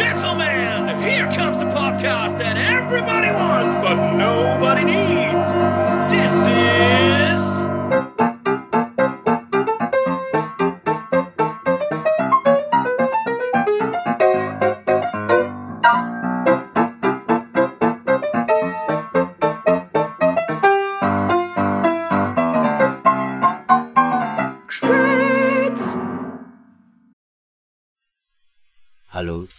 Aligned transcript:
gentlemen, 0.00 0.98
here 1.02 1.30
comes 1.30 1.58
the 1.58 1.66
podcast 1.66 2.38
that 2.38 2.56
everybody 2.56 3.30
wants 3.32 3.74
but 3.84 4.14
nobody 4.16 4.84
needs. 4.84 4.99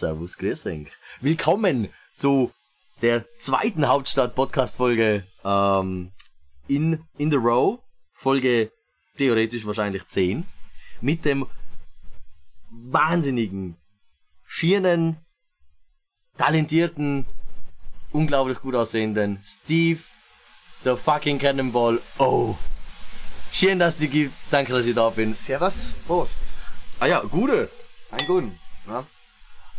Servus, 0.02 0.36
Grüß 0.40 0.66
euch. 0.66 0.88
Willkommen 1.20 1.88
zu 2.16 2.52
der 3.04 3.24
zweiten 3.38 3.88
Hauptstadt-Podcast-Folge 3.88 5.24
ähm, 5.46 6.12
in, 6.68 7.06
in 7.20 7.30
the 7.30 7.38
Row. 7.38 7.78
Folge 8.12 8.72
theoretisch 9.16 9.64
wahrscheinlich 9.64 10.08
10. 10.08 10.44
Mit 11.02 11.24
dem 11.24 11.46
wahnsinnigen, 12.72 13.78
schieren, 14.44 15.18
talentierten, 16.36 17.28
unglaublich 18.12 18.60
gut 18.60 18.74
aussehenden 18.74 19.40
Steve, 19.44 20.02
der 20.84 20.98
fucking 20.98 21.38
Cannonball. 21.38 22.02
Oh. 22.18 22.56
Schön, 23.52 23.78
dass 23.78 23.98
die 23.98 24.08
gibt. 24.08 24.34
Danke, 24.50 24.74
dass 24.74 24.88
ich 24.88 24.96
da 24.96 25.12
bin. 25.12 25.36
Servus, 25.36 25.94
Prost. 26.08 26.40
Ah 27.00 27.06
ja, 27.06 27.20
gute. 27.20 27.70
Ein 28.10 28.26
Guten. 28.26 28.60
Ja. 28.88 29.06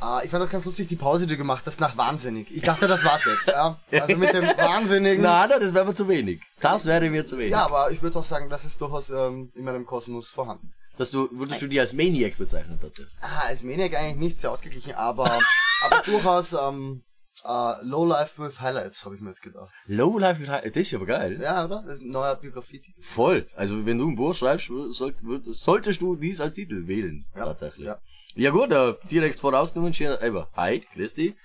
Äh, 0.02 0.24
ich 0.24 0.30
fand 0.30 0.42
das 0.42 0.51
ganz 0.51 0.65
lustig, 0.65 0.88
die 0.88 0.97
Pause, 0.97 1.27
die 1.27 1.34
du 1.34 1.38
gemacht 1.38 1.65
hast, 1.66 1.80
nach 1.80 1.96
Wahnsinnig. 1.96 2.54
Ich 2.54 2.63
dachte, 2.63 2.88
das 2.88 3.04
war's 3.04 3.24
jetzt. 3.24 3.46
Ja. 3.46 3.79
Also 3.90 4.16
mit 4.16 4.32
dem 4.32 4.45
Wahnsinnigen. 4.45 5.23
Nein, 5.23 5.49
nein, 5.49 5.60
das 5.60 5.74
wäre 5.74 5.85
mir 5.85 5.95
zu 5.95 6.09
wenig. 6.09 6.40
Das 6.60 6.87
wäre 6.87 7.09
mir 7.09 7.24
zu 7.24 7.38
wenig. 7.38 7.52
Ja, 7.52 7.65
aber 7.66 7.90
ich 7.90 8.02
würde 8.02 8.18
auch 8.18 8.24
sagen, 8.24 8.51
das 8.51 8.65
ist 8.65 8.80
durchaus 8.80 9.10
ähm, 9.10 9.52
in 9.54 9.65
meinem 9.65 9.87
Kosmos 9.87 10.29
vorhanden. 10.30 10.73
Dass 10.96 11.10
du, 11.10 11.29
würdest 11.32 11.63
du 11.63 11.68
die 11.68 11.80
als 11.80 11.95
Maniac 11.95 12.37
bezeichnen, 12.37 12.79
bitte? 12.80 13.09
Ah, 13.21 13.46
als 13.46 13.63
Maniac 13.63 13.95
eigentlich 13.95 14.16
nicht 14.16 14.38
sehr 14.38 14.51
ausgeglichen, 14.51 14.95
aber, 14.95 15.24
aber 15.82 16.02
durchaus 16.04 16.52
ähm, 16.52 17.02
äh, 17.45 17.74
Low 17.82 18.04
Life 18.04 18.43
with 18.43 18.60
Highlights, 18.60 19.04
habe 19.04 19.15
ich 19.15 19.21
mir 19.21 19.30
jetzt 19.30 19.43
gedacht. 19.43 19.73
Low 19.87 20.19
Life 20.19 20.41
with 20.41 20.48
High, 20.48 20.65
das 20.71 20.76
ist 20.76 20.95
aber 20.95 21.07
geil. 21.07 21.41
Ja, 21.41 21.65
oder? 21.65 21.82
Das 21.87 21.95
ist 21.95 22.02
ein 22.02 22.10
neuer 22.10 22.37
Biografie. 22.37 22.82
Voll. 23.01 23.45
Also, 23.57 23.87
wenn 23.87 23.98
du 23.98 24.09
ein 24.09 24.16
Buch 24.16 24.35
schreibst, 24.35 24.71
solltest 24.91 26.01
du 26.01 26.16
dies 26.16 26.41
als 26.41 26.54
Titel 26.57 26.87
wählen. 26.87 27.24
Ja, 27.35 27.46
Tatsächlich. 27.46 27.87
ja. 27.87 27.98
Ja, 28.35 28.51
gut, 28.51 28.73
äh, 28.73 28.95
direkt 29.11 29.38
vorausgenommen, 29.38 29.93
schön, 29.93 30.09
aber, 30.13 30.51
hi, 30.55 30.80
Christi. 30.80 31.37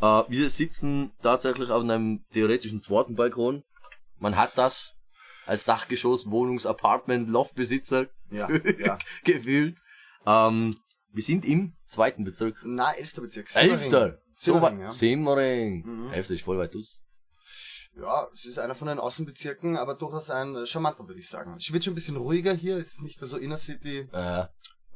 Äh, 0.00 0.22
wir 0.28 0.50
sitzen 0.50 1.12
tatsächlich 1.20 1.70
auf 1.70 1.82
einem 1.82 2.24
theoretischen 2.32 2.80
zweiten 2.80 3.16
Balkon. 3.16 3.64
Man 4.18 4.36
hat 4.36 4.56
das 4.56 4.94
als 5.46 5.64
Dachgeschoss, 5.64 6.30
Wohnungs-, 6.30 6.66
Apartment, 6.66 7.28
Loftbesitzer 7.28 8.06
Ja, 8.30 8.48
ja. 8.78 8.98
gefühlt. 9.24 9.80
Ähm, 10.26 10.76
wir 11.10 11.22
sind 11.22 11.44
im 11.44 11.74
zweiten 11.88 12.24
Bezirk. 12.24 12.60
Na, 12.64 12.92
elfter 12.92 13.22
Bezirk. 13.22 13.48
Elfter! 13.56 14.18
Simmering, 14.34 14.80
ja. 14.80 14.92
Simmering. 14.92 15.84
Mhm. 15.84 16.12
Elfter 16.12 16.34
ist 16.34 16.44
voll 16.44 16.58
weit 16.58 16.76
aus. 16.76 17.02
Ja, 17.96 18.28
es 18.32 18.44
ist 18.44 18.58
einer 18.60 18.76
von 18.76 18.86
den 18.86 19.00
Außenbezirken, 19.00 19.76
aber 19.76 19.94
durchaus 19.94 20.30
ein 20.30 20.54
äh, 20.54 20.66
charmanter, 20.66 21.08
würde 21.08 21.18
ich 21.18 21.28
sagen. 21.28 21.56
Es 21.56 21.72
wird 21.72 21.82
schon 21.82 21.92
ein 21.92 21.96
bisschen 21.96 22.16
ruhiger 22.16 22.54
hier, 22.54 22.76
es 22.76 22.94
ist 22.94 23.02
nicht 23.02 23.20
mehr 23.20 23.26
so 23.26 23.38
Inner 23.38 23.58
City. 23.58 24.08
Äh, 24.12 24.44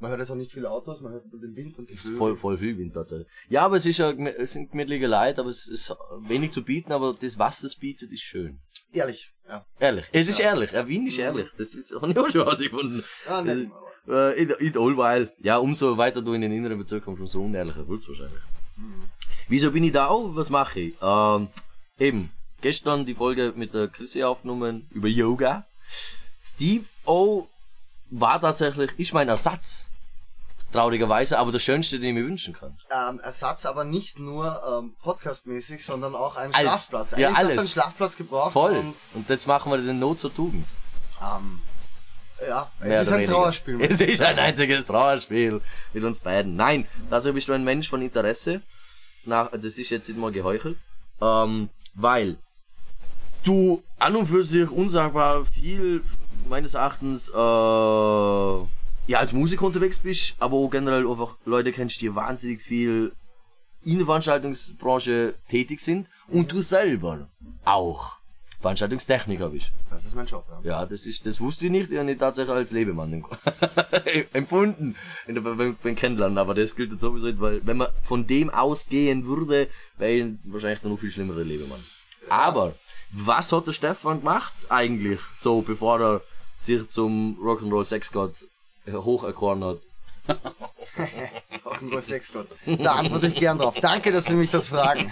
Man 0.02 0.10
hört 0.10 0.18
jetzt 0.20 0.30
auch 0.32 0.34
nicht 0.36 0.50
viele 0.50 0.68
Autos, 0.68 1.00
man 1.00 1.12
hört 1.12 1.30
nur 1.32 1.40
den 1.40 1.54
Wind 1.54 1.78
und 1.78 1.88
die 1.88 1.94
Es 1.94 2.00
ist 2.00 2.06
Vögel. 2.06 2.18
voll, 2.18 2.36
voll 2.36 2.58
viel 2.58 2.76
Wind 2.76 2.92
tatsächlich. 2.92 3.28
Ja, 3.48 3.62
aber 3.62 3.76
es 3.76 3.86
ist 3.86 3.98
ja, 3.98 4.10
es 4.10 4.52
sind 4.52 4.72
gemütliche 4.72 5.06
Leute, 5.06 5.40
aber 5.42 5.50
es 5.50 5.68
ist 5.68 5.94
wenig 6.26 6.50
zu 6.52 6.64
bieten, 6.64 6.90
aber 6.90 7.14
das, 7.18 7.38
was 7.38 7.60
das 7.60 7.76
bietet, 7.76 8.10
ist 8.10 8.22
schön. 8.22 8.58
Ehrlich, 8.92 9.30
ja. 9.48 9.64
Ehrlich. 9.78 10.06
Es 10.12 10.26
ist 10.28 10.40
Ja. 10.40 10.46
ehrlich. 10.46 10.72
Ja, 10.72 10.88
Wien 10.88 11.06
ist 11.06 11.18
ehrlich. 11.18 11.48
Das 11.56 11.74
ist 11.74 11.92
auch 11.96 12.02
nicht 12.04 12.18
auch 12.18 12.28
schon 12.28 12.42
herausgefunden. 12.44 13.02
Ja, 13.28 13.40
Äh, 13.42 13.54
nicht, 13.54 13.70
äh, 14.08 14.42
in, 14.42 14.50
in 14.50 14.76
Allweil. 14.76 15.32
Ja, 15.38 15.58
umso 15.58 15.96
weiter 15.96 16.20
du 16.20 16.32
in 16.34 16.40
den 16.40 16.50
inneren 16.52 16.78
Bezirk 16.78 17.04
kommst, 17.04 17.20
umso 17.20 17.40
unehrlicher 17.44 17.86
wird's 17.86 18.08
wahrscheinlich. 18.08 18.42
Wieso 19.48 19.70
bin 19.70 19.84
ich 19.84 19.92
da 19.92 20.08
auch? 20.08 20.34
Was 20.34 20.50
mache 20.50 20.80
ich? 20.80 20.94
Ähm, 21.00 21.46
eben, 22.00 22.30
gestern 22.60 23.06
die 23.06 23.14
Folge 23.14 23.52
mit 23.54 23.72
der 23.72 23.86
Chrissy 23.86 24.24
aufgenommen 24.24 24.88
über 24.90 25.06
Yoga. 25.06 25.64
Steve 26.42 26.86
O 27.06 27.46
war 28.10 28.40
tatsächlich, 28.40 28.90
ist 28.98 29.14
mein 29.14 29.28
Ersatz. 29.28 29.86
Traurigerweise, 30.72 31.38
aber 31.38 31.52
das 31.52 31.62
Schönste, 31.62 32.00
den 32.00 32.16
ich 32.16 32.22
mir 32.22 32.26
wünschen 32.28 32.54
kann. 32.54 32.74
ähm, 33.10 33.20
Ersatz 33.20 33.66
aber 33.66 33.84
nicht 33.84 34.18
nur 34.18 34.60
ähm, 34.80 34.94
podcastmäßig, 35.02 35.84
sondern 35.84 36.14
auch 36.14 36.36
ein 36.36 36.54
Alles. 36.54 36.86
Schlafplatz. 36.88 37.10
Ja, 37.12 37.28
Eigentlich 37.28 37.30
hast 37.30 37.36
du 37.44 37.46
alles. 37.48 37.58
einen 37.58 37.68
Schlafplatz 37.68 38.16
gebraucht. 38.16 38.52
Voll. 38.52 38.76
Und, 38.76 38.94
Und 39.14 39.28
jetzt 39.28 39.46
machen 39.46 39.70
wir 39.70 39.78
den 39.78 39.98
Not 39.98 40.20
zur 40.20 40.34
Tugend. 40.34 40.66
ähm, 41.20 41.60
ja, 42.48 42.68
es 42.80 42.86
ist 42.86 43.08
ein 43.12 43.14
weniger. 43.18 43.32
Trauerspiel. 43.34 43.80
Es 43.82 44.00
ist 44.00 44.20
ein 44.20 44.38
einziges 44.38 44.86
Trauerspiel 44.86 45.60
mit 45.92 46.02
uns 46.02 46.18
beiden. 46.20 46.56
Nein, 46.56 46.88
dazu 47.08 47.32
bist 47.32 47.46
du 47.48 47.52
ein 47.52 47.62
Mensch 47.62 47.88
von 47.88 48.02
Interesse. 48.02 48.62
Nach, 49.24 49.50
das 49.52 49.78
ist 49.78 49.90
jetzt 49.90 50.08
nicht 50.08 50.18
mal 50.18 50.32
geheuchelt. 50.32 50.76
Ähm, 51.20 51.68
weil 51.94 52.36
du 53.44 53.82
an 54.00 54.16
und 54.16 54.26
für 54.26 54.44
sich 54.44 54.68
unsagbar 54.70 55.44
viel, 55.44 56.02
meines 56.48 56.74
Erachtens, 56.74 57.28
äh, 57.28 58.81
ja, 59.06 59.18
als 59.18 59.32
Musiker 59.32 59.66
unterwegs 59.66 59.98
bist, 59.98 60.34
aber 60.38 60.56
auch 60.56 60.68
generell 60.68 61.08
einfach 61.08 61.36
Leute 61.44 61.72
kennst, 61.72 62.00
die 62.00 62.14
wahnsinnig 62.14 62.62
viel 62.62 63.12
in 63.84 63.98
der 63.98 64.06
Veranstaltungsbranche 64.06 65.34
tätig 65.48 65.80
sind 65.80 66.08
und 66.28 66.52
du 66.52 66.62
selber 66.62 67.28
auch 67.64 68.18
Veranstaltungstechniker 68.60 69.48
bist. 69.48 69.72
Das 69.90 70.04
ist 70.04 70.14
mein 70.14 70.26
Job, 70.26 70.46
ja. 70.48 70.70
Ja, 70.70 70.86
das 70.86 71.04
ist, 71.04 71.26
das 71.26 71.40
wusste 71.40 71.66
ich 71.66 71.72
nicht, 71.72 71.90
ich 71.90 71.96
habe 71.96 72.06
nicht 72.06 72.20
tatsächlich 72.20 72.54
als 72.54 72.70
Lebemann 72.70 73.12
empfunden 74.32 74.94
in 75.26 75.34
der, 75.34 75.42
beim, 75.42 75.76
beim 75.82 75.96
Kennenlernen, 75.96 76.38
aber 76.38 76.54
das 76.54 76.76
gilt 76.76 76.92
jetzt 76.92 77.00
sowieso 77.00 77.26
nicht, 77.26 77.40
weil 77.40 77.60
wenn 77.66 77.78
man 77.78 77.88
von 78.02 78.24
dem 78.24 78.50
ausgehen 78.50 79.26
würde, 79.26 79.66
wäre 79.98 80.12
ich 80.12 80.26
wahrscheinlich 80.44 80.82
noch 80.84 80.96
viel 80.96 81.10
schlimmere 81.10 81.42
Lebemann. 81.42 81.82
Aber, 82.28 82.76
was 83.10 83.50
hat 83.50 83.66
der 83.66 83.72
Stefan 83.72 84.20
gemacht 84.20 84.52
eigentlich, 84.68 85.20
so 85.34 85.62
bevor 85.62 86.00
er 86.00 86.20
sich 86.56 86.88
zum 86.88 87.36
Rock'n'Roll 87.42 87.84
Sexgott 87.84 88.46
hocherkoren 88.90 89.64
hat? 89.64 89.78
Rock'n'Roll 91.64 92.00
Sexgott. 92.02 92.48
Da 92.66 92.92
antworte 92.94 93.28
ich 93.28 93.34
gern 93.34 93.58
drauf. 93.58 93.74
Danke, 93.80 94.12
dass 94.12 94.26
Sie 94.26 94.34
mich 94.34 94.50
das 94.50 94.68
fragen. 94.68 95.10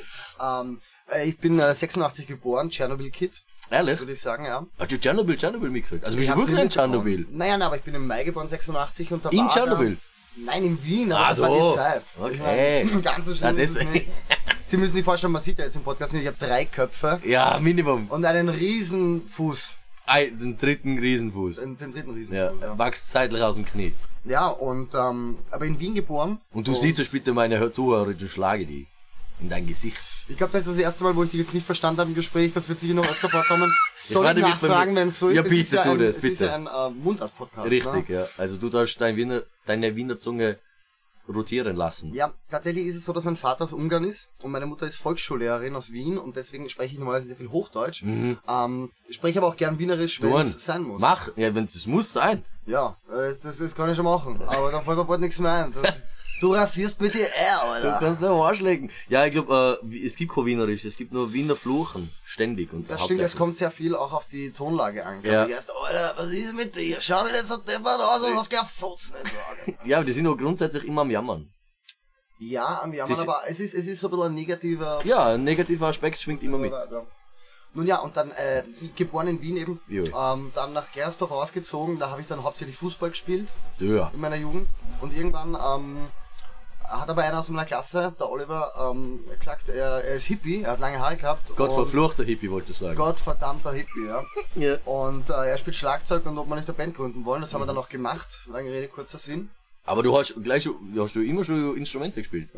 ähm, 0.42 0.80
äh, 1.12 1.28
ich 1.28 1.38
bin 1.38 1.58
äh, 1.58 1.74
86 1.74 2.26
geboren, 2.26 2.70
Tschernobyl-Kid, 2.70 3.42
Ehrlich? 3.70 3.98
würde 3.98 4.12
ich 4.12 4.20
sagen, 4.20 4.44
ja. 4.46 4.64
Hast 4.78 4.92
du 4.92 4.98
Tschernobyl, 4.98 5.36
Tschernobyl 5.36 5.70
mitgekriegt? 5.70 6.04
Also 6.04 6.16
bist 6.16 6.28
Ich 6.28 6.34
du 6.34 6.40
wirklich 6.40 6.58
in. 6.60 6.70
Tschernobyl? 6.70 7.26
Naja, 7.30 7.52
nein, 7.58 7.62
aber 7.62 7.76
ich 7.76 7.82
bin 7.82 7.94
im 7.94 8.06
Mai 8.06 8.24
geboren, 8.24 8.48
86 8.48 9.12
und 9.12 9.24
da 9.24 9.30
In 9.30 9.48
Tschernobyl? 9.48 9.96
Nein, 10.36 10.64
in 10.64 10.84
Wien, 10.84 11.12
aber 11.12 11.24
Ah, 11.26 11.28
das 11.30 11.40
war 11.40 11.50
die 11.70 11.76
Zeit. 11.76 12.02
Okay. 12.20 12.82
Ich 12.84 12.90
mein, 12.92 13.02
ganz 13.02 13.24
so 13.26 13.34
schlimm 13.34 13.58
ist 13.58 13.76
es 13.76 13.84
nicht. 13.88 14.06
Sie 14.64 14.76
müssen 14.76 14.94
sich 14.94 15.04
vorstellen, 15.04 15.32
man 15.32 15.42
sieht 15.42 15.58
ja 15.58 15.64
jetzt 15.64 15.74
im 15.74 15.82
Podcast 15.82 16.12
nicht, 16.12 16.22
ich 16.22 16.28
habe 16.28 16.36
drei 16.38 16.64
Köpfe 16.64 17.20
Ja, 17.24 17.58
Minimum. 17.60 18.06
und 18.08 18.24
einen 18.24 18.48
riesen 18.48 19.26
Fuß. 19.28 19.76
Ei, 20.10 20.26
den 20.30 20.56
dritten 20.58 20.98
Riesenfuß. 20.98 21.60
Den, 21.60 21.76
den 21.78 21.92
dritten 21.92 22.10
riesen 22.12 22.34
Ja. 22.34 22.52
Ja, 22.60 22.78
wächst 22.78 23.10
zeitlich 23.10 23.42
aus 23.42 23.54
dem 23.54 23.64
Knie. 23.64 23.92
ja 24.24 24.48
und 24.48 24.94
ähm, 24.94 25.38
aber 25.50 25.64
in 25.66 25.78
Wien 25.78 25.94
geboren. 25.94 26.40
Und 26.52 26.66
du 26.66 26.74
siehst 26.74 26.98
jetzt 26.98 27.12
bitte 27.12 27.32
meine 27.32 27.58
Hör- 27.58 27.72
Zuhörer, 27.72 28.10
ich 28.10 28.32
schlage 28.32 28.66
die 28.66 28.86
in 29.40 29.48
dein 29.48 29.66
Gesicht. 29.66 29.98
Ich 30.28 30.36
glaube, 30.36 30.52
das 30.52 30.62
ist 30.66 30.72
das 30.72 30.78
erste 30.78 31.02
Mal, 31.04 31.16
wo 31.16 31.24
ich 31.24 31.30
dich 31.30 31.40
jetzt 31.40 31.54
nicht 31.54 31.64
verstanden 31.64 32.00
habe 32.00 32.10
im 32.10 32.14
Gespräch. 32.14 32.52
Das 32.52 32.68
wird 32.68 32.78
sicher 32.78 32.92
noch 32.94 33.08
öfter 33.08 33.28
vorkommen. 33.30 33.72
Soll 33.98 34.26
ich 34.26 34.34
nämlich 34.34 34.52
nachfragen, 34.54 34.94
wenn 34.94 35.08
es 35.08 35.18
so 35.18 35.28
ist? 35.28 35.36
Ja, 35.36 35.42
Es 35.42 35.48
bitte, 35.48 35.60
ist 35.62 35.72
ja 35.72 35.82
tu 35.82 35.90
ein, 35.92 35.98
das, 35.98 36.08
Es 36.08 36.16
ist 36.16 36.22
bitte. 36.38 36.44
ja 36.46 36.54
ein 36.56 36.66
äh, 36.66 36.90
Mundart-Podcast. 37.02 37.70
Richtig, 37.70 38.08
Ne? 38.10 38.14
ja. 38.16 38.26
Also 38.36 38.56
du 38.58 38.68
darfst 38.68 39.00
dein 39.00 39.16
Wiener, 39.16 39.42
deine 39.66 39.96
Wiener 39.96 40.18
Zunge 40.18 40.58
rotieren 41.28 41.76
lassen. 41.76 42.12
Ja, 42.14 42.32
tatsächlich 42.50 42.86
ist 42.86 42.96
es 42.96 43.04
so, 43.04 43.12
dass 43.12 43.24
mein 43.24 43.36
Vater 43.36 43.64
aus 43.64 43.72
Ungarn 43.72 44.04
ist 44.04 44.30
und 44.42 44.50
meine 44.50 44.66
Mutter 44.66 44.86
ist 44.86 44.96
Volksschullehrerin 44.96 45.76
aus 45.76 45.92
Wien 45.92 46.18
und 46.18 46.36
deswegen 46.36 46.68
spreche 46.68 46.94
ich 46.94 46.98
normalerweise 46.98 47.28
sehr 47.28 47.36
viel 47.36 47.50
Hochdeutsch. 47.50 48.02
Ähm, 48.02 48.90
ich 49.08 49.16
spreche 49.16 49.38
aber 49.38 49.48
auch 49.48 49.56
gern 49.56 49.78
Wienerisch, 49.78 50.20
wenn 50.22 50.34
es 50.36 50.64
sein 50.64 50.82
muss. 50.82 51.00
Mach, 51.00 51.36
ja, 51.36 51.54
wenn 51.54 51.66
das 51.66 51.86
muss 51.86 52.12
sein. 52.12 52.44
Ja, 52.66 52.96
äh, 53.10 53.32
das, 53.42 53.58
das 53.58 53.74
kann 53.74 53.90
ich 53.90 53.96
schon 53.96 54.04
machen. 54.04 54.40
Aber 54.46 54.70
dann 54.70 54.84
fällt 54.84 54.96
mir 54.96 55.04
bald 55.04 55.20
nichts 55.20 55.38
mehr 55.38 55.66
ein. 55.66 55.72
Das, 55.72 56.00
du 56.40 56.54
rasierst 56.54 57.00
mit 57.00 57.14
dir 57.14 57.26
R, 57.26 57.60
Du 57.62 57.66
Alter. 57.68 57.96
kannst 58.00 58.20
nur 58.20 58.46
Arsch 58.46 58.60
lecken. 58.60 58.90
Ja, 59.08 59.24
ich 59.26 59.32
glaube, 59.32 59.78
äh, 59.82 60.04
es 60.06 60.16
gibt 60.16 60.32
kein 60.34 60.46
Wienerisch, 60.46 60.84
es 60.84 60.96
gibt 60.96 61.12
nur 61.12 61.32
Wiener 61.32 61.54
Fluchen. 61.56 62.10
Ständig 62.24 62.72
und 62.72 62.88
Das 62.90 63.04
stimmt, 63.04 63.20
es 63.20 63.36
kommt 63.36 63.56
sehr 63.56 63.70
viel 63.70 63.94
auch 63.96 64.12
auf 64.12 64.26
die 64.26 64.50
Tonlage 64.52 65.04
an. 65.04 65.22
Ja. 65.22 65.32
Ja. 65.32 65.46
Erst, 65.46 65.72
Alter, 65.74 66.14
was 66.16 66.30
ist 66.30 66.54
mit 66.54 66.74
dir? 66.76 66.98
Schau 67.00 67.22
mir 67.24 67.32
das 67.32 67.48
so 67.48 67.56
deppert 67.56 68.00
aus 68.00 68.22
und 68.22 68.36
hast 68.36 68.50
gar 68.50 68.66
Futzen 68.66 69.14
nicht. 69.66 69.78
Ja, 69.84 69.98
aber 69.98 70.06
die 70.06 70.12
sind 70.12 70.26
auch 70.26 70.36
grundsätzlich 70.36 70.84
immer 70.84 71.02
am 71.02 71.10
Jammern. 71.10 71.52
Ja, 72.38 72.80
am 72.82 72.94
Jammern, 72.94 73.10
Das- 73.16 73.20
aber 73.28 73.42
es 73.48 73.60
ist, 73.60 73.74
es 73.74 73.86
ist 73.86 74.00
so 74.00 74.08
ein 74.08 74.10
bisschen 74.12 74.26
ein 74.26 74.34
negativer... 74.34 75.00
Ja, 75.04 75.26
ein 75.34 75.44
negativer 75.44 75.88
Aspekt 75.88 76.20
schwingt 76.20 76.42
immer 76.42 76.56
mit. 76.58 76.72
Ja. 76.72 77.02
Nun 77.74 77.86
ja, 77.86 77.98
und 77.98 78.16
dann 78.16 78.30
äh, 78.32 78.64
geboren 78.96 79.28
in 79.28 79.40
Wien 79.42 79.56
eben, 79.56 79.80
ähm, 79.88 80.50
dann 80.54 80.72
nach 80.72 80.90
Gersdorf 80.92 81.30
ausgezogen, 81.30 81.98
da 82.00 82.10
habe 82.10 82.20
ich 82.20 82.26
dann 82.26 82.42
hauptsächlich 82.42 82.76
Fußball 82.76 83.10
gespielt 83.10 83.52
Ja. 83.78 84.10
in 84.12 84.20
meiner 84.20 84.36
Jugend 84.36 84.68
und 85.00 85.14
irgendwann 85.16 85.54
ähm, 85.54 85.98
hat 86.90 87.08
aber 87.08 87.22
einer 87.22 87.38
aus 87.38 87.48
meiner 87.48 87.64
Klasse, 87.66 88.12
der 88.18 88.28
Oliver, 88.28 88.72
ähm, 88.90 89.20
gesagt, 89.38 89.68
er, 89.68 90.04
er 90.04 90.14
ist 90.16 90.24
Hippie, 90.26 90.62
er 90.62 90.72
hat 90.72 90.80
lange 90.80 90.98
Haare 90.98 91.16
gehabt. 91.16 91.54
Gott 91.56 91.72
verfluchter 91.72 92.24
Hippie, 92.24 92.50
wollte 92.50 92.72
ich 92.72 92.78
sagen. 92.78 92.96
Gottverdammter 92.96 93.72
Hippie, 93.72 94.06
ja. 94.06 94.24
Ja. 94.56 94.76
Und 94.84 95.30
äh, 95.30 95.32
er 95.50 95.58
spielt 95.58 95.76
Schlagzeug 95.76 96.26
und 96.26 96.36
ob 96.38 96.48
wir 96.48 96.56
nicht 96.56 96.68
eine 96.68 96.76
Band 96.76 96.94
gründen 96.96 97.24
wollen, 97.24 97.40
das 97.40 97.54
haben 97.54 97.60
wir 97.62 97.66
dann 97.66 97.78
auch 97.78 97.88
gemacht. 97.88 98.40
Lange 98.50 98.70
Rede, 98.70 98.88
kurzer 98.88 99.18
Sinn. 99.18 99.50
Aber 99.86 100.02
du 100.02 100.16
hast 100.18 100.34
gleich 100.42 100.68
hast 100.98 101.14
du 101.16 101.22
immer 101.22 101.44
schon 101.44 101.76
Instrumente 101.76 102.20
gespielt. 102.20 102.48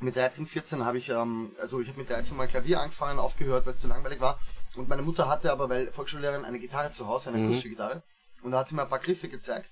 Mit 0.00 0.16
13, 0.16 0.46
14 0.46 0.84
habe 0.84 0.98
ich, 0.98 1.08
ähm, 1.10 1.52
also 1.60 1.80
ich 1.80 1.88
habe 1.88 1.98
mit 2.00 2.10
13 2.10 2.36
mal 2.36 2.48
Klavier 2.48 2.80
angefangen, 2.80 3.18
aufgehört, 3.18 3.64
weil 3.66 3.72
es 3.72 3.78
zu 3.80 3.86
langweilig 3.88 4.20
war. 4.20 4.38
Und 4.76 4.88
meine 4.88 5.02
Mutter 5.02 5.28
hatte 5.28 5.52
aber, 5.52 5.68
weil 5.68 5.92
Volksschullehrerin, 5.92 6.44
eine 6.44 6.58
Gitarre 6.58 6.90
zu 6.90 7.06
Hause, 7.06 7.30
Mhm. 7.30 7.36
eine 7.36 7.44
akustische 7.46 7.68
Gitarre. 7.70 8.02
Und 8.42 8.50
da 8.50 8.58
hat 8.58 8.68
sie 8.68 8.74
mir 8.74 8.82
ein 8.82 8.88
paar 8.88 8.98
Griffe 8.98 9.28
gezeigt. 9.28 9.70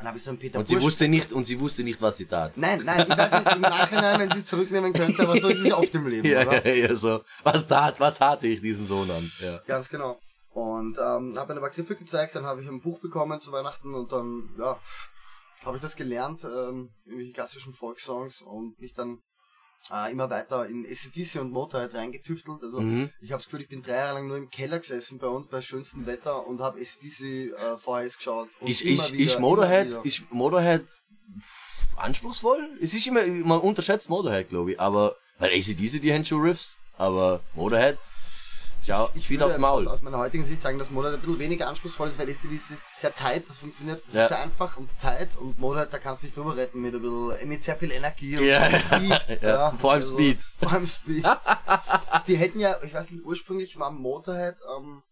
Dann 0.00 0.08
habe 0.08 0.16
ich 0.16 0.24
so 0.24 0.30
einen 0.30 0.38
Peter 0.38 0.58
Und 0.58 0.66
sie 0.66 0.76
Bursch- 0.76 0.84
wusste 0.84 1.08
nicht, 1.08 1.30
und 1.34 1.44
sie 1.44 1.60
wusste 1.60 1.84
nicht, 1.84 2.00
was 2.00 2.16
sie 2.16 2.24
tat. 2.24 2.56
Nein, 2.56 2.80
nein, 2.86 3.06
ich 3.06 3.16
weiß 3.18 3.32
nicht 3.44 3.54
im 3.54 3.60
Nachhinein, 3.60 4.18
wenn 4.18 4.30
sie 4.30 4.38
es 4.38 4.46
zurücknehmen 4.46 4.94
könnte, 4.94 5.22
aber 5.22 5.38
so 5.38 5.48
ist 5.48 5.58
es 5.60 5.66
ja 5.68 5.76
oft 5.76 5.94
im 5.94 6.06
Leben, 6.06 6.26
Ja, 6.26 6.46
oder? 6.46 6.66
ja, 6.66 6.88
ja, 6.88 6.96
so. 6.96 7.22
Was 7.42 7.68
tat, 7.68 8.00
was 8.00 8.18
hatte 8.18 8.46
ich 8.46 8.62
diesem 8.62 8.86
Sohn 8.86 9.10
an? 9.10 9.30
Ja. 9.42 9.58
Ganz 9.66 9.90
genau. 9.90 10.18
Und 10.52 10.96
ähm, 10.98 11.34
habe 11.36 11.52
ein 11.52 11.60
paar 11.60 11.68
Griffe 11.68 11.96
gezeigt, 11.96 12.34
dann 12.34 12.46
habe 12.46 12.62
ich 12.62 12.68
ein 12.68 12.80
Buch 12.80 12.98
bekommen 13.00 13.40
zu 13.40 13.52
Weihnachten 13.52 13.94
und 13.94 14.10
dann, 14.10 14.48
ja, 14.58 14.80
habe 15.66 15.76
ich 15.76 15.82
das 15.82 15.96
gelernt, 15.96 16.44
ähm, 16.44 16.88
irgendwelche 17.04 17.32
klassischen 17.34 17.74
Volkssongs 17.74 18.40
und 18.40 18.80
mich 18.80 18.94
dann 18.94 19.18
äh, 19.92 20.12
immer 20.12 20.28
weiter 20.30 20.66
in 20.66 20.86
ACDC 20.86 21.40
und 21.40 21.50
Motorhead 21.52 21.94
reingetüftelt. 21.94 22.62
Also 22.62 22.80
Mhm. 22.80 23.10
ich 23.20 23.32
habe 23.32 23.38
das 23.40 23.46
Gefühl, 23.46 23.62
ich 23.62 23.68
bin 23.68 23.82
drei 23.82 23.96
Jahre 23.96 24.14
lang 24.14 24.28
nur 24.28 24.36
im 24.36 24.50
Keller 24.50 24.78
gesessen 24.78 25.18
bei 25.18 25.26
uns 25.26 25.48
bei 25.48 25.60
schönstem 25.60 26.06
Wetter 26.06 26.46
und 26.46 26.60
habe 26.60 26.78
ACDC 26.80 27.52
äh, 27.52 27.76
VHS 27.78 28.18
geschaut. 28.18 28.48
Immer 28.60 28.70
ich, 28.70 28.84
wieder, 28.84 29.32
immer 29.32 29.40
Motorhead, 29.40 30.00
ich 30.04 30.30
Motorhead 30.30 30.84
anspruchsvoll? 31.96 32.78
Es 32.80 32.94
ist 32.94 33.06
immer, 33.06 33.26
man 33.26 33.60
unterschätzt 33.60 34.08
Motorhead, 34.08 34.48
glaube 34.48 34.72
ich, 34.72 34.80
aber, 34.80 35.16
weil 35.38 35.50
ACDC, 35.50 36.00
die 36.00 36.12
haben 36.12 36.24
schon 36.24 36.40
Riffs, 36.40 36.78
aber 36.96 37.40
Motorhead, 37.54 37.98
schau, 38.86 39.10
Ich 39.14 39.26
viel 39.28 39.38
würde 39.38 39.46
aufs 39.46 39.58
Maul. 39.58 39.82
Aus, 39.82 39.86
aus 39.94 40.02
meiner 40.02 40.18
heutigen 40.18 40.44
Sicht 40.44 40.60
sagen, 40.62 40.78
dass 40.78 40.90
Motorhead 40.90 41.18
ein 41.18 41.22
bisschen 41.22 41.38
weniger 41.38 41.68
anspruchsvoll 41.68 42.08
ist, 42.08 42.18
weil 42.18 42.28
ACDC 42.28 42.52
ist 42.54 43.00
sehr 43.00 43.14
tight, 43.14 43.48
das 43.48 43.58
funktioniert, 43.58 44.02
das 44.06 44.14
Ja. 44.14 44.22
ist 44.24 44.28
sehr 44.28 44.40
einfach 44.40 44.76
und 44.76 44.88
tight 44.98 45.36
und 45.36 45.58
Motorhead, 45.58 45.92
da 45.92 45.98
kannst 45.98 46.22
du 46.22 46.26
dich 46.26 46.34
drüber 46.34 46.56
retten 46.56 46.80
mit 46.80 46.94
ein 46.94 47.02
bisschen, 47.02 47.48
mit 47.48 47.64
sehr 47.64 47.76
viel 47.76 47.90
Energie 47.92 48.38
und 48.38 48.44
Ja. 48.44 48.64
Speed. 48.78 49.42
Ja, 49.42 49.70
vor 49.78 49.92
allem 49.92 50.02
Speed. 50.02 50.38
Vor 50.60 50.72
allem 50.72 50.86
Speed. 50.86 51.24
Die 52.26 52.36
hätten 52.36 52.60
ja, 52.60 52.76
ich 52.82 52.92
weiß 52.94 53.10
nicht, 53.12 53.24
ursprünglich 53.24 53.78
war 53.78 53.90
Motorhead, 53.90 54.60
ähm, 54.76 55.02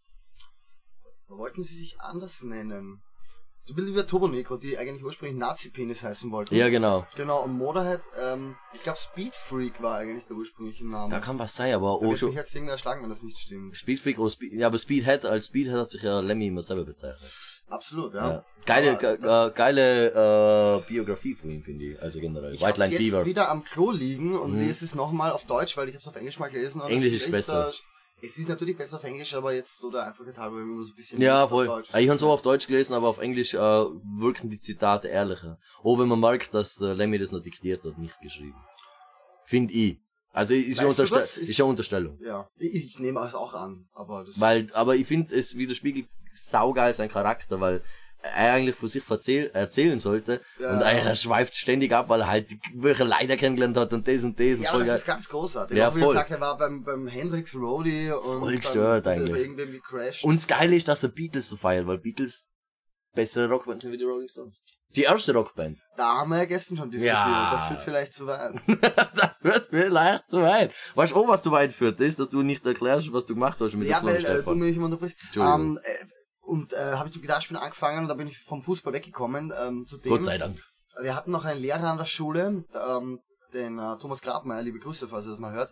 wollten 1.27 1.63
sie 1.63 1.75
sich 1.75 1.99
anders 2.01 2.43
nennen. 2.43 3.01
So 3.61 3.73
ein 3.73 3.75
bisschen 3.75 3.91
wie 3.91 3.95
der 3.97 4.07
Turbo 4.07 4.27
Negro, 4.29 4.55
die 4.55 4.77
eigentlich 4.77 5.03
ursprünglich 5.03 5.37
Nazi-Penis 5.37 6.01
heißen 6.03 6.31
wollten. 6.31 6.55
Ja, 6.55 6.69
genau. 6.69 7.05
Genau, 7.17 7.43
und 7.43 7.57
Motorhead, 7.57 7.99
ähm, 8.19 8.55
ich 8.73 8.79
glaube 8.81 8.97
Speed 8.97 9.35
Freak 9.35 9.81
war 9.83 9.97
eigentlich 9.97 10.25
der 10.25 10.37
ursprüngliche 10.37 10.87
Name. 10.87 11.11
Da 11.11 11.19
kann 11.19 11.37
was 11.37 11.55
sein, 11.55 11.73
aber 11.73 11.87
da 11.87 11.93
oh, 11.93 12.01
wird 12.01 12.11
mich 12.11 12.19
schon, 12.21 12.31
jetzt 12.31 12.55
irgendwer 12.55 12.73
erschlagen, 12.75 13.03
wenn 13.03 13.09
das 13.09 13.21
nicht 13.21 13.37
stimmt. 13.37 13.75
Speedfreak 13.75 14.17
oder 14.17 14.29
Speed, 14.29 14.53
ja, 14.53 14.67
aber 14.67 14.79
Speedhead, 14.79 15.25
als 15.25 15.47
Speedhead 15.47 15.75
hat 15.75 15.91
sich 15.91 16.01
ja 16.01 16.21
Lemmy 16.21 16.47
immer 16.47 16.61
selber 16.61 16.85
bezeichnet. 16.85 17.29
Absolut, 17.67 18.13
ja. 18.15 18.31
Ja. 18.31 18.45
Geile, 18.65 18.95
ge 18.97 19.13
äh, 19.21 19.51
geile 19.51 20.77
äh, 20.77 20.87
Biografie 20.87 21.35
von 21.35 21.51
ihm, 21.51 21.61
finde 21.61 21.85
ich. 21.85 22.01
Also 22.01 22.19
generell. 22.21 22.53
Ich 22.55 22.61
White 22.61 22.79
Line 22.79 22.93
jetzt 22.93 23.01
Fever. 23.03 23.25
wieder 23.25 23.49
am 23.51 23.63
Klo 23.63 23.91
liegen 23.91 24.39
und 24.39 24.53
Mhm. 24.53 24.59
lese 24.61 24.85
es 24.85 24.95
nochmal 24.95 25.31
auf 25.31 25.45
Deutsch, 25.45 25.75
weil 25.77 25.87
ich 25.89 25.95
habe 25.95 26.01
es 26.01 26.07
auf 26.07 26.15
Englisch 26.15 26.39
mal 26.39 26.49
gelesen. 26.49 26.81
und 26.81 26.89
Englisch 26.89 27.11
ist 27.13 27.23
echt, 27.23 27.31
besser. 27.31 27.69
äh, 27.69 27.73
Es 28.21 28.37
ist 28.37 28.49
natürlich 28.49 28.77
besser 28.77 28.97
auf 28.97 29.03
Englisch, 29.03 29.33
aber 29.33 29.53
jetzt 29.53 29.77
so 29.79 29.89
der 29.91 30.05
Einfachheit 30.07 30.37
halber 30.37 30.59
immer 30.61 30.83
so 30.83 30.91
ein 30.91 30.95
bisschen 30.95 31.21
Ja, 31.21 31.43
auf 31.43 31.49
voll. 31.49 31.65
Deutsch. 31.67 31.89
Ich 31.95 32.09
habe 32.09 32.19
so 32.19 32.29
auf 32.29 32.41
Deutsch 32.41 32.67
gelesen, 32.67 32.93
aber 32.93 33.07
auf 33.07 33.19
Englisch 33.19 33.53
äh, 33.53 33.57
wirken 33.57 34.49
die 34.49 34.59
Zitate 34.59 35.07
ehrlicher. 35.07 35.57
Auch 35.83 35.97
wenn 35.99 36.07
man 36.07 36.19
merkt, 36.19 36.53
dass 36.53 36.79
äh, 36.81 36.93
Lemmy 36.93 37.17
das 37.17 37.31
noch 37.31 37.41
diktiert 37.41 37.85
hat, 37.85 37.97
nicht 37.97 38.19
geschrieben. 38.21 38.55
Finde 39.45 39.73
ich. 39.73 39.99
Also 40.31 40.53
ist 40.53 40.79
ja, 40.79 40.87
Weißt 40.87 40.99
du 40.99 41.03
Unterste? 41.03 41.39
Ist- 41.41 41.49
ist 41.49 41.57
ja 41.57 41.65
Unterstellung. 41.65 42.17
Ja, 42.21 42.47
ich, 42.57 42.75
ich 42.85 42.99
nehme 42.99 43.19
es 43.25 43.33
auch 43.33 43.53
an, 43.55 43.87
aber 43.93 44.25
das... 44.25 44.39
Weil, 44.39 44.67
aber 44.73 44.95
ich 44.95 45.07
finde, 45.07 45.33
es 45.35 45.57
widerspiegelt 45.57 46.07
saugeil 46.35 46.93
seinen 46.93 47.09
Charakter, 47.09 47.59
weil 47.59 47.81
eigentlich 48.21 48.75
von 48.75 48.89
sich 48.89 49.03
erzähl 49.09 49.49
erzählen 49.53 49.99
sollte 49.99 50.41
Ja. 50.59 50.73
und 50.73 50.83
eigentlich 50.83 51.05
er 51.05 51.15
schweift 51.15 51.55
ständig 51.55 51.91
ab, 51.93 52.09
weil 52.09 52.21
er 52.21 52.27
halt 52.27 52.49
welche 52.75 53.03
Leider 53.03 53.37
kennengelernt 53.37 53.77
hat 53.77 53.93
und 53.93 54.07
das 54.07 54.23
und 54.23 54.39
das 54.39 54.57
und 54.57 54.63
ja, 54.63 54.71
voll 54.71 54.79
das 54.81 54.87
geil. 54.89 54.97
ist 54.97 55.05
ganz 55.05 55.29
großartig. 55.29 55.77
Ja, 55.77 55.89
auch 55.89 55.95
wie 55.95 56.01
voll. 56.01 56.15
er 56.15 56.29
er 56.29 56.41
war 56.41 56.57
beim, 56.57 56.83
beim 56.83 57.07
Hendrix 57.07 57.55
Roadie 57.55 58.11
und 58.11 58.39
Voll 58.39 58.57
gestört 58.57 59.07
eigentlich. 59.07 60.23
Und 60.23 60.35
das 60.35 60.47
Geile 60.47 60.75
ist, 60.75 60.87
dass 60.87 61.03
er 61.03 61.09
Beatles 61.09 61.49
so 61.49 61.55
feiert, 61.55 61.87
weil 61.87 61.97
Beatles 61.97 62.49
bessere 63.13 63.49
Rockband 63.49 63.81
sind 63.81 63.91
wie 63.91 63.97
die 63.97 64.03
Rolling 64.03 64.27
Stones. 64.27 64.63
Die 64.95 65.03
erste 65.03 65.33
Rockband. 65.33 65.77
da 65.97 66.17
haben 66.17 66.29
wir 66.31 66.39
ja 66.39 66.45
gestern 66.45 66.77
schon 66.77 66.89
diskutiert. 66.89 67.15
Ja. 67.15 67.51
Das 67.51 67.67
führt 67.67 67.81
vielleicht 67.81 68.13
zu 68.13 68.25
weit. 68.25 68.53
das 69.15 69.43
wird 69.43 69.67
vielleicht 69.67 70.27
zu 70.27 70.41
weit. 70.41 70.73
Weißt 70.95 71.11
du 71.11 71.17
auch, 71.17 71.27
was 71.27 71.43
zu 71.43 71.51
weit 71.51 71.73
führt? 71.73 71.99
Das 71.99 72.07
ist, 72.07 72.19
dass 72.19 72.29
du 72.29 72.41
nicht 72.41 72.65
erklärst, 72.65 73.13
was 73.13 73.25
du 73.25 73.35
gemacht 73.35 73.59
hast 73.61 73.75
mit 73.75 73.87
ja, 73.87 73.99
der 73.99 74.09
weil 74.09 74.17
kleinen 74.17 74.39
äh, 74.39 74.43
du 74.43 74.55
mich 74.55 74.75
immer 74.75 74.85
unterbrichst. 74.85 75.19
Entschuldigung. 75.25 75.77
Ähm, 75.77 75.79
äh, 75.83 76.05
und 76.49 76.73
äh, 76.73 76.93
habe 76.93 77.07
ich 77.07 77.13
zu 77.13 77.21
Gitarrespielen 77.21 77.61
angefangen 77.61 77.99
und 78.03 78.07
da 78.09 78.13
bin 78.15 78.27
ich 78.27 78.37
vom 78.39 78.61
Fußball 78.61 78.91
weggekommen. 78.93 79.53
Ähm, 79.61 79.85
zu 79.87 79.97
dem, 79.97 80.11
Gott 80.11 80.25
sei 80.25 80.37
Dank. 80.37 80.59
Wir 81.01 81.15
hatten 81.15 81.31
noch 81.31 81.45
einen 81.45 81.59
Lehrer 81.61 81.89
an 81.89 81.97
der 81.97 82.05
Schule, 82.05 82.65
ähm, 82.73 83.19
den 83.53 83.79
äh, 83.79 83.97
Thomas 83.99 84.21
Grabmeier, 84.21 84.61
liebe 84.63 84.79
Grüße, 84.79 85.07
falls 85.07 85.25
ihr 85.25 85.31
das 85.31 85.39
mal 85.39 85.53
hört. 85.53 85.71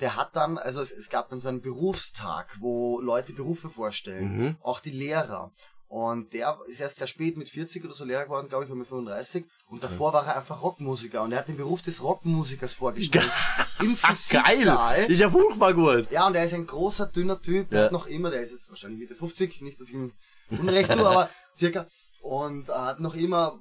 Der 0.00 0.14
hat 0.16 0.36
dann, 0.36 0.58
also 0.58 0.80
es, 0.80 0.92
es 0.92 1.08
gab 1.08 1.28
dann 1.30 1.40
so 1.40 1.48
einen 1.48 1.60
Berufstag, 1.62 2.56
wo 2.60 3.00
Leute 3.00 3.32
Berufe 3.32 3.70
vorstellen, 3.70 4.36
Mhm. 4.36 4.56
auch 4.62 4.80
die 4.80 4.90
Lehrer. 4.90 5.52
Und 5.88 6.34
der 6.34 6.58
ist 6.68 6.80
erst 6.80 6.98
sehr 6.98 7.06
spät 7.06 7.38
mit 7.38 7.48
40 7.48 7.82
oder 7.84 7.94
so 7.94 8.04
Lehrer 8.04 8.24
geworden, 8.24 8.48
glaube 8.48 8.64
ich, 8.64 8.70
oder 8.70 8.78
mit 8.78 8.86
35. 8.88 9.46
Und 9.68 9.82
davor 9.82 10.12
war 10.12 10.26
er 10.26 10.36
einfach 10.36 10.62
Rockmusiker 10.62 11.22
und 11.22 11.32
er 11.32 11.38
hat 11.38 11.48
den 11.48 11.56
Beruf 11.56 11.80
des 11.80 12.02
Rockmusikers 12.02 12.74
vorgestellt. 12.74 13.30
Im 13.80 13.96
Physiksaal. 13.96 14.64
Geil! 14.64 15.10
Ist 15.10 15.18
ja 15.20 15.30
furchtbar 15.30 15.72
gut. 15.72 16.10
Ja, 16.10 16.26
und 16.26 16.34
er 16.34 16.44
ist 16.44 16.52
ein 16.52 16.66
großer, 16.66 17.06
dünner 17.06 17.40
Typ, 17.40 17.70
der 17.70 17.78
Ja. 17.78 17.84
hat 17.86 17.92
noch 17.92 18.06
immer, 18.06 18.30
der 18.30 18.42
ist 18.42 18.50
jetzt 18.50 18.68
wahrscheinlich 18.68 18.98
Mitte 19.00 19.14
50, 19.14 19.62
nicht, 19.62 19.80
dass 19.80 19.88
ich 19.88 19.94
ihm 19.94 20.12
Unrecht 20.50 20.92
tue, 20.92 21.06
aber 21.08 21.30
circa. 21.56 21.86
Und 22.20 22.68
er 22.68 22.84
hat 22.86 23.00
noch 23.00 23.14
immer 23.14 23.58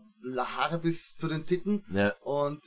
Haare 0.57 0.79
bis 0.79 1.15
zu 1.15 1.27
den 1.29 1.45
Titten 1.45 1.85
Ja. 1.93 2.13
und 2.23 2.61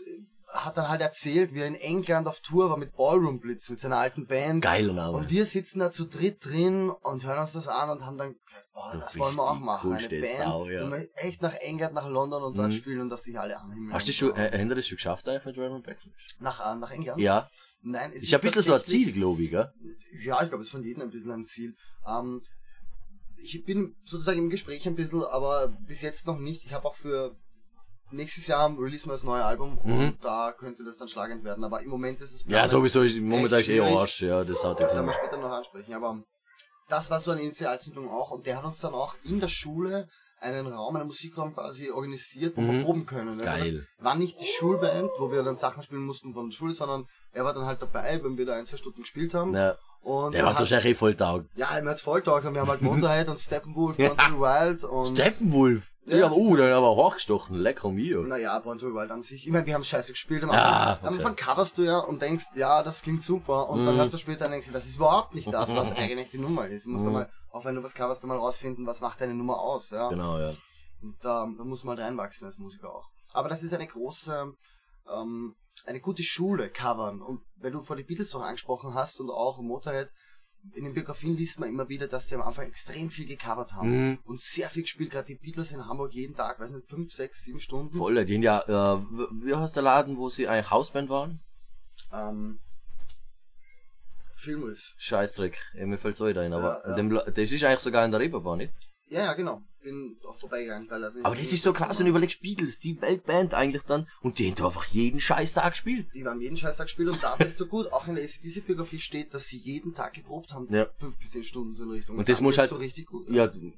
hat 0.52 0.76
dann 0.76 0.88
halt 0.88 1.00
erzählt, 1.00 1.54
wie 1.54 1.60
er 1.60 1.66
in 1.66 1.74
England 1.74 2.26
auf 2.26 2.40
Tour 2.40 2.70
war 2.70 2.76
mit 2.76 2.94
Ballroom 2.96 3.40
Blitz, 3.40 3.68
mit 3.70 3.78
seiner 3.80 3.98
alten 3.98 4.26
Band. 4.26 4.62
Geiler 4.62 4.92
Name. 4.92 5.16
Und 5.16 5.30
wir 5.30 5.46
sitzen 5.46 5.78
da 5.78 5.90
zu 5.90 6.06
dritt 6.06 6.44
drin 6.44 6.90
und 6.90 7.24
hören 7.24 7.38
uns 7.38 7.52
das 7.52 7.68
an 7.68 7.90
und 7.90 8.04
haben 8.04 8.18
dann 8.18 8.34
gesagt, 8.44 8.66
boah, 8.72 8.90
das 8.92 9.16
wollen 9.18 9.36
wir 9.36 9.42
auch 9.50 9.58
machen. 9.58 9.92
Eine 9.92 10.08
Band, 10.08 10.26
Sau, 10.26 10.66
ja. 10.68 10.92
echt 11.14 11.42
nach 11.42 11.54
England, 11.54 11.94
nach 11.94 12.08
London 12.08 12.42
und 12.42 12.56
dort 12.58 12.68
Mhm. 12.68 12.72
spielen 12.72 13.00
und 13.00 13.10
dass 13.10 13.22
sich 13.24 13.38
alle 13.38 13.58
anhimmeln. 13.58 13.92
Hast 13.92 14.08
du 14.08 14.12
schon, 14.12 14.34
äh, 14.36 14.58
die 14.64 14.74
das 14.74 14.86
schon 14.86 14.96
geschafft 14.96 15.28
eigentlich 15.28 15.44
mit 15.44 15.56
Reverend 15.56 15.84
Backfish? 15.86 16.36
nach, 16.40 16.74
äh, 16.74 16.78
nach 16.78 16.90
England? 16.90 17.20
Ja. 17.20 17.48
Nein, 17.82 18.10
es 18.14 18.24
Ist 18.24 18.30
ja 18.30 18.38
ein 18.38 18.42
bisschen 18.42 18.62
so 18.62 18.74
ein 18.74 18.84
Ziel, 18.84 19.12
glaube 19.12 19.42
ich, 19.42 19.50
gell? 19.50 19.72
Ja, 20.22 20.42
ich 20.42 20.48
glaube, 20.48 20.62
es 20.62 20.68
ist 20.68 20.72
von 20.72 20.82
jedem 20.84 21.02
ein 21.02 21.10
bisschen 21.10 21.30
ein 21.30 21.44
Ziel. 21.44 21.74
Ähm, 22.06 22.42
ich 23.36 23.64
bin 23.64 23.96
sozusagen 24.04 24.38
im 24.38 24.50
Gespräch 24.50 24.86
ein 24.86 24.94
bisschen, 24.96 25.22
aber 25.24 25.68
bis 25.86 26.02
jetzt 26.02 26.26
noch 26.26 26.38
nicht. 26.38 26.64
Ich 26.64 26.74
habe 26.74 26.86
auch 26.86 26.96
für 26.96 27.36
nächstes 28.12 28.46
Jahr 28.46 28.68
release 28.78 29.06
wir 29.06 29.12
das 29.12 29.24
neue 29.24 29.44
Album 29.44 29.78
Mhm. 29.84 29.98
und 30.00 30.24
da 30.24 30.52
könnte 30.52 30.84
das 30.84 30.96
dann 30.96 31.08
schlagend 31.08 31.44
werden. 31.44 31.64
Aber 31.64 31.80
im 31.82 31.90
Moment 31.90 32.20
ist 32.20 32.32
es 32.34 32.44
Ja, 32.46 32.66
sowieso, 32.68 33.02
ist- 33.02 33.16
momentan 33.16 33.60
ist 33.60 33.68
eh. 33.68 33.80
Arsch, 33.80 34.22
ja, 34.22 34.44
das 34.44 34.62
Das 34.62 34.78
jetzt 34.80 34.94
werden 34.94 35.06
wir 35.06 35.12
später 35.14 35.38
noch 35.38 35.50
ansprechen. 35.50 35.94
Aber 35.94 36.22
das 36.88 37.10
war 37.10 37.20
so 37.20 37.30
eine 37.30 37.42
Initialzündung 37.42 38.08
auch 38.10 38.30
und 38.30 38.46
der 38.46 38.56
hat 38.58 38.64
uns 38.64 38.80
dann 38.80 38.94
auch 38.94 39.14
in 39.24 39.40
der 39.40 39.48
Schule 39.48 40.08
einen 40.42 40.66
Raum, 40.66 40.96
einen 40.96 41.06
Musikraum 41.06 41.52
quasi 41.52 41.90
organisiert, 41.90 42.56
wo 42.56 42.62
wir 42.62 42.72
Mhm. 42.72 42.84
proben 42.84 43.04
können. 43.06 43.28
Also 43.28 43.42
Geil. 43.42 43.86
Das 43.98 44.04
war 44.04 44.14
nicht 44.14 44.40
die 44.40 44.46
Schulband, 44.46 45.10
wo 45.18 45.30
wir 45.30 45.42
dann 45.42 45.54
Sachen 45.56 45.82
spielen 45.82 46.00
mussten 46.00 46.32
von 46.32 46.48
der 46.48 46.56
Schule, 46.56 46.72
sondern 46.72 47.04
er 47.32 47.44
war 47.44 47.52
dann 47.52 47.66
halt 47.66 47.82
dabei, 47.82 48.24
wenn 48.24 48.38
wir 48.38 48.46
da 48.46 48.54
ein, 48.54 48.64
zwei 48.64 48.78
Stunden 48.78 49.02
gespielt 49.02 49.34
haben. 49.34 49.54
Ja. 49.54 49.76
Und 50.02 50.32
Der 50.34 50.42
er 50.44 50.50
hat- 50.50 50.58
wahrscheinlich 50.58 50.86
eh 50.92 50.94
voll 50.94 51.14
taug. 51.14 51.44
ja, 51.56 51.68
mir 51.82 51.90
hat's 51.90 52.00
voll 52.00 52.22
taugt 52.22 52.46
und 52.46 52.54
wir 52.54 52.62
haben 52.62 52.68
halt 52.70 52.80
Motorhead 52.80 53.28
und 53.28 53.38
Steppenwolf, 53.38 53.98
Born 53.98 54.16
to 54.16 54.40
Wild 54.40 54.82
und... 54.84 55.06
Steppenwolf! 55.08 55.90
Ja, 56.06 56.16
Ja, 56.16 56.30
uh, 56.32 56.56
der 56.56 56.68
hat 56.70 56.72
aber 56.78 56.96
hochgestochen, 56.96 57.56
lecker 57.56 57.90
mir. 57.90 58.20
Naja, 58.22 58.58
Born 58.60 58.78
to 58.78 58.86
Wild 58.94 59.10
an 59.10 59.20
sich. 59.20 59.46
Ich 59.46 59.52
meine, 59.52 59.66
wir 59.66 59.74
haben 59.74 59.84
scheiße 59.84 60.12
gespielt. 60.12 60.42
Am 60.42 60.50
Ah, 60.50 60.92
am 60.92 60.98
okay. 60.98 61.06
Anfang 61.08 61.36
coverst 61.36 61.76
du 61.76 61.82
ja 61.82 61.98
und 61.98 62.22
denkst, 62.22 62.46
ja, 62.54 62.82
das 62.82 63.02
klingt 63.02 63.22
super. 63.22 63.68
Und 63.68 63.84
dann 63.84 63.94
Mhm. 63.94 63.98
hörst 63.98 64.14
du 64.14 64.18
später 64.18 64.46
und 64.46 64.52
denkst, 64.52 64.68
du, 64.68 64.72
das 64.72 64.86
ist 64.86 64.96
überhaupt 64.96 65.34
nicht 65.34 65.52
das, 65.52 65.76
was 65.76 65.92
eigentlich 65.96 66.30
die 66.30 66.38
Nummer 66.38 66.66
ist. 66.66 66.86
Du 66.86 66.90
musst 66.90 67.04
Mhm. 67.04 67.12
mal, 67.12 67.30
auch 67.52 67.64
wenn 67.66 67.74
du 67.74 67.82
was 67.84 67.94
coverst, 67.94 68.24
mal 68.24 68.38
rausfinden, 68.38 68.86
was 68.86 69.00
macht 69.02 69.20
deine 69.20 69.34
Nummer 69.34 69.58
aus. 69.60 69.90
Ja? 69.90 70.08
Genau, 70.08 70.38
ja. 70.38 70.52
Und 71.02 71.16
da, 71.22 71.46
da 71.56 71.64
muss 71.64 71.84
man 71.84 71.98
halt 71.98 72.06
reinwachsen 72.08 72.46
als 72.46 72.56
Musiker 72.58 72.88
auch. 72.92 73.06
Aber 73.34 73.48
das 73.50 73.62
ist 73.62 73.74
eine 73.74 73.86
große, 73.86 74.50
ähm, 75.14 75.54
eine 75.86 76.00
gute 76.00 76.22
Schule, 76.22 76.70
covern. 76.70 77.22
Und 77.22 77.42
wenn 77.56 77.72
du 77.72 77.82
vor 77.82 77.96
die 77.96 78.02
Beatles 78.02 78.34
auch 78.34 78.42
angesprochen 78.42 78.94
hast 78.94 79.20
und 79.20 79.30
auch 79.30 79.60
Motorhead, 79.60 80.12
in 80.74 80.84
den 80.84 80.94
Biografien 80.94 81.36
liest 81.36 81.58
man 81.58 81.68
immer 81.68 81.88
wieder, 81.88 82.06
dass 82.06 82.26
die 82.26 82.34
am 82.34 82.42
Anfang 82.42 82.66
extrem 82.66 83.10
viel 83.10 83.26
gecovert 83.26 83.72
haben. 83.72 84.10
Mhm. 84.10 84.18
Und 84.24 84.40
sehr 84.40 84.68
viel 84.68 84.82
gespielt, 84.82 85.10
gerade 85.10 85.26
die 85.26 85.36
Beatles 85.36 85.72
in 85.72 85.86
Hamburg 85.86 86.12
jeden 86.12 86.34
Tag, 86.34 86.60
weiß 86.60 86.70
nicht, 86.70 86.88
fünf, 86.88 87.12
sechs, 87.12 87.44
sieben 87.44 87.60
Stunden. 87.60 87.94
Voll, 87.94 88.22
die 88.24 88.34
haben 88.34 88.42
ja, 88.42 88.60
äh, 88.60 89.02
wie 89.42 89.54
heißt 89.54 89.76
der 89.76 89.82
Laden, 89.82 90.16
wo 90.16 90.28
sie 90.28 90.48
eigentlich 90.48 90.70
Hausband 90.70 91.08
waren? 91.08 91.40
Ähm, 92.12 92.60
Filmriss. 94.34 94.94
Scheißdreck, 94.98 95.58
ja, 95.74 95.86
mir 95.86 95.98
auch 95.98 96.26
wieder 96.26 96.42
ein, 96.42 96.52
aber 96.52 96.82
Ja, 96.84 96.90
ja. 96.90 96.96
Dem, 96.96 97.10
das 97.10 97.36
ist 97.36 97.64
eigentlich 97.64 97.80
sogar 97.80 98.04
in 98.04 98.10
der 98.10 98.20
Reeperbahn, 98.20 98.58
nicht? 98.58 98.72
Ja, 99.08 99.24
ja, 99.24 99.32
genau. 99.34 99.62
Bin 99.82 100.16
auch 100.28 100.38
vorbeigegangen. 100.38 100.88
Weil 100.90 101.04
er- 101.04 101.12
Aber 101.24 101.34
das 101.34 101.52
ist 101.52 101.62
so 101.62 101.72
krass, 101.72 101.98
wenn 101.98 102.06
du 102.06 102.10
überlegst, 102.10 102.40
Beatles, 102.42 102.78
die 102.78 103.00
Weltband 103.00 103.54
eigentlich 103.54 103.82
dann, 103.84 104.06
und 104.22 104.38
die 104.38 104.48
haben 104.48 104.54
da 104.56 104.66
einfach 104.66 104.86
jeden 104.86 105.20
scheiß 105.20 105.54
Tag 105.54 105.72
gespielt. 105.72 106.06
Die 106.14 106.24
haben 106.24 106.40
jeden 106.40 106.56
Scheißtag 106.56 106.86
gespielt 106.86 107.08
und 107.10 107.22
da 107.22 107.36
bist 107.36 107.58
du 107.60 107.66
gut. 107.66 107.92
Auch 107.92 108.06
in 108.08 108.14
der 108.16 108.24
ACDC-Biografie 108.24 108.98
steht, 108.98 109.32
dass 109.34 109.48
sie 109.48 109.58
jeden 109.58 109.94
Tag 109.94 110.12
geprobt 110.14 110.52
haben. 110.52 110.72
Ja. 110.72 110.86
Fünf 110.98 111.18
bis 111.18 111.30
zehn 111.30 111.44
Stunden 111.44 111.72
so 111.74 111.84
in 111.84 111.90
Richtung. 111.90 112.18
Und 112.18 112.28
das 112.28 112.38
dann 112.38 112.44
muss 112.44 112.58
halt- 112.58 112.70
du 112.70 112.76
richtig 112.76 113.06
gut. 113.06 113.28
Ja, 113.30 113.46
du- 113.46 113.72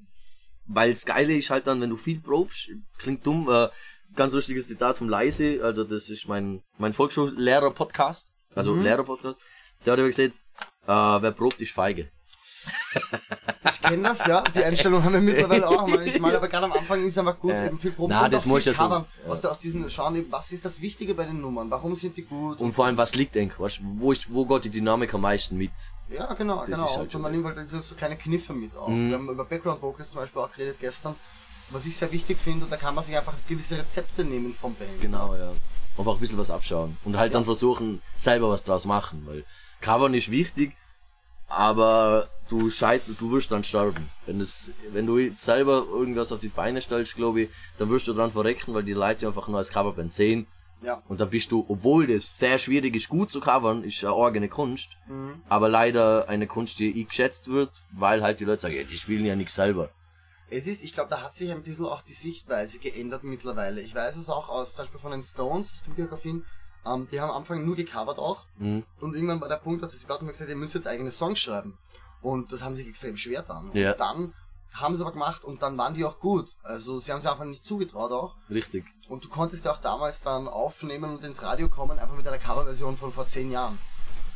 weil's 0.66 1.04
Geile 1.04 1.36
ist 1.36 1.50
halt 1.50 1.66
dann, 1.66 1.80
wenn 1.80 1.90
du 1.90 1.96
viel 1.96 2.20
probst, 2.20 2.68
klingt 2.98 3.26
dumm, 3.26 3.48
äh, 3.50 3.68
ganz 4.14 4.32
lustiges 4.32 4.68
Zitat 4.68 4.96
vom 4.98 5.08
Leise, 5.08 5.60
also 5.62 5.84
das 5.84 6.08
ist 6.08 6.28
mein, 6.28 6.62
mein 6.78 6.92
Volksschullehrer-Podcast, 6.92 8.32
also 8.54 8.74
Lehrer-Podcast, 8.74 9.38
der 9.84 9.94
hat 9.94 9.98
gesagt, 10.04 10.36
äh, 10.86 11.22
wer 11.22 11.30
probt, 11.32 11.60
ist 11.60 11.72
feige. 11.72 12.10
Ich 13.72 13.80
kenne 13.82 14.02
das, 14.02 14.26
ja. 14.26 14.42
Die 14.42 14.62
Einstellung 14.64 15.02
haben 15.02 15.14
wir 15.14 15.20
mittlerweile 15.20 15.68
auch 15.68 15.86
manchmal, 15.86 16.36
aber 16.36 16.48
gerade 16.48 16.66
am 16.66 16.72
Anfang 16.72 17.02
ist 17.02 17.10
es 17.12 17.18
einfach 17.18 17.38
gut, 17.38 17.52
Ja. 17.52 17.66
eben 17.66 17.78
viel 17.78 17.92
Proben 17.92 18.12
Na, 18.12 18.28
das 18.28 18.46
muss 18.46 18.64
ja 18.64 18.74
so. 18.74 19.04
Aus, 19.28 19.40
der, 19.40 19.50
aus 19.50 19.58
diesen 19.58 19.88
schauen, 19.90 20.16
eben, 20.16 20.30
was 20.30 20.52
ist 20.52 20.64
das 20.64 20.80
Wichtige 20.80 21.14
bei 21.14 21.24
den 21.24 21.40
Nummern? 21.40 21.70
Warum 21.70 21.96
sind 21.96 22.16
die 22.16 22.22
gut? 22.22 22.60
Und 22.60 22.72
vor 22.72 22.86
allem, 22.86 22.96
was 22.96 23.14
liegt 23.14 23.34
du, 23.34 23.48
wo, 23.98 24.12
ist, 24.12 24.32
wo 24.32 24.46
geht 24.46 24.64
die 24.64 24.70
Dynamik 24.70 25.12
am 25.14 25.22
meisten 25.22 25.56
mit? 25.56 25.70
ja, 26.08 26.32
genau, 26.34 26.58
Das 26.60 26.66
genau. 26.66 26.96
halt 26.96 27.14
und 27.14 27.22
man 27.22 27.32
nimmt 27.32 27.44
halt 27.44 27.68
so, 27.68 27.94
kleine 27.94 28.16
Kniffe 28.16 28.52
mit 28.52 28.76
auch. 28.76 28.88
Mhm. 28.88 29.08
Wir 29.08 29.16
haben 29.16 29.28
über 29.30 29.44
Background 29.44 29.80
Vocals 29.80 30.10
zum 30.10 30.20
Beispiel 30.20 30.42
auch 30.42 30.52
geredet 30.52 30.76
gestern, 30.80 31.14
was 31.70 31.86
ich 31.86 31.96
sehr 31.96 32.12
wichtig 32.12 32.38
finde, 32.38 32.64
und 32.66 32.70
da 32.70 32.76
kann 32.76 32.94
man 32.94 33.02
sich 33.02 33.16
einfach 33.16 33.32
gewisse 33.48 33.78
Rezepte 33.78 34.24
nehmen 34.24 34.52
vom 34.54 34.74
Band. 34.74 35.00
Genau, 35.00 35.34
ja. 35.34 35.52
Einfach 35.96 36.14
ein 36.14 36.20
bisschen 36.20 36.38
was 36.38 36.50
abschauen. 36.50 36.96
Und 37.04 37.16
halt 37.16 37.34
dann 37.34 37.42
Ja. 37.42 37.46
versuchen, 37.46 38.02
selber 38.16 38.50
was 38.50 38.64
draus 38.64 38.84
machen, 38.84 39.22
weil 39.26 39.44
Covern 39.80 40.14
ist 40.14 40.30
wichtig, 40.30 40.76
aber 41.56 42.28
du 42.48 42.70
scheit, 42.70 43.02
du 43.18 43.30
wirst 43.32 43.52
dann 43.52 43.64
sterben. 43.64 44.08
Wenn 44.26 44.40
es, 44.40 44.72
wenn 44.92 45.06
du 45.06 45.30
selber 45.34 45.84
irgendwas 45.90 46.32
auf 46.32 46.40
die 46.40 46.48
Beine 46.48 46.80
stellst, 46.80 47.14
glaube 47.16 47.42
ich, 47.42 47.50
dann 47.78 47.88
wirst 47.90 48.08
du 48.08 48.12
dran 48.14 48.32
verrecken, 48.32 48.74
weil 48.74 48.82
die 48.84 48.92
Leute 48.94 49.26
einfach 49.26 49.48
nur 49.48 49.58
als 49.58 49.70
Coverband 49.70 50.12
sehen. 50.12 50.46
Ja. 50.82 51.00
Und 51.08 51.20
dann 51.20 51.30
bist 51.30 51.52
du, 51.52 51.64
obwohl 51.68 52.08
das 52.08 52.38
sehr 52.38 52.58
schwierig 52.58 52.96
ist, 52.96 53.08
gut 53.08 53.30
zu 53.30 53.38
covern, 53.40 53.84
ist 53.84 54.02
eine 54.04 54.14
eigene 54.16 54.48
Kunst, 54.48 54.96
Mhm. 55.06 55.40
aber 55.48 55.68
leider 55.68 56.28
eine 56.28 56.46
Kunst, 56.48 56.78
die 56.80 56.90
ich 57.00 57.08
geschätzt 57.08 57.48
wird, 57.48 57.70
weil 57.92 58.22
halt 58.22 58.40
die 58.40 58.44
Leute 58.44 58.62
sagen, 58.62 58.74
ja, 58.74 58.82
die 58.82 58.96
spielen 58.96 59.24
ja 59.24 59.36
nicht 59.36 59.50
selber. 59.50 59.90
Es 60.50 60.66
ist, 60.66 60.82
ich 60.82 60.92
glaube, 60.92 61.08
da 61.08 61.22
hat 61.22 61.34
sich 61.34 61.50
ein 61.52 61.62
bisschen 61.62 61.86
auch 61.86 62.02
die 62.02 62.12
Sichtweise 62.14 62.78
geändert 62.80 63.22
mittlerweile. 63.24 63.80
Ich 63.80 63.94
weiß 63.94 64.16
es 64.16 64.28
auch 64.28 64.48
aus, 64.48 64.74
zum 64.74 64.84
Beispiel 64.84 65.00
von 65.00 65.12
den 65.12 65.22
Stones, 65.22 65.72
aus 65.72 65.82
den 65.84 65.94
Biografien, 65.94 66.44
ähm, 66.86 67.08
die 67.10 67.20
haben 67.20 67.30
am 67.30 67.36
Anfang 67.36 67.64
nur 67.64 67.76
gecovert 67.76 68.18
auch. 68.18 68.44
Mhm. 68.58 68.84
Und 69.00 69.14
irgendwann 69.14 69.40
war 69.40 69.48
der 69.48 69.56
Punkt, 69.56 69.82
dass 69.82 69.98
die 69.98 70.04
Platten 70.04 70.26
gesagt 70.26 70.48
ihr 70.48 70.56
müsst 70.56 70.74
jetzt 70.74 70.86
eigene 70.86 71.10
Songs 71.10 71.38
schreiben. 71.38 71.78
Und 72.20 72.52
das 72.52 72.62
haben 72.62 72.76
sie 72.76 72.88
extrem 72.88 73.16
schwer 73.16 73.42
dann. 73.42 73.70
Ja. 73.74 73.92
Und 73.92 74.00
dann 74.00 74.34
haben 74.72 74.96
sie 74.96 75.02
aber 75.02 75.12
gemacht 75.12 75.44
und 75.44 75.62
dann 75.62 75.76
waren 75.76 75.94
die 75.94 76.04
auch 76.04 76.18
gut. 76.18 76.56
Also 76.62 76.98
sie 76.98 77.12
haben 77.12 77.20
sich 77.20 77.28
einfach 77.28 77.44
nicht 77.44 77.66
zugetraut 77.66 78.10
auch. 78.10 78.36
Richtig. 78.48 78.84
Und 79.08 79.24
du 79.24 79.28
konntest 79.28 79.64
ja 79.64 79.72
auch 79.72 79.78
damals 79.78 80.22
dann 80.22 80.48
aufnehmen 80.48 81.16
und 81.16 81.24
ins 81.24 81.42
Radio 81.42 81.68
kommen, 81.68 81.98
einfach 81.98 82.16
mit 82.16 82.26
einer 82.26 82.38
Coverversion 82.38 82.96
von 82.96 83.12
vor 83.12 83.26
zehn 83.26 83.50
Jahren. 83.50 83.78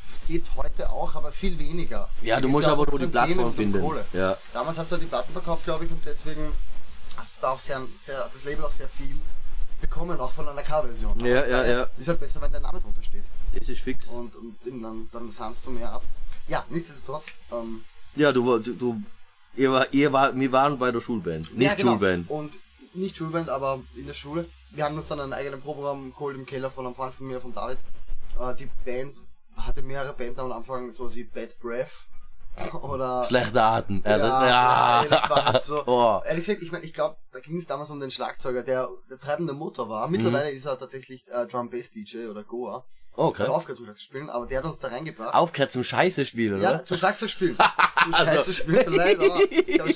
Das 0.06 0.20
geht 0.28 0.50
heute 0.56 0.90
auch, 0.90 1.16
aber 1.16 1.32
viel 1.32 1.58
weniger. 1.58 2.08
Ja, 2.22 2.40
du 2.40 2.48
musst 2.48 2.68
aber 2.68 2.86
nur 2.86 2.98
die 2.98 3.06
Plattform 3.06 3.52
finden. 3.54 3.82
Ja. 4.12 4.36
Damals 4.52 4.78
hast 4.78 4.92
du 4.92 4.98
die 4.98 5.06
Platten 5.06 5.32
verkauft, 5.32 5.64
glaube 5.64 5.86
ich, 5.86 5.90
und 5.90 6.04
deswegen 6.04 6.52
hast 7.16 7.36
du 7.36 7.40
da 7.40 7.50
auch 7.50 7.58
sehr, 7.58 7.80
sehr, 7.98 8.18
hat 8.18 8.34
das 8.34 8.44
Label 8.44 8.64
auch 8.64 8.70
sehr 8.70 8.88
viel 8.88 9.18
bekommen, 9.80 10.18
auch 10.20 10.32
von 10.32 10.48
einer 10.48 10.62
Coverversion. 10.62 11.18
Ja, 11.20 11.46
ja, 11.46 11.64
ja. 11.66 11.86
Ist 11.98 12.08
halt 12.08 12.20
besser, 12.20 12.40
wenn 12.42 12.52
dein 12.52 12.62
Name 12.62 12.80
drunter 12.80 13.02
steht. 13.02 13.24
Das 13.58 13.68
ist 13.68 13.80
fix. 13.80 14.08
Und, 14.08 14.34
und 14.36 14.56
eben 14.66 14.82
dann, 14.82 15.08
dann 15.12 15.30
sahnst 15.30 15.66
du 15.66 15.70
mehr 15.70 15.90
ab. 15.92 16.02
Ja, 16.48 16.64
nichtsdestotrotz. 16.70 17.26
Ähm, 17.52 17.82
Ja, 18.14 18.32
du, 18.32 18.46
war- 18.46 18.58
du, 18.60 18.72
du 18.74 19.02
ihr 19.56 19.72
war, 19.72 19.92
ihr 19.92 20.12
war, 20.12 20.34
wir 20.34 20.52
waren 20.52 20.78
bei 20.78 20.90
der 20.90 21.00
Schulband, 21.00 21.52
nicht 21.56 21.66
ja, 21.68 21.74
genau. 21.74 21.92
Schulband. 21.92 22.30
Und 22.30 22.58
nicht 22.94 23.16
Schulband, 23.16 23.48
aber 23.50 23.80
in 23.94 24.06
der 24.06 24.14
Schule. 24.14 24.46
Wir 24.70 24.84
haben 24.84 24.96
uns 24.96 25.08
dann 25.08 25.20
einen 25.20 25.32
eigenen 25.32 25.60
Proberaum 25.60 26.12
geholt 26.12 26.36
im 26.36 26.46
Keller 26.46 26.70
von 26.70 26.86
einem 26.86 26.94
Freund 26.94 27.14
von 27.14 27.26
mir, 27.26 27.40
von 27.40 27.52
David. 27.54 27.78
Äh, 28.40 28.54
die 28.56 28.68
Band 28.84 29.16
hatte 29.56 29.82
mehrere 29.82 30.12
Bandnamen 30.12 30.52
am 30.52 30.58
Anfang, 30.58 30.92
sowas 30.92 31.14
wie 31.14 31.24
Bad 31.24 31.58
Breath. 31.60 31.88
Oder. 32.82 33.24
Schlechte 33.24 33.62
Arten. 33.62 34.00
Also, 34.04 34.26
Ja, 34.26 34.46
ja. 34.46 35.02
ey, 35.02 35.08
das 35.08 35.30
war 35.30 35.44
halt 35.44 35.62
so. 35.62 35.82
Oh. 35.86 36.20
Ehrlich 36.24 36.44
gesagt, 36.46 36.62
ich 36.62 36.72
meine, 36.72 36.84
ich 36.84 36.94
glaube, 36.94 37.16
da 37.32 37.40
ging 37.40 37.56
es 37.58 37.66
damals 37.66 37.90
um 37.90 38.00
den 38.00 38.10
Schlagzeuger, 38.10 38.62
der 38.62 38.88
der 39.10 39.18
treibende 39.18 39.52
Motor 39.52 39.88
war. 39.88 40.08
Mittlerweile 40.08 40.50
ist 40.50 40.64
er 40.64 40.78
tatsächlich 40.78 41.30
äh, 41.30 41.46
Drum 41.46 41.70
Bass 41.70 41.90
DJ 41.90 42.26
oder 42.26 42.44
Goa. 42.44 42.84
Okay. 43.14 43.44
Hat 43.44 43.48
aufgehört 43.48 43.80
das 43.88 43.96
zu 43.98 44.04
spielen, 44.04 44.28
aber 44.28 44.46
der 44.46 44.58
hat 44.58 44.64
uns 44.66 44.78
da 44.80 44.88
reingebracht. 44.88 45.34
Aufgehört 45.34 45.72
zum 45.72 45.84
Scheiße 45.84 46.26
spielen, 46.26 46.60
Ja, 46.60 46.70
oder? 46.70 46.84
zum 46.84 46.98
Schlagzeug 46.98 47.30
spielen. 47.30 47.56
Zum 48.02 48.12
Scheiße 48.14 48.54
spielen 48.54 48.84
vielleicht, 48.84 49.18
aber 49.18 49.40
ich 49.50 49.66
glaub, 49.66 49.88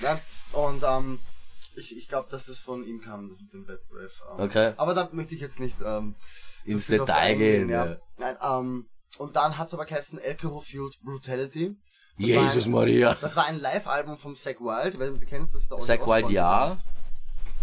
Nein. 0.00 0.20
Und 0.52 0.82
ähm, 0.86 1.18
ich, 1.76 1.96
ich 1.96 2.08
glaube, 2.08 2.28
dass 2.30 2.46
das 2.46 2.58
von 2.58 2.82
ihm 2.84 3.02
kam, 3.02 3.28
das 3.28 3.40
mit 3.40 3.52
dem 3.52 3.66
Bad 3.66 3.80
Breath. 3.90 4.22
Ähm, 4.38 4.44
Okay. 4.44 4.72
Aber 4.76 4.94
da 4.94 5.08
möchte 5.12 5.34
ich 5.34 5.40
jetzt 5.40 5.60
nicht 5.60 5.76
ähm, 5.84 6.14
so 6.64 6.72
Ins 6.72 6.86
Detail 6.86 7.12
eingehen, 7.14 7.68
gehen, 7.68 7.68
ja. 7.68 7.86
ja. 7.86 7.96
Nein, 8.16 8.36
ähm, 8.42 8.86
und 9.18 9.36
dann 9.36 9.56
hat 9.58 9.68
es 9.68 9.74
aber 9.74 9.84
geheißen 9.86 10.18
Alcohol 10.24 10.62
Fueled 10.62 10.98
Brutality. 11.02 11.76
Das 12.18 12.28
Jesus 12.28 12.64
ein- 12.66 12.70
Maria. 12.70 13.16
Das 13.20 13.34
war 13.36 13.46
ein 13.46 13.58
Live-Album 13.60 14.18
vom 14.18 14.36
Zack 14.36 14.60
Wild, 14.60 14.98
weil 15.00 15.16
du 15.18 15.26
kennst 15.26 15.54
das 15.54 15.66
da 15.68 15.78
Zack 15.78 16.06
Wild 16.06 16.30
ja, 16.30 16.76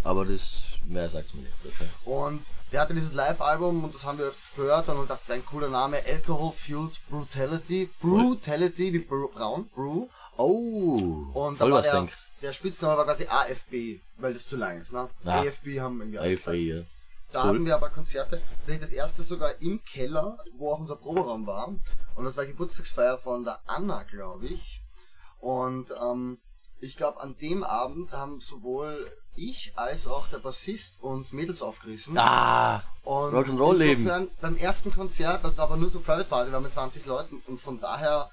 aber 0.03 0.25
das, 0.25 0.63
mehr 0.85 1.09
sagt's 1.09 1.33
mir 1.33 1.41
nicht. 1.43 1.53
Okay. 1.63 1.85
Und 2.05 2.41
der 2.71 2.81
hatte 2.81 2.93
dieses 2.93 3.13
Live-Album 3.13 3.83
und 3.83 3.93
das 3.93 4.03
haben 4.05 4.17
wir 4.17 4.25
öfters 4.25 4.51
gehört 4.55 4.89
und 4.89 4.97
uns 4.97 5.07
dachte, 5.07 5.19
das 5.21 5.29
wäre 5.29 5.39
ein 5.39 5.45
cooler 5.45 5.69
Name. 5.69 5.97
Alcohol 6.05 6.51
Fueled 6.53 6.99
Brutality. 7.09 7.89
Brutality 8.01 8.91
wie 8.93 8.99
Br 8.99 9.27
Braun. 9.33 9.69
Brew. 9.75 10.07
Oh, 10.37 11.27
Und 11.33 11.59
da 11.59 11.65
voll 11.65 11.71
war 11.71 11.79
was 11.79 11.85
der, 11.85 11.95
denkt. 11.95 12.17
der 12.41 12.53
Spitzname 12.53 12.97
war 12.97 13.05
quasi 13.05 13.27
AFB, 13.27 13.99
weil 14.17 14.33
das 14.33 14.47
zu 14.47 14.57
lang 14.57 14.79
ist, 14.81 14.91
ne? 14.91 15.07
Ah. 15.23 15.41
AFB 15.41 15.79
haben 15.79 15.99
wir 15.99 16.05
irgendwie 16.21 16.35
gesagt. 16.35 16.57
ja. 16.57 16.81
Da 17.31 17.43
Cool. 17.43 17.49
hatten 17.49 17.65
wir 17.65 17.75
aber 17.75 17.89
Konzerte. 17.89 18.41
Das 18.67 18.91
erste 18.91 19.23
sogar 19.23 19.61
im 19.61 19.83
Keller, 19.83 20.37
wo 20.57 20.71
auch 20.71 20.79
unser 20.79 20.95
Proberaum 20.97 21.47
war. 21.47 21.69
Und 22.15 22.23
das 22.25 22.35
war 22.37 22.45
Geburtstagsfeier 22.45 23.17
von 23.17 23.43
der 23.43 23.59
Anna, 23.67 24.03
glaube 24.03 24.47
ich. 24.47 24.81
Und 25.39 25.93
ähm, 26.01 26.39
ich 26.79 26.97
glaube, 26.97 27.21
an 27.21 27.37
dem 27.37 27.63
Abend 27.63 28.11
haben 28.13 28.39
sowohl 28.41 29.09
ich 29.35 29.71
als 29.75 30.07
auch 30.07 30.27
der 30.27 30.39
Bassist 30.39 31.01
uns 31.01 31.31
Mädels 31.31 31.61
aufgerissen. 31.61 32.17
Ah, 32.17 32.83
Und 33.03 33.33
Rock'n'Roll-Leben. 33.33 34.01
insofern 34.01 34.27
Beim 34.41 34.57
ersten 34.57 34.91
Konzert, 34.93 35.43
das 35.43 35.57
war 35.57 35.65
aber 35.65 35.77
nur 35.77 35.89
so 35.89 35.99
Private 36.01 36.25
Party, 36.27 36.49
wir 36.49 36.53
waren 36.55 36.63
mit 36.63 36.73
20 36.73 37.05
Leuten 37.05 37.41
und 37.47 37.61
von 37.61 37.79
daher, 37.79 38.29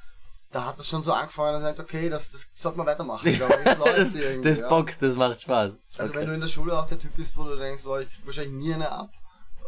da 0.50 0.64
hat 0.64 0.78
das 0.78 0.88
schon 0.88 1.02
so 1.02 1.12
angefangen, 1.12 1.60
dass 1.60 1.70
ich 1.70 1.76
dachte, 1.76 1.82
okay, 1.82 2.08
das, 2.08 2.30
das 2.30 2.48
sollte 2.54 2.78
man 2.78 2.86
weitermachen. 2.86 3.30
Glaube, 3.36 3.54
das 3.96 4.14
das, 4.42 4.58
ja. 4.58 4.68
Bock, 4.68 4.98
das 4.98 5.14
macht 5.14 5.42
Spaß. 5.42 5.72
Also 5.98 6.10
Okay. 6.12 6.20
wenn 6.20 6.28
du 6.28 6.34
in 6.34 6.40
der 6.40 6.48
Schule 6.48 6.78
auch 6.78 6.86
der 6.86 6.98
Typ 6.98 7.14
bist, 7.16 7.36
wo 7.36 7.44
du 7.44 7.56
denkst, 7.56 7.84
oh, 7.86 7.98
ich 7.98 8.08
krieg 8.08 8.24
wahrscheinlich 8.26 8.52
nie 8.54 8.72
eine 8.74 8.90
ab, 8.90 9.10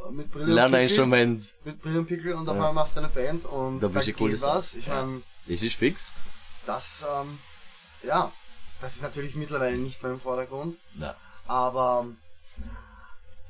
äh, 0.08 0.10
mit 0.12 0.30
Brille 0.30 0.54
Lern 0.54 0.72
und 0.72 0.74
ein 0.78 0.86
Pickel, 0.86 1.02
Instrument, 1.04 1.52
mit 1.64 1.82
Brille 1.82 1.98
und 1.98 2.06
Pickel 2.06 2.32
und 2.34 2.48
auf 2.48 2.54
Ja. 2.56 2.60
einmal 2.60 2.72
machst 2.72 2.96
du 2.96 3.00
eine 3.00 3.08
Band 3.08 3.44
und 3.46 3.80
Da 3.80 3.88
bist 3.88 4.08
du 4.08 4.12
coole 4.14 4.40
was. 4.40 4.74
Ich 4.74 4.86
Ja. 4.86 4.94
meine, 5.04 5.22
das 5.46 5.62
ist 5.62 5.74
fix. 5.76 6.14
das, 6.66 7.04
ähm, 7.20 7.38
ja, 8.06 8.32
das 8.80 8.96
ist 8.96 9.02
natürlich 9.02 9.34
mittlerweile 9.34 9.76
nicht 9.76 10.02
mehr 10.02 10.12
im 10.12 10.20
Vordergrund, 10.20 10.76
Na. 10.94 11.14
aber, 11.46 12.06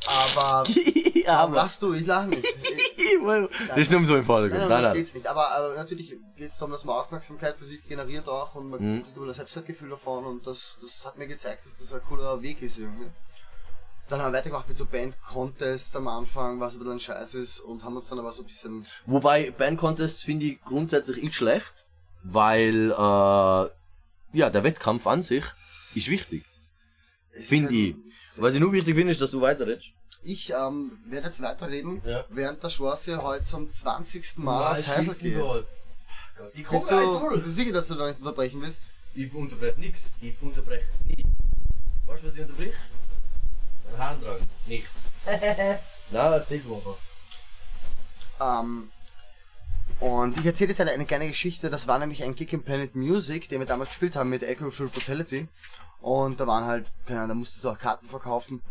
aber, 0.06 0.66
aber. 1.28 1.54
lachst 1.54 1.82
du? 1.82 1.92
Ich 1.94 2.06
lache 2.06 2.26
nicht. 2.28 2.46
das 3.68 3.78
ist 3.78 3.90
nur 3.92 4.06
so 4.06 4.16
im 4.16 4.24
Vordergrund. 4.24 4.60
Nein, 4.60 4.68
nein, 4.68 4.70
Nein, 4.70 4.82
das 4.82 4.88
nein. 4.90 4.96
geht's 4.98 5.14
nicht. 5.14 5.26
Aber, 5.26 5.50
aber 5.52 5.74
natürlich 5.74 6.10
geht 6.36 6.48
es 6.48 6.56
darum, 6.58 6.72
dass 6.72 6.84
man 6.84 6.96
Aufmerksamkeit 6.96 7.56
für 7.56 7.64
sich 7.64 7.86
generiert 7.86 8.28
auch 8.28 8.54
und 8.54 8.70
man 8.70 8.80
Mhm. 8.80 9.02
kriegt 9.02 9.16
über 9.16 9.26
das 9.26 9.36
Selbstwertgefühl 9.36 9.90
davon 9.90 10.24
und 10.24 10.46
das, 10.46 10.78
das 10.80 11.04
hat 11.04 11.18
mir 11.18 11.26
gezeigt, 11.26 11.64
dass 11.66 11.76
das 11.76 11.92
ein 11.92 12.00
cooler 12.08 12.40
Weg 12.42 12.62
ist 12.62 12.78
irgendwie. 12.78 13.06
Dann 14.08 14.20
haben 14.22 14.32
wir 14.32 14.38
weitergemacht 14.38 14.68
mit 14.68 14.76
so 14.76 14.86
Band-Contests 14.86 15.94
am 15.94 16.08
Anfang, 16.08 16.58
was 16.58 16.72
ein 16.74 16.78
bisschen 16.80 16.94
ein 16.94 17.00
Scheiß 17.00 17.34
ist 17.34 17.60
und 17.60 17.84
haben 17.84 17.94
uns 17.94 18.08
dann 18.08 18.18
aber 18.18 18.32
so 18.32 18.42
ein 18.42 18.46
bisschen. 18.46 18.84
Wobei 19.06 19.52
Band 19.52 19.78
Contest 19.78 20.24
finde 20.24 20.46
ich 20.46 20.60
grundsätzlich 20.62 21.22
nicht 21.22 21.34
schlecht, 21.36 21.86
weil 22.24 22.90
äh, 22.90 22.94
ja 22.94 24.50
der 24.50 24.64
Wettkampf 24.64 25.06
an 25.06 25.22
sich 25.22 25.44
ist 25.94 26.08
wichtig. 26.08 26.44
Finde 27.32 27.72
ich. 27.72 27.96
Was 28.36 28.54
ich 28.54 28.60
nur 28.60 28.72
wichtig 28.72 28.94
finde, 28.96 29.12
ist, 29.12 29.20
dass 29.20 29.30
du 29.30 29.40
weiterredest. 29.40 29.92
Ich 30.22 30.50
ähm, 30.50 30.98
werde 31.06 31.28
jetzt 31.28 31.40
weiterreden, 31.42 32.02
Ja. 32.04 32.24
während 32.28 32.62
der 32.62 32.68
Schwarze 32.70 33.22
heute 33.22 33.44
zum 33.44 33.70
20. 33.70 34.38
Mal 34.38 34.72
aus 34.74 34.86
Heisel 34.86 35.14
geht. 35.14 35.36
Ich 36.54 36.66
Bist 36.66 36.90
du, 36.90 37.30
bist 37.30 37.46
du 37.46 37.50
sicher, 37.50 37.72
dass 37.72 37.88
du 37.88 37.94
da 37.94 38.08
nicht 38.08 38.18
unterbrechen 38.20 38.60
willst? 38.60 38.90
Ich 39.14 39.32
unterbreche 39.32 39.78
nichts. 39.80 40.12
Ich 40.20 40.34
unterbreche 40.40 40.84
nie. 41.04 41.24
Weißt 42.06 42.22
du, 42.22 42.26
was 42.26 42.34
ich 42.34 42.40
unterbreche? 42.42 42.74
Mein 43.90 44.00
Harndrang. 44.00 44.36
Nicht. 44.66 44.86
Na, 46.10 46.34
erzähl 46.36 46.60
einfach. 46.60 46.96
Ähm, 48.40 48.90
und 50.00 50.38
ich 50.38 50.46
erzähle 50.46 50.70
jetzt 50.70 50.80
eine, 50.80 50.92
eine 50.92 51.04
kleine 51.06 51.28
Geschichte. 51.28 51.70
Das 51.70 51.86
war 51.86 51.98
nämlich 51.98 52.22
ein 52.22 52.34
Gig 52.34 52.52
in 52.52 52.62
Planet 52.62 52.94
Music, 52.94 53.48
den 53.48 53.60
wir 53.60 53.66
damals 53.66 53.90
gespielt 53.90 54.16
haben 54.16 54.30
mit 54.30 54.42
Alcohol 54.44 54.70
Full 54.70 54.88
Brutality. 54.88 55.48
Und 56.00 56.40
da 56.40 56.46
waren 56.46 56.64
halt, 56.64 56.90
keine 57.06 57.20
Ahnung, 57.20 57.28
da 57.28 57.34
musstest 57.34 57.64
du 57.64 57.70
auch 57.70 57.78
Karten 57.78 58.08
verkaufen. 58.08 58.62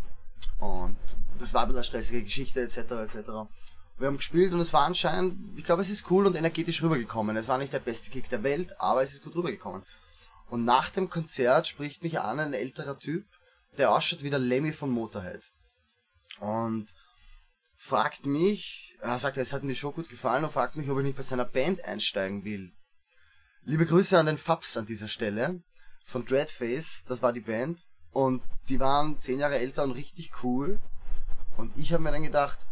Und 0.60 0.98
das 1.40 1.54
war 1.54 1.64
eine 1.64 1.84
stressige 1.84 2.24
Geschichte, 2.24 2.62
etc. 2.62 2.78
etc. 2.78 3.30
Wir 3.98 4.08
haben 4.08 4.18
gespielt 4.18 4.54
und 4.54 4.62
es 4.62 4.74
war 4.74 4.86
anscheinend, 4.86 5.58
ich 5.58 5.66
glaube, 5.66 5.82
es 5.82 5.90
ist 5.90 6.10
cool 6.10 6.26
und 6.26 6.36
energetisch 6.36 6.82
rübergekommen. 6.82 7.36
Es 7.36 7.48
war 7.48 7.58
nicht 7.58 7.74
der 7.74 7.80
beste 7.80 8.10
Gig 8.10 8.30
der 8.30 8.44
Welt, 8.44 8.80
aber 8.80 9.04
es 9.04 9.14
ist 9.14 9.24
gut 9.24 9.36
rübergekommen. 9.36 9.84
Und 10.48 10.64
nach 10.64 10.90
dem 10.90 11.10
Konzert 11.10 11.68
spricht 11.68 12.04
mich 12.04 12.20
an 12.20 12.40
ein 12.40 12.54
älterer 12.54 12.98
Typ, 12.98 13.26
der 13.78 13.92
ausschaut 13.92 14.24
wie 14.24 14.30
der 14.30 14.40
Lemmy 14.40 14.72
von 14.72 14.90
Motorhead. 14.90 15.52
Und 16.40 16.94
fragt 17.76 18.26
mich, 18.26 18.96
er 19.02 19.20
sagt, 19.20 19.38
es 19.38 19.54
hat 19.54 19.64
mir 19.64 19.76
schon 19.76 19.94
gut 19.94 20.10
gefallen 20.10 20.44
und 20.44 20.52
fragt 20.52 20.76
mich, 20.76 20.90
ob 20.90 20.98
ich 20.98 21.04
nicht 21.04 21.18
bei 21.18 21.24
seiner 21.24 21.46
Band 21.46 21.84
einsteigen 21.86 22.44
will. 22.44 22.72
Liebe 23.64 23.86
Grüße 23.86 24.18
an 24.18 24.26
den 24.26 24.38
Fabs 24.38 24.78
an 24.78 24.86
dieser 24.86 25.08
Stelle. 25.08 25.62
Von 26.10 26.26
Dreadface, 26.26 27.06
das 27.08 27.22
war 27.22 27.34
die 27.34 27.42
Band. 27.42 27.86
Und 28.12 28.42
die 28.68 28.80
waren 28.80 29.22
zehn 29.22 29.40
Jahre 29.40 29.60
älter 29.60 29.84
und 29.84 29.92
richtig 29.92 30.32
cool. 30.44 30.80
Und 31.56 31.78
ich 31.78 31.94
habe 31.94 32.04
mir 32.04 32.12
dann 32.12 32.24
gedacht, 32.24 32.66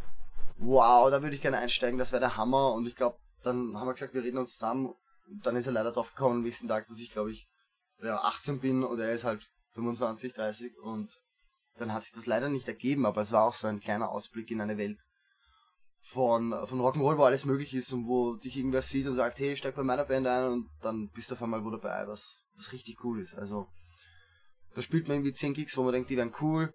wow, 0.58 1.10
da 1.12 1.22
würde 1.22 1.36
ich 1.36 1.42
gerne 1.42 1.60
einsteigen, 1.60 2.00
das 2.00 2.12
wäre 2.12 2.20
der 2.20 2.36
Hammer. 2.36 2.74
Und 2.74 2.88
ich 2.88 2.96
glaube, 2.96 3.18
dann 3.44 3.78
haben 3.78 3.88
wir 3.88 3.94
gesagt, 3.94 4.16
wir 4.16 4.24
reden 4.24 4.40
uns 4.40 4.54
zusammen. 4.54 4.94
Und 5.28 5.46
dann 5.46 5.56
ist 5.56 5.68
er 5.68 5.74
leider 5.74 5.92
drauf 5.92 6.16
gekommen 6.16 6.38
am 6.38 6.44
nächsten 6.44 6.68
Tag, 6.68 6.88
dass 6.88 7.00
ich 7.00 7.12
glaube 7.12 7.32
ich 7.32 7.48
ja, 8.02 8.18
18 8.18 8.60
bin 8.60 8.84
und 8.84 9.00
er 9.00 9.12
ist 9.12 9.24
halt 9.24 9.48
25, 9.74 10.34
30 10.34 10.78
und 10.80 11.20
dann 11.76 11.94
hat 11.94 12.04
sich 12.04 12.14
das 12.14 12.26
leider 12.26 12.50
nicht 12.50 12.68
ergeben, 12.68 13.06
aber 13.06 13.22
es 13.22 13.32
war 13.32 13.44
auch 13.44 13.54
so 13.54 13.68
ein 13.68 13.80
kleiner 13.80 14.10
Ausblick 14.10 14.50
in 14.52 14.62
eine 14.62 14.78
Welt 14.78 15.06
von, 16.02 16.52
von 16.66 16.80
Rock'n'Roll, 16.80 17.18
wo 17.18 17.24
alles 17.24 17.46
möglich 17.46 17.74
ist 17.74 17.92
und 17.92 18.08
wo 18.08 18.36
dich 18.36 18.58
irgendwer 18.58 18.82
sieht 18.82 19.08
und 19.08 19.16
sagt, 19.16 19.40
hey, 19.40 19.56
steig 19.58 19.76
bei 19.76 19.84
meiner 19.84 20.06
Band 20.06 20.26
ein 20.28 20.52
und 20.52 20.70
dann 20.82 21.10
bist 21.10 21.30
du 21.30 21.36
auf 21.36 21.44
einmal 21.44 21.64
wo 21.64 21.70
dabei, 21.70 22.08
was, 22.08 22.46
was 22.58 22.72
richtig 22.72 23.04
cool 23.04 23.20
ist. 23.20 23.36
Also, 23.36 23.68
da 24.76 24.82
spielt 24.82 25.08
man 25.08 25.18
irgendwie 25.18 25.34
10 25.34 25.54
Gigs, 25.54 25.78
wo 25.78 25.84
man 25.84 25.94
denkt, 25.94 26.10
die 26.10 26.18
wären 26.18 26.34
cool. 26.42 26.74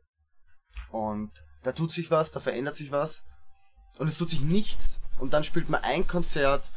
Und 0.91 1.31
da 1.62 1.73
tut 1.73 1.93
sich 1.93 2.11
was, 2.11 2.33
da 2.33 2.41
verändert 2.41 2.75
sich 2.75 2.91
was. 2.91 3.25
Und 3.99 4.09
es 4.09 4.17
tut 4.17 4.31
sich 4.31 4.41
nichts. 4.41 5.01
Und 5.19 5.33
dann 5.33 5.45
spielt 5.45 5.69
man 5.69 5.83
ein 5.83 6.07
Konzert, 6.07 6.71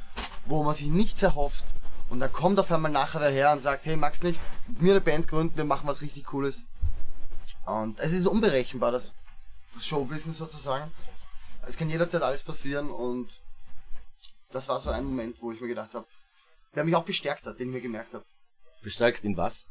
wo 0.46 0.64
man 0.64 0.76
sich 0.76 0.88
nichts 0.88 1.24
erhofft. 1.24 1.64
Und 2.10 2.20
dann 2.20 2.32
kommt 2.32 2.60
auf 2.60 2.72
einmal 2.72 2.92
nachher 2.92 3.22
wer 3.22 3.32
her 3.32 3.52
und 3.52 3.60
sagt, 3.60 3.86
hey, 3.86 3.96
magst 3.96 4.24
nicht 4.24 4.40
mit 4.68 4.82
mir 4.82 4.92
eine 4.92 5.02
Band 5.02 5.28
gründen, 5.28 5.58
wir 5.58 5.66
machen 5.66 5.88
was 5.88 6.02
richtig 6.02 6.26
Cooles. 6.26 6.66
Und 7.66 8.00
es 8.00 8.14
ist 8.14 8.28
unberechenbar, 8.28 8.92
das, 8.92 9.14
das 9.74 9.86
Showbusiness 9.88 10.38
sozusagen. 10.38 10.92
Es 11.68 11.78
kann 11.78 11.90
jederzeit 11.90 12.22
alles 12.22 12.44
passieren. 12.44 12.92
Und 12.92 13.42
das 14.52 14.68
war 14.68 14.80
so 14.80 14.92
ein 14.92 15.06
Moment, 15.06 15.42
wo 15.42 15.52
ich 15.52 15.62
mir 15.62 15.68
gedacht 15.68 15.96
habe, 15.96 16.06
der 16.76 16.84
mich 16.84 16.96
auch 16.96 17.06
bestärkt 17.06 17.48
hat, 17.48 17.60
den 17.60 17.70
ich 17.70 17.74
mir 17.74 17.82
gemerkt 17.82 18.14
habe, 18.14 18.26
Bestärkt 18.86 19.26
in 19.26 19.36
was? 19.36 19.66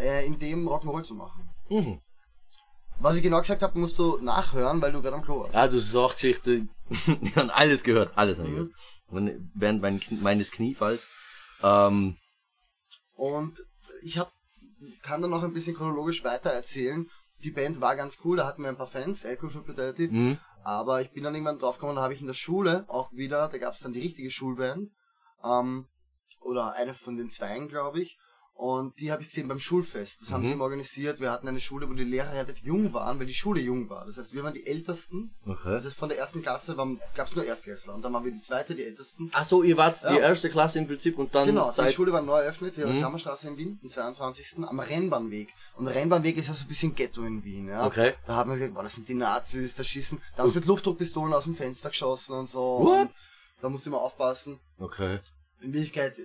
äh, 0.00 0.24
in 0.24 0.38
dem 0.38 0.68
Rock'n'Roll 0.68 1.02
zu 1.02 1.14
machen. 1.14 1.50
Mhm. 1.68 2.00
Was 3.00 3.16
ich 3.16 3.22
genau 3.22 3.40
gesagt 3.40 3.62
habe, 3.62 3.76
musst 3.78 3.98
du 3.98 4.18
nachhören, 4.18 4.80
weil 4.80 4.92
du 4.92 5.02
gerade 5.02 5.16
am 5.16 5.22
Klo 5.22 5.40
warst. 5.40 5.56
Ah, 5.56 5.66
du 5.66 5.80
Sachgeschichte. 5.80 6.68
ich 7.20 7.36
habe 7.36 7.52
alles 7.54 7.82
gehört, 7.82 8.16
alles 8.16 8.38
Mhm. 8.38 8.44
gehört. 8.46 8.70
Und 9.08 9.50
während 9.54 9.82
mein, 9.82 10.00
meines 10.22 10.50
Kniefalls. 10.52 11.08
Ähm, 11.62 12.16
Und 13.14 13.60
ich 14.02 14.18
hab, 14.18 14.32
kann 15.02 15.20
dann 15.20 15.30
noch 15.30 15.42
ein 15.42 15.52
bisschen 15.52 15.74
chronologisch 15.76 16.22
weiter 16.24 16.50
erzählen. 16.50 17.08
Die 17.44 17.50
Band 17.50 17.80
war 17.80 17.96
ganz 17.96 18.18
cool, 18.24 18.36
da 18.36 18.46
hatten 18.46 18.62
wir 18.62 18.68
ein 18.68 18.76
paar 18.76 18.86
Fans, 18.86 19.24
Alcohol 19.26 19.50
for 19.50 19.64
Fidelity. 19.64 20.08
mhm. 20.08 20.38
Aber 20.64 21.02
ich 21.02 21.10
bin 21.10 21.24
dann 21.24 21.34
irgendwann 21.34 21.58
draufgekommen, 21.58 21.96
da 21.96 22.02
habe 22.02 22.14
ich 22.14 22.20
in 22.20 22.28
der 22.28 22.34
Schule 22.34 22.84
auch 22.88 23.10
wieder, 23.12 23.48
da 23.48 23.58
gab 23.58 23.74
es 23.74 23.80
dann 23.80 23.92
die 23.92 24.00
richtige 24.00 24.30
Schulband. 24.30 24.90
Ähm, 25.42 25.88
oder 26.40 26.74
eine 26.74 26.94
von 26.94 27.16
den 27.16 27.30
zweien, 27.30 27.66
glaube 27.68 28.00
ich. 28.00 28.16
Und 28.54 29.00
die 29.00 29.10
habe 29.10 29.22
ich 29.22 29.28
gesehen 29.28 29.48
beim 29.48 29.58
Schulfest. 29.58 30.22
Das 30.22 30.30
haben 30.30 30.42
Mhm. 30.42 30.46
sie 30.46 30.52
immer 30.52 30.64
organisiert. 30.64 31.18
Wir 31.18 31.32
hatten 31.32 31.48
eine 31.48 31.58
Schule, 31.58 31.88
wo 31.88 31.94
die 31.94 32.04
Lehrer 32.04 32.32
relativ 32.32 32.58
jung 32.62 32.92
waren, 32.92 33.18
weil 33.18 33.26
die 33.26 33.34
Schule 33.34 33.60
jung 33.60 33.90
war. 33.90 34.06
Das 34.06 34.18
heißt, 34.18 34.34
wir 34.34 34.44
waren 34.44 34.54
die 34.54 34.66
Ältesten. 34.66 35.34
Okay. 35.44 35.70
Das 35.72 35.84
heißt, 35.84 35.96
von 35.96 36.10
der 36.10 36.18
ersten 36.18 36.42
Klasse 36.42 36.76
gab 37.14 37.26
es 37.26 37.34
nur 37.34 37.44
Erstklässler. 37.44 37.94
Und 37.94 38.02
dann 38.02 38.12
waren 38.12 38.24
wir 38.24 38.30
die 38.30 38.40
zweite, 38.40 38.74
die 38.76 38.84
Ältesten. 38.84 39.30
Ach 39.32 39.44
so, 39.44 39.62
ihr 39.64 39.76
wart 39.76 40.00
die 40.02 40.14
Ja. 40.14 40.20
erste 40.20 40.48
Klasse 40.48 40.78
im 40.78 40.86
Prinzip 40.86 41.18
und 41.18 41.34
dann 41.34 41.46
Genau, 41.46 41.72
die. 41.72 41.92
Schule 41.92 42.12
war 42.12 42.22
neu 42.22 42.38
eröffnet, 42.40 42.76
hier 42.76 42.84
an 42.84 42.90
Mhm. 42.90 42.94
der 42.96 43.02
Kammerstraße 43.04 43.48
in 43.48 43.56
Wien, 43.56 43.80
am 43.82 43.90
22. 43.90 44.64
am 44.68 44.78
Rennbahnweg. 44.78 45.48
Und 45.76 45.86
der 45.86 45.94
Rennbahnweg 45.96 46.36
ist 46.36 46.46
ja 46.46 46.54
so 46.54 46.64
ein 46.64 46.68
bisschen 46.68 46.94
Ghetto 46.94 47.24
in 47.24 47.42
Wien, 47.42 47.66
ja. 47.68 47.84
Okay. 47.86 48.12
Da 48.26 48.36
hat 48.36 48.46
man 48.46 48.54
gesagt, 48.56 48.74
boah, 48.74 48.84
das 48.84 48.94
sind 48.94 49.08
die 49.08 49.14
Nazis, 49.14 49.74
da 49.74 49.82
schießen, 49.82 50.20
da 50.36 50.42
haben 50.44 50.50
sie 50.50 50.56
mit 50.58 50.66
Luftdruckpistolen 50.66 51.32
aus 51.34 51.44
dem 51.44 51.56
Fenster 51.56 51.88
geschossen 51.88 52.34
und 52.36 52.48
so. 52.48 52.78
What? 52.80 53.00
Und 53.08 53.10
da 53.60 53.68
musste 53.68 53.90
man 53.90 53.98
aufpassen. 54.00 54.60
Okay. 54.78 55.18
In 55.62 55.72
Wirklichkeit 55.72 56.20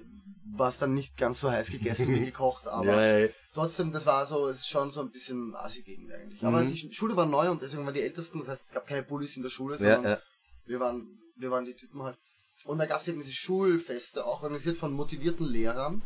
war 0.53 0.69
es 0.69 0.79
dann 0.79 0.93
nicht 0.93 1.17
ganz 1.17 1.41
so 1.41 1.51
heiß 1.51 1.69
gegessen 1.71 2.15
wie 2.15 2.25
gekocht, 2.25 2.67
aber 2.67 2.85
Ja, 3.05 3.17
ja. 3.19 3.27
trotzdem, 3.53 3.91
das 3.91 4.05
war 4.05 4.25
so, 4.25 4.47
es 4.47 4.59
ist 4.59 4.69
schon 4.69 4.91
so 4.91 5.01
ein 5.01 5.11
bisschen 5.11 5.55
Assi-Gegend 5.55 6.11
eigentlich. 6.11 6.43
Aber 6.43 6.63
Mhm. 6.63 6.69
die 6.69 6.75
Sch- 6.77 6.93
Schule 6.93 7.15
war 7.15 7.25
neu 7.25 7.51
und 7.51 7.61
deswegen 7.61 7.85
waren 7.85 7.93
die 7.93 8.01
Ältesten, 8.01 8.39
das 8.39 8.47
heißt, 8.47 8.67
es 8.67 8.73
gab 8.73 8.87
keine 8.87 9.03
Bullies 9.03 9.37
in 9.37 9.43
der 9.43 9.49
Schule, 9.49 9.75
Ja, 9.75 9.95
sondern 9.95 10.03
ja. 10.13 10.19
wir 10.65 10.79
waren, 10.79 11.07
wir 11.35 11.51
waren 11.51 11.65
die 11.65 11.75
Typen 11.75 12.01
halt. 12.01 12.17
Und 12.63 12.79
da 12.79 12.85
gab 12.87 13.01
es 13.01 13.07
eben 13.07 13.19
diese 13.19 13.33
Schulfeste, 13.33 14.25
auch 14.25 14.41
organisiert 14.41 14.77
von 14.77 14.91
motivierten 14.93 15.45
Lehrern. 15.45 16.01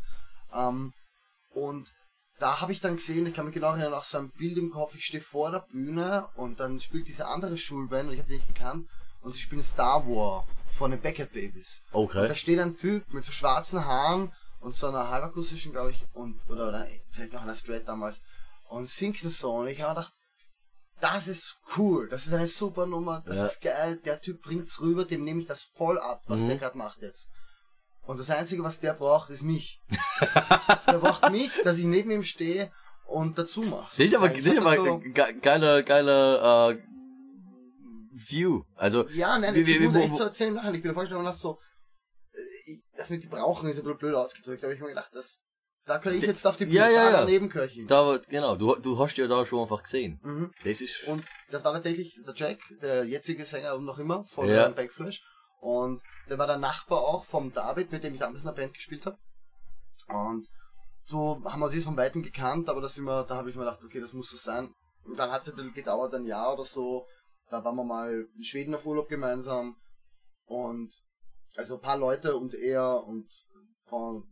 Ähm, 0.53 0.91
und 1.49 1.91
da 2.39 2.59
habe 2.59 2.71
ich 2.73 2.81
dann 2.81 2.95
gesehen, 2.97 3.25
ich 3.27 3.33
kann 3.33 3.45
mich 3.45 3.53
genau 3.53 3.71
erinnern, 3.71 3.93
auch 3.93 4.03
so 4.03 4.17
ein 4.17 4.31
Bild 4.31 4.57
im 4.57 4.71
Kopf, 4.71 4.95
ich 4.95 5.05
stehe 5.05 5.23
vor 5.23 5.51
der 5.51 5.59
Bühne 5.71 6.27
und 6.35 6.59
dann 6.59 6.79
spielt 6.79 7.07
diese 7.07 7.27
andere 7.27 7.57
Schulband, 7.57 8.07
und 8.09 8.13
ich 8.15 8.19
habe 8.19 8.29
die 8.29 8.35
nicht 8.35 8.47
gekannt, 8.47 8.87
und 9.21 9.33
sie 9.33 9.39
spielen 9.41 9.61
Star 9.61 10.05
War 10.07 10.47
von 10.71 10.91
den 10.91 11.01
Beckett 11.01 11.33
Babies. 11.33 11.83
Und 11.91 12.13
da 12.15 12.23
Okay. 12.23 12.35
steht 12.35 12.59
ein 12.59 12.77
Typ 12.77 13.13
mit 13.13 13.25
so 13.25 13.31
schwarzen 13.31 13.83
Haaren 13.85 14.31
und 14.59 14.75
so 14.75 14.87
einer 14.87 15.09
halbakustischen, 15.09 15.71
glaube 15.71 15.91
ich, 15.91 16.03
und, 16.13 16.47
oder, 16.49 16.69
oder 16.69 16.87
vielleicht 17.11 17.33
noch 17.33 17.41
einer 17.41 17.55
Straight 17.55 17.87
damals, 17.87 18.21
und 18.69 18.87
singt 18.87 19.23
das 19.25 19.39
so. 19.39 19.53
Und 19.55 19.67
ich 19.67 19.81
habe 19.81 19.95
gedacht, 19.95 20.13
das 21.01 21.27
ist 21.27 21.57
cool, 21.77 22.07
das 22.09 22.27
ist 22.27 22.33
eine 22.33 22.47
super 22.47 22.85
Nummer, 22.85 23.23
das 23.25 23.37
Ja. 23.39 23.45
ist 23.45 23.61
geil, 23.61 23.97
der 24.05 24.21
Typ 24.21 24.41
bringt's 24.43 24.79
rüber, 24.81 25.03
dem 25.05 25.23
nehme 25.23 25.39
ich 25.41 25.47
das 25.47 25.63
voll 25.63 25.99
ab, 25.99 26.21
was 26.27 26.41
Mhm. 26.41 26.47
der 26.49 26.57
gerade 26.57 26.77
macht 26.77 27.01
jetzt. 27.01 27.31
Und 28.03 28.19
das 28.19 28.29
Einzige, 28.29 28.63
was 28.63 28.79
der 28.79 28.93
braucht, 28.93 29.29
ist 29.29 29.41
mich. 29.43 29.79
der 30.87 30.99
braucht 30.99 31.31
mich, 31.31 31.51
dass 31.63 31.77
ich 31.77 31.85
neben 31.85 32.11
ihm 32.11 32.23
stehe 32.23 32.71
und 33.05 33.37
dazu 33.37 33.61
mache. 33.61 33.87
Das 33.89 33.99
ist 33.99 34.15
aber, 34.15 34.29
das 34.29 34.39
ist 34.39 34.57
aber 34.57 34.75
so, 34.75 34.97
ge- 34.99 35.33
geiler, 35.41 35.83
geiler 35.83 36.69
äh, 36.71 36.77
View. 38.13 38.63
Also, 38.75 39.07
Ja, 39.09 39.37
nein, 39.37 39.55
das 39.55 39.67
muss 39.67 39.95
echt 39.95 40.15
so 40.15 40.23
erzählen 40.23 40.53
nachher. 40.53 40.73
Ich 40.73 40.81
bin 40.81 40.93
vorgestellt, 40.93 41.25
dass 41.25 41.39
so, 41.39 41.59
äh, 42.33 42.77
das 42.95 43.09
mit 43.09 43.23
die 43.23 43.27
brauchen 43.27 43.69
ist 43.69 43.77
ein 43.77 43.83
bisschen 43.83 43.97
blöd 43.97 44.15
ausgedrückt, 44.15 44.63
aber 44.63 44.73
ich 44.73 44.79
habe 44.79 44.89
mir 44.89 44.95
gedacht, 44.95 45.11
das, 45.13 45.39
da 45.85 45.97
gehöre 45.97 46.17
ich 46.17 46.23
jetzt 46.25 46.45
auf 46.45 46.57
die 46.57 46.65
Ja, 46.65 46.85
Bühne, 46.85 46.95
ja, 46.95 47.25
ja. 47.25 47.65
hin. 47.65 47.87
da, 47.87 48.19
genau, 48.29 48.55
du, 48.55 48.75
du 48.75 48.99
hast 48.99 49.17
ja 49.17 49.27
da 49.27 49.45
schon 49.45 49.61
einfach 49.61 49.83
gesehen. 49.83 50.19
Mhm. 50.23 50.51
Das 50.63 50.81
ist, 50.81 51.03
Und 51.07 51.25
das 51.49 51.63
war 51.63 51.73
tatsächlich 51.73 52.21
der 52.25 52.35
Jack, 52.35 52.59
der 52.81 53.05
jetzige 53.05 53.45
Sänger 53.45 53.75
und 53.75 53.85
noch 53.85 53.97
immer 53.97 54.23
von 54.23 54.47
ja. 54.47 54.67
Backflash. 54.69 55.21
Und 55.59 56.01
der 56.29 56.37
war 56.39 56.47
der 56.47 56.57
Nachbar 56.57 56.99
auch 57.01 57.23
vom 57.23 57.53
David, 57.53 57.91
mit 57.91 58.03
dem 58.03 58.13
ich 58.13 58.19
damals 58.19 58.41
in 58.41 58.47
der 58.47 58.53
Band 58.55 58.73
gespielt 58.73 59.05
habe. 59.05 59.17
Und 60.07 60.47
so 61.03 61.41
haben 61.45 61.59
wir 61.59 61.69
sie 61.69 61.81
von 61.81 61.97
Weitem 61.97 62.23
gekannt, 62.23 62.69
aber 62.69 62.81
das 62.81 62.97
immer, 62.97 63.23
da 63.23 63.35
habe 63.35 63.49
ich 63.49 63.55
mir 63.55 63.63
gedacht, 63.65 63.83
okay, 63.83 63.99
das 63.99 64.13
muss 64.13 64.29
so 64.29 64.37
sein. 64.37 64.73
Und 65.03 65.17
dann 65.17 65.31
hat 65.31 65.41
es 65.41 65.49
ein 65.49 65.55
bisschen 65.55 65.73
gedauert, 65.73 66.13
ein 66.13 66.25
Jahr 66.25 66.53
oder 66.53 66.65
so. 66.65 67.05
Da 67.51 67.63
waren 67.63 67.75
wir 67.75 67.83
mal 67.83 68.27
in 68.35 68.43
Schweden 68.43 68.73
auf 68.73 68.85
Urlaub 68.85 69.09
gemeinsam. 69.09 69.75
Und 70.45 71.03
also 71.55 71.75
ein 71.75 71.81
paar 71.81 71.97
Leute 71.97 72.35
und 72.37 72.53
er 72.55 73.03
und 73.03 73.29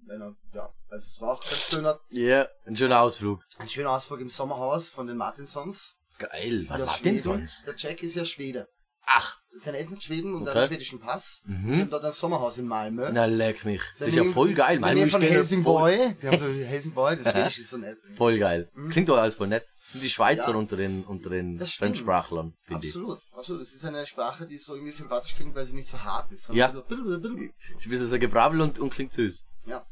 Männer, 0.05 0.37
ja. 0.53 0.73
Also 0.87 1.05
es 1.05 1.19
war 1.19 1.33
auch 1.33 1.43
ganz 1.43 1.69
schöner, 1.69 1.99
ja, 2.09 2.47
ein 2.65 2.77
schöner 2.77 3.01
Ausflug. 3.01 3.43
ein 3.57 3.67
schöner 3.67 3.91
Ausflug 3.91 4.21
im 4.21 4.29
Sommerhaus 4.29 4.89
von 4.89 5.05
den 5.05 5.17
Martinsons. 5.17 5.99
Geil, 6.17 6.63
was 6.69 7.01
sonst? 7.21 7.67
Der 7.67 7.75
Jack 7.75 8.01
ist 8.01 8.15
ja 8.15 8.23
Schwede. 8.23 8.69
Ach, 9.11 9.39
Seine 9.57 9.77
Eltern 9.77 9.93
sind 9.93 10.03
Schweden 10.03 10.35
und 10.35 10.43
Okay. 10.47 10.57
einen 10.57 10.67
schwedischen 10.67 10.99
Pass. 10.99 11.41
Die 11.45 11.51
haben 11.51 11.75
mhm. 11.85 11.89
dort 11.89 12.05
ein 12.05 12.11
Sommerhaus 12.11 12.59
in 12.59 12.67
Malmö. 12.67 13.09
Na, 13.11 13.25
leck 13.25 13.65
mich. 13.65 13.81
Das 13.97 14.07
ist 14.07 14.15
ja 14.15 14.23
voll 14.25 14.53
geil. 14.53 14.79
Malmö 14.79 15.07
von 15.07 15.21
ist 15.21 15.27
voll, 15.27 15.35
Helsingborg. 15.35 16.19
Die 16.21 16.27
haben 16.27 16.39
so 16.39 16.45
Helsingborg, 16.45 17.23
das 17.23 17.33
Schwedisch 17.33 17.59
ist 17.59 17.69
so 17.71 17.77
nett. 17.77 17.97
voll 18.15 18.37
geil. 18.37 18.69
Mhm. 18.75 18.89
Klingt 18.89 19.09
doch 19.09 19.17
alles 19.17 19.35
voll 19.35 19.47
nett. 19.47 19.65
Das 19.79 19.91
sind 19.93 20.03
die 20.03 20.09
Schweizer 20.09 20.51
Ja. 20.51 20.55
unter 20.55 20.77
den, 20.77 21.03
unter 21.03 21.31
den. 21.31 21.59
Fremdsprachlern, 21.59 22.53
finde 22.61 22.85
ich. 22.85 22.91
Absolut, 22.95 23.19
absolut. 23.35 23.61
Das 23.63 23.73
ist 23.73 23.83
eine 23.83 24.05
Sprache, 24.05 24.45
die 24.45 24.57
so 24.57 24.75
irgendwie 24.75 24.91
sympathisch 24.91 25.35
klingt, 25.35 25.55
weil 25.55 25.65
sie 25.65 25.75
nicht 25.75 25.87
so 25.87 26.01
hart 26.03 26.31
ist. 26.31 26.49
Ja. 26.53 26.71
so 26.71 26.83
ein 26.87 27.51
bisschen 27.89 28.07
so 28.07 28.19
gebrabbel 28.19 28.61
und, 28.61 28.79
und 28.79 28.91
klingt 28.91 29.13
süß. 29.13 29.45
Ja. 29.65 29.83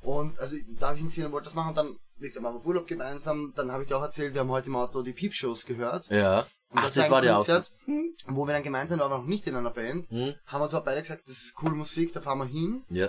Und 0.00 0.38
also 0.38 0.54
da 0.78 0.88
habe 0.88 0.96
ich 0.96 1.02
ihn 1.02 1.08
gesehen 1.08 1.26
und 1.26 1.32
wollte 1.32 1.46
das 1.46 1.54
machen 1.54 1.70
und 1.70 1.76
dann, 1.76 1.96
wie 2.18 2.26
gesagt, 2.26 2.42
machen 2.42 2.60
wir 2.60 2.66
Urlaub 2.66 2.86
gemeinsam. 2.86 3.52
Dann 3.56 3.72
habe 3.72 3.82
ich 3.82 3.88
dir 3.88 3.96
auch 3.96 4.02
erzählt, 4.02 4.34
wir 4.34 4.42
haben 4.42 4.50
heute 4.50 4.68
im 4.68 4.76
Auto 4.76 5.02
die 5.02 5.12
Piepshows 5.12 5.66
gehört. 5.66 6.08
Ja. 6.10 6.46
Und 6.70 6.78
Ach, 6.78 6.84
das 6.84 6.94
das 6.94 7.10
war 7.10 7.22
der 7.22 7.34
Konzert, 7.36 7.60
Ausflug. 7.60 8.14
Wo 8.26 8.46
wir 8.46 8.52
dann 8.52 8.62
gemeinsam 8.62 8.98
waren, 8.98 9.10
aber 9.10 9.18
noch 9.22 9.26
nicht 9.26 9.46
in 9.46 9.56
einer 9.56 9.70
Band. 9.70 10.08
Hm? 10.10 10.34
Haben 10.46 10.60
wir 10.60 10.68
zwar 10.68 10.84
beide 10.84 11.00
gesagt, 11.00 11.22
das 11.28 11.38
ist 11.38 11.54
coole 11.54 11.74
Musik, 11.74 12.12
da 12.12 12.20
fahren 12.20 12.38
wir 12.38 12.46
hin. 12.46 12.84
Ja. 12.90 13.08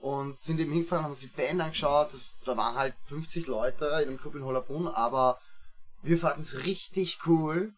und 0.00 0.38
sind 0.40 0.58
eben 0.60 0.72
hingefahren, 0.72 1.04
haben 1.04 1.12
uns 1.12 1.20
die 1.20 1.26
Band 1.28 1.60
angeschaut. 1.60 2.12
Das, 2.12 2.30
da 2.44 2.56
waren 2.56 2.74
halt 2.74 2.94
50 3.06 3.46
Leute 3.46 3.86
in 3.86 4.08
einem 4.08 4.18
Club 4.18 4.34
in 4.34 4.44
Hollerbrunn, 4.44 4.88
aber 4.88 5.38
wir 6.02 6.18
fanden 6.18 6.40
es 6.40 6.64
richtig 6.64 7.18
cool 7.26 7.72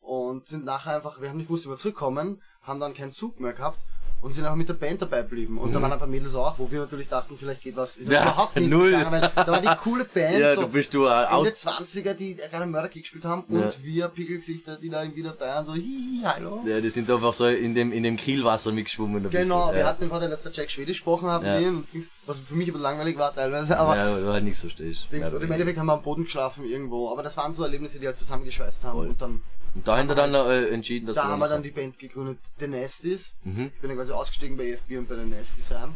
und 0.00 0.46
sind 0.48 0.64
nachher 0.64 0.96
einfach, 0.96 1.20
wir 1.20 1.28
haben 1.28 1.36
nicht 1.36 1.48
gewusst, 1.48 1.66
wie 1.66 1.70
wir 1.70 1.76
zurückkommen, 1.76 2.42
haben 2.62 2.80
dann 2.80 2.94
keinen 2.94 3.12
Zug 3.12 3.40
mehr 3.40 3.52
gehabt 3.52 3.84
und 4.22 4.32
sind 4.32 4.44
auch 4.46 4.54
mit 4.56 4.68
der 4.68 4.74
Band 4.74 5.02
dabei 5.02 5.22
geblieben. 5.22 5.58
Und 5.58 5.72
da 5.72 5.80
waren 5.80 5.92
ein 5.92 5.98
paar 5.98 6.08
Mädels 6.08 6.34
auch, 6.34 6.58
wo 6.58 6.68
wir 6.70 6.80
natürlich 6.80 7.08
dachten, 7.08 7.36
vielleicht 7.38 7.62
geht 7.62 7.76
was. 7.76 7.96
Ist 7.96 8.06
Mhm. 8.06 8.12
Ja, 8.14 8.22
überhaupt 8.22 8.56
nicht 8.56 8.70
null. 8.70 8.90
gegangen, 8.90 9.12
weil 9.12 9.30
da 9.34 9.46
war 9.46 9.60
die 9.60 9.68
coole 9.82 10.04
Band, 10.04 10.38
Ja, 10.38 10.54
so 10.54 10.62
du 10.62 10.68
bist 10.68 10.92
du 10.94 11.04
äh, 11.04 11.10
Ende 11.22 11.30
aus. 11.32 11.48
20er, 11.66 12.14
die 12.14 12.34
gerade 12.34 12.66
Mörderkick 12.66 13.02
gespielt 13.02 13.24
haben 13.24 13.44
Ja. 13.48 13.58
und 13.60 13.84
wir 13.84 14.08
Pickelgesichter, 14.08 14.76
die 14.76 14.88
da 14.90 15.02
irgendwie 15.02 15.22
dabei 15.22 15.46
waren, 15.46 15.66
so 15.66 15.74
hihi, 15.74 16.22
hallo. 16.24 16.64
Ja, 16.66 16.80
die 16.80 16.90
sind 16.90 17.10
einfach 17.10 17.34
so 17.34 17.46
in 17.46 17.74
dem, 17.74 17.92
in 17.92 18.02
dem 18.02 18.16
Kielwasser 18.16 18.72
mitgeschwommen. 18.72 19.22
Genau, 19.30 19.30
bisschen. 19.60 19.74
wir 19.74 19.80
ja. 19.80 19.86
hatten 19.86 20.00
den 20.00 20.08
Vorteil, 20.10 20.30
dass 20.30 20.42
der 20.42 20.52
Jack 20.52 20.70
Schwedisch 20.70 20.96
gesprochen 20.98 21.30
hat 21.30 21.42
Ja. 21.44 21.58
mit 21.58 21.66
ihm 21.68 21.84
und. 21.92 22.08
Was 22.26 22.38
für 22.38 22.54
mich 22.54 22.68
aber 22.68 22.78
langweilig 22.78 23.16
war 23.16 23.34
teilweise, 23.34 23.78
aber 23.78 23.96
ja, 23.96 24.16
du 24.16 24.32
halt 24.32 24.44
nichts 24.44 24.60
verstehst. 24.60 25.06
Dings, 25.10 25.30
Ja, 25.30 25.36
und 25.36 25.42
im 25.42 25.52
Endeffekt 25.52 25.78
haben 25.78 25.86
wir 25.86 25.94
am 25.94 26.02
Boden 26.02 26.24
geschlafen 26.24 26.64
irgendwo, 26.64 27.10
aber 27.10 27.22
das 27.22 27.36
waren 27.36 27.52
so 27.52 27.62
Erlebnisse, 27.62 27.98
die 28.00 28.06
halt 28.06 28.16
zusammengeschweißt 28.16 28.84
haben 28.84 28.98
Voll. 28.98 29.08
und 29.08 29.22
dann, 29.22 29.42
Und 29.74 29.86
da 29.86 29.96
haben 29.98 30.08
wir 30.08 30.14
dann 30.14 30.34
äh, 30.34 30.68
entschieden, 30.68 31.06
dass 31.06 31.16
da 31.16 31.24
haben 31.24 31.38
wir 31.38 31.48
dann 31.48 31.62
die 31.62 31.70
Band 31.70 31.98
gegründet, 31.98 32.38
The 32.58 32.66
Nasties. 32.68 33.34
Mhm. 33.44 33.70
Ich 33.74 33.80
bin 33.80 33.88
dann 33.88 33.96
quasi 33.98 34.12
ausgestiegen 34.12 34.56
bei 34.56 34.64
EFB 34.70 34.98
und 34.98 35.08
bei 35.08 35.16
den 35.16 35.30
Nasties 35.30 35.72
rein. 35.72 35.94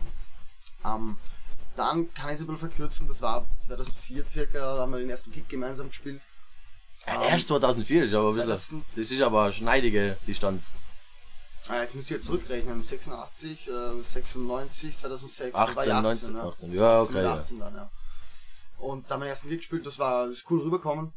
Ähm, 0.85 1.17
dann 1.77 2.13
kann 2.15 2.29
ich 2.29 2.37
es 2.37 2.41
ein 2.41 2.47
bisschen 2.47 2.59
verkürzen, 2.59 3.09
das 3.09 3.23
war 3.23 3.47
2004 3.61 4.27
circa, 4.27 4.59
da 4.59 4.83
haben 4.83 4.93
wir 4.93 4.99
den 4.99 5.11
ersten 5.11 5.33
Gig 5.33 5.49
gemeinsam 5.49 5.89
gespielt. 5.89 6.21
Ja, 7.07 7.25
erst 7.25 7.49
2004, 7.49 8.05
ist 8.05 8.15
aber 8.15 8.29
ein 8.29 8.35
bisschen, 8.35 8.49
2000. 8.49 8.85
das 8.97 9.11
ist 9.11 9.23
aber 9.23 9.45
eine 9.45 9.53
schneidige 9.53 10.17
Distanz. 10.27 10.73
Ah, 11.71 11.83
jetzt 11.83 11.95
müsst 11.95 12.11
ihr 12.11 12.21
zurückrechnen, 12.21 12.83
86, 12.83 13.69
äh, 13.69 14.03
96, 14.03 14.99
2006, 14.99 15.53
da 15.53 15.59
war 15.59 15.69
18, 15.69 15.83
ich 15.83 15.93
18, 15.93 16.03
19, 16.03 16.35
ja. 16.35 16.49
18. 16.49 16.73
Ja, 16.73 17.01
okay, 17.01 17.07
Sind 17.07 17.15
wir 17.15 17.23
ja. 17.23 17.35
18 17.35 17.59
dann, 17.61 17.75
ja. 17.77 17.91
Und 18.79 19.09
da 19.09 19.15
haben 19.15 19.21
wir 19.21 19.27
den 19.27 19.31
ersten 19.31 19.49
Gig 19.49 19.59
gespielt, 19.59 19.87
das 19.87 19.99
war 19.99 20.29
ist 20.29 20.51
cool 20.51 20.63
rüberkommen. 20.63 21.13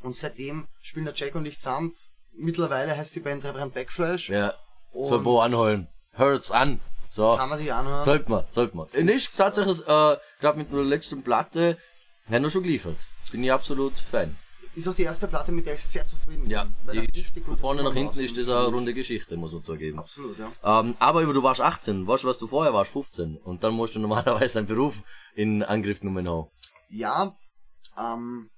Und 0.00 0.16
seitdem 0.16 0.66
spielen 0.80 1.04
der 1.04 1.14
Jack 1.14 1.34
und 1.34 1.46
ich 1.46 1.58
zusammen. 1.58 1.94
Mittlerweile 2.32 2.96
heißt 2.96 3.14
die 3.14 3.20
Band 3.20 3.44
Reverend 3.44 3.74
Backflash. 3.74 4.28
Ja. 4.30 4.54
Soll 4.92 5.20
Bo 5.20 5.40
anholen. 5.40 5.88
Hört's 6.12 6.50
an. 6.50 6.80
So. 7.08 7.36
Kann 7.36 7.48
man 7.48 7.58
sich 7.58 7.72
anhören. 7.72 8.04
Sollte 8.04 8.30
man, 8.30 8.44
sollte 8.50 8.76
man. 8.76 8.88
Nicht 9.04 9.36
tatsächlich, 9.36 9.80
äh, 9.80 10.16
gerade 10.40 10.58
mit 10.58 10.72
der 10.72 10.82
letzten 10.82 11.22
Platte, 11.22 11.78
haben 12.30 12.42
wir 12.42 12.50
schon 12.50 12.62
geliefert. 12.62 12.96
Bin 13.30 13.44
ich 13.44 13.52
absolut 13.52 13.98
Fan. 13.98 14.36
Ist 14.78 14.86
auch 14.86 14.94
die 14.94 15.02
erste 15.02 15.26
Platte, 15.26 15.50
mit 15.50 15.66
der 15.66 15.74
ich 15.74 15.82
sehr 15.82 16.06
zufrieden 16.06 16.42
bin. 16.42 16.50
Ja, 16.52 16.68
die 16.92 17.40
von 17.40 17.56
vorne 17.56 17.82
nach 17.82 17.94
hinten 17.94 18.20
ist 18.20 18.36
das 18.36 18.48
eine 18.48 18.66
runde 18.66 18.94
Geschichte, 18.94 19.36
muss 19.36 19.52
man 19.52 19.64
zugeben. 19.64 19.98
Absolut, 19.98 20.36
ja. 20.38 20.80
Ähm, 20.80 20.94
aber 21.00 21.24
du 21.24 21.42
warst 21.42 21.60
18, 21.60 22.06
weißt 22.06 22.22
du, 22.22 22.28
was 22.28 22.38
du 22.38 22.46
vorher 22.46 22.72
warst? 22.72 22.92
15. 22.92 23.38
Und 23.38 23.64
dann 23.64 23.74
musst 23.74 23.96
du 23.96 23.98
normalerweise 23.98 24.60
einen 24.60 24.68
Beruf 24.68 24.94
in 25.34 25.64
Angriff 25.64 25.98
genommen 25.98 26.28
haben. 26.28 26.46
Ja, 26.90 27.34
ähm, 27.98 28.50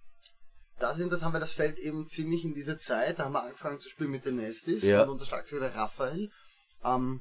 da 0.78 0.92
sind, 0.92 1.10
das 1.10 1.22
haben 1.22 1.32
wir 1.32 1.40
das 1.40 1.52
Feld 1.52 1.78
eben 1.78 2.06
ziemlich 2.06 2.44
in 2.44 2.52
dieser 2.52 2.76
Zeit. 2.76 3.18
Da 3.18 3.24
haben 3.24 3.32
wir 3.32 3.42
angefangen 3.42 3.80
zu 3.80 3.88
spielen 3.88 4.10
mit 4.10 4.26
den 4.26 4.36
Nestis 4.36 4.82
Ja. 4.84 5.04
und 5.04 5.08
unser 5.08 5.24
Schlagzeuger 5.24 5.74
Raphael. 5.74 6.30
Ähm, 6.84 7.20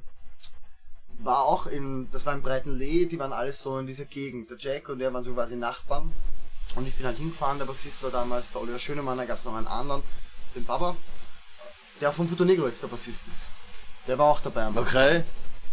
war 1.20 1.46
auch 1.46 1.68
in, 1.68 2.10
das 2.12 2.26
war 2.26 2.34
in 2.34 2.42
Breitenlee, 2.42 3.06
die 3.06 3.18
waren 3.18 3.32
alles 3.32 3.62
so 3.62 3.80
in 3.80 3.88
dieser 3.88 4.06
Gegend. 4.06 4.50
Der 4.50 4.58
Jack 4.58 4.90
und 4.90 5.00
der 5.00 5.14
waren 5.14 5.24
so 5.24 5.34
quasi 5.34 5.56
Nachbarn. 5.56 6.12
Und 6.76 6.88
ich 6.88 6.96
bin 6.96 7.06
halt 7.06 7.18
hingefahren, 7.18 7.58
der 7.58 7.66
Bassist 7.66 8.02
war 8.04 8.12
damals 8.12 8.52
der 8.52 8.62
Oliver 8.62 8.80
Schönemann, 8.80 9.18
da 9.18 9.26
gab 9.26 9.38
es 9.38 9.46
noch 9.46 9.56
einen 9.56 9.68
anderen, 9.68 10.04
den 10.56 10.66
Baba, 10.66 10.96
der 12.00 12.12
vom 12.12 12.28
Futo 12.30 12.46
Negro 12.46 12.68
jetzt 12.68 12.84
der 12.84 12.88
Bassist 12.88 13.24
ist. 13.32 13.48
Der 14.08 14.18
war 14.18 14.28
auch 14.28 14.40
dabei. 14.42 14.64
am 14.66 14.78
Okay. 14.78 15.24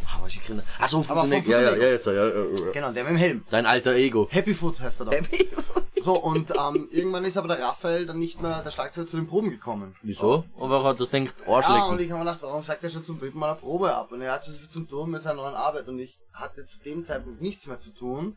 Ah, 0.07 0.19
was 0.23 0.33
ich 0.33 0.43
kenne. 0.43 0.63
Ach 0.79 0.89
so, 0.89 0.99
Aber 1.09 1.23
Futunek. 1.23 1.45
von 1.45 1.53
Ja, 1.53 1.61
ja, 1.61 1.75
ja, 1.77 1.83
jetzt, 1.89 2.07
ja, 2.07 2.13
ja, 2.13 2.27
ja. 2.29 2.73
Genau, 2.73 2.93
der 2.93 3.03
mit 3.05 3.13
dem 3.13 3.17
Helm. 3.17 3.45
Dein 3.51 3.67
alter 3.67 3.95
Ego. 3.95 4.29
Happy 4.31 4.55
Foot 4.55 4.81
heißt 4.81 5.01
er 5.01 5.07
da. 5.07 5.13
So, 6.03 6.13
und 6.23 6.53
ähm, 6.53 6.89
irgendwann 6.93 7.25
ist 7.25 7.37
aber 7.37 7.49
der 7.49 7.61
Raphael 7.61 8.07
dann 8.07 8.21
nicht 8.21 8.41
mehr 8.41 8.63
der 8.63 8.71
Schlagzeuger 8.71 9.09
zu 9.09 9.17
den 9.17 9.27
Proben 9.27 9.51
gekommen. 9.51 9.97
Wieso? 10.03 10.45
Und 10.55 10.71
wer 10.71 10.85
hat 10.85 10.99
sich 10.99 11.11
gedacht, 11.11 11.35
Ja, 11.41 11.47
und 11.47 11.55
Arschlecken? 11.65 11.99
ich 11.99 12.11
habe 12.13 12.19
mir 12.23 12.27
gedacht, 12.31 12.39
warum 12.43 12.63
sagt 12.63 12.85
er 12.85 12.91
schon 12.91 13.03
zum 13.03 13.19
dritten 13.19 13.39
Mal 13.39 13.51
eine 13.51 13.59
Probe 13.59 13.93
ab? 13.93 14.13
Und 14.13 14.21
er 14.23 14.33
hat 14.33 14.45
so 14.45 14.53
viel 14.53 14.69
zum 14.69 14.87
tun 14.89 15.11
mit 15.11 15.23
seiner 15.23 15.43
neuen 15.43 15.57
Arbeit 15.57 15.89
und 15.89 15.99
ich 15.99 16.21
hatte 16.33 16.65
zu 16.65 16.79
dem 16.81 17.03
Zeitpunkt 17.03 17.41
nichts 17.43 17.67
mehr 17.67 17.79
zu 17.81 17.91
tun, 17.91 18.37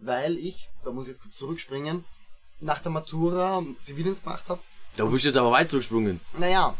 weil 0.00 0.36
ich, 0.38 0.68
da 0.84 0.90
muss 0.90 1.06
ich 1.06 1.14
jetzt 1.14 1.22
kurz 1.22 1.36
zurückspringen, 1.36 2.04
nach 2.60 2.80
der 2.80 2.90
Matura 2.92 3.62
Zivildienst 3.82 4.24
gemacht 4.24 4.48
habe. 4.48 4.60
Da 4.96 5.04
bist 5.04 5.24
du 5.24 5.28
jetzt 5.28 5.36
aber 5.36 5.50
weit 5.52 5.68
zurückgesprungen. 5.68 6.20
Naja, 6.38 6.74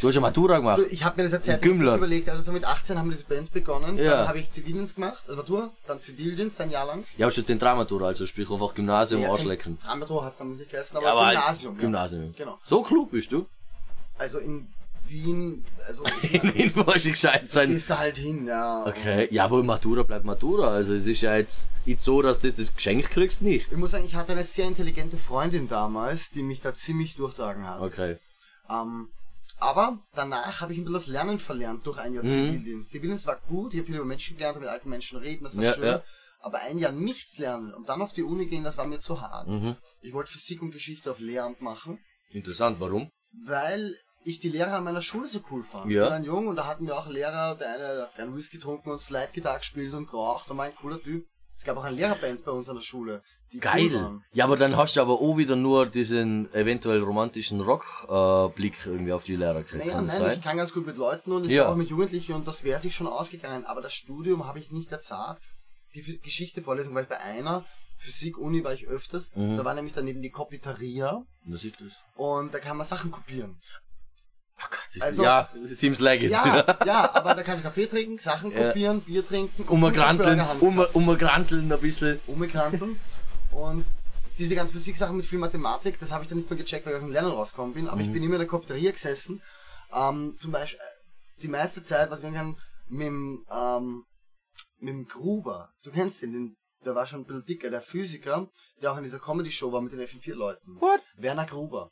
Du 0.00 0.08
hast 0.08 0.14
ja 0.14 0.22
Matura 0.22 0.56
gemacht. 0.56 0.80
ich 0.90 1.04
habe 1.04 1.18
mir 1.22 1.28
das 1.28 1.46
jetzt 1.46 1.64
überlegt, 1.64 2.26
also 2.30 2.40
so 2.40 2.52
mit 2.52 2.64
18 2.64 2.98
haben 2.98 3.10
wir 3.10 3.14
diese 3.16 3.26
Band 3.28 3.52
begonnen, 3.52 3.98
Ja. 3.98 4.16
dann 4.16 4.28
habe 4.28 4.38
ich 4.38 4.50
Zivildienst 4.50 4.94
gemacht, 4.94 5.22
also 5.26 5.36
Matura, 5.36 5.68
dann 5.86 6.00
Zivildienst 6.00 6.58
ein 6.62 6.70
Jahr 6.70 6.86
lang. 6.86 7.04
Ja, 7.18 7.26
hast 7.26 7.36
du 7.36 7.44
Zentralmatura, 7.44 8.06
also 8.06 8.24
sprich 8.26 8.50
einfach 8.50 8.74
Gymnasium, 8.74 9.20
Ja, 9.20 9.30
Arschlecken. 9.30 9.78
Matura 9.98 10.24
hat 10.24 10.32
es 10.32 10.38
dann 10.38 10.52
nicht 10.52 10.70
geheißen, 10.70 10.96
aber, 10.96 11.04
Ja, 11.06 11.12
aber 11.12 11.26
halt 11.26 11.36
Gymnasium. 11.38 11.74
ja. 11.74 11.80
Gymnasium. 11.82 12.34
Genau. 12.34 12.58
So 12.64 12.82
klug 12.82 13.10
bist 13.10 13.30
du. 13.30 13.46
Also 14.18 14.38
in 14.38 14.68
Wien, 15.10 15.64
also 15.86 16.04
In 16.32 16.54
Wien 16.54 16.72
musst 16.74 17.04
du 17.06 17.10
gescheit 17.10 17.50
sein. 17.50 17.70
gehst 17.70 17.90
du 17.90 17.98
halt 17.98 18.16
hin, 18.18 18.46
ja. 18.46 18.86
Okay, 18.86 19.28
ja, 19.30 19.44
aber 19.44 19.62
Matura 19.62 20.02
bleibt 20.04 20.24
Matura. 20.24 20.68
Also 20.68 20.94
es 20.94 21.06
ist 21.06 21.20
ja 21.20 21.36
jetzt 21.36 21.66
nicht 21.84 22.00
so, 22.00 22.22
dass 22.22 22.40
du 22.40 22.52
das 22.52 22.74
Geschenk 22.74 23.10
kriegst, 23.10 23.42
nicht. 23.42 23.70
Ich 23.72 23.76
muss 23.78 23.90
sagen, 23.90 24.04
ich 24.04 24.14
hatte 24.14 24.32
eine 24.32 24.44
sehr 24.44 24.66
intelligente 24.66 25.16
Freundin 25.16 25.68
damals, 25.68 26.30
die 26.30 26.42
mich 26.42 26.60
da 26.60 26.72
ziemlich 26.74 27.16
durchtragen 27.16 27.66
hat. 27.66 27.80
Okay. 27.80 28.16
Ähm, 28.70 29.08
aber 29.58 29.98
danach 30.14 30.60
habe 30.62 30.72
ich 30.72 30.78
ein 30.78 30.84
bisschen 30.84 30.94
das 30.94 31.06
Lernen 31.06 31.38
verlernt 31.38 31.86
durch 31.86 31.98
ein 31.98 32.14
Jahr 32.14 32.24
Mhm. 32.24 32.28
Zivildienst. 32.28 32.90
Zivildienst 32.92 33.26
war 33.26 33.38
gut, 33.48 33.74
ich 33.74 33.80
habe 33.80 33.86
viel 33.86 33.96
über 33.96 34.04
Menschen 34.06 34.36
gelernt, 34.36 34.58
mit 34.60 34.68
alten 34.68 34.88
Menschen 34.88 35.18
reden, 35.18 35.44
das 35.44 35.56
war 35.56 35.64
Ja, 35.64 35.74
schön. 35.74 35.84
ja. 35.84 36.02
Aber 36.42 36.60
ein 36.62 36.78
Jahr 36.78 36.92
nichts 36.92 37.36
lernen 37.36 37.74
und 37.74 37.90
dann 37.90 38.00
auf 38.00 38.14
die 38.14 38.22
Uni 38.22 38.46
gehen, 38.46 38.64
das 38.64 38.78
war 38.78 38.86
mir 38.86 38.98
zu 39.00 39.20
hart. 39.20 39.48
Mhm. 39.48 39.76
Ich 40.00 40.14
wollte 40.14 40.30
Physik 40.30 40.62
und 40.62 40.70
Geschichte 40.70 41.10
auf 41.10 41.18
Lehramt 41.18 41.60
machen, 41.60 41.98
Interessant, 42.30 42.76
warum? 42.80 43.10
weil 43.44 43.94
ich 44.24 44.38
die 44.40 44.48
Lehrer 44.50 44.74
an 44.78 44.84
meiner 44.84 45.02
Schule 45.02 45.26
so 45.28 45.40
cool 45.50 45.62
fand. 45.64 45.90
Ja. 45.90 46.04
Die 46.06 46.10
waren 46.10 46.24
jung 46.24 46.46
und 46.48 46.56
da 46.56 46.66
hatten 46.66 46.86
wir 46.86 46.96
auch 46.98 47.08
Lehrer, 47.08 47.54
der 47.56 47.74
eine 47.74 48.02
hat 48.02 48.16
gern 48.16 48.34
Whisky 48.36 48.58
getrunken 48.58 48.90
und 48.90 49.00
Slide-Gitarre 49.00 49.58
gespielt 49.60 49.94
und 49.94 50.08
geraucht 50.10 50.50
und 50.50 50.58
war 50.58 50.66
ein 50.66 50.74
cooler 50.74 51.02
Typ. 51.02 51.26
Es 51.52 51.64
gab 51.64 51.76
auch 51.76 51.84
eine 51.84 51.96
Lehrerband 51.96 52.44
bei 52.44 52.52
uns 52.52 52.68
an 52.68 52.76
der 52.76 52.82
Schule. 52.82 53.22
Die 53.52 53.56
Cool 53.56 53.60
Geil. 53.62 53.94
waren. 53.94 54.24
Ja, 54.32 54.44
aber 54.44 54.56
dann 54.56 54.76
hast 54.76 54.94
du 54.96 55.00
aber 55.00 55.14
auch 55.14 55.36
wieder 55.36 55.56
nur 55.56 55.86
diesen 55.86 56.52
eventuell 56.54 57.02
romantischen 57.02 57.60
Rock-Blick 57.60 58.86
irgendwie 58.86 59.12
auf 59.12 59.24
die 59.24 59.36
Lehrer 59.36 59.62
gekriegt. 59.62 59.84
Naja, 59.84 59.96
Kann 59.96 60.06
nein, 60.06 60.18
sein? 60.20 60.32
ich 60.38 60.42
kann 60.42 60.56
ganz 60.56 60.72
gut 60.72 60.86
mit 60.86 60.96
Leuten 60.96 61.32
und 61.32 61.44
ich 61.46 61.50
Ja. 61.50 61.68
auch 61.68 61.74
mit 61.76 61.88
Jugendlichen 61.90 62.34
und 62.34 62.46
das 62.46 62.62
wäre 62.64 62.80
sich 62.80 62.94
schon 62.94 63.08
ausgegangen. 63.08 63.64
Aber 63.64 63.80
das 63.82 63.92
Studium 63.92 64.46
habe 64.46 64.58
ich 64.60 64.70
nicht 64.70 64.92
erzahlt. 64.92 65.38
Die 65.94 66.02
Phy- 66.02 66.20
Geschichte-Vorlesung 66.22 66.94
war 66.94 67.02
ich 67.02 67.08
bei 67.08 67.18
einer, 67.20 67.64
Physik-Uni 67.98 68.62
war 68.64 68.72
ich 68.72 68.86
öfters. 68.86 69.32
Mhm. 69.34 69.56
Da 69.56 69.64
war 69.64 69.74
nämlich 69.74 69.92
daneben 69.92 70.22
die 70.22 70.30
Copyteria 70.30 71.20
Was 71.46 71.64
ist 71.64 71.80
das? 71.80 71.88
und 72.16 72.54
da 72.54 72.58
kann 72.60 72.76
man 72.76 72.86
Sachen 72.86 73.10
kopieren. 73.10 73.58
Oh 74.62 74.66
Gott, 74.70 75.02
Also- 75.02 75.22
ja, 75.22 75.48
seems 75.64 76.00
like 76.00 76.22
it. 76.22 76.30
Ja, 76.30 76.76
ja, 76.84 77.14
aber 77.14 77.34
da 77.34 77.42
kannst 77.42 77.60
du 77.64 77.68
Kaffee 77.68 77.86
trinken, 77.86 78.18
Sachen 78.18 78.50
Ja. 78.52 78.68
kopieren, 78.68 79.00
Bier 79.00 79.26
trinken. 79.26 79.62
Umgranteln, 79.64 80.40
um, 80.60 80.78
umgranteln 80.92 81.72
ein 81.72 81.80
bisschen. 81.80 82.20
umgranteln. 82.26 82.98
Und 83.52 83.84
diese 84.38 84.54
ganzen 84.54 84.72
Physik-Sachen 84.74 85.16
mit 85.16 85.26
viel 85.26 85.38
Mathematik, 85.38 85.98
das 85.98 86.12
habe 86.12 86.22
ich 86.24 86.28
dann 86.28 86.38
nicht 86.38 86.48
mehr 86.50 86.58
gecheckt, 86.58 86.84
weil 86.86 86.92
ich 86.92 86.96
aus 86.96 87.02
dem 87.02 87.12
Lernen 87.12 87.30
rausgekommen 87.32 87.74
bin. 87.74 87.88
Aber 87.88 87.96
Mhm. 87.96 88.02
ich 88.04 88.12
bin 88.12 88.22
immer 88.22 88.34
in 88.36 88.40
der 88.40 88.48
Copteria 88.48 88.90
gesessen. 88.92 89.42
Ähm, 89.92 90.36
zum 90.38 90.52
Beispiel 90.52 90.78
äh, 90.78 91.42
die 91.42 91.48
meiste 91.48 91.82
Zeit, 91.82 92.10
was 92.10 92.22
wir 92.22 92.30
haben, 92.38 92.56
mit 92.88 93.06
dem, 93.06 93.44
ähm, 93.50 94.04
mit 94.78 94.90
dem 94.94 95.06
Gruber. 95.06 95.70
Du 95.82 95.90
kennst 95.90 96.22
den, 96.22 96.32
den, 96.32 96.56
der 96.84 96.94
war 96.94 97.06
schon 97.06 97.20
ein 97.20 97.24
bisschen 97.26 97.44
dicker, 97.44 97.70
der 97.70 97.82
Physiker, 97.82 98.48
der 98.80 98.92
auch 98.92 98.96
in 98.98 99.04
dieser 99.04 99.18
Comedy-Show 99.18 99.72
war 99.72 99.80
mit 99.80 99.92
den 99.92 100.00
FM4-Leuten. 100.00 100.80
What? 100.80 101.00
Werner 101.16 101.44
Gruber. 101.46 101.90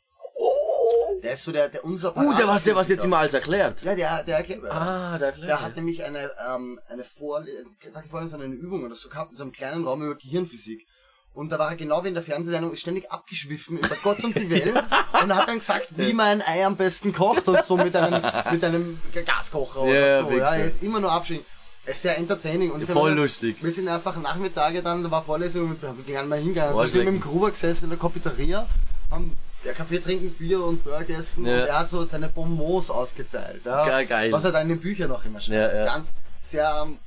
Der 1.23 1.33
ist 1.33 1.43
so 1.43 1.51
der, 1.51 1.69
der 1.69 1.83
unser 1.83 2.15
Uh, 2.15 2.33
der 2.33 2.47
was, 2.47 2.63
der 2.63 2.75
was 2.75 2.89
jetzt 2.89 3.05
immer 3.05 3.19
alles 3.19 3.33
erklärt. 3.33 3.81
Ja, 3.83 3.95
der, 3.95 4.23
der 4.23 4.37
erklärt 4.37 4.61
mir. 4.61 4.71
Ah, 4.71 5.17
der 5.17 5.27
erklärt. 5.27 5.49
Der 5.49 5.61
hat 5.61 5.75
nämlich 5.75 6.03
eine, 6.03 6.31
ähm, 6.49 6.79
eine 6.89 7.03
Vorlesung, 7.03 7.75
Vorlesung, 8.09 8.41
eine 8.41 8.55
Übung 8.55 8.83
oder 8.83 8.95
so 8.95 9.09
gehabt, 9.09 9.31
in 9.31 9.37
so 9.37 9.43
einem 9.43 9.51
kleinen 9.51 9.85
Raum 9.85 10.03
über 10.03 10.15
Gehirnphysik. 10.15 10.85
Und 11.33 11.51
da 11.51 11.59
war 11.59 11.69
er 11.69 11.75
genau 11.75 12.03
wie 12.03 12.09
in 12.09 12.15
der 12.15 12.23
Fernsehsendung, 12.23 12.73
ist 12.73 12.81
ständig 12.81 13.11
abgeschwiffen 13.11 13.77
über 13.77 13.95
Gott 14.03 14.23
und 14.23 14.35
die 14.35 14.49
Welt 14.49 14.75
und 15.23 15.35
hat 15.35 15.47
dann 15.47 15.59
gesagt, 15.59 15.89
wie 15.95 16.11
man 16.13 16.27
ein 16.27 16.41
Ei 16.41 16.65
am 16.65 16.75
besten 16.75 17.13
kocht 17.13 17.47
und 17.47 17.63
so 17.63 17.77
mit 17.77 17.95
einem, 17.95 18.21
mit 18.51 18.63
einem 18.63 18.99
Gaskocher 19.25 19.81
oder 19.83 19.93
Ja, 19.93 20.23
so. 20.23 20.31
Ja, 20.31 20.55
er 20.55 20.65
ist 20.65 20.81
immer 20.81 20.99
nur 20.99 21.11
abschwingen. 21.11 21.45
Er 21.85 21.91
ist 21.91 22.01
sehr 22.01 22.17
entertaining. 22.17 22.71
Und 22.71 22.83
Voll 22.89 23.11
gedacht, 23.11 23.23
lustig. 23.23 23.57
Wir 23.61 23.71
sind 23.71 23.87
einfach 23.87 24.17
Nachmittage 24.17 24.81
dann, 24.81 25.03
da 25.03 25.11
war 25.11 25.23
Vorlesung, 25.23 25.77
wir 25.81 26.03
gingen 26.05 26.27
mal 26.27 26.39
hingegangen. 26.39 26.71
Also 26.77 26.83
wir 26.83 26.89
sind 26.89 27.13
mit 27.13 27.13
dem 27.15 27.21
Gruber 27.21 27.51
gesessen 27.51 27.85
in 27.85 27.89
der 27.91 27.99
Copiteria, 27.99 28.67
haben 29.09 29.35
der 29.63 29.73
Kaffee 29.73 29.99
trinken, 29.99 30.31
Bier 30.33 30.63
und 30.63 30.83
Burger 30.83 31.17
essen 31.17 31.45
Ja. 31.45 31.53
und 31.53 31.67
er 31.67 31.79
hat 31.79 31.89
so 31.89 32.03
seine 32.05 32.29
Bonbons 32.29 32.89
ausgeteilt. 32.89 33.61
Ja, 33.65 33.85
Geil, 33.85 34.05
geil. 34.05 34.31
Was 34.31 34.43
er 34.45 34.51
da 34.51 34.61
in 34.61 34.69
den 34.69 34.79
Büchern 34.79 35.09
noch 35.09 35.25
immer 35.25 35.39
schreibt. 35.41 35.73
Ja, 35.73 35.79
ja. 35.79 35.85
Ganz 35.85 36.13
sehr 36.37 36.83
ähm, 36.85 36.97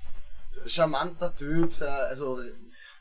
charmanter 0.66 1.34
Typ, 1.34 1.74
sehr, 1.74 1.92
also 2.08 2.38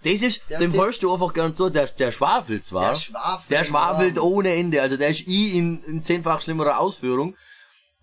Das 0.04 0.14
ist, 0.22 0.42
Der 0.50 0.60
dem 0.60 0.74
hörst 0.74 1.04
du 1.04 1.14
einfach 1.14 1.34
gern 1.34 1.54
so, 1.54 1.70
der, 1.70 1.86
der 1.88 2.12
schwafelt 2.12 2.66
zwar. 2.66 2.90
Der 2.92 2.96
schwafelt, 2.96 3.52
Der 3.52 3.64
schwafelt 3.66 4.16
ja. 4.16 4.22
ohne 4.24 4.54
Ende. 4.56 4.82
Also 4.82 4.98
der 4.98 5.10
ist 5.10 5.28
i 5.28 5.58
in, 5.58 5.84
in 5.84 6.04
zehnfach 6.04 6.42
schlimmerer 6.42 6.80
Ausführung. 6.80 7.36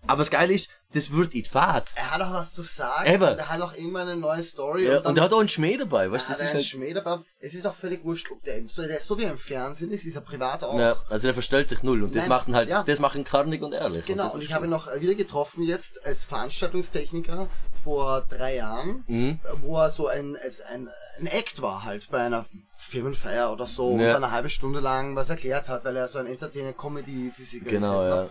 Aber 0.07 0.19
das 0.23 0.31
Geile 0.31 0.53
ist, 0.53 0.69
das 0.93 1.11
wird 1.11 1.33
nicht 1.35 1.49
fad. 1.49 1.85
er 1.93 2.11
hat 2.11 2.21
auch 2.21 2.33
was 2.33 2.53
zu 2.53 2.63
sagen. 2.63 3.07
Eben. 3.11 3.21
Und 3.29 3.37
er 3.37 3.49
hat 3.49 3.61
auch 3.61 3.73
immer 3.73 3.99
eine 4.01 4.15
neue 4.15 4.41
Story. 4.41 4.85
Ja, 4.87 4.97
und 4.97 5.03
dann 5.05 5.09
und 5.09 5.15
der 5.15 5.23
hat 5.25 5.33
auch 5.33 5.39
einen 5.39 5.49
Schmäh 5.49 5.77
dabei, 5.77 6.09
weißt 6.09 6.27
du? 6.27 6.31
Das 6.31 6.39
er 6.39 6.45
ist 6.45 6.51
einen 6.51 6.59
halt, 6.61 6.65
Schmäh 6.67 6.93
dabei. 6.93 7.19
Es 7.39 7.53
ist 7.53 7.67
auch 7.67 7.75
völlig 7.75 8.03
wurscht, 8.03 8.31
ob 8.31 8.43
der, 8.43 8.57
eben 8.57 8.67
so, 8.67 8.81
der 8.81 8.99
so 9.01 9.17
wie 9.19 9.23
er 9.25 9.31
im 9.31 9.37
Fernsehen 9.37 9.91
ist, 9.91 10.05
ist 10.05 10.15
er 10.15 10.21
privat 10.21 10.63
auch. 10.63 10.79
ja, 10.79 10.95
also 11.09 11.27
der 11.27 11.33
verstellt 11.33 11.69
sich 11.69 11.83
null. 11.83 12.01
Und 12.01 12.15
das 12.15 12.21
Nein, 12.21 12.29
machen 12.29 12.55
halt, 12.55 12.69
ja. 12.69 12.81
das 12.83 12.97
machen 12.99 13.23
karnig 13.23 13.61
und 13.61 13.73
ehrlich. 13.73 14.05
Genau, 14.05 14.23
das 14.25 14.33
und 14.33 14.41
ist 14.41 14.47
ich 14.47 14.53
habe 14.53 14.65
ihn 14.65 14.71
noch 14.71 14.87
wieder 14.99 15.13
getroffen 15.15 15.63
jetzt 15.63 16.03
als 16.05 16.23
Veranstaltungstechniker 16.25 17.47
vor 17.83 18.21
drei 18.29 18.55
Jahren, 18.55 19.03
Mhm. 19.07 19.39
wo 19.61 19.77
er 19.79 19.89
so 19.89 20.07
ein, 20.07 20.35
als 20.43 20.61
ein, 20.61 20.89
ein 21.19 21.27
Act 21.27 21.61
war 21.61 21.83
halt 21.83 22.09
bei 22.09 22.19
einer 22.25 22.45
Firmenfeier 22.77 23.51
oder 23.51 23.65
so 23.67 23.89
und 23.89 23.99
Ja. 23.99 24.13
dann 24.13 24.23
eine 24.23 24.33
halbe 24.33 24.49
Stunde 24.49 24.79
lang 24.79 25.15
was 25.15 25.29
erklärt 25.29 25.69
hat, 25.69 25.85
weil 25.85 25.95
er 25.95 26.07
so 26.07 26.19
ein 26.19 26.25
Entertainer-Comedy-Physiker 26.25 27.69
Genau, 27.69 27.99
ist. 27.99 28.05
jetzt 28.07 28.15
ja. 28.15 28.29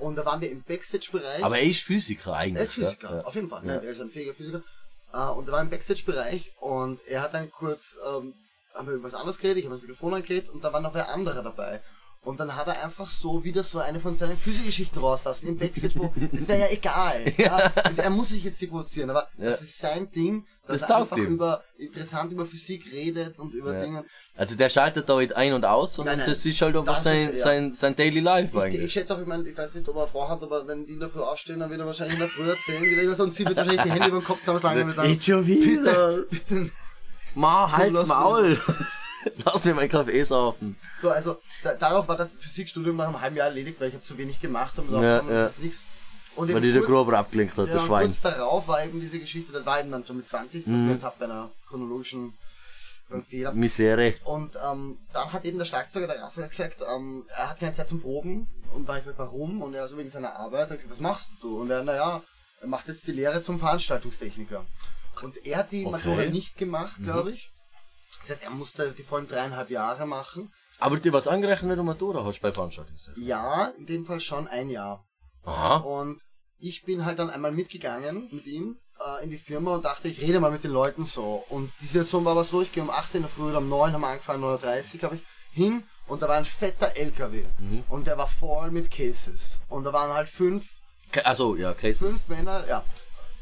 Und 0.00 0.16
da 0.16 0.24
waren 0.24 0.40
wir 0.40 0.50
im 0.50 0.62
Backstage-Bereich. 0.62 1.44
Aber 1.44 1.58
er 1.58 1.64
ist 1.64 1.82
Physiker 1.82 2.34
eigentlich. 2.34 2.56
er 2.56 2.62
ist 2.62 2.72
Physiker, 2.74 3.10
Ja, 3.10 3.16
ja. 3.18 3.24
auf 3.24 3.34
jeden 3.34 3.48
Fall. 3.48 3.64
Ja. 3.66 3.74
Er 3.74 3.82
ist 3.82 4.00
ein 4.00 4.10
fähiger 4.10 4.34
Physiker. 4.34 4.62
Äh, 5.12 5.18
und 5.32 5.48
er 5.48 5.52
war 5.52 5.60
im 5.60 5.70
Backstage-Bereich 5.70 6.52
und 6.60 7.00
er 7.06 7.22
hat 7.22 7.34
dann 7.34 7.50
kurz, 7.50 7.98
ähm, 8.06 8.34
haben 8.74 8.86
wir 8.86 8.94
über 8.94 9.04
was 9.04 9.14
anderes 9.14 9.38
geredet, 9.38 9.58
ich 9.58 9.64
habe 9.66 9.74
das 9.76 9.82
Mikrofon 9.82 10.14
angelegt 10.14 10.48
und 10.48 10.62
da 10.64 10.72
war 10.72 10.80
noch 10.80 10.94
wer 10.94 11.08
anderer 11.10 11.42
dabei. 11.42 11.80
Und 12.22 12.38
dann 12.38 12.54
hat 12.54 12.66
er 12.66 12.84
einfach 12.84 13.08
so 13.08 13.44
wieder 13.44 13.62
so 13.62 13.78
eine 13.78 13.98
von 13.98 14.14
seinen 14.14 14.36
Physikgeschichten 14.36 15.00
rauslassen 15.00 15.46
im 15.48 15.56
Backstage, 15.58 15.94
wo 15.98 16.12
es 16.36 16.46
wäre 16.48 16.60
ja 16.60 16.68
egal. 16.70 17.24
Ja. 17.38 17.72
Also 17.82 18.02
er 18.02 18.10
muss 18.10 18.28
sich 18.28 18.44
jetzt 18.44 18.60
nicht 18.60 18.70
provozieren, 18.70 19.08
aber 19.10 19.26
Ja. 19.38 19.46
das 19.50 19.62
ist 19.62 19.78
sein 19.78 20.10
Ding, 20.12 20.46
Das 20.72 20.82
taugt 20.82 21.12
einfach 21.12 21.16
ihm. 21.18 21.34
über 21.34 21.62
interessant 21.78 22.32
über 22.32 22.44
Physik 22.46 22.90
redet 22.92 23.38
und 23.38 23.54
über 23.54 23.74
Ja. 23.74 23.80
Dinge. 23.80 24.04
Also 24.36 24.56
der 24.56 24.68
schaltet 24.70 25.08
da 25.08 25.16
halt 25.16 25.34
ein 25.36 25.52
und 25.52 25.64
aus 25.64 25.98
und 25.98 26.06
Nein, 26.06 26.18
nein. 26.18 26.28
das 26.28 26.44
ist 26.44 26.60
halt 26.60 26.76
einfach 26.76 26.94
Das 26.94 27.04
sein, 27.04 27.30
ist- 27.30 27.38
ja. 27.38 27.42
sein, 27.44 27.72
sein 27.72 27.96
Daily 27.96 28.20
Life 28.20 28.48
Ich, 28.50 28.54
ich 28.54 28.60
eigentlich. 28.62 28.92
schätze 28.92 29.14
auch, 29.14 29.20
ich 29.20 29.26
meine, 29.26 29.48
ich 29.48 29.56
weiß 29.56 29.74
nicht, 29.74 29.88
ob 29.88 29.96
er 29.96 30.02
eine 30.02 30.10
Frau 30.10 30.28
hat, 30.28 30.42
aber 30.42 30.66
wenn 30.66 30.86
die 30.86 30.92
in 30.94 31.00
der 31.00 31.08
Früh 31.08 31.20
aufstehen, 31.20 31.60
dann 31.60 31.70
wird 31.70 31.80
er 31.80 31.86
wahrscheinlich 31.86 32.14
in 32.14 32.20
der 32.20 32.28
Früh 32.28 32.48
erzählen, 32.48 32.82
wieder 32.82 32.96
irgendwas 33.02 33.20
und 33.20 33.32
sie 33.34 33.46
wird 33.46 33.56
wahrscheinlich 33.56 33.82
die 33.82 33.90
Hände 33.92 34.08
über 34.08 34.18
den 34.20 34.24
Kopf 34.24 34.40
zusammenschlagen 34.40 34.82
und 34.88 34.96
sagen, 34.96 35.20
schon 35.20 35.46
wieder. 35.46 36.16
bitte, 36.16 36.26
bitte. 36.30 36.70
Ma, 37.34 37.70
halt's 37.70 38.06
Maul. 38.06 38.58
Lass 39.44 39.64
mir 39.66 39.74
meinen 39.74 39.90
Kaffee 39.90 40.24
saufen. 40.24 40.76
So, 41.00 41.10
also 41.10 41.38
da, 41.62 41.74
darauf 41.74 42.08
war 42.08 42.16
das 42.16 42.36
Physikstudium 42.36 42.96
nach 42.96 43.06
einem 43.08 43.20
halben 43.20 43.36
Jahr 43.36 43.48
erledigt, 43.48 43.78
weil 43.80 43.88
ich 43.88 43.94
habe 43.94 44.02
zu 44.04 44.16
wenig 44.16 44.40
gemacht 44.40 44.78
und 44.78 44.90
Ja, 44.92 45.18
kam, 45.18 45.28
ja. 45.28 45.34
das 45.44 45.52
ist 45.52 45.62
nichts. 45.62 45.82
Und 46.40 46.52
Weil 46.54 46.60
die 46.60 46.72
der 46.72 46.82
Grober 46.82 47.18
abgelenkt 47.18 47.56
hat, 47.56 47.66
ja, 47.66 47.72
der 47.72 47.80
und 47.82 47.86
Schwein. 47.86 48.06
kurz 48.06 48.20
darauf 48.20 48.68
war 48.68 48.84
eben 48.84 49.00
diese 49.00 49.18
Geschichte, 49.18 49.52
das 49.52 49.66
war 49.66 49.80
eben 49.80 49.90
dann 49.90 50.04
schon 50.06 50.16
mit 50.16 50.28
20, 50.28 50.64
das 50.64 50.72
Mhm. 50.72 50.88
mhm. 50.92 50.98
bei 51.18 51.24
einer 51.24 51.50
chronologischen 51.68 52.32
Fehler. 53.28 53.52
Misere. 53.52 54.14
Und 54.24 54.56
ähm, 54.64 54.98
dann 55.12 55.32
hat 55.32 55.44
eben 55.44 55.58
der 55.58 55.64
Schlagzeuger, 55.64 56.06
der 56.06 56.22
Raphael, 56.22 56.48
gesagt, 56.48 56.78
ähm, 56.94 57.24
er 57.36 57.50
hat 57.50 57.58
keine 57.58 57.72
Zeit 57.72 57.88
zum 57.88 58.00
Proben. 58.00 58.46
Und 58.72 58.88
da 58.88 58.96
ich 58.96 59.04
gefragt, 59.04 59.18
warum? 59.18 59.62
Und 59.62 59.74
er 59.74 59.88
so 59.88 59.98
wegen 59.98 60.08
seiner 60.08 60.36
Arbeit, 60.36 60.70
hat 60.70 60.76
gesagt, 60.76 60.90
was 60.92 61.00
machst 61.00 61.30
du? 61.42 61.60
Und 61.60 61.70
er, 61.70 61.82
naja, 61.82 62.22
er 62.60 62.66
macht 62.68 62.86
jetzt 62.86 63.06
die 63.08 63.12
Lehre 63.12 63.42
zum 63.42 63.58
Veranstaltungstechniker. 63.58 64.64
Und 65.22 65.44
er 65.44 65.58
hat 65.58 65.72
die 65.72 65.84
Okay. 65.84 65.90
Matura 65.90 66.24
nicht 66.26 66.56
gemacht, 66.56 67.02
glaube 67.02 67.32
ich. 67.32 67.50
Das 68.20 68.30
heißt, 68.30 68.44
er 68.44 68.50
musste 68.50 68.92
die 68.92 69.02
vollen 69.02 69.26
dreieinhalb 69.26 69.70
Jahre 69.70 70.06
machen. 70.06 70.52
Aber 70.78 70.96
dir 70.98 71.12
was 71.12 71.26
angerechnet, 71.28 71.68
wenn 71.70 71.76
du 71.78 71.82
Matura 71.82 72.24
hast 72.24 72.40
bei 72.40 72.52
Veranstaltungen? 72.52 72.98
Ja, 73.16 73.66
in 73.76 73.86
dem 73.86 74.06
Fall 74.06 74.20
schon 74.20 74.46
ein 74.48 74.70
Jahr. 74.70 75.04
Aha. 75.44 75.76
Und 75.78 76.22
ich 76.60 76.84
bin 76.84 77.04
halt 77.04 77.18
dann 77.18 77.30
einmal 77.30 77.52
mitgegangen 77.52 78.28
mit 78.30 78.46
ihm 78.46 78.76
äh, 79.00 79.24
in 79.24 79.30
die 79.30 79.38
Firma 79.38 79.74
und 79.74 79.84
dachte, 79.84 80.08
ich 80.08 80.20
rede 80.20 80.40
mal 80.40 80.50
mit 80.50 80.64
den 80.64 80.70
Leuten 80.72 81.04
so. 81.04 81.44
Und 81.48 81.72
die 81.80 81.86
Situation 81.86 82.24
war 82.24 82.32
aber 82.32 82.44
so, 82.44 82.62
ich 82.62 82.72
gehe 82.72 82.82
um 82.82 82.90
8 82.90 83.14
in 83.16 83.22
der 83.22 83.30
Früh 83.30 83.48
oder 83.50 83.58
um 83.58 83.68
9 83.68 83.92
haben 83.92 84.00
wir 84.02 84.08
angefangen, 84.08 84.42
9.30 84.44 84.92
Uhr 84.94 84.98
glaube 85.00 85.16
ich, 85.16 85.22
hin 85.52 85.82
und 86.06 86.22
da 86.22 86.28
war 86.28 86.36
ein 86.36 86.44
fetter 86.44 86.96
LKW. 86.96 87.44
Mhm. 87.58 87.84
Und 87.88 88.06
der 88.06 88.18
war 88.18 88.28
voll 88.28 88.70
mit 88.70 88.90
Cases. 88.90 89.58
Und 89.68 89.84
da 89.84 89.92
waren 89.92 90.12
halt 90.12 90.28
fünf, 90.28 90.68
Also, 91.24 91.56
ja, 91.56 91.72
Cases. 91.72 91.98
fünf 92.12 92.28
Männer, 92.28 92.64
ja, 92.68 92.84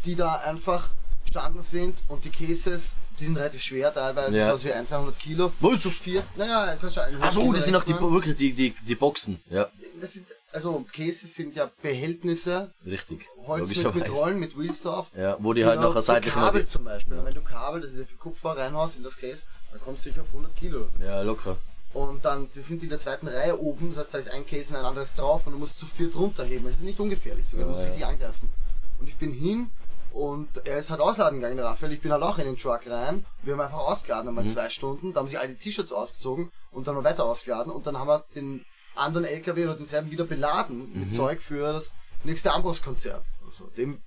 die 0.04 0.14
da 0.14 0.36
einfach 0.36 0.90
gestanden 1.28 1.62
sind 1.62 1.98
und 2.08 2.24
die 2.24 2.30
Cases, 2.30 2.94
die 3.20 3.24
sind 3.26 3.36
relativ 3.36 3.62
schwer 3.62 3.92
teilweise, 3.92 4.36
Ja. 4.38 4.46
so 4.48 4.52
was 4.54 4.64
wie 4.64 4.72
1, 4.72 4.88
200 4.88 5.18
Kilo. 5.18 5.52
Was? 5.60 5.82
Zu 5.82 5.90
viert, 5.90 6.24
naja, 6.36 6.76
kannst 6.80 6.96
du 6.96 7.00
einen 7.02 7.22
Achso, 7.22 7.52
das 7.52 7.64
sind 7.66 7.76
auch 7.76 7.84
die, 7.84 7.92
wirklich 8.00 8.36
die, 8.36 8.52
die, 8.52 8.70
die 8.86 8.94
Boxen. 8.94 9.40
Ja, 9.50 9.68
Das 10.00 10.14
sind, 10.14 10.26
also 10.52 10.84
Cases 10.92 11.32
sind 11.34 11.54
ja 11.54 11.70
Behältnisse, 11.82 12.70
richtig. 12.86 13.26
Holz 13.46 13.68
mit, 13.68 13.94
mit. 13.94 14.10
Rollen, 14.10 14.38
mit 14.40 14.58
Wheels 14.58 14.80
drauf. 14.82 15.10
Ja, 15.16 15.36
wo 15.38 15.52
die 15.52 15.64
halt 15.64 15.80
nachher 15.80 15.92
für 15.94 16.02
seitlich 16.02 16.34
Kabel 16.34 16.66
zum 16.66 16.84
Beispiel. 16.84 17.22
Wenn 17.22 17.34
du 17.34 17.42
Kabel, 17.42 17.80
das 17.82 17.92
ist 17.92 18.00
ja 18.00 18.06
für 18.06 18.16
Kupfer, 18.16 18.56
reinhaust 18.56 18.96
in 18.96 19.02
das 19.02 19.16
Case, 19.18 19.42
dann 19.72 19.80
kommst 19.82 20.04
du 20.06 20.10
sicher 20.10 20.22
auf 20.22 20.28
100 20.28 20.56
Kilo. 20.56 20.88
Ja, 21.04 21.20
locker. 21.22 21.56
Und 21.92 22.24
dann, 22.24 22.48
die 22.54 22.60
sind 22.60 22.82
in 22.82 22.88
der 22.90 22.98
zweiten 22.98 23.28
Reihe 23.28 23.58
oben, 23.60 23.90
das 23.94 24.04
heißt, 24.04 24.14
da 24.14 24.18
ist 24.18 24.30
ein 24.30 24.46
Case 24.46 24.70
und 24.72 24.76
ein 24.80 24.84
anderes 24.84 25.14
drauf 25.14 25.46
und 25.46 25.52
du 25.54 25.58
musst 25.58 25.78
zu 25.78 25.86
viert 25.86 26.14
runterheben. 26.14 26.64
Das 26.64 26.74
ist 26.74 26.82
nicht 26.82 27.00
ungefährlich 27.00 27.46
sogar, 27.46 27.64
du 27.66 27.70
Ja, 27.70 27.72
musst 27.72 27.84
ja. 27.84 27.88
richtig 27.90 28.06
angreifen. 28.06 28.50
Und 28.98 29.08
ich 29.08 29.16
bin 29.16 29.32
hin 29.32 29.70
und 30.12 30.48
er 30.66 30.78
ist 30.78 30.90
halt 30.90 31.00
ausladen 31.00 31.38
gegangen, 31.40 31.56
der 31.56 31.66
Raphael. 31.66 31.92
Ich 31.92 32.00
bin 32.00 32.12
halt 32.12 32.22
auch 32.22 32.38
in 32.38 32.44
den 32.44 32.56
Truck 32.56 32.80
rein. 32.86 33.24
Wir 33.42 33.52
haben 33.54 33.60
einfach 33.60 33.78
ausgeladen, 33.78 34.28
einmal 34.28 34.44
Mhm. 34.44 34.48
zwei 34.48 34.68
Stunden. 34.70 35.12
Da 35.12 35.20
haben 35.20 35.28
sich 35.28 35.38
alle 35.38 35.48
die 35.50 35.56
T-Shirts 35.58 35.92
ausgezogen 35.92 36.50
und 36.70 36.86
dann 36.86 36.94
noch 36.94 37.04
weiter 37.04 37.24
ausgeladen. 37.24 37.72
Und 37.72 37.86
dann 37.86 37.98
haben 37.98 38.08
wir 38.08 38.24
den 38.34 38.64
anderen 38.94 39.24
LKW 39.26 39.64
oder 39.64 39.74
denselben 39.76 40.10
wieder 40.10 40.24
beladen 40.24 40.92
Mhm. 40.92 41.00
mit 41.00 41.12
Zeug 41.12 41.40
für 41.40 41.72
das 41.72 41.92
nächste 42.24 42.52
Amboss-Konzert. 42.52 43.24
Also 43.46 43.66
dem, 43.76 44.00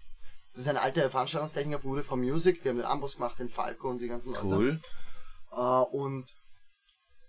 das 0.53 0.63
ist 0.63 0.67
ein 0.69 0.77
alter 0.77 1.09
Veranstaltungstechniker-Bruder 1.09 2.03
von 2.03 2.19
Music. 2.19 2.61
Die 2.63 2.69
haben 2.69 2.77
den 2.77 2.85
Amboss 2.85 3.15
gemacht, 3.15 3.39
den 3.39 3.47
Falco 3.49 3.89
und 3.89 3.99
die 4.01 4.07
ganzen 4.07 4.33
Leute. 4.33 4.45
Cool. 4.47 4.79
Äh, 5.51 5.95
und, 5.95 6.25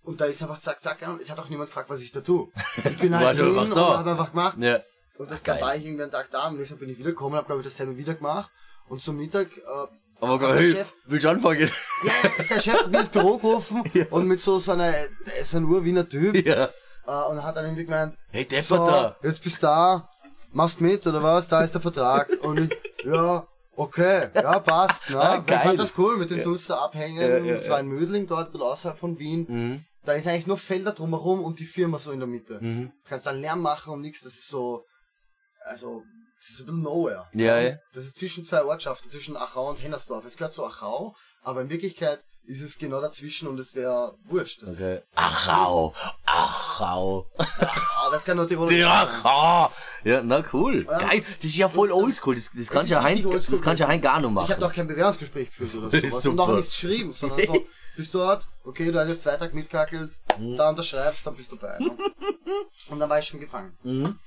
und 0.02 0.20
da 0.20 0.24
ist 0.24 0.42
einfach 0.42 0.58
zack, 0.58 0.82
zack, 0.82 1.06
und 1.08 1.20
es 1.20 1.30
hat 1.30 1.38
auch 1.38 1.48
niemand 1.48 1.68
gefragt, 1.70 1.88
was 1.90 2.00
ich 2.02 2.10
da 2.12 2.20
tue. 2.20 2.48
Ich 2.84 2.98
bin 2.98 3.14
halt 3.16 3.36
hin 3.36 3.46
einfach 3.48 3.62
und 3.64 3.76
da? 3.76 3.98
habe 3.98 4.10
einfach 4.10 4.30
gemacht. 4.30 4.58
Ja. 4.58 4.80
Und 5.18 5.30
das 5.30 5.42
Geil. 5.44 5.58
dann 5.58 5.68
war 5.68 5.76
ich 5.76 5.84
irgendwie 5.84 6.02
einen 6.02 6.12
Tag 6.12 6.30
da, 6.30 6.44
am 6.44 6.56
nächsten 6.56 6.74
Tag 6.74 6.80
bin 6.80 6.90
ich 6.90 6.98
wiedergekommen, 6.98 7.36
habe 7.36 7.46
glaube 7.46 7.60
ich 7.62 7.66
dasselbe 7.66 7.96
wieder 7.96 8.14
gemacht. 8.14 8.50
Und 8.88 9.00
zum 9.02 9.16
Mittag, 9.16 9.56
äh, 9.56 9.60
Aber 10.20 10.38
der 10.38 10.54
hey, 10.56 10.72
Chef- 10.72 10.92
willst 11.06 11.24
du 11.24 11.28
anfangen? 11.30 11.60
ja, 11.60 11.66
ja, 12.22 12.30
der 12.48 12.60
Chef 12.60 12.74
hat 12.74 12.90
mir 12.90 13.00
ins 13.00 13.08
Büro 13.08 13.38
gerufen 13.38 13.82
und 14.10 14.26
mit 14.26 14.40
so, 14.40 14.58
so 14.58 14.72
einer, 14.72 14.92
ist 15.40 15.54
ein 15.54 15.64
Urwiener 15.64 16.08
Typ, 16.08 16.34
ja. 16.46 16.64
äh, 17.06 17.30
und 17.30 17.42
hat 17.42 17.56
dann 17.56 17.64
irgendwie 17.66 17.84
gemeint, 17.84 18.16
Hey, 18.30 18.46
der 18.46 18.62
so, 18.62 18.76
da. 18.76 19.16
jetzt 19.22 19.42
bist 19.44 19.58
du 19.62 19.66
da, 19.66 20.08
machst 20.52 20.80
mit 20.80 21.06
oder 21.06 21.22
was, 21.22 21.46
da 21.48 21.62
ist 21.62 21.72
der 21.74 21.80
Vertrag. 21.80 22.28
Und 22.42 22.58
ich, 22.60 23.04
ja, 23.04 23.46
okay, 23.76 24.28
ja, 24.34 24.58
passt. 24.60 25.08
Ne? 25.10 25.20
Ah, 25.20 25.38
geil. 25.38 25.58
Ich 25.58 25.62
fand 25.68 25.80
das 25.80 25.94
cool 25.98 26.16
mit 26.18 26.30
den 26.30 26.42
Duster 26.42 26.80
abhängen. 26.80 27.20
Ja, 27.30 27.36
und 27.38 27.44
ja, 27.46 27.54
es 27.54 27.68
war 27.70 27.80
in 27.80 27.86
Mödling, 27.88 28.26
dort 28.26 28.48
ein 28.48 28.52
bisschen 28.52 28.66
außerhalb 28.66 28.98
von 28.98 29.18
Wien. 29.18 29.46
Mhm. 29.48 29.84
Da 30.04 30.12
ist 30.12 30.26
eigentlich 30.26 30.46
nur 30.46 30.58
Felder 30.58 30.92
drumherum 30.92 31.42
und 31.44 31.58
die 31.60 31.64
Firma 31.64 31.98
so 31.98 32.10
in 32.12 32.18
der 32.18 32.26
Mitte. 32.28 32.58
Mhm. 32.60 32.88
Du 33.02 33.08
kannst 33.08 33.24
dann 33.26 33.40
Lärm 33.40 33.60
machen 33.62 33.92
und 33.94 34.00
nichts, 34.02 34.20
das 34.22 34.34
ist 34.34 34.48
so, 34.48 34.84
also, 35.64 36.02
das 36.36 36.50
ist 36.50 36.60
ein 36.60 36.66
bisschen 36.66 36.82
nowhere. 36.82 37.28
Ja, 37.34 37.58
ja. 37.60 37.76
Das 37.92 38.04
ist 38.06 38.16
zwischen 38.16 38.44
zwei 38.44 38.62
Ortschaften, 38.64 39.08
zwischen 39.10 39.36
Achau 39.36 39.68
und 39.70 39.82
Hennersdorf. 39.82 40.24
Es 40.24 40.36
gehört 40.36 40.52
zu 40.52 40.64
Achau, 40.64 41.14
aber 41.42 41.60
in 41.62 41.70
Wirklichkeit 41.70 42.20
ist 42.44 42.60
es 42.60 42.78
genau 42.78 43.00
dazwischen 43.00 43.46
und 43.46 43.58
es 43.60 43.74
wäre 43.76 44.16
wurscht. 44.24 44.62
Das 44.62 44.74
Okay. 44.74 45.00
Achau. 45.14 45.94
Achau. 46.26 47.26
Ah, 47.38 48.10
das 48.10 48.24
kann 48.24 48.36
nur 48.36 48.48
Tirol 48.48 48.68
Die 48.68 48.80
sein. 48.80 48.88
Achau. 48.90 49.70
Ja, 50.04 50.22
na 50.22 50.42
cool. 50.52 50.84
Ja. 50.90 50.98
Geil. 50.98 51.22
Das 51.36 51.44
ist 51.44 51.56
ja 51.56 51.68
voll 51.68 51.92
oldschool. 51.92 52.34
Das, 52.34 52.46
das 52.50 52.56
ist 52.56 52.90
ja 52.90 53.00
oldschool 53.04 53.40
das 53.50 53.62
kannst 53.62 53.80
ja 53.80 53.86
Hein 53.88 54.00
gar 54.00 54.18
nicht 54.18 54.28
Ich 54.28 54.34
machen. 54.34 54.48
habe 54.50 54.60
doch 54.60 54.72
kein 54.74 54.88
Bewerbungsgespräch 54.88 55.48
geführt 55.50 55.74
oder 55.76 55.88
Das 55.90 56.02
ist 56.02 56.10
sowas. 56.10 56.26
Und 56.26 56.40
auch 56.40 56.52
nichts 56.56 56.72
geschrieben, 56.72 57.12
sondern 57.12 57.46
so, 57.46 57.66
bist 57.96 58.12
dort, 58.14 58.44
okay, 58.64 58.90
du 58.90 58.98
hast 58.98 59.08
jetzt 59.08 59.22
zwei 59.22 59.36
Tage 59.36 59.54
mitkackelt, 59.54 60.18
Mhm. 60.38 60.56
da 60.56 60.70
unterschreibst, 60.70 61.24
dann 61.26 61.36
bist 61.36 61.52
du 61.52 61.56
dabei. 61.56 61.78
Ne? 61.78 61.90
Und 62.88 62.98
dann 62.98 63.08
war 63.08 63.18
ich 63.20 63.26
schon 63.26 63.38
gefangen. 63.38 63.76
Mhm. 63.84 64.18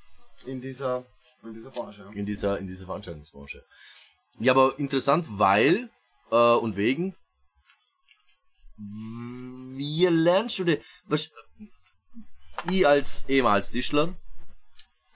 In 0.45 0.61
dieser, 0.61 1.03
in 1.47 1.53
dieser 1.53 1.71
Branche. 1.71 2.01
ja. 2.01 2.11
in 2.11 2.25
dieser, 2.25 2.59
in 2.59 2.67
dieser 2.67 2.85
Veranstaltungsbranche. 2.85 3.63
Ja, 4.39 4.51
aber 4.51 4.77
interessant, 4.77 5.25
weil 5.29 5.89
äh, 6.31 6.35
und 6.35 6.75
wegen. 6.75 7.15
Wie 8.77 10.05
lernst 10.05 10.59
du 10.59 10.65
denn? 10.65 10.79
Was, 11.05 11.31
ich 12.69 12.87
als 12.87 13.25
ehemals 13.27 13.71
Tischler, 13.71 14.13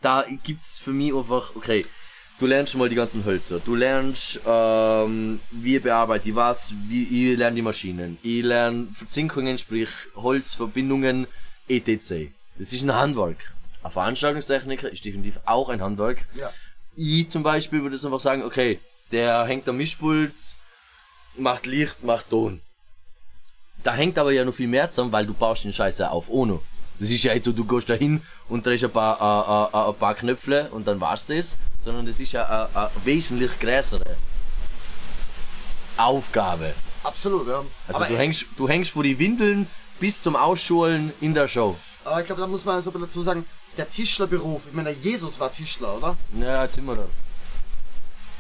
da 0.02 0.26
gibt's 0.44 0.80
für 0.80 0.92
mich 0.92 1.14
einfach, 1.14 1.56
okay, 1.56 1.86
du 2.40 2.46
lernst 2.46 2.76
mal 2.76 2.90
die 2.90 2.96
ganzen 2.96 3.26
Hölzer, 3.26 3.60
du 3.60 3.76
lernst, 3.76 4.40
ähm, 4.46 5.40
wie 5.52 5.80
bearbeite 5.80 6.30
ich 6.30 6.36
was, 6.36 6.74
wie 6.88 7.04
ich 7.04 7.38
lerne 7.38 7.56
die 7.56 7.62
Maschinen, 7.62 8.18
ich 8.24 8.44
lerne 8.44 8.88
Verzinkungen, 8.94 9.58
sprich 9.58 9.90
Holzverbindungen, 10.16 11.28
etc. 11.68 12.32
Das 12.58 12.74
ist 12.74 12.84
ein 12.84 12.96
Handwerk. 12.96 13.54
Ein 13.84 13.92
Veranstaltungstechniker 13.92 14.92
ist 14.92 15.06
definitiv 15.06 15.40
auch 15.46 15.70
ein 15.70 15.82
Handwerk. 15.82 16.26
Ja. 16.36 16.52
Ich 16.96 17.30
zum 17.30 17.44
Beispiel 17.44 17.82
würde 17.82 17.96
jetzt 17.96 18.06
einfach 18.06 18.20
sagen, 18.20 18.44
okay, 18.44 18.80
der 19.12 19.46
hängt 19.46 19.68
am 19.70 19.78
Mischpult, 19.78 20.34
macht 21.38 21.66
Licht, 21.66 22.04
macht 22.04 22.30
Ton. 22.30 22.62
Da 23.84 23.94
hängt 23.94 24.18
aber 24.18 24.32
ja 24.32 24.44
noch 24.44 24.54
viel 24.54 24.68
mehr 24.68 24.92
zusammen, 24.92 25.12
weil 25.14 25.26
du 25.26 25.34
baust 25.34 25.64
den 25.64 25.72
Scheiß 25.72 26.00
ja 26.00 26.10
auf 26.10 26.30
ohne. 26.30 26.60
Das 27.00 27.10
ist 27.10 27.24
ja 27.24 27.34
nicht 27.34 27.46
so, 27.46 27.54
du 27.54 27.64
gehst 27.64 27.90
da 27.90 27.94
hin 27.94 28.22
und 28.50 28.66
drehst 28.66 28.84
ein 28.84 28.92
paar, 28.92 29.72
äh, 29.72 29.78
äh, 29.78 29.82
äh, 29.82 29.90
ein 29.90 29.96
paar 29.96 30.16
Knöpfe 30.16 30.68
und 30.72 30.86
dann 30.86 31.00
war's 31.00 31.28
das, 31.28 31.56
sondern 31.80 32.06
das 32.06 32.20
ist 32.20 32.34
ja 32.34 32.44
eine, 32.46 32.76
eine 32.76 32.90
wesentlich 33.06 33.58
größere 33.58 34.18
Aufgabe. 35.96 36.74
Absolut, 37.04 37.48
ja. 37.48 37.64
Also 37.88 38.04
aber, 38.04 38.08
du 38.08 38.18
hängst, 38.18 38.46
du 38.58 38.68
hängst 38.68 38.92
vor 38.92 39.04
die 39.04 39.18
Windeln 39.18 39.68
bis 40.02 40.22
zum 40.22 40.36
Ausschulen 40.36 41.14
in 41.22 41.34
der 41.34 41.48
Show. 41.48 41.78
aber 42.04 42.20
ich 42.20 42.26
glaube, 42.26 42.42
da 42.42 42.48
muss 42.48 42.66
man 42.66 42.82
so 42.82 42.92
dazu 42.92 43.22
sagen, 43.22 43.46
der 43.80 43.90
Tischlerberuf, 43.90 44.64
ich 44.68 44.74
meine, 44.74 44.92
Jesus 44.92 45.40
war 45.40 45.52
Tischler, 45.52 45.96
oder? 45.96 46.18
Ja, 46.38 46.64
jetzt 46.64 46.76
sind 46.76 46.86
wir 46.86 46.96
da. 46.96 47.06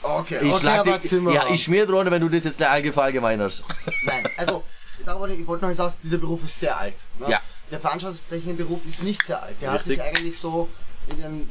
Okay, 0.02 0.40
Ich 0.42 0.50
okay, 0.50 0.60
schlag 0.60 0.80
aber 0.80 1.00
dich, 1.00 1.10
Zimmer. 1.10 1.32
ja, 1.32 1.50
ich 1.50 1.64
schmier 1.64 1.86
drunter, 1.86 2.12
wenn 2.12 2.22
du 2.22 2.28
das 2.28 2.44
jetzt 2.44 2.58
gleich 2.58 2.98
allgemein 2.98 3.42
hast. 3.42 3.64
Nein, 4.04 4.28
also, 4.38 4.64
ich, 5.00 5.48
wollte 5.48 5.66
noch 5.66 5.74
sagen, 5.74 5.94
dieser 6.04 6.18
Beruf 6.18 6.44
ist 6.44 6.60
sehr 6.60 6.78
alt. 6.78 6.96
Ne? 7.20 7.30
Ja. 7.30 7.42
Der 7.72 7.80
Veranstaltungstechniker-Beruf 7.80 8.86
ist 8.86 9.04
nicht 9.04 9.26
sehr 9.26 9.42
alt. 9.42 9.56
Der 9.62 9.72
hat 9.72 9.80
Richtig. 9.80 9.98
sich 9.98 10.04
eigentlich 10.04 10.38
so 10.38 10.68
in 11.08 11.22
den, 11.22 11.50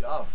ja, 0.00 0.26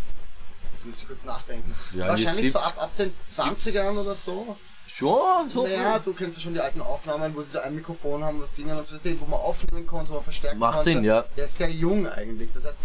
jetzt 0.73 0.85
müsste 0.85 1.03
ich 1.03 1.07
kurz 1.07 1.25
nachdenken. 1.25 1.75
Ja, 1.93 2.07
Wahrscheinlich 2.07 2.51
so 2.51 2.59
70 2.59 2.77
ab, 2.77 2.83
ab 2.83 2.91
den 2.97 3.13
20ern 3.31 3.99
oder 3.99 4.15
so. 4.15 4.57
Schon, 4.87 5.49
so 5.49 5.67
naja, 5.67 5.99
du 5.99 6.13
kennst 6.13 6.37
ja 6.37 6.43
schon 6.43 6.53
die 6.53 6.61
alten 6.61 6.81
Aufnahmen, 6.81 7.35
wo 7.35 7.41
sie 7.41 7.51
so 7.51 7.59
ein 7.59 7.75
Mikrofon 7.75 8.23
haben, 8.23 8.41
was 8.41 8.55
singen 8.55 8.77
und 8.77 8.87
so, 8.87 8.95
wo 9.19 9.25
man 9.25 9.39
aufnehmen 9.41 9.85
konnte, 9.85 10.09
wo 10.11 10.15
man 10.15 10.23
verstärken 10.23 10.57
Macht 10.57 10.75
konnte. 10.75 10.89
Sinn, 10.89 11.03
ja. 11.03 11.25
Der 11.35 11.45
ist 11.45 11.57
sehr 11.57 11.69
jung 11.69 12.07
eigentlich. 12.07 12.49
Das 12.53 12.63
heißt, 12.65 12.79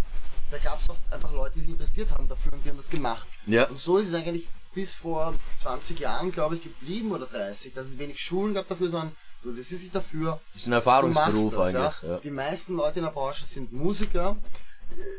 da 0.51 0.59
gab 0.59 0.81
es 0.81 0.89
auch 0.91 0.97
einfach 1.11 1.33
Leute, 1.33 1.55
die 1.55 1.61
sich 1.61 1.71
interessiert 1.71 2.11
haben 2.13 2.29
dafür 2.29 2.53
und 2.53 2.65
die 2.65 2.71
haben 2.71 2.77
das 2.77 2.91
gemacht. 2.91 3.29
Ja. 3.47 3.67
Und 3.69 3.79
so 3.79 3.99
ist 3.99 4.09
es 4.09 4.15
eigentlich 4.15 4.47
bis 4.75 4.95
vor 4.95 5.35
20 5.61 5.99
Jahren, 5.99 6.31
glaube 6.33 6.57
ich, 6.57 6.63
geblieben 6.63 7.13
oder 7.13 7.27
30, 7.27 7.75
dass 7.75 7.87
es 7.89 7.99
wenig 7.99 8.21
Schulen 8.21 8.55
gab 8.55 8.69
dafür, 8.69 8.91
sondern 8.91 9.13
du, 9.43 9.53
das 9.53 9.73
ist 9.73 9.81
sich 9.81 9.91
dafür. 9.91 10.41
ist 10.55 10.67
ein 10.67 10.73
Erfahrungsberuf 10.73 11.55
das, 11.57 11.75
eigentlich. 11.75 12.03
ja. 12.11 12.19
Die 12.19 12.31
meisten 12.31 12.77
Leute 12.77 13.01
in 13.01 13.05
der 13.05 13.13
Branche 13.13 13.45
sind 13.45 13.73
Musiker. 13.73 14.37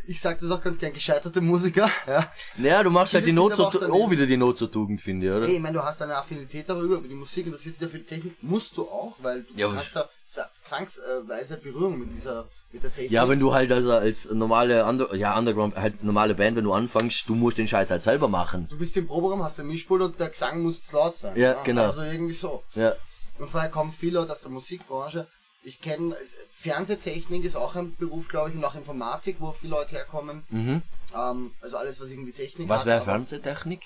Ich 0.05 0.19
sage 0.19 0.37
das 0.41 0.51
auch 0.51 0.61
ganz 0.61 0.77
gern, 0.79 0.93
gescheiterte 0.93 1.39
Musiker. 1.41 1.89
Ja. 2.07 2.31
Naja, 2.57 2.83
du 2.83 2.91
machst 2.91 3.13
halt 3.13 3.25
die 3.25 3.31
Not 3.31 3.55
zur, 3.55 3.71
daneben. 3.71 3.93
auch 3.93 4.09
wieder 4.11 4.25
die 4.25 4.35
Not 4.37 4.57
zur 4.57 4.69
Tugend, 4.71 4.99
finde 4.99 5.27
ich, 5.27 5.33
oder? 5.33 5.45
Hey, 5.47 5.55
ich 5.55 5.61
meine, 5.61 5.77
du 5.77 5.83
hast 5.83 6.01
eine 6.01 6.15
Affinität 6.15 6.67
darüber, 6.69 6.95
über 6.95 7.07
die 7.07 7.13
Musik 7.15 7.45
und 7.45 7.53
das 7.53 7.65
ist 7.65 7.81
ja 7.81 7.87
für 7.87 7.99
die 7.99 8.05
Technik, 8.05 8.41
musst 8.43 8.75
du 8.77 8.83
auch, 8.83 9.15
weil 9.21 9.43
du 9.43 9.53
Ja, 9.55 9.71
hast 9.73 9.95
da 9.95 10.09
zwangsweise 10.53 11.57
Berührung 11.57 11.99
mit 11.99 12.13
dieser, 12.13 12.47
mit 12.73 12.83
der 12.83 12.91
Technik. 12.91 13.11
Ja, 13.11 13.27
wenn 13.27 13.39
du 13.39 13.53
halt 13.53 13.71
also 13.71 13.91
als 13.91 14.29
normale 14.31 14.85
Under 14.85 15.13
ja, 15.15 15.37
Underground, 15.37 15.75
halt 15.75 16.03
normale 16.03 16.35
Band, 16.35 16.57
wenn 16.57 16.63
du 16.63 16.73
anfängst, 16.73 17.27
du 17.27 17.35
musst 17.35 17.57
den 17.57 17.67
Scheiß 17.67 17.91
halt 17.91 18.01
selber 18.01 18.27
machen. 18.27 18.67
Du 18.69 18.77
bist 18.77 18.95
im 18.97 19.07
Proberaum, 19.07 19.43
hast 19.43 19.59
ein 19.59 19.67
Mischpult 19.67 20.01
und 20.01 20.19
der 20.19 20.29
Gesang 20.29 20.61
muss 20.61 20.91
laut 20.91 21.15
sein. 21.15 21.35
Ja, 21.35 21.61
genau. 21.63 21.83
Also 21.83 22.01
irgendwie 22.01 22.33
so. 22.33 22.63
Ja. 22.75 22.93
Und 23.39 23.49
vorher 23.49 23.69
kommen 23.69 23.91
viele 23.91 24.19
aus 24.19 24.41
der 24.41 24.51
Musikbranche. 24.51 25.27
Ich 25.63 25.81
kenne, 25.81 26.15
Fernsehtechnik 26.53 27.43
ist 27.43 27.55
auch 27.55 27.75
ein 27.75 27.95
Beruf, 27.95 28.27
glaube 28.27 28.49
ich, 28.49 28.55
und 28.55 28.65
auch 28.65 28.75
Informatik, 28.75 29.37
wo 29.39 29.51
viele 29.51 29.71
Leute 29.71 29.95
herkommen. 29.95 30.43
Mhm. 30.49 30.81
Ähm, 31.15 31.51
also 31.61 31.77
alles, 31.77 32.01
was 32.01 32.09
irgendwie 32.09 32.31
Technik 32.31 32.67
Was 32.67 32.81
hat, 32.81 32.87
wäre 32.87 33.01
Fernsehtechnik? 33.01 33.81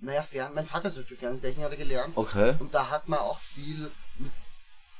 Naja, 0.00 0.22
Fern 0.22 0.52
mein 0.54 0.66
Vater 0.66 0.90
zum 0.90 1.02
Beispiel 1.02 1.16
Fernsehtechnik 1.16 1.64
hat 1.64 1.72
er 1.72 1.78
gelernt. 1.78 2.16
Okay. 2.16 2.54
Und 2.58 2.74
da 2.74 2.90
hat 2.90 3.08
man 3.08 3.18
auch 3.18 3.40
viel 3.40 3.90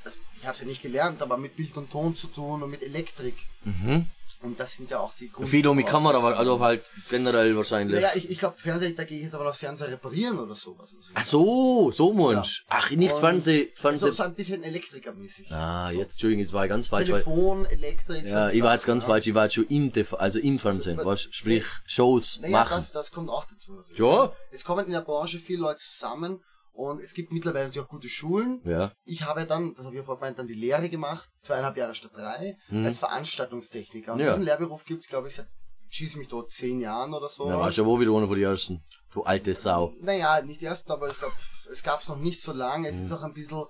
also 0.06 0.18
ich 0.38 0.44
habe 0.44 0.54
es 0.54 0.60
ja 0.60 0.66
nicht 0.66 0.82
gelernt, 0.82 1.20
aber 1.20 1.36
mit 1.36 1.56
Bild 1.56 1.76
und 1.76 1.90
Ton 1.90 2.14
zu 2.14 2.28
tun 2.28 2.62
und 2.62 2.70
mit 2.70 2.82
Elektrik. 2.82 3.36
Mhm. 3.64 4.06
Und 4.42 4.60
das 4.60 4.76
sind 4.76 4.90
ja 4.90 5.00
auch 5.00 5.14
die 5.14 5.30
Grund 5.30 5.48
Viel 5.48 5.66
um 5.66 5.76
die 5.78 5.82
Kamera, 5.82 6.18
aber 6.18 6.36
also 6.38 6.60
halt 6.60 6.82
generell 7.08 7.56
wahrscheinlich. 7.56 7.96
Naja, 8.00 8.10
ich, 8.14 8.30
ich 8.30 8.38
glaube, 8.38 8.56
Fernseher, 8.58 8.90
da 8.90 9.04
gehe 9.04 9.16
ich 9.16 9.24
jetzt 9.24 9.34
aber 9.34 9.44
noch 9.44 9.54
Fernseher 9.54 9.88
reparieren 9.88 10.38
oder 10.38 10.54
sowas. 10.54 10.94
Also, 10.94 11.10
Ach 11.14 11.24
so, 11.24 11.90
so 11.90 12.12
Mensch. 12.12 12.64
Ach, 12.68 12.90
nicht 12.90 13.14
Und 13.14 13.20
Fernseh, 13.20 13.72
Fernseh. 13.74 14.06
So, 14.06 14.12
so 14.12 14.22
ein 14.24 14.34
bisschen 14.34 14.62
elektrikermäßig. 14.62 15.50
Ah, 15.50 15.90
jetzt, 15.90 16.12
Entschuldigung, 16.12 16.42
jetzt 16.42 16.52
war 16.52 16.64
ich 16.64 16.68
ganz 16.68 16.86
falsch, 16.88 17.10
weil, 17.10 17.22
Telefon, 17.22 17.64
Elektrik. 17.64 18.28
ja, 18.28 18.50
so 18.50 18.56
ich 18.56 18.62
war 18.62 18.74
jetzt 18.74 18.86
ganz 18.86 19.04
ja. 19.04 19.08
falsch, 19.08 19.26
ich 19.26 19.34
war 19.34 19.44
jetzt 19.44 19.54
schon 19.54 19.66
im 19.68 19.90
also 20.18 20.38
im 20.38 20.58
Fernsehen, 20.58 20.98
Also, 20.98 21.10
weißt, 21.10 21.34
sprich, 21.34 21.64
Shows 21.86 22.40
Naja, 22.42 22.58
machen. 22.58 22.74
das, 22.74 22.92
das 22.92 23.10
kommt 23.10 23.30
auch 23.30 23.46
dazu. 23.46 23.72
Natürlich. 23.72 23.98
Ja. 23.98 24.20
Also, 24.20 24.32
es 24.50 24.64
kommen 24.64 24.84
in 24.86 24.92
der 24.92 25.00
Branche 25.00 25.38
viele 25.38 25.62
Leute 25.62 25.80
zusammen 25.80 26.44
und 26.76 27.00
es 27.00 27.14
gibt 27.14 27.32
mittlerweile 27.32 27.66
natürlich 27.66 27.86
auch 27.86 27.90
gute 27.90 28.08
Schulen. 28.08 28.60
Ja. 28.64 28.92
Ich 29.04 29.22
habe 29.24 29.46
dann, 29.46 29.74
das 29.74 29.84
habe 29.84 29.94
ich 29.94 29.98
ja 30.00 30.04
vorhin 30.04 30.20
gemeint, 30.20 30.38
dann 30.38 30.46
die 30.46 30.54
Lehre 30.54 30.88
gemacht, 30.88 31.28
zweieinhalb 31.40 31.76
Jahre 31.76 31.94
statt 31.94 32.12
drei, 32.14 32.56
als 32.70 32.98
Veranstaltungstechniker. 32.98 34.12
Und 34.12 34.18
Mhm. 34.18 34.24
Ja. 34.24 34.30
diesen 34.32 34.44
Lehrberuf 34.44 34.84
gibt 34.84 35.02
es, 35.02 35.08
glaube 35.08 35.28
ich, 35.28 35.34
seit 35.34 35.48
schieß 35.88 36.16
mich 36.16 36.28
dort 36.28 36.50
zehn 36.50 36.80
Jahren 36.80 37.14
oder 37.14 37.28
so. 37.28 37.48
Da 37.48 37.58
warst 37.58 37.78
du 37.78 37.82
ja 37.82 37.86
wohl 37.86 38.00
wieder 38.00 38.12
einer 38.16 38.26
von 38.26 38.36
den 38.36 38.44
ersten. 38.44 38.84
Du 39.12 39.22
alte 39.22 39.54
Sau. 39.54 39.94
Naja, 40.00 40.42
nicht 40.42 40.60
die 40.60 40.66
ersten, 40.66 40.90
aber 40.92 41.08
ich 41.08 41.18
glaube, 41.18 41.34
es 41.70 41.82
gab 41.82 42.00
es 42.02 42.08
noch 42.08 42.18
nicht 42.18 42.42
so 42.42 42.52
lange. 42.52 42.88
Mhm. 42.88 42.94
Es 42.94 43.00
ist 43.00 43.12
auch 43.12 43.22
ein 43.22 43.32
bisschen, 43.32 43.64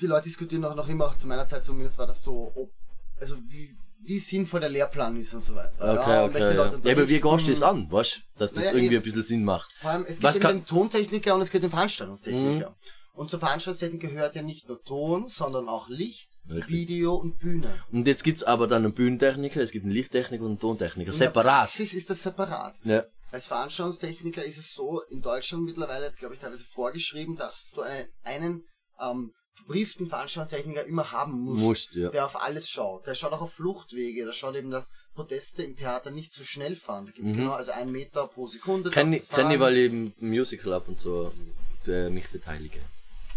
die 0.00 0.06
Leute 0.06 0.24
diskutieren 0.24 0.64
auch 0.64 0.74
noch 0.74 0.88
immer, 0.88 1.06
auch 1.06 1.16
zu 1.16 1.26
meiner 1.26 1.46
Zeit 1.46 1.64
zumindest 1.64 1.98
war 1.98 2.06
das 2.06 2.22
so, 2.22 2.52
ob, 2.54 2.70
also 3.20 3.36
wie, 3.48 3.74
wie 4.04 4.18
sinnvoll 4.18 4.60
der 4.60 4.68
Lehrplan 4.68 5.16
ist 5.16 5.34
und 5.34 5.42
so 5.42 5.54
weiter. 5.54 6.00
Okay, 6.00 6.10
ja, 6.10 6.24
okay. 6.24 6.54
Ja. 6.54 6.72
Ja, 6.82 6.92
aber 6.92 7.08
wie 7.08 7.20
gehst 7.20 7.46
du 7.46 7.50
das 7.50 7.62
an, 7.62 7.90
weißt 7.90 8.20
Dass 8.36 8.52
das 8.52 8.64
Naja, 8.64 8.76
irgendwie 8.76 8.94
eben. 8.94 8.96
ein 8.96 9.02
bisschen 9.02 9.22
Sinn 9.22 9.44
macht. 9.44 9.70
Vor 9.78 9.90
allem, 9.90 10.04
es 10.06 10.20
gibt 10.20 10.44
den 10.44 10.66
Tontechniker 10.66 11.34
und 11.34 11.40
es 11.40 11.50
gibt 11.50 11.64
den 11.64 11.70
Veranstaltungstechniker. 11.70 12.70
Mhm. 12.70 12.74
Und 13.14 13.30
zur 13.30 13.38
Veranstaltungstechnik 13.38 14.00
gehört 14.00 14.34
ja 14.34 14.42
nicht 14.42 14.68
nur 14.68 14.82
Ton, 14.82 15.28
sondern 15.28 15.68
auch 15.68 15.88
Licht, 15.88 16.32
Richtig. 16.50 16.68
Video 16.68 17.14
und 17.14 17.38
Bühne. 17.38 17.72
Und 17.92 18.08
jetzt 18.08 18.24
gibt's 18.24 18.42
aber 18.42 18.66
dann 18.66 18.84
einen 18.84 18.92
Bühnentechniker, 18.92 19.60
es 19.60 19.70
gibt 19.70 19.84
einen 19.84 19.94
Lichttechniker 19.94 20.42
und 20.42 20.50
einen 20.50 20.58
Tontechniker. 20.58 21.12
In 21.12 21.18
der 21.18 21.28
Separat. 21.28 21.66
Praxis 21.66 21.94
ist 21.94 22.10
das 22.10 22.22
separat. 22.22 22.80
Ja. 22.82 23.04
Als 23.30 23.46
Veranstaltungstechniker 23.46 24.44
ist 24.44 24.58
es 24.58 24.74
so 24.74 25.00
in 25.02 25.22
Deutschland 25.22 25.64
mittlerweile, 25.64 26.12
glaube 26.12 26.34
ich, 26.34 26.40
teilweise 26.40 26.64
vorgeschrieben, 26.64 27.36
dass 27.36 27.70
du 27.74 27.82
einen, 27.82 28.08
einen 28.24 28.64
ähm, 29.00 29.32
verbrieften 29.54 30.08
Veranstaltungstechniker 30.08 30.84
immer 30.84 31.10
haben 31.12 31.40
musst, 31.40 31.60
Musst, 31.60 31.94
ja. 31.94 32.10
der 32.10 32.26
auf 32.26 32.40
alles 32.42 32.68
schaut. 32.68 33.06
Der 33.06 33.14
schaut 33.14 33.32
auch 33.32 33.40
auf 33.40 33.54
Fluchtwege, 33.54 34.24
der 34.24 34.32
schaut 34.32 34.56
eben, 34.56 34.70
dass 34.70 34.92
Proteste 35.14 35.62
im 35.62 35.76
Theater 35.76 36.10
nicht 36.10 36.32
zu 36.34 36.44
schnell 36.44 36.76
fahren. 36.76 37.06
Da 37.06 37.12
gibt's 37.12 37.32
genau, 37.32 37.52
also 37.52 37.70
einen 37.72 37.92
Meter 37.92 38.26
pro 38.26 38.46
Sekunde. 38.46 38.90
Kenn 38.90 39.12
darf 39.12 39.52
ich, 39.52 39.60
weil 39.60 39.76
ich 39.76 39.92
im 39.92 40.12
Musical 40.18 40.74
ab 40.74 40.88
und 40.88 40.98
so 40.98 41.32
äh, 41.86 42.10
mich 42.10 42.28
beteilige. 42.28 42.78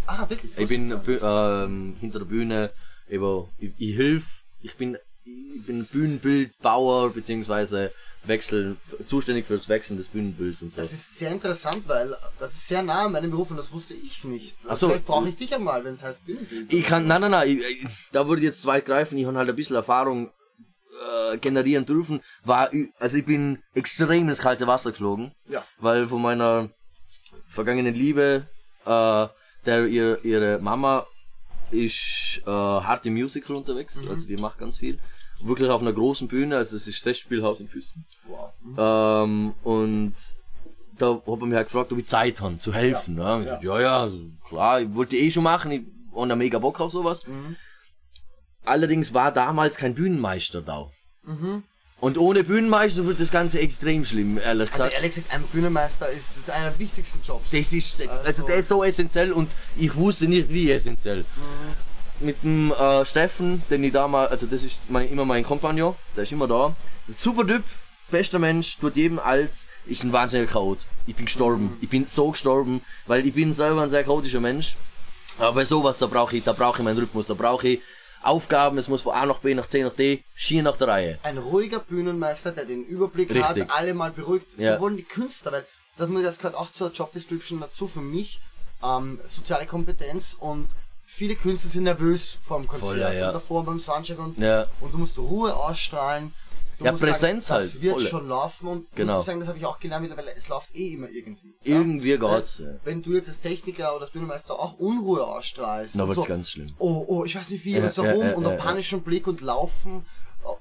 Ah, 0.06 0.30
wirklich? 0.30 0.58
Ich 0.58 0.67
bin 0.67 0.93
Bü- 0.93 1.21
ähm, 1.21 1.97
hinter 1.99 2.19
der 2.19 2.25
Bühne, 2.25 2.71
eben, 3.10 3.45
ich, 3.60 3.71
ich 3.77 3.95
hilf, 3.95 4.43
ich 4.62 4.75
bin, 4.75 4.97
ich 5.23 5.65
bin 5.65 5.86
Bühnenbildbauer, 5.86 7.12
beziehungsweise 7.12 7.91
Wechsel, 8.28 8.76
zuständig 9.08 9.46
für 9.46 9.54
das 9.56 9.70
Wechseln 9.70 9.98
des 9.98 10.10
Bühnenbilds 10.10 10.62
und 10.62 10.72
so. 10.74 10.82
Das 10.82 10.94
ist 10.94 11.18
sehr 11.18 11.32
interessant, 11.32 11.88
weil 11.88 12.16
das 12.40 12.54
ist 12.56 12.68
sehr 12.68 12.82
nah 12.84 13.06
an 13.06 13.12
meinem 13.13 13.32
Beruf 13.32 13.52
und 13.52 13.58
das 13.58 13.72
wusste 13.72 13.94
ich 13.94 14.24
nicht. 14.24 14.56
Also 14.60 14.70
Ach 14.70 14.78
so. 14.78 14.88
Vielleicht 14.90 15.06
brauche 15.06 15.30
ich 15.30 15.36
dich 15.36 15.54
einmal, 15.56 15.84
wenn 15.86 15.94
es 15.94 16.04
heißt 16.04 16.26
Bühnenbild. 16.26 16.72
Ich 16.74 16.86
kann, 16.86 17.08
nein, 17.08 17.22
nein, 17.22 17.32
nein, 17.32 17.50
ich, 17.50 17.60
ich, 17.84 17.88
da 18.12 18.28
würde 18.28 18.42
ich 18.42 18.46
jetzt 18.48 18.62
zu 18.62 18.68
weit 18.68 18.86
greifen, 18.86 19.18
ich 19.18 19.26
habe 19.26 19.38
halt 19.38 19.50
ein 19.50 19.56
bisschen 19.56 19.76
Erfahrung 19.76 20.32
äh, 21.32 21.38
generieren 21.38 21.86
dürfen, 21.86 22.22
war, 22.44 22.72
also 23.00 23.18
ich 23.18 23.26
bin 23.26 23.62
extrem 23.74 24.28
ins 24.30 24.40
kalte 24.40 24.66
Wasser 24.68 24.92
geflogen, 24.92 25.32
Ja. 25.48 25.63
weil 25.80 26.08
von 26.08 26.22
meiner 26.22 26.70
vergangenen 27.48 27.94
Liebe, 27.94 28.48
äh, 28.86 29.28
der 29.66 29.86
ihr, 29.88 30.24
ihre 30.26 30.60
Mama 30.60 31.06
ist 31.72 32.42
äh, 32.46 32.50
hart 32.50 33.06
im 33.06 33.13
Musical 33.13 33.56
unterwegs, 33.56 34.02
Mhm. 34.02 34.10
also 34.10 34.28
die 34.28 34.38
macht 34.38 34.58
ganz 34.58 34.78
viel, 34.78 35.00
wirklich 35.43 35.69
auf 35.69 35.82
einer 35.82 35.93
großen 35.93 36.28
Bühne, 36.28 36.58
also 36.58 36.76
es 36.76 36.88
ist 36.88 37.00
Festspielhaus 37.04 37.60
in 37.60 37.67
Füssen. 37.67 38.06
Wow. 38.28 38.54
Ähm, 39.26 39.54
und 39.63 40.13
da 40.97 41.13
hat 41.13 41.21
er 41.28 41.45
mich 41.45 41.56
halt 41.56 41.67
gefragt, 41.67 41.91
ob 41.91 42.00
ich 42.00 42.06
Zeit 42.08 42.41
habe, 42.41 42.58
zu 42.60 42.73
helfen. 42.73 43.17
Ja, 43.17 43.39
ja. 43.41 43.60
ja, 43.62 43.80
ja, 43.80 44.12
klar, 44.47 44.82
ich 44.82 44.93
wollte 44.95 45.15
eh 45.15 45.30
schon 45.32 45.43
machen, 45.43 45.71
ich 45.71 45.82
habe 46.15 46.28
da 46.28 46.36
mega 46.36 46.58
Bock 46.60 46.80
auf 46.80 46.91
sowas. 46.91 47.21
Allerdings 48.65 49.13
war 49.13 49.32
damals 49.32 49.78
kein 49.78 49.93
Bühnenmeister 49.93 50.62
da. 50.62 50.89
Und 52.00 52.17
ohne 52.17 52.43
Bühnenmeister 52.43 53.06
wird 53.06 53.19
das 53.19 53.32
Ganze 53.32 53.60
extrem 53.60 54.06
schlimm, 54.06 54.38
ehrlich 54.38 54.69
Also 54.69 54.84
gesagt. 54.84 54.93
ehrlich 54.93 55.15
gesagt, 55.15 55.34
ein 55.34 55.41
Bühnenmeister 55.52 56.10
ist, 56.10 56.38
ist 56.38 56.50
einer 56.50 56.69
der 56.71 56.80
wichtigsten 56.80 57.19
Jobs. 57.23 57.50
Das 57.52 57.73
ist, 57.73 58.02
also 58.02 58.12
Also- 58.23 58.43
der 58.45 58.56
ist 58.58 58.67
so 58.67 58.84
essentiell 58.84 59.32
und 59.32 59.50
ich 59.78 59.95
wusste 59.95 60.28
nicht, 60.28 60.50
wie 60.50 60.69
essentiell. 60.71 61.26
Mit 62.19 62.41
dem 62.43 62.71
äh, 62.71 63.06
Steffen, 63.06 63.62
den 63.69 63.84
ich 63.84 63.93
damals, 63.93 64.32
also 64.32 64.47
das 64.47 64.63
ist 64.63 64.80
mein, 64.89 65.08
immer 65.10 65.25
mein 65.25 65.43
Kompagnon, 65.43 65.95
der 66.15 66.23
ist 66.23 66.32
immer 66.32 66.47
da. 66.47 66.75
Super 67.10 67.45
Typ, 67.45 67.63
bester 68.10 68.39
Mensch, 68.39 68.77
tut 68.77 68.95
jedem 68.95 69.19
als, 69.19 69.65
ist 69.86 70.03
ein 70.03 70.12
wahnsinniger 70.12 70.51
Chaot. 70.51 70.80
Ich 71.06 71.15
bin 71.15 71.25
gestorben, 71.25 71.77
ich 71.80 71.89
bin 71.89 72.08
so 72.08 72.32
gestorben, 72.32 72.82
weil 73.06 73.25
ich 73.25 73.34
bin 73.34 73.53
selber 73.53 73.84
ein 73.84 73.89
sehr 73.89 74.03
chaotischer 74.03 74.39
Mensch. 74.39 74.75
Aber 75.38 75.53
bei 75.53 75.65
sowas, 75.65 75.99
da 75.99 76.08
brauche 76.08 76.36
ich, 76.36 76.43
da 76.43 76.53
brauche 76.53 76.80
ich 76.80 76.84
meinen 76.84 76.97
Rhythmus, 76.97 77.27
da 77.27 77.36
brauche 77.36 77.67
ich 77.67 77.82
Aufgaben, 78.23 78.77
es 78.80 78.88
muss 78.88 79.03
von 79.03 79.13
A 79.13 79.25
nach 79.25 79.38
B 79.39 79.53
nach 79.53 79.67
C 79.67 79.84
nach 79.84 79.93
D, 79.93 80.23
schier 80.36 80.63
nach 80.63 80.75
der 80.75 80.88
Reihe. 80.88 81.19
ein 81.23 81.38
ruhiger 81.38 81.80
Bühnenmeister, 81.80 82.51
der 82.51 82.65
den 82.65 82.84
Überblick 82.84 83.30
Richtig. 83.30 83.63
hat, 83.63 83.71
alle 83.71 83.93
mal 83.93 84.12
beruhigt. 84.12 84.47
Ja. 84.58 84.75
So 84.75 84.82
wollen 84.82 84.97
die 84.97 85.03
Künstler, 85.03 85.51
weil 85.51 85.65
das, 85.97 86.10
das 86.10 86.38
gehört 86.39 86.56
auch 86.56 86.71
zur 86.71 86.91
Job 86.91 87.13
Description 87.13 87.60
dazu 87.60 87.88
für 87.88 88.01
mich. 88.01 88.39
Ähm, 88.84 89.19
soziale 89.25 89.65
Kompetenz 89.65 90.36
und 90.39 90.67
viele 91.17 91.36
Künstler 91.36 91.69
sind 91.71 91.84
nervös 91.84 92.38
vor 92.41 92.60
dem 92.60 92.67
Konzert 92.67 92.89
Voll, 92.91 92.99
ja, 92.99 93.27
und 93.27 93.34
davor 93.34 93.65
beim 93.65 93.80
Soundcheck 93.80 94.19
und, 94.19 94.38
Ja. 94.38 94.67
und 94.80 94.93
du 94.93 94.97
musst 94.99 95.17
Ruhe 95.17 95.56
ausstrahlen. 95.56 96.32
Du 96.77 96.86
Ja, 96.86 96.91
Präsenz 96.91 97.47
sagen, 97.47 97.62
das 97.63 97.73
halt, 97.73 97.82
wird 97.82 97.93
volle. 97.95 98.06
schon 98.08 98.27
laufen 98.27 98.67
und 98.67 98.95
Genau. 98.95 99.15
muss 99.17 99.25
sagen, 99.25 99.39
das 99.39 99.49
habe 99.49 99.58
ich 99.58 99.65
auch 99.65 99.80
gelernt 99.80 100.03
mittlerweile, 100.08 100.32
es 100.36 100.47
läuft 100.47 100.75
eh 100.75 100.93
immer 100.93 101.10
irgendwie. 101.10 101.56
Irgendwie 101.63 102.15
Das 102.19 102.60
Ja. 102.60 102.67
Wenn 102.84 103.01
du 103.01 103.13
jetzt 103.15 103.30
als 103.30 103.39
Techniker 103.41 103.95
oder 103.95 104.03
als 104.03 104.12
Bühnenmeister 104.12 104.53
auch 104.60 104.73
Unruhe 104.77 105.25
ausstrahlst, 105.25 105.95
Na, 105.95 106.03
und 106.03 106.10
wird's 106.10 106.21
so, 106.21 106.27
ganz 106.27 106.51
schlimm. 106.51 106.75
oh, 106.77 107.03
oh, 107.08 107.25
ich 107.25 107.36
weiß 107.36 107.49
nicht 107.49 107.65
wie, 107.65 107.80
und 107.80 107.91
so 107.91 108.03
rum 108.03 108.32
und 108.36 108.45
einen 108.45 108.60
panischen 108.60 109.01
Blick 109.01 109.25
und 109.25 109.41
laufen. 109.41 110.06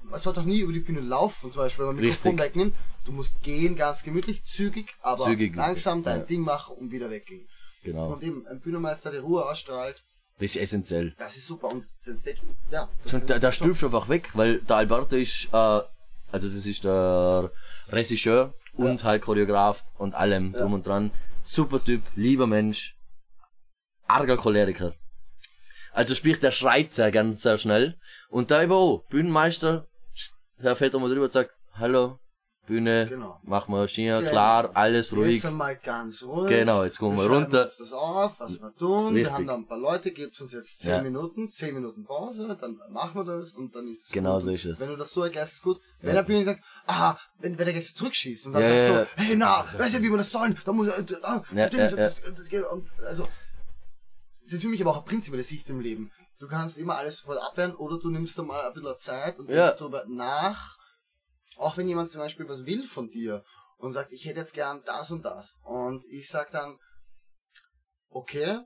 Man 0.01 0.19
sollte 0.19 0.41
auch 0.41 0.45
nie 0.45 0.59
über 0.61 0.73
die 0.73 0.79
Bühne 0.79 1.01
laufen, 1.01 1.51
zum 1.51 1.61
Beispiel, 1.61 1.85
wenn 1.85 1.95
man 1.95 2.03
Mikrofon 2.03 2.31
Richtig. 2.31 2.45
wegnimmt. 2.55 2.75
Du 3.05 3.11
musst 3.11 3.39
gehen, 3.43 3.75
ganz 3.75 4.01
gemütlich, 4.03 4.43
zügig, 4.43 4.95
aber 5.01 5.23
Zügig, 5.23 5.55
langsam 5.55 6.03
dein. 6.03 6.25
Ding 6.25 6.41
machen 6.41 6.75
und 6.77 6.91
wieder 6.91 7.09
weggehen. 7.11 7.47
Genau. 7.83 8.07
Und 8.13 8.23
eben, 8.23 8.45
ein 8.47 8.59
Bühnenmeister, 8.59 9.11
der 9.11 9.21
Ruhe 9.21 9.45
ausstrahlt, 9.47 10.03
Das 10.39 10.51
ist 10.51 10.57
essentiell. 10.57 11.15
das 11.17 11.35
ist 11.35 11.47
super. 11.47 11.67
Und 11.69 11.85
das 12.05 12.19
Stage, 12.19 12.37
ja. 12.71 12.87
Das 13.03 13.13
Und 13.13 13.29
da, 13.29 13.39
da 13.39 13.51
stirbst 13.51 13.81
du 13.81 13.87
einfach 13.87 14.07
weg, 14.07 14.29
weil 14.33 14.59
der 14.59 14.75
Alberto 14.77 15.15
ist, 15.15 15.45
äh, 15.51 15.81
also 16.31 16.47
das 16.47 16.65
ist 16.65 16.83
der 16.83 17.51
Regisseur 17.89 18.53
und 18.73 19.03
halt 19.03 19.23
Choreograf 19.23 19.83
und 19.97 20.13
allem 20.13 20.53
drum 20.53 20.73
und 20.73 20.85
dran. 20.85 21.11
Super 21.43 21.83
Typ, 21.83 22.03
lieber 22.15 22.45
Mensch, 22.45 22.95
arger 24.07 24.37
Choleriker. 24.37 24.93
Also 25.91 26.13
sprich, 26.13 26.39
der 26.39 26.51
schreit 26.51 26.91
sehr 26.91 27.11
ganz 27.11 27.41
sehr 27.41 27.57
schnell. 27.57 27.97
Und 28.29 28.51
da 28.51 28.61
eben 28.61 28.73
auch, 28.73 29.03
Bühnenmeister, 29.09 29.87
der 30.59 30.75
fährt 30.75 30.93
einmal 30.93 31.09
drüber 31.09 31.25
und 31.25 31.31
sagt, 31.31 31.51
hallo, 31.73 32.19
Bühne, 32.67 33.07
Genau. 33.07 33.39
machen 33.43 33.73
wir 33.73 33.87
Schiene, 33.87 34.19
Genau. 34.19 34.29
klar, 34.29 34.69
alles 34.75 35.15
ruhig. 35.15 35.35
Jetzt 35.35 35.45
einmal 35.45 35.75
ganz 35.77 36.21
ruhig. 36.21 36.49
Genau, 36.49 36.83
jetzt 36.83 36.99
kommen 36.99 37.17
wir 37.17 37.23
schreiben 37.23 37.43
runter. 37.45 37.63
Uns 37.63 37.77
das 37.77 37.93
auf, 37.93 38.39
was 38.39 38.61
wir 38.61 38.75
tun. 38.75 39.13
Richtig. 39.13 39.23
Wir 39.25 39.33
haben 39.33 39.47
da 39.47 39.55
ein 39.55 39.65
paar 39.65 39.77
Leute, 39.79 40.11
gebt 40.11 40.39
uns 40.39 40.51
jetzt 40.51 40.79
10 40.81 40.89
Ja. 40.91 41.01
Minuten, 41.01 41.49
10 41.49 41.73
Minuten 41.73 42.05
Pause, 42.05 42.55
dann 42.61 42.79
machen 42.89 43.15
wir 43.15 43.23
das 43.35 43.53
und 43.53 43.75
dann 43.75 43.87
ist 43.87 44.05
es 44.05 44.11
Genau 44.11 44.35
gut. 44.35 44.43
so 44.43 44.51
ist 44.51 44.65
es. 44.65 44.79
Wenn 44.81 44.89
du 44.89 44.97
das 44.97 45.11
so 45.11 45.23
erklärst, 45.23 45.53
ist 45.53 45.63
gut. 45.63 45.81
Wenn 46.01 46.13
der 46.13 46.23
Bühne 46.23 46.43
sagt, 46.43 46.61
ah, 46.85 47.15
wenn, 47.39 47.57
wenn 47.57 47.65
der 47.65 47.73
gleich 47.73 47.95
zurückschießt 47.95 48.45
und 48.47 48.53
dann 48.53 48.61
Ja, 48.61 48.67
sagt 48.67 48.79
ja, 48.87 49.05
so, 49.05 49.11
hey, 49.23 49.35
na, 49.35 49.65
weißt 49.79 49.95
du, 49.95 50.01
wie 50.03 50.09
wir 50.11 50.17
das 50.17 50.31
sollen? 50.31 50.55
Da 50.63 50.71
muss, 50.73 50.87
äh, 50.89 51.03
ah, 51.23 51.41
Ja, 51.53 51.67
ja, 51.69 51.87
das, 51.95 52.21
also, 53.05 53.27
das 54.43 54.53
ist 54.53 54.61
für 54.61 54.67
mich 54.69 54.81
aber 54.81 54.91
auch 54.91 54.97
eine 54.97 55.05
prinzipielle 55.05 55.43
Sicht 55.43 55.69
im 55.69 55.79
Leben. 55.79 56.11
Du 56.39 56.47
kannst 56.47 56.77
immer 56.77 56.95
alles 56.97 57.17
sofort 57.17 57.41
abwehren 57.41 57.73
oder 57.75 57.97
du 57.97 58.09
nimmst 58.11 58.37
da 58.37 58.43
mal 58.43 58.59
ein 58.61 58.73
bisschen 58.73 58.97
Zeit 58.97 59.39
und 59.39 59.49
Ja. 59.49 59.65
denkst 59.65 59.79
darüber 59.79 60.03
nach. 60.07 60.76
Auch 61.57 61.77
wenn 61.77 61.87
jemand 61.87 62.09
zum 62.09 62.21
Beispiel 62.21 62.47
was 62.47 62.65
will 62.65 62.83
von 62.83 63.09
dir 63.09 63.43
und 63.77 63.91
sagt, 63.91 64.11
ich 64.11 64.25
hätte 64.25 64.39
jetzt 64.39 64.53
gern 64.53 64.81
das 64.85 65.11
und 65.11 65.25
das. 65.25 65.59
Und 65.63 66.05
ich 66.05 66.29
sag 66.29 66.51
dann, 66.51 66.77
okay, 68.09 68.59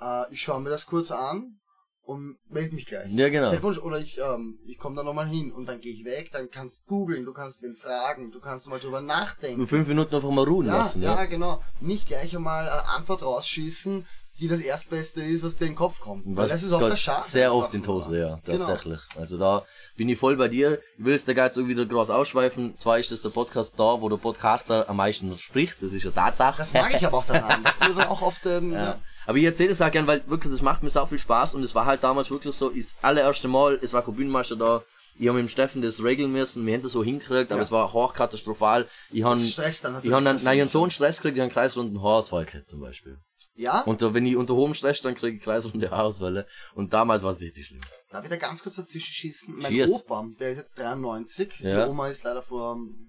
äh, 0.00 0.32
ich 0.32 0.42
schaue 0.42 0.60
mir 0.60 0.70
das 0.70 0.86
kurz 0.86 1.10
an 1.10 1.60
und 2.02 2.38
melde 2.48 2.74
mich 2.74 2.86
gleich. 2.86 3.10
Ja, 3.12 3.28
genau. 3.28 3.48
Telefonisch, 3.48 3.78
oder 3.78 3.98
ich, 3.98 4.18
ähm, 4.18 4.58
ich 4.64 4.78
komme 4.78 4.96
da 4.96 5.02
nochmal 5.02 5.26
hin 5.28 5.52
und 5.52 5.66
dann 5.66 5.80
gehe 5.80 5.92
ich 5.92 6.04
weg, 6.04 6.30
dann 6.32 6.50
kannst 6.50 6.82
du 6.82 6.86
googeln, 6.86 7.24
du 7.24 7.32
kannst 7.32 7.62
ihn 7.62 7.76
fragen, 7.76 8.30
du 8.30 8.40
kannst 8.40 8.68
mal 8.68 8.78
drüber 8.78 9.00
nachdenken. 9.00 9.58
Nur 9.58 9.68
fünf 9.68 9.88
Minuten 9.88 10.14
einfach 10.14 10.30
mal 10.30 10.44
ruhen 10.44 10.66
Ja, 10.66 10.78
lassen, 10.78 11.02
ja, 11.02 11.14
ja. 11.16 11.24
genau. 11.24 11.62
Nicht 11.80 12.06
gleich 12.06 12.36
einmal 12.36 12.68
eine 12.68 12.88
Antwort 12.88 13.22
rausschießen, 13.22 14.06
die 14.40 14.48
das 14.48 14.60
Erstbeste 14.60 15.22
ist, 15.22 15.42
was 15.44 15.56
dir 15.56 15.66
in 15.66 15.70
den 15.72 15.76
Kopf 15.76 16.00
kommt. 16.00 16.24
Weil 16.26 16.36
Was 16.44 16.50
das 16.50 16.62
ist 16.64 16.72
auch 16.72 16.80
der 16.80 16.96
Schaden. 16.96 17.22
Sehr 17.24 17.54
oft 17.54 17.72
in. 17.74 17.86
Hose, 17.86 18.18
ja, 18.18 18.40
Genau. 18.44 18.66
tatsächlich. 18.66 19.00
Also 19.16 19.38
da 19.38 19.64
bin 19.96 20.08
ich 20.08 20.18
voll 20.18 20.36
bei 20.36 20.48
dir. 20.48 20.80
Ich 20.98 21.04
will 21.04 21.12
jetzt 21.12 21.28
da 21.28 21.32
gar 21.34 21.44
nicht 21.44 21.54
so 21.54 21.68
wieder 21.68 21.86
groß 21.86 22.10
ausschweifen. 22.10 22.74
Zwar 22.78 22.98
ist 22.98 23.10
das 23.12 23.22
der 23.22 23.28
Podcast 23.28 23.74
da, 23.78 24.00
wo 24.00 24.08
der 24.08 24.16
Podcaster 24.16 24.88
am 24.88 24.96
meisten 24.96 25.38
spricht. 25.38 25.76
Das 25.82 25.92
ist 25.92 26.02
ja 26.04 26.10
Tatsache. 26.10 26.58
Das 26.58 26.72
mag 26.74 26.92
ich 26.94 27.06
aber 27.06 27.18
auch 27.18 27.26
daran, 27.26 27.62
dass 27.62 27.78
du 27.78 27.94
dann 27.94 28.08
auch 28.08 28.22
oft, 28.22 28.44
ähm, 28.46 28.72
ja. 28.72 28.82
Ja. 28.84 28.98
Aber 29.26 29.38
ich 29.38 29.44
erzähle 29.44 29.70
es 29.70 29.80
auch 29.80 29.90
gern, 29.90 30.06
weil 30.06 30.22
wirklich, 30.26 30.52
das 30.52 30.60
macht 30.62 30.82
mir 30.82 30.90
sau 30.90 31.06
viel 31.06 31.18
Spaß 31.18 31.54
und 31.54 31.62
es 31.62 31.74
war 31.74 31.86
halt 31.86 32.02
damals 32.04 32.30
wirklich 32.30 32.54
so, 32.54 32.68
das 32.70 32.94
allererste 33.02 33.48
Mal, 33.48 33.78
es 33.80 33.92
war 33.92 34.02
kein 34.02 34.14
Bühnenmeister 34.16 34.56
da, 34.56 34.82
ich 35.18 35.28
habe 35.28 35.38
mit 35.38 35.46
dem 35.46 35.48
Steffen 35.48 35.80
das 35.80 36.02
regeln 36.02 36.30
müssen, 36.32 36.66
wir 36.66 36.74
haben 36.74 36.82
das 36.82 36.92
so 36.92 37.02
hingekriegt, 37.04 37.50
aber 37.52 37.60
Ja. 37.60 37.62
es 37.62 37.70
war 37.72 37.92
hochkatastrophal. 37.92 38.86
Ich 39.10 39.22
habe 39.22 39.38
ich 39.40 39.56
hab 39.58 40.24
dann, 40.24 40.40
nein, 40.42 40.56
ich 40.58 40.62
hab 40.62 40.68
so 40.70 40.82
einen 40.82 40.90
Stress 40.90 41.16
gekriegt, 41.18 41.36
ich 41.36 41.40
habe 41.40 41.44
einen 41.44 41.52
kreisrunden 41.52 42.02
Haarausfall 42.02 42.44
gekriegt 42.44 42.68
zum 42.68 42.80
Beispiel. 42.80 43.18
Ja, 43.56 43.80
Und 43.82 44.00
wenn 44.14 44.26
ich 44.26 44.36
unter 44.36 44.54
hohem 44.54 44.74
Stress, 44.74 45.00
dann 45.00 45.14
kriege 45.14 45.36
ich 45.36 45.42
kreisrunde 45.42 45.90
Haarausfälle 45.90 46.46
und 46.74 46.92
damals 46.92 47.22
war 47.22 47.30
es 47.30 47.40
richtig 47.40 47.66
schlimm. 47.66 47.80
darf 48.10 48.24
ich 48.24 48.30
da 48.30 48.36
ganz 48.36 48.62
kurz 48.62 48.76
dazwischen 48.76 49.12
schießen? 49.12 49.54
Mein 49.56 49.70
Cheers. 49.70 49.90
Opa, 49.92 50.26
der 50.40 50.50
ist 50.50 50.58
jetzt 50.58 50.78
93, 50.78 51.60
Ja. 51.60 51.84
die 51.84 51.90
Oma 51.90 52.08
ist 52.08 52.22
leider 52.24 52.42
vor 52.42 52.74
ähm, 52.76 53.08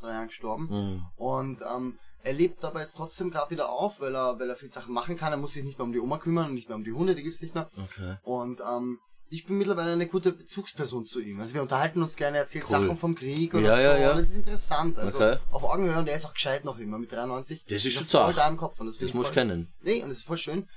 drei 0.00 0.12
Jahren 0.12 0.28
gestorben. 0.28 0.68
Mhm. 0.70 1.06
Und 1.16 1.62
ähm, 1.62 1.96
er 2.24 2.32
lebt 2.32 2.64
aber 2.64 2.80
jetzt 2.80 2.96
trotzdem 2.96 3.30
gerade 3.30 3.50
wieder 3.50 3.70
auf, 3.70 4.00
weil 4.00 4.14
er, 4.14 4.38
weil 4.38 4.48
er 4.48 4.56
viele 4.56 4.70
Sachen 4.70 4.94
machen 4.94 5.16
kann. 5.16 5.32
Er 5.32 5.36
muss 5.38 5.52
sich 5.52 5.64
nicht 5.64 5.78
mehr 5.78 5.84
um 5.84 5.92
die 5.92 6.00
Oma 6.00 6.18
kümmern 6.18 6.48
und 6.48 6.54
nicht 6.54 6.68
mehr 6.68 6.76
um 6.76 6.84
die 6.84 6.92
Hunde, 6.92 7.14
die 7.14 7.22
gibt's 7.22 7.42
nicht 7.42 7.54
mehr. 7.54 7.68
Okay. 7.76 8.16
Und 8.22 8.60
ähm, 8.60 8.98
ich 9.32 9.46
bin 9.46 9.56
mittlerweile 9.58 9.92
eine 9.92 10.06
gute 10.06 10.32
Bezugsperson 10.32 11.06
zu 11.06 11.20
ihm. 11.20 11.40
Also 11.40 11.54
wir 11.54 11.62
unterhalten 11.62 12.02
uns 12.02 12.16
gerne, 12.16 12.36
er 12.36 12.42
erzählt 12.42 12.64
Cool. 12.64 12.70
Sachen 12.70 12.96
vom 12.96 13.14
Krieg 13.14 13.54
oder 13.54 13.62
Ja, 13.62 13.76
so. 13.76 13.82
ja, 13.82 13.96
ja. 13.98 14.14
Das 14.14 14.26
ist 14.26 14.36
interessant. 14.36 14.98
Also 14.98 15.16
Okay. 15.18 15.38
auf 15.50 15.64
Augenhöhe 15.64 15.98
und 15.98 16.08
er 16.08 16.16
ist 16.16 16.24
auch 16.26 16.34
gescheit 16.34 16.64
noch 16.64 16.78
immer 16.78 16.98
mit 16.98 17.10
93. 17.12 17.64
Das 17.66 17.84
ist 17.84 17.92
schon 17.94 18.02
voll 18.06 18.08
zart. 18.10 18.36
da 18.36 18.48
im 18.48 18.56
Kopf. 18.56 18.78
Und 18.80 18.86
das 18.86 18.98
Das 18.98 19.10
find 19.10 19.20
ich 19.22 19.26
voll- 19.28 19.34
kennen. 19.34 19.72
Nee, 19.82 20.02
und 20.02 20.08
das 20.10 20.18
ist 20.18 20.24
voll 20.24 20.36
schön, 20.36 20.68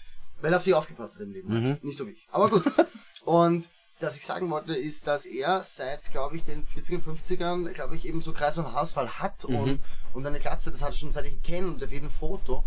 weil 0.42 0.54
er 0.54 0.58
auf 0.58 0.64
sich 0.64 0.74
aufgepasst 0.74 1.16
hat 1.16 1.22
im 1.22 1.32
Leben. 1.34 1.50
Mhm. 1.54 1.78
Nicht 1.82 1.98
so 1.98 2.08
wie 2.08 2.12
ich. 2.12 2.28
Aber 2.32 2.50
gut. 2.50 2.64
und 3.26 3.68
was 4.00 4.18
ich 4.18 4.26
sagen 4.26 4.50
wollte, 4.50 4.76
ist, 4.76 5.08
dass 5.08 5.26
er 5.26 5.64
seit, 5.64 6.12
glaube 6.12 6.36
ich, 6.36 6.44
den 6.44 6.66
40er, 6.68 7.02
50ern, 7.02 7.72
glaube 7.74 7.96
ich, 7.96 8.06
eben 8.06 8.22
so 8.22 8.34
Kreis- 8.34 8.58
und 8.58 8.66
Haarausfall 8.66 9.08
hat 9.20 9.48
Mhm. 9.50 9.56
und, 9.56 9.80
und 10.14 10.26
eine 10.26 10.40
Glatze, 10.40 10.70
das 10.72 10.82
hat 10.82 10.90
er 10.90 10.94
schon 10.98 11.12
seit 11.12 11.26
ich 11.26 11.34
ihn 11.34 11.42
kenne 11.42 11.68
und 11.68 11.84
auf 11.84 11.92
jedem 11.92 12.10
Foto. 12.12 12.64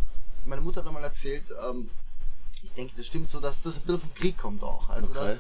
Meine 0.46 0.62
Mutter 0.62 0.80
hat 0.80 0.86
einmal 0.88 1.04
erzählt, 1.04 1.52
ähm, 1.68 1.90
ich 2.62 2.72
denke, 2.72 2.94
das 2.96 3.06
stimmt 3.06 3.30
so, 3.30 3.40
dass 3.40 3.60
das 3.60 3.76
ein 3.76 3.82
bisschen 3.82 4.00
vom 4.00 4.14
Krieg 4.14 4.36
kommt 4.38 4.62
auch. 4.62 4.88
Also, 4.88 5.10
Okay. 5.10 5.18
dass, 5.18 5.36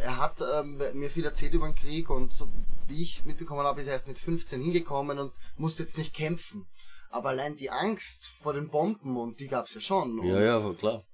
er 0.00 0.16
hat 0.18 0.40
ähm, 0.40 0.80
mir 0.94 1.10
viel 1.10 1.24
erzählt 1.24 1.54
über 1.54 1.66
den 1.66 1.74
Krieg 1.74 2.10
und 2.10 2.32
so 2.32 2.48
wie 2.86 3.02
ich 3.02 3.24
mitbekommen 3.24 3.62
habe, 3.66 3.80
ist 3.80 3.86
er 3.86 3.92
erst 3.94 4.08
mit 4.08 4.18
15 4.18 4.60
hingekommen 4.62 5.18
und 5.18 5.32
musste 5.56 5.82
jetzt 5.82 5.98
nicht 5.98 6.14
kämpfen. 6.14 6.66
Aber 7.10 7.30
allein 7.30 7.56
die 7.56 7.70
Angst 7.70 8.26
vor 8.26 8.52
den 8.54 8.68
Bomben, 8.70 9.16
und 9.16 9.40
die 9.40 9.48
gab 9.48 9.66
es 9.66 9.74
ja 9.74 9.80
schon. 9.80 10.22
Ja, 10.24 10.40
ja, 10.40 10.72
klar. 10.74 11.04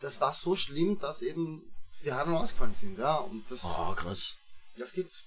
das 0.00 0.20
war 0.20 0.32
so 0.32 0.56
schlimm, 0.56 0.98
dass 0.98 1.22
eben 1.22 1.62
die 2.04 2.12
Haare 2.12 2.36
ausgefallen 2.38 2.74
sind, 2.74 2.98
ja. 2.98 3.16
Und 3.16 3.44
das, 3.50 3.64
Oh, 3.64 3.92
krass. 3.94 4.34
das 4.78 4.92
gibt's. 4.92 5.24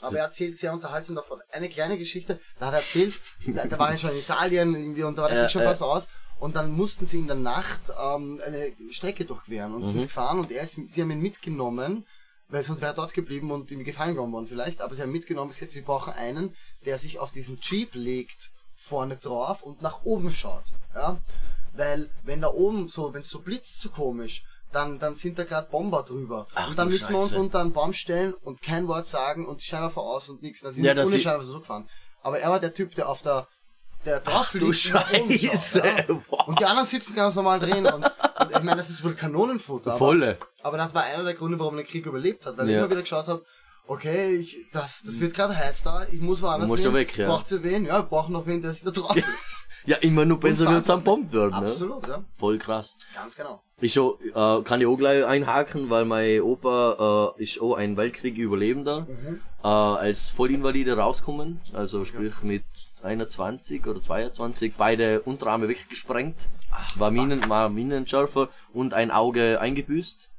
Aber 0.00 0.16
er 0.18 0.24
erzählt 0.24 0.58
sehr 0.58 0.72
unterhaltsam 0.72 1.14
davon. 1.14 1.40
Eine 1.52 1.68
kleine 1.68 1.96
Geschichte, 1.98 2.40
da 2.58 2.66
hat 2.66 2.74
er 2.74 2.78
erzählt, 2.80 3.20
da, 3.46 3.78
war 3.78 3.92
er 3.92 3.98
schon 3.98 4.10
in 4.10 4.18
Italien 4.18 4.74
irgendwie 4.74 5.04
und 5.04 5.16
da 5.16 5.22
war 5.22 5.28
der 5.30 5.44
Äh, 5.46 5.50
schon 5.50 5.62
äh. 5.62 5.66
fast 5.66 5.82
aus. 5.82 6.08
Und 6.40 6.56
dann 6.56 6.72
mussten 6.72 7.06
sie 7.06 7.18
in 7.20 7.26
der 7.28 7.36
Nacht 7.36 7.80
ähm, 7.98 8.40
eine 8.44 8.72
Strecke 8.90 9.24
durchqueren 9.24 9.72
und 9.74 9.82
Mhm. 9.82 9.86
sind 9.92 10.02
gefahren 10.02 10.40
und 10.40 10.50
er 10.50 10.62
ist, 10.64 10.78
sie 10.88 11.00
haben 11.00 11.10
ihn 11.12 11.20
mitgenommen, 11.20 12.06
weil 12.48 12.62
sonst 12.62 12.80
wäre 12.80 12.92
er 12.92 12.96
dort 12.96 13.14
geblieben 13.14 13.50
und 13.50 13.70
ihm 13.70 13.84
gefallen 13.84 14.14
genommen 14.14 14.32
worden 14.32 14.46
vielleicht. 14.46 14.80
Aber 14.80 14.94
sie 14.94 15.02
haben 15.02 15.12
mitgenommen, 15.12 15.52
sie 15.52 15.66
sie 15.66 15.80
brauchen 15.80 16.12
einen, 16.12 16.54
der 16.84 16.98
sich 16.98 17.18
auf 17.18 17.32
diesen 17.32 17.58
Jeep 17.60 17.94
legt, 17.94 18.50
vorne 18.76 19.16
drauf 19.16 19.62
und 19.62 19.82
nach 19.82 20.04
oben 20.04 20.30
schaut. 20.30 20.64
Ja? 20.94 21.18
Weil 21.74 22.10
wenn 22.22 22.40
da 22.40 22.48
oben 22.48 22.88
so, 22.88 23.12
wenn 23.14 23.20
es 23.20 23.30
so 23.30 23.40
blitzt 23.40 23.80
so 23.80 23.90
komisch, 23.90 24.44
dann, 24.72 24.98
dann 24.98 25.14
sind 25.14 25.38
da 25.38 25.44
gerade 25.44 25.70
Bomber 25.70 26.02
drüber. 26.02 26.46
Ach 26.54 26.68
und 26.68 26.78
dann 26.78 26.88
du 26.88 26.92
müssen 26.92 27.10
wir 27.10 27.18
uns 27.18 27.30
Scheiße. 27.30 27.40
unter 27.40 27.60
einen 27.60 27.72
Baum 27.72 27.92
stellen 27.92 28.34
und 28.34 28.60
kein 28.60 28.88
Wort 28.88 29.06
sagen 29.06 29.46
und 29.46 29.60
die 29.60 29.66
Scheinwerfer 29.66 30.00
aus 30.00 30.28
und 30.28 30.42
nichts. 30.42 30.62
Dann 30.62 30.72
sind 30.72 30.84
Ja, 30.84 30.94
dass 30.94 31.08
ohne 31.08 31.20
Scheinwerfer 31.20 31.46
so 31.46 31.60
gefahren. 31.60 31.88
Aber 32.22 32.38
er 32.40 32.50
war 32.50 32.60
der 32.60 32.74
Typ, 32.74 32.94
der 32.94 33.08
auf 33.08 33.22
der 33.22 33.46
der 34.04 34.20
drauf 34.20 34.50
du 34.52 34.58
liegt 34.70 34.86
und 34.86 34.94
nach 34.94 35.12
oben 35.12 35.30
schaut, 35.30 35.40
Scheiße. 35.40 35.78
Ja. 35.78 36.14
Und 36.46 36.58
die 36.60 36.64
anderen 36.64 36.86
sitzen 36.86 37.14
ganz 37.14 37.34
normal 37.36 37.58
drin. 37.58 37.86
Und, 37.86 38.04
meine, 38.64 38.76
das 38.76 38.90
ist 38.90 39.04
wohl 39.04 39.14
Kanonenfutter. 39.14 39.90
Aber, 39.90 39.98
Volle. 39.98 40.36
aber 40.62 40.76
das 40.78 40.94
war 40.94 41.04
einer 41.04 41.24
der 41.24 41.34
Gründe, 41.34 41.58
warum 41.58 41.76
er 41.78 41.82
den 41.84 41.88
Krieg 41.90 42.06
überlebt 42.06 42.46
hat, 42.46 42.56
weil 42.58 42.68
er 42.68 42.72
Ja. 42.74 42.78
immer 42.80 42.90
wieder 42.90 43.02
geschaut 43.02 43.28
hat, 43.28 43.42
okay, 43.86 44.36
ich, 44.36 44.56
das, 44.72 45.02
das 45.04 45.20
wird 45.20 45.34
gerade 45.34 45.56
heiß 45.56 45.82
da, 45.82 46.04
ich 46.10 46.20
muss 46.20 46.40
woanders 46.42 46.68
Du 46.68 46.72
musst 46.72 46.82
hin. 46.84 46.92
da 46.92 46.98
weg, 46.98 47.16
ja. 47.18 47.26
Braucht 47.28 47.50
ihr 47.52 47.62
wen? 47.62 47.84
Ja, 47.86 48.00
ich 48.00 48.06
brauche 48.06 48.32
noch 48.32 48.46
wen, 48.46 48.62
der 48.62 48.72
sich 48.72 48.82
da 48.84 48.90
drauf. 48.90 49.14
Ja, 49.86 49.96
immer 50.00 50.24
nur 50.24 50.40
besser 50.40 50.70
wird's 50.70 50.88
am 50.88 51.00
Unverantwortlich. 51.00 51.04
Bombt 51.04 51.32
werden, 51.52 51.64
ne? 51.64 51.70
Absolut, 51.70 52.06
ja. 52.08 52.24
Voll 52.38 52.58
krass. 52.58 52.96
Ganz 53.14 53.36
genau. 53.36 53.62
Ich 53.80 53.92
schon, 53.92 54.14
äh, 54.34 54.62
kann 54.62 54.80
ich 54.80 54.86
auch 54.86 54.96
gleich 54.96 55.26
einhaken, 55.26 55.90
weil 55.90 56.04
mein 56.06 56.40
Opa 56.40 57.34
äh, 57.36 57.42
ist 57.42 57.60
auch 57.60 57.74
ein 57.74 57.96
Weltkrieg-Überlebender, 57.96 59.06
äh, 59.62 59.66
als 59.66 60.30
Vollinvalide 60.30 60.96
rauskommen, 60.96 61.60
also 61.74 62.04
sprich 62.04 62.42
mit 62.42 62.62
21 63.02 63.86
oder 63.86 64.00
22, 64.00 64.74
beide 64.78 65.20
Unterarme 65.22 65.68
weggesprengt, 65.68 66.36
war, 66.96 67.10
Minen, 67.10 67.48
war 67.48 67.68
Minenschärfer 67.68 68.48
und 68.72 68.94
ein 68.94 69.10
Auge 69.10 69.60
eingebüßt 69.60 70.30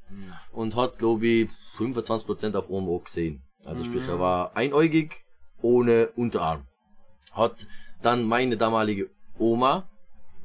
und 0.51 0.75
hat, 0.75 0.97
glaube 0.97 1.27
ich, 1.27 1.49
25% 1.77 2.55
auf 2.55 2.69
Auge 2.69 3.03
gesehen. 3.03 3.43
Also 3.63 3.83
sprich, 3.83 4.07
er 4.07 4.19
war 4.19 4.55
einäugig, 4.55 5.25
ohne 5.61 6.09
Unterarm. 6.15 6.67
Hat 7.31 7.65
dann 8.01 8.23
meine 8.23 8.57
damalige 8.57 9.09
Oma 9.37 9.89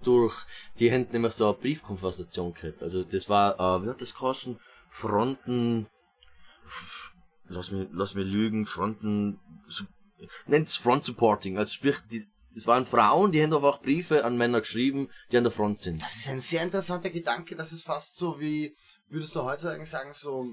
durch 0.03 0.47
die 0.79 0.91
Hände 0.91 1.13
nämlich 1.13 1.35
so 1.35 1.49
eine 1.49 1.55
Briefkonversation 1.55 2.55
gehabt. 2.55 2.83
Also 2.83 3.05
das 3.05 3.29
war, 3.29 3.61
äh, 3.61 3.85
wie 3.85 3.91
hat 3.91 4.01
das 4.01 4.15
geheißen? 4.15 4.59
Fronten, 4.89 5.87
lass 7.49 7.71
mich, 7.71 7.89
lass 7.93 8.15
mich 8.15 8.27
lügen, 8.27 8.65
Fronten, 8.67 9.39
nennt's 10.47 10.77
Front 10.77 11.05
Supporting. 11.05 11.59
Also 11.59 11.75
sprich, 11.75 11.99
die, 12.11 12.27
es 12.57 12.67
waren 12.67 12.87
Frauen, 12.87 13.33
die 13.33 13.43
haben 13.43 13.53
einfach 13.55 13.81
Briefe 13.81 14.25
an 14.25 14.37
Männer 14.37 14.61
geschrieben, 14.61 15.09
die 15.33 15.37
an 15.39 15.45
der 15.45 15.53
Front 15.53 15.79
sind. 15.79 16.03
Das 16.03 16.17
ist 16.17 16.29
ein 16.29 16.41
sehr 16.41 16.63
interessanter 16.63 17.11
Gedanke, 17.11 17.57
das 17.57 17.73
ist 17.73 17.85
fast 17.85 18.17
so 18.17 18.41
wie, 18.41 18.75
würdest 19.09 19.35
du 19.35 19.43
heutzutage 19.45 19.85
sagen, 19.87 20.13
so 20.15 20.47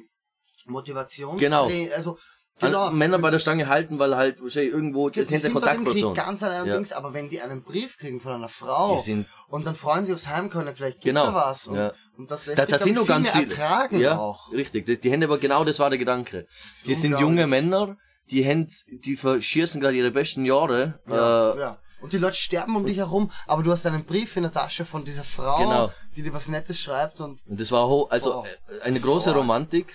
Motivations 0.66 1.40
Genau. 1.40 1.70
Also, 1.96 2.18
genau. 2.60 2.92
Männer 2.92 3.20
bei 3.20 3.32
der 3.32 3.40
Stange 3.40 3.68
halten, 3.68 4.00
weil 4.00 4.16
halt 4.16 4.40
irgendwo, 4.56 5.10
das 5.10 5.28
dort 5.28 5.32
im 5.32 5.42
Krieg 5.42 5.54
Kontaktperson. 5.54 6.14
ganz 6.14 6.44
allein 6.44 6.56
Ja. 6.58 6.64
allerdings, 6.64 6.92
aber 6.92 7.14
wenn 7.14 7.30
die 7.30 7.42
einen 7.42 7.64
Brief 7.64 7.98
kriegen 7.98 8.20
von 8.20 8.34
einer 8.34 8.50
Frau 8.50 9.02
und 9.48 9.66
dann 9.66 9.76
freuen 9.76 10.06
sie 10.06 10.14
aufs 10.14 10.28
Heimkommen, 10.28 10.76
vielleicht 10.76 10.98
geht 11.00 11.06
Genau, 11.06 11.28
da 11.28 11.34
was 11.36 11.68
und, 11.68 11.76
ja. 11.78 11.94
und 12.18 12.30
das 12.32 12.46
lässt 12.46 12.60
Da, 12.60 12.66
sich 12.66 12.72
da 12.72 12.78
glaub 12.78 12.88
sind 12.88 12.98
viel 12.98 13.08
ganz 13.08 13.24
mehr 13.24 13.34
viele. 13.34 13.46
ertragen 13.52 14.00
ja, 14.00 14.18
auch. 14.18 14.52
richtig. 14.52 14.86
Die, 14.86 15.00
die 15.00 15.12
haben 15.14 15.24
aber 15.24 15.38
genau 15.38 15.64
das 15.64 15.80
war 15.80 15.90
der 15.90 16.00
Gedanke. 16.00 16.48
Die 16.86 16.96
sind 16.96 17.20
junge 17.20 17.48
Männer, 17.48 17.96
die 18.32 18.46
haben, 18.46 18.68
die 18.90 19.16
verschießen 19.16 19.80
gerade 19.80 19.96
ihre 19.96 20.12
besten 20.12 20.44
Jahre. 20.44 21.00
Ja, 21.08 21.54
äh, 21.54 21.60
ja. 21.60 21.80
Und 22.02 22.14
die 22.14 22.18
Leute 22.18 22.36
sterben 22.36 22.76
um 22.76 22.86
dich 22.86 22.98
herum, 22.98 23.32
aber 23.48 23.64
du 23.64 23.72
hast 23.72 23.86
einen 23.86 24.06
Brief 24.06 24.36
in 24.38 24.44
der 24.44 24.52
Tasche 24.52 24.86
von 24.86 25.04
dieser 25.04 25.24
Frau, 25.24 25.58
Genau. 25.58 25.92
die 26.16 26.22
dir 26.22 26.34
was 26.34 26.48
Nettes 26.48 26.80
schreibt 26.80 27.22
und 27.22 27.42
Und 27.48 27.60
das 27.60 27.72
war 27.72 27.88
ho 27.88 28.08
also 28.10 28.34
Wow. 28.36 28.48
äh, 28.48 28.82
eine 28.84 29.00
große 29.00 29.32
So. 29.32 29.36
Romantik. 29.36 29.94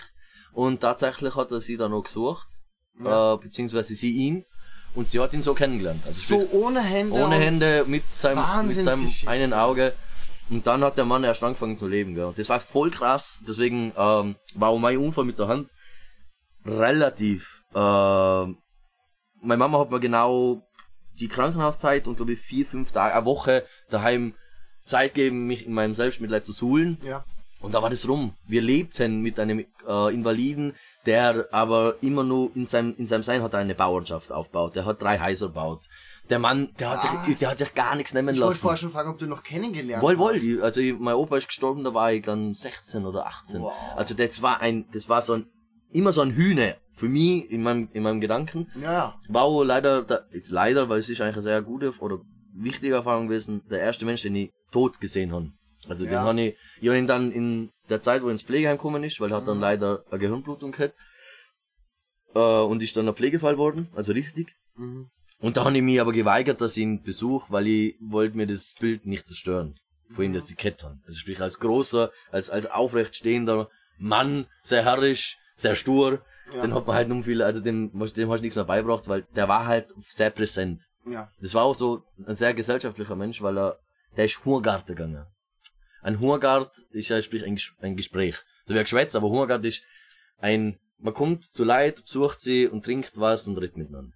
Und 0.53 0.81
tatsächlich 0.81 1.35
hat 1.37 1.51
er 1.53 1.61
sie 1.61 1.77
dann 1.77 1.93
auch 1.93 2.03
gesucht, 2.03 2.49
Ja. 3.03 3.35
äh, 3.35 3.37
beziehungsweise 3.39 3.95
sie 3.95 4.11
ihn. 4.11 4.45
Und 4.95 5.09
sie 5.09 5.19
hat 5.21 5.33
ihn 5.33 5.41
so 5.41 5.55
kennengelernt. 5.55 6.05
Also 6.07 6.39
so 6.39 6.49
ohne 6.53 6.83
Hände. 6.83 7.15
ohne 7.25 7.37
Hände, 7.37 7.85
mit 7.87 8.13
seinem, 8.13 8.67
mit 8.67 8.83
seinem 8.83 9.11
einen 9.27 9.55
Auge. 9.55 9.95
Und 10.51 10.67
dann 10.67 10.85
hat 10.85 10.99
der 10.99 11.07
Mann 11.07 11.25
erst 11.25 11.43
angefangen 11.43 11.79
zu 11.79 11.87
leben. 11.89 12.15
Gell. 12.15 12.35
Das 12.37 12.49
war 12.51 12.61
voll 12.61 12.91
krass. 12.91 13.39
Deswegen 13.49 13.93
ähm, 13.97 14.37
war 14.55 14.69
auch 14.69 14.79
mein 14.79 14.99
Unfall 14.99 15.25
mit 15.25 15.39
der 15.39 15.49
Hand 15.49 15.71
relativ. 16.67 17.65
Äh, 17.75 17.79
meine 17.79 19.57
Mama 19.59 19.79
hat 19.81 19.91
mir 19.91 20.01
genau 20.01 20.63
die 21.21 21.29
Krankenhauszeit 21.29 22.07
und 22.09 22.17
glaube 22.17 22.33
ich 22.33 22.39
vier, 22.41 22.67
fünf 22.67 22.93
Tage, 22.93 23.15
eine 23.15 23.25
Woche 23.27 23.65
daheim 23.91 24.35
Zeit 24.85 25.15
geben, 25.15 25.47
mich 25.47 25.67
in 25.67 25.73
meinem 25.75 25.95
Selbstmitleid 25.95 26.45
zu 26.45 26.53
suhlen. 26.53 26.99
Ja. 27.05 27.25
Und 27.61 27.75
da 27.75 27.83
war 27.83 27.91
das 27.91 28.09
rum. 28.09 28.35
Wir 28.49 28.61
lebten 28.61 29.21
mit 29.21 29.39
einem 29.39 29.65
äh, 29.87 30.13
Invaliden, 30.13 30.75
der 31.07 31.47
aber 31.53 31.95
immer 32.03 32.25
nur 32.25 32.51
in 32.57 32.67
seinem, 32.67 32.95
in 32.99 33.07
seinem 33.07 33.23
Sein 33.23 33.41
hat 33.43 33.53
er 33.55 33.61
eine 33.61 33.77
Bauernschaft 33.77 34.33
aufgebaut. 34.33 34.75
Der 34.75 34.85
hat 34.85 35.01
drei 35.01 35.21
Häuser 35.21 35.47
gebaut. 35.47 35.89
Der 36.29 36.41
Mann, 36.41 36.71
der 36.81 36.91
hat, 36.91 37.03
sich, 37.03 37.39
der 37.39 37.51
hat 37.51 37.59
sich 37.59 37.73
gar 37.75 37.95
nichts 37.95 38.15
nehmen 38.15 38.35
Ich 38.35 38.41
wollte 38.41 38.51
lassen. 38.55 38.61
vorher 38.63 38.79
schon 38.79 38.91
fragen, 38.91 39.11
ob 39.11 39.19
du 39.19 39.27
noch 39.27 39.45
kennengelernt 39.45 40.03
Wohl, 40.03 40.19
wohl. 40.19 40.35
hast. 40.35 40.43
Ich- 40.43 40.61
Also 40.63 40.81
ich, 40.81 40.99
mein 40.99 41.15
Opa 41.15 41.37
ist 41.37 41.47
gestorben, 41.47 41.85
da 41.85 41.95
war 41.95 42.13
ich 42.13 42.23
dann 42.25 42.53
16 42.55 43.07
oder 43.07 43.27
18. 43.27 43.61
Wow. 43.63 43.73
Also 43.95 44.15
das 44.15 44.43
war 44.43 44.61
ein, 44.61 44.87
das 44.93 45.09
war 45.09 45.23
so 45.23 45.35
ein, 45.35 45.47
immer 45.93 46.13
so 46.13 46.21
ein 46.23 46.33
Hühner 46.33 46.77
für 46.93 47.09
mich 47.09 47.51
in 47.51 47.63
meinem, 47.63 47.89
in 47.93 48.03
meinem 48.03 48.21
Gedanken. 48.21 48.71
Ja. 48.81 49.21
War 49.29 49.43
auch 49.43 49.63
leider, 49.65 50.03
da- 50.03 50.27
jetzt 50.33 50.51
leider, 50.51 50.89
weil 50.89 51.01
es 51.01 51.09
ist 51.09 51.21
eigentlich 51.21 51.37
eine 51.37 51.43
sehr 51.43 51.63
gute 51.63 51.93
oder 52.01 52.19
wichtige 52.55 52.95
Erfahrung 52.95 53.29
gewesen, 53.29 53.63
der 53.71 53.81
erste 53.81 54.05
Mensch, 54.05 54.23
den 54.23 54.37
ich 54.37 54.51
tot 54.71 55.01
gesehen 55.01 55.33
habe. 55.33 55.51
Also 55.89 56.05
den 56.05 56.15
Ja. 56.15 56.23
habe 56.23 56.41
ich, 56.41 56.57
ich 56.81 56.89
hab 56.89 56.97
ihn 56.97 57.07
dann 57.07 57.33
in 57.33 57.71
der 57.89 58.01
Zeit, 58.01 58.23
wo 58.23 58.27
er 58.27 58.33
ins 58.33 58.43
Pflegeheim 58.43 58.77
gekommen 58.77 59.03
ist, 59.05 59.21
weil 59.21 59.31
er 59.31 59.37
hat 59.37 59.45
Mhm. 59.45 59.49
dann 59.49 59.61
leider 59.61 60.05
eine 60.11 60.19
Gehirnblutung 60.19 60.73
gehabt, 60.73 60.95
äh, 62.35 62.39
und 62.39 62.83
ist 62.83 62.97
dann 62.97 63.09
ein 63.09 63.15
Pflegefall 63.15 63.59
worden, 63.59 63.89
also 63.95 64.13
richtig. 64.13 64.55
Mhm. 64.77 65.11
Und 65.41 65.57
da 65.57 65.65
habe 65.65 65.77
ich 65.77 65.83
mich 65.83 66.01
aber 66.01 66.13
geweigert, 66.13 66.61
dass 66.61 66.77
ich 66.77 66.83
ihn 66.85 67.03
besuche, 67.03 67.51
weil 67.53 67.67
ich 67.67 67.97
wollte 68.01 68.37
mir 68.37 68.47
das 68.47 68.75
Bild 68.79 69.07
nicht 69.07 69.27
zerstören. 69.27 69.75
Von 70.11 70.27
ihm, 70.27 70.33
dass 70.35 70.47
die 70.47 70.55
Kette 70.55 70.87
haben. 70.87 71.03
Also 71.07 71.19
sprich, 71.19 71.41
als 71.41 71.59
großer, 71.59 72.11
als, 72.31 72.51
als 72.51 72.67
aufrecht 72.71 73.17
stehender 73.17 73.69
Mann, 73.99 74.47
sehr 74.63 74.85
herrisch, 74.85 75.37
sehr 75.57 75.77
stur, 75.77 76.25
Ja. 76.55 76.63
den 76.63 76.75
hat 76.75 76.87
man 76.87 76.97
halt 76.97 77.09
nun 77.09 77.23
viel, 77.25 77.43
also 77.43 77.61
dem, 77.61 77.91
dem 77.93 78.01
hast 78.03 78.15
du 78.15 78.27
nichts 78.43 78.57
mehr 78.57 78.65
beigebracht, 78.65 79.09
weil 79.09 79.23
der 79.35 79.49
war 79.49 79.67
halt 79.67 79.93
sehr 79.99 80.31
präsent. 80.31 80.89
Ja. 81.07 81.31
Das 81.41 81.55
war 81.55 81.65
auch 81.65 81.75
so 81.75 82.05
ein 82.27 82.35
sehr 82.35 82.55
gesellschaftlicher 82.55 83.17
Mensch, 83.17 83.43
weil 83.43 83.59
er, 83.59 83.79
der 84.17 84.27
ist 84.27 84.45
Hurgarten 84.45 84.95
gegangen. 84.95 85.27
Ein 86.03 86.21
Hurgart 86.21 86.79
ist 86.91 87.09
ja 87.09 87.21
sprich 87.23 87.45
ein, 87.45 87.59
ein 87.81 87.97
Gespräch. 87.97 88.37
So 88.67 88.75
wie 88.75 88.79
ein 88.79 88.85
Geschwätz, 88.85 89.15
aber 89.15 89.29
Hurgart 89.31 89.65
ist 89.65 89.83
ein, 90.39 90.79
man 90.99 91.15
kommt 91.15 91.45
zu 91.45 91.65
Leid, 91.65 92.03
besucht 92.03 92.41
sie 92.41 92.67
und 92.69 92.85
trinkt 92.85 93.19
was 93.19 93.47
und 93.49 93.57
redet 93.57 93.77
miteinander. 93.77 94.13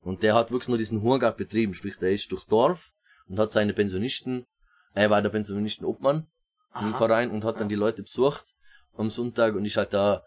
Und 0.00 0.22
der 0.22 0.34
hat 0.34 0.50
wirklich 0.50 0.68
nur 0.68 0.78
diesen 0.78 1.02
Hurgart 1.02 1.36
betrieben, 1.36 1.74
sprich, 1.74 1.96
der 1.98 2.12
ist 2.12 2.30
durchs 2.30 2.46
Dorf 2.46 2.92
und 3.28 3.38
hat 3.38 3.52
seine 3.52 3.72
Pensionisten, 3.74 4.46
er 4.94 5.10
war 5.10 5.22
der 5.22 5.30
Pensionisten-Obmann 5.30 6.26
im 6.74 6.88
Aha. 6.88 6.96
Verein 6.96 7.30
und 7.30 7.44
hat 7.44 7.60
dann 7.60 7.68
die 7.68 7.74
Leute 7.74 8.02
besucht 8.02 8.54
am 8.96 9.10
Sonntag 9.10 9.54
und 9.54 9.64
ist 9.64 9.76
halt 9.76 9.92
da 9.94 10.22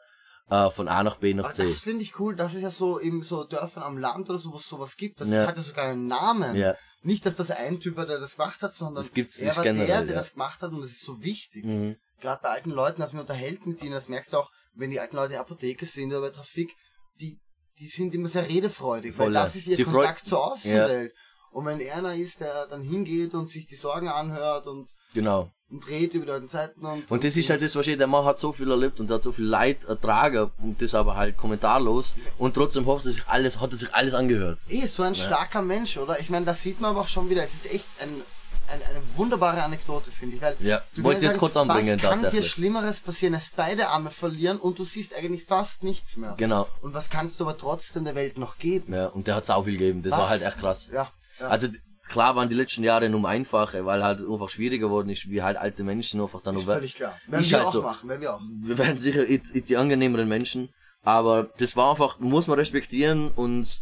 äh, 0.51 0.69
von 0.69 0.87
A 0.87 1.01
nach 1.03 1.17
B 1.17 1.33
nach 1.33 1.45
Aber 1.45 1.53
C. 1.53 1.65
das 1.65 1.79
finde 1.79 2.03
ich 2.03 2.19
cool, 2.19 2.35
dass 2.35 2.53
es 2.53 2.61
ja 2.61 2.69
so 2.69 2.97
in 2.99 3.23
so 3.23 3.43
Dörfern 3.45 3.81
am 3.83 3.97
Land 3.97 4.29
oder 4.29 4.37
so, 4.37 4.51
wo 4.51 4.57
es 4.57 4.67
sowas 4.67 4.95
gibt. 4.97 5.19
Das 5.21 5.29
Ja. 5.29 5.47
hat 5.47 5.57
ja 5.57 5.63
sogar 5.63 5.85
einen 5.85 6.07
Namen. 6.07 6.55
Ja. 6.55 6.75
Nicht, 7.03 7.25
dass 7.25 7.35
das 7.35 7.49
ein 7.49 7.79
Typ 7.79 7.95
war, 7.97 8.05
der 8.05 8.19
das 8.19 8.35
gemacht 8.35 8.61
hat, 8.61 8.73
sondern 8.73 9.03
Das 9.03 9.13
gibt's 9.13 9.39
er 9.39 9.55
war 9.55 9.63
der, 9.63 9.73
generell, 9.73 10.05
der 10.05 10.13
ja. 10.15 10.21
das 10.21 10.33
gemacht 10.33 10.61
hat 10.61 10.71
und 10.71 10.81
das 10.81 10.91
ist 10.91 11.03
so 11.03 11.23
wichtig. 11.23 11.65
Mhm. 11.65 11.95
Gerade 12.19 12.41
bei 12.43 12.49
alten 12.49 12.69
Leuten, 12.69 13.01
dass 13.01 13.13
man 13.13 13.21
unterhält 13.21 13.65
mit 13.65 13.81
ihnen, 13.81 13.93
das 13.93 14.07
merkst 14.09 14.33
du 14.33 14.37
auch, 14.37 14.51
wenn 14.75 14.91
die 14.91 14.99
alten 14.99 15.15
Leute 15.15 15.27
in 15.27 15.31
der 15.31 15.41
Apotheke 15.41 15.85
sind 15.87 16.09
oder 16.11 16.21
bei 16.21 16.29
Trafik, 16.29 16.71
die, 17.19 17.39
die 17.79 17.87
sind 17.87 18.13
immer 18.13 18.27
sehr 18.27 18.47
redefreudig, 18.47 19.17
weil 19.17 19.27
Voll, 19.27 19.33
das 19.33 19.55
ja. 19.55 19.59
ist 19.59 19.67
ihr 19.67 19.77
Die 19.77 19.85
Freu- 19.85 19.93
Kontakt 19.93 20.25
zur 20.25 20.45
Außenwelt. 20.51 21.11
Und 21.51 21.65
wenn 21.65 21.79
er 21.79 21.97
einer 21.97 22.15
ist, 22.15 22.39
der 22.39 22.67
dann 22.67 22.81
hingeht 22.81 23.33
und 23.33 23.47
sich 23.47 23.67
die 23.67 23.75
Sorgen 23.75 24.07
anhört 24.07 24.67
und, 24.67 24.89
Genau. 25.13 25.49
und 25.69 25.85
redet 25.89 26.13
über 26.15 26.39
die 26.39 26.47
Zeiten 26.47 26.85
und. 26.85 27.11
Und 27.11 27.23
das 27.25 27.35
ist 27.35 27.49
halt 27.49 27.61
das, 27.61 27.75
was 27.75 27.85
ich, 27.87 27.97
der 27.97 28.07
Mann 28.07 28.23
hat 28.23 28.39
so 28.39 28.53
viel 28.53 28.69
erlebt 28.71 28.99
und 29.01 29.11
hat 29.11 29.21
so 29.21 29.31
viel 29.33 29.45
Leid 29.45 29.83
ertragen 29.85 30.49
und 30.59 30.81
das 30.81 30.95
aber 30.95 31.15
halt 31.17 31.35
kommentarlos 31.37 32.15
und 32.37 32.53
trotzdem 32.53 32.87
hat 32.87 33.03
er 33.05 33.11
sich 33.11 33.27
alles, 33.27 33.59
hat 33.59 33.71
er 33.71 33.77
sich 33.77 33.93
alles 33.93 34.13
angehört. 34.13 34.59
Eh, 34.69 34.85
so 34.85 35.03
ein 35.03 35.13
starker 35.15 35.61
Mensch, 35.61 35.97
oder? 35.97 36.19
Ich 36.21 36.29
meine, 36.29 36.45
das 36.45 36.61
sieht 36.61 36.79
man 36.79 36.91
aber 36.91 37.01
auch 37.01 37.07
schon 37.09 37.29
wieder. 37.29 37.43
Es 37.43 37.53
ist 37.53 37.65
echt 37.73 37.87
ein, 37.99 38.21
ein, 38.69 38.81
eine 38.83 39.01
wunderbare 39.17 39.61
Anekdote, 39.61 40.09
finde 40.11 40.37
ich. 40.37 40.41
Weil 40.41 40.55
Ja, 40.61 40.81
du 40.95 41.03
wollte 41.03 41.25
jetzt 41.25 41.37
kurz 41.37 41.57
anbringen, 41.57 42.01
Was 42.01 42.21
kann 42.21 42.29
dir. 42.31 42.43
Schlimmeres 42.43 43.01
passieren, 43.01 43.35
als 43.35 43.49
beide 43.53 43.89
Arme 43.89 44.09
verlieren 44.11 44.57
und 44.57 44.79
du 44.79 44.85
siehst 44.85 45.13
eigentlich 45.13 45.43
fast 45.43 45.83
nichts 45.83 46.15
mehr. 46.15 46.35
Genau. 46.37 46.67
Und 46.81 46.93
was 46.93 47.09
kannst 47.09 47.41
du 47.41 47.43
aber 47.43 47.57
trotzdem 47.57 48.05
der 48.05 48.15
Welt 48.15 48.37
noch 48.37 48.57
geben? 48.57 48.93
Ja, 48.93 49.07
und 49.07 49.27
der 49.27 49.35
hat 49.35 49.45
sau 49.45 49.63
viel 49.63 49.73
gegeben. 49.77 50.01
Das 50.03 50.13
Was? 50.13 50.19
war 50.21 50.29
halt 50.29 50.41
echt 50.43 50.59
krass. 50.59 50.87
Ja. 50.93 51.11
Ja. 51.41 51.47
Also 51.47 51.67
klar 52.07 52.35
waren 52.35 52.49
die 52.49 52.55
letzten 52.55 52.83
Jahre 52.83 53.09
nur 53.09 53.27
einfach, 53.27 53.73
weil 53.73 54.03
halt 54.03 54.21
einfach 54.21 54.49
schwieriger 54.49 54.87
geworden 54.87 55.09
ist, 55.09 55.29
wie 55.29 55.41
halt 55.41 55.57
alte 55.57 55.83
Menschen 55.83 56.21
einfach 56.21 56.41
dann 56.41 56.55
ist 56.55 56.65
völlig 56.65 56.95
klar. 56.95 57.17
Werden 57.27 57.49
wir 57.49 57.57
halt 57.57 57.67
auch 57.67 57.73
so. 57.73 57.81
machen, 57.81 58.09
werden 58.09 58.21
wir 58.21 58.35
auch. 58.35 58.41
wir 58.63 58.77
werden 58.77 58.97
sicher 58.97 59.27
it, 59.27 59.55
it 59.55 59.69
die 59.69 59.77
angenehmeren 59.77 60.27
Menschen, 60.27 60.69
aber 61.03 61.49
das 61.57 61.75
war 61.75 61.91
einfach, 61.91 62.19
muss 62.19 62.47
man 62.47 62.59
respektieren 62.59 63.29
und 63.29 63.81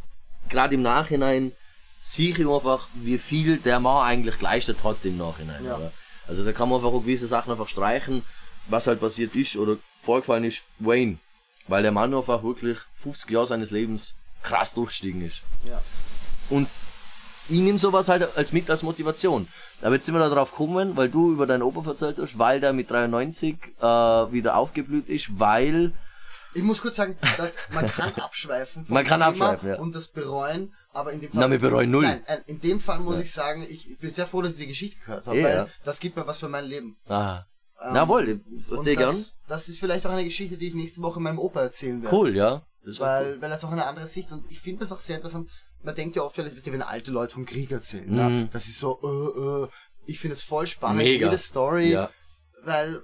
gerade 0.49 0.75
im 0.75 0.81
Nachhinein 0.81 1.51
sehe 2.01 2.31
ich 2.31 2.39
einfach, 2.39 2.87
wie 2.93 3.17
viel 3.17 3.57
der 3.57 3.79
Mann 3.79 4.05
eigentlich 4.05 4.37
geleistet 4.37 4.83
hat 4.83 5.03
im 5.03 5.17
Nachhinein. 5.17 5.65
Ja. 5.65 5.91
Also 6.27 6.45
da 6.45 6.53
kann 6.53 6.69
man 6.69 6.77
einfach 6.77 6.93
auch 6.93 7.01
gewisse 7.01 7.27
Sachen 7.27 7.51
einfach 7.51 7.67
streichen, 7.67 8.23
was 8.67 8.87
halt 8.87 8.99
passiert 8.99 9.35
ist 9.35 9.57
oder 9.57 9.77
vorgefallen 10.01 10.43
ist, 10.43 10.63
Wayne. 10.77 11.17
Weil 11.67 11.83
der 11.83 11.91
Mann 11.91 12.13
einfach 12.13 12.43
wirklich 12.43 12.77
50 13.01 13.29
Jahre 13.31 13.47
seines 13.47 13.71
Lebens 13.71 14.15
krass 14.41 14.73
durchgestiegen 14.73 15.21
ist. 15.25 15.41
Ja. 15.67 15.81
Und 16.49 16.69
ich 17.49 17.59
nehme 17.59 17.79
sowas 17.79 18.07
halt 18.09 18.37
als 18.37 18.51
mit 18.51 18.69
als 18.69 18.83
Motivation. 18.83 19.47
Aber 19.81 19.95
jetzt 19.95 20.05
sind 20.05 20.15
wir 20.15 20.19
da 20.19 20.29
drauf 20.29 20.51
gekommen, 20.51 20.95
weil 20.95 21.09
du 21.09 21.31
über 21.31 21.47
deinen 21.47 21.63
Opa 21.63 21.89
erzählt 21.89 22.19
hast, 22.19 22.37
weil 22.37 22.59
der 22.59 22.73
mit 22.73 22.89
93 22.91 23.55
äh, 23.79 23.83
wieder 23.83 24.55
aufgeblüht 24.55 25.09
ist, 25.09 25.39
weil 25.39 25.93
Ich 26.53 26.63
muss 26.63 26.81
kurz 26.81 26.95
sagen, 26.97 27.17
dass 27.37 27.55
man 27.73 27.87
kann 27.87 28.11
abschweifen. 28.15 28.85
Man 28.87 29.05
kann 29.05 29.21
abschweifen, 29.21 29.69
ja. 29.69 29.79
Und 29.79 29.93
das 29.95 30.07
bereuen, 30.07 30.73
aber 30.93 31.11
in 31.13 31.21
dem 31.21 31.29
Na, 31.33 31.49
wir 31.49 31.59
bereuen 31.59 31.91
null. 31.91 32.03
Nein, 32.03 32.23
äh, 32.25 32.39
in 32.47 32.59
dem 32.59 32.79
Fall 32.79 32.99
muss 32.99 33.19
ich 33.19 33.31
sagen, 33.31 33.63
ich, 33.63 33.89
ich 33.91 33.97
bin 33.99 34.11
sehr 34.11 34.25
froh, 34.27 34.41
dass 34.41 34.53
ich 34.53 34.59
die 34.59 34.67
Geschichte 34.67 34.97
gehört 34.99 35.27
habe, 35.27 35.37
Ja, 35.37 35.43
weil 35.45 35.55
ja. 35.55 35.67
das 35.83 35.99
gibt 35.99 36.15
mir 36.15 36.25
was 36.27 36.39
für 36.39 36.49
mein 36.49 36.65
Leben. 36.65 36.97
ah, 37.07 37.45
Ähm, 37.81 37.95
jawohl, 37.95 38.41
erzähl 38.71 38.95
gern. 38.97 39.09
das, 39.15 39.33
das 39.47 39.69
ist 39.69 39.79
vielleicht 39.79 40.05
auch 40.05 40.11
eine 40.11 40.25
Geschichte, 40.25 40.57
die 40.57 40.67
ich 40.67 40.73
nächste 40.73 41.01
Woche 41.01 41.19
meinem 41.19 41.39
Opa 41.39 41.61
erzählen 41.61 42.01
werde. 42.01 42.15
Cool, 42.15 42.35
ja. 42.35 42.63
Weil, 42.97 43.39
weil 43.41 43.49
das 43.49 43.63
auch 43.63 43.71
eine 43.71 43.85
andere 43.85 44.07
Sicht 44.07 44.31
und 44.31 44.49
ich 44.51 44.59
finde 44.59 44.79
das 44.81 44.91
auch 44.91 44.99
sehr 44.99 45.17
interessant. 45.17 45.49
Man 45.81 45.95
denkt 45.95 46.15
ja 46.15 46.23
oft, 46.23 46.37
wenn 46.37 46.81
alte 46.81 47.11
Leute 47.11 47.33
vom 47.33 47.45
Krieg 47.45 47.71
erzählen, 47.71 48.09
Mhm. 48.09 48.15
ne? 48.15 48.49
das 48.51 48.67
ist 48.67 48.79
so, 48.79 48.99
äh, 49.01 49.65
äh, 49.65 49.67
ich 50.07 50.19
finde 50.19 50.33
es 50.33 50.41
voll 50.43 50.67
spannend, 50.67 50.99
Mega. 51.03 51.25
jede 51.27 51.37
Story, 51.37 51.91
Ja. 51.91 52.09
weil 52.63 53.01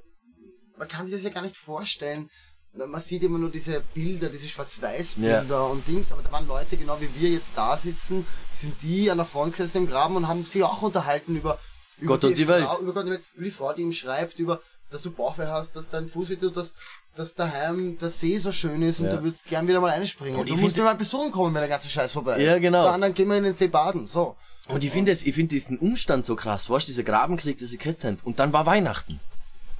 man 0.77 0.87
kann 0.87 1.05
sich 1.05 1.15
das 1.15 1.23
ja 1.23 1.29
gar 1.29 1.41
nicht 1.41 1.55
vorstellen. 1.55 2.29
Man 2.73 2.99
sieht 2.99 3.23
immer 3.23 3.37
nur 3.37 3.49
diese 3.49 3.81
Bilder, 3.93 4.27
diese 4.27 4.49
Schwarz-Weiß-Bilder 4.49 5.69
und 5.69 5.87
Dings, 5.87 6.11
aber 6.11 6.21
da 6.21 6.31
waren 6.33 6.45
Leute, 6.45 6.75
genau 6.75 6.99
wie 6.99 7.09
wir 7.17 7.29
jetzt 7.29 7.53
da 7.57 7.77
sitzen, 7.77 8.27
sind 8.51 8.73
die 8.81 9.09
an 9.09 9.17
der 9.17 9.25
Front 9.25 9.53
gesessen 9.55 9.77
im 9.83 9.87
Graben 9.87 10.17
und 10.17 10.27
haben 10.27 10.45
sich 10.45 10.61
auch 10.63 10.81
unterhalten 10.81 11.37
über, 11.37 11.57
über 11.97 12.15
Gott 12.15 12.25
und 12.25 12.37
die 12.37 12.43
Frau, 12.45 12.51
Welt. 12.51 12.67
Über 12.81 12.93
Gott 12.93 13.05
die 13.05 13.11
über 13.37 13.45
die 13.45 13.51
Frau, 13.51 13.71
die 13.71 13.81
ihm 13.83 13.93
schreibt, 13.93 14.39
über 14.39 14.61
dass 14.89 15.01
du 15.01 15.11
Bauchweh 15.11 15.47
hast, 15.47 15.75
dass 15.75 15.89
dein 15.89 16.07
Fuß 16.07 16.29
wehtut, 16.29 16.55
dass, 16.55 16.73
dass 17.15 17.35
daheim 17.35 17.97
der 17.97 18.09
See 18.09 18.37
so 18.37 18.51
schön 18.51 18.81
ist 18.81 18.99
und 18.99 19.07
Ja. 19.07 19.15
du 19.17 19.23
würdest 19.23 19.47
gern 19.47 19.67
wieder 19.67 19.81
mal 19.81 19.91
einspringen. 19.91 20.39
Und 20.39 20.49
du 20.49 20.53
ich 20.53 20.61
musst 20.61 20.77
mir 20.77 20.83
mal 20.83 20.95
besuchen 20.95 21.31
kommen, 21.31 21.53
wenn 21.53 21.61
der 21.61 21.69
ganze 21.69 21.89
Scheiß 21.89 22.11
vorbei 22.11 22.37
ist. 22.37 22.45
Ja, 22.47 22.57
genau. 22.59 22.83
Dann, 22.85 23.01
dann 23.01 23.13
gehen 23.13 23.27
wir 23.27 23.37
in 23.37 23.43
den 23.43 23.53
See 23.53 23.67
baden. 23.67 24.07
So. 24.07 24.35
Und 24.67 24.83
ich 24.83 24.91
finde 24.91 25.11
es, 25.11 25.23
ich 25.23 25.35
finde 25.35 25.49
diesen 25.49 25.77
Umstand 25.77 26.25
so 26.25 26.35
krass, 26.35 26.69
weißt 26.69 26.87
du, 26.87 26.91
dieser 26.91 27.03
Grabenkrieg, 27.03 27.57
diese 27.57 27.77
Kette 27.77 28.17
und 28.23 28.39
dann 28.39 28.51
war 28.53 28.65
Weihnachten. 28.65 29.19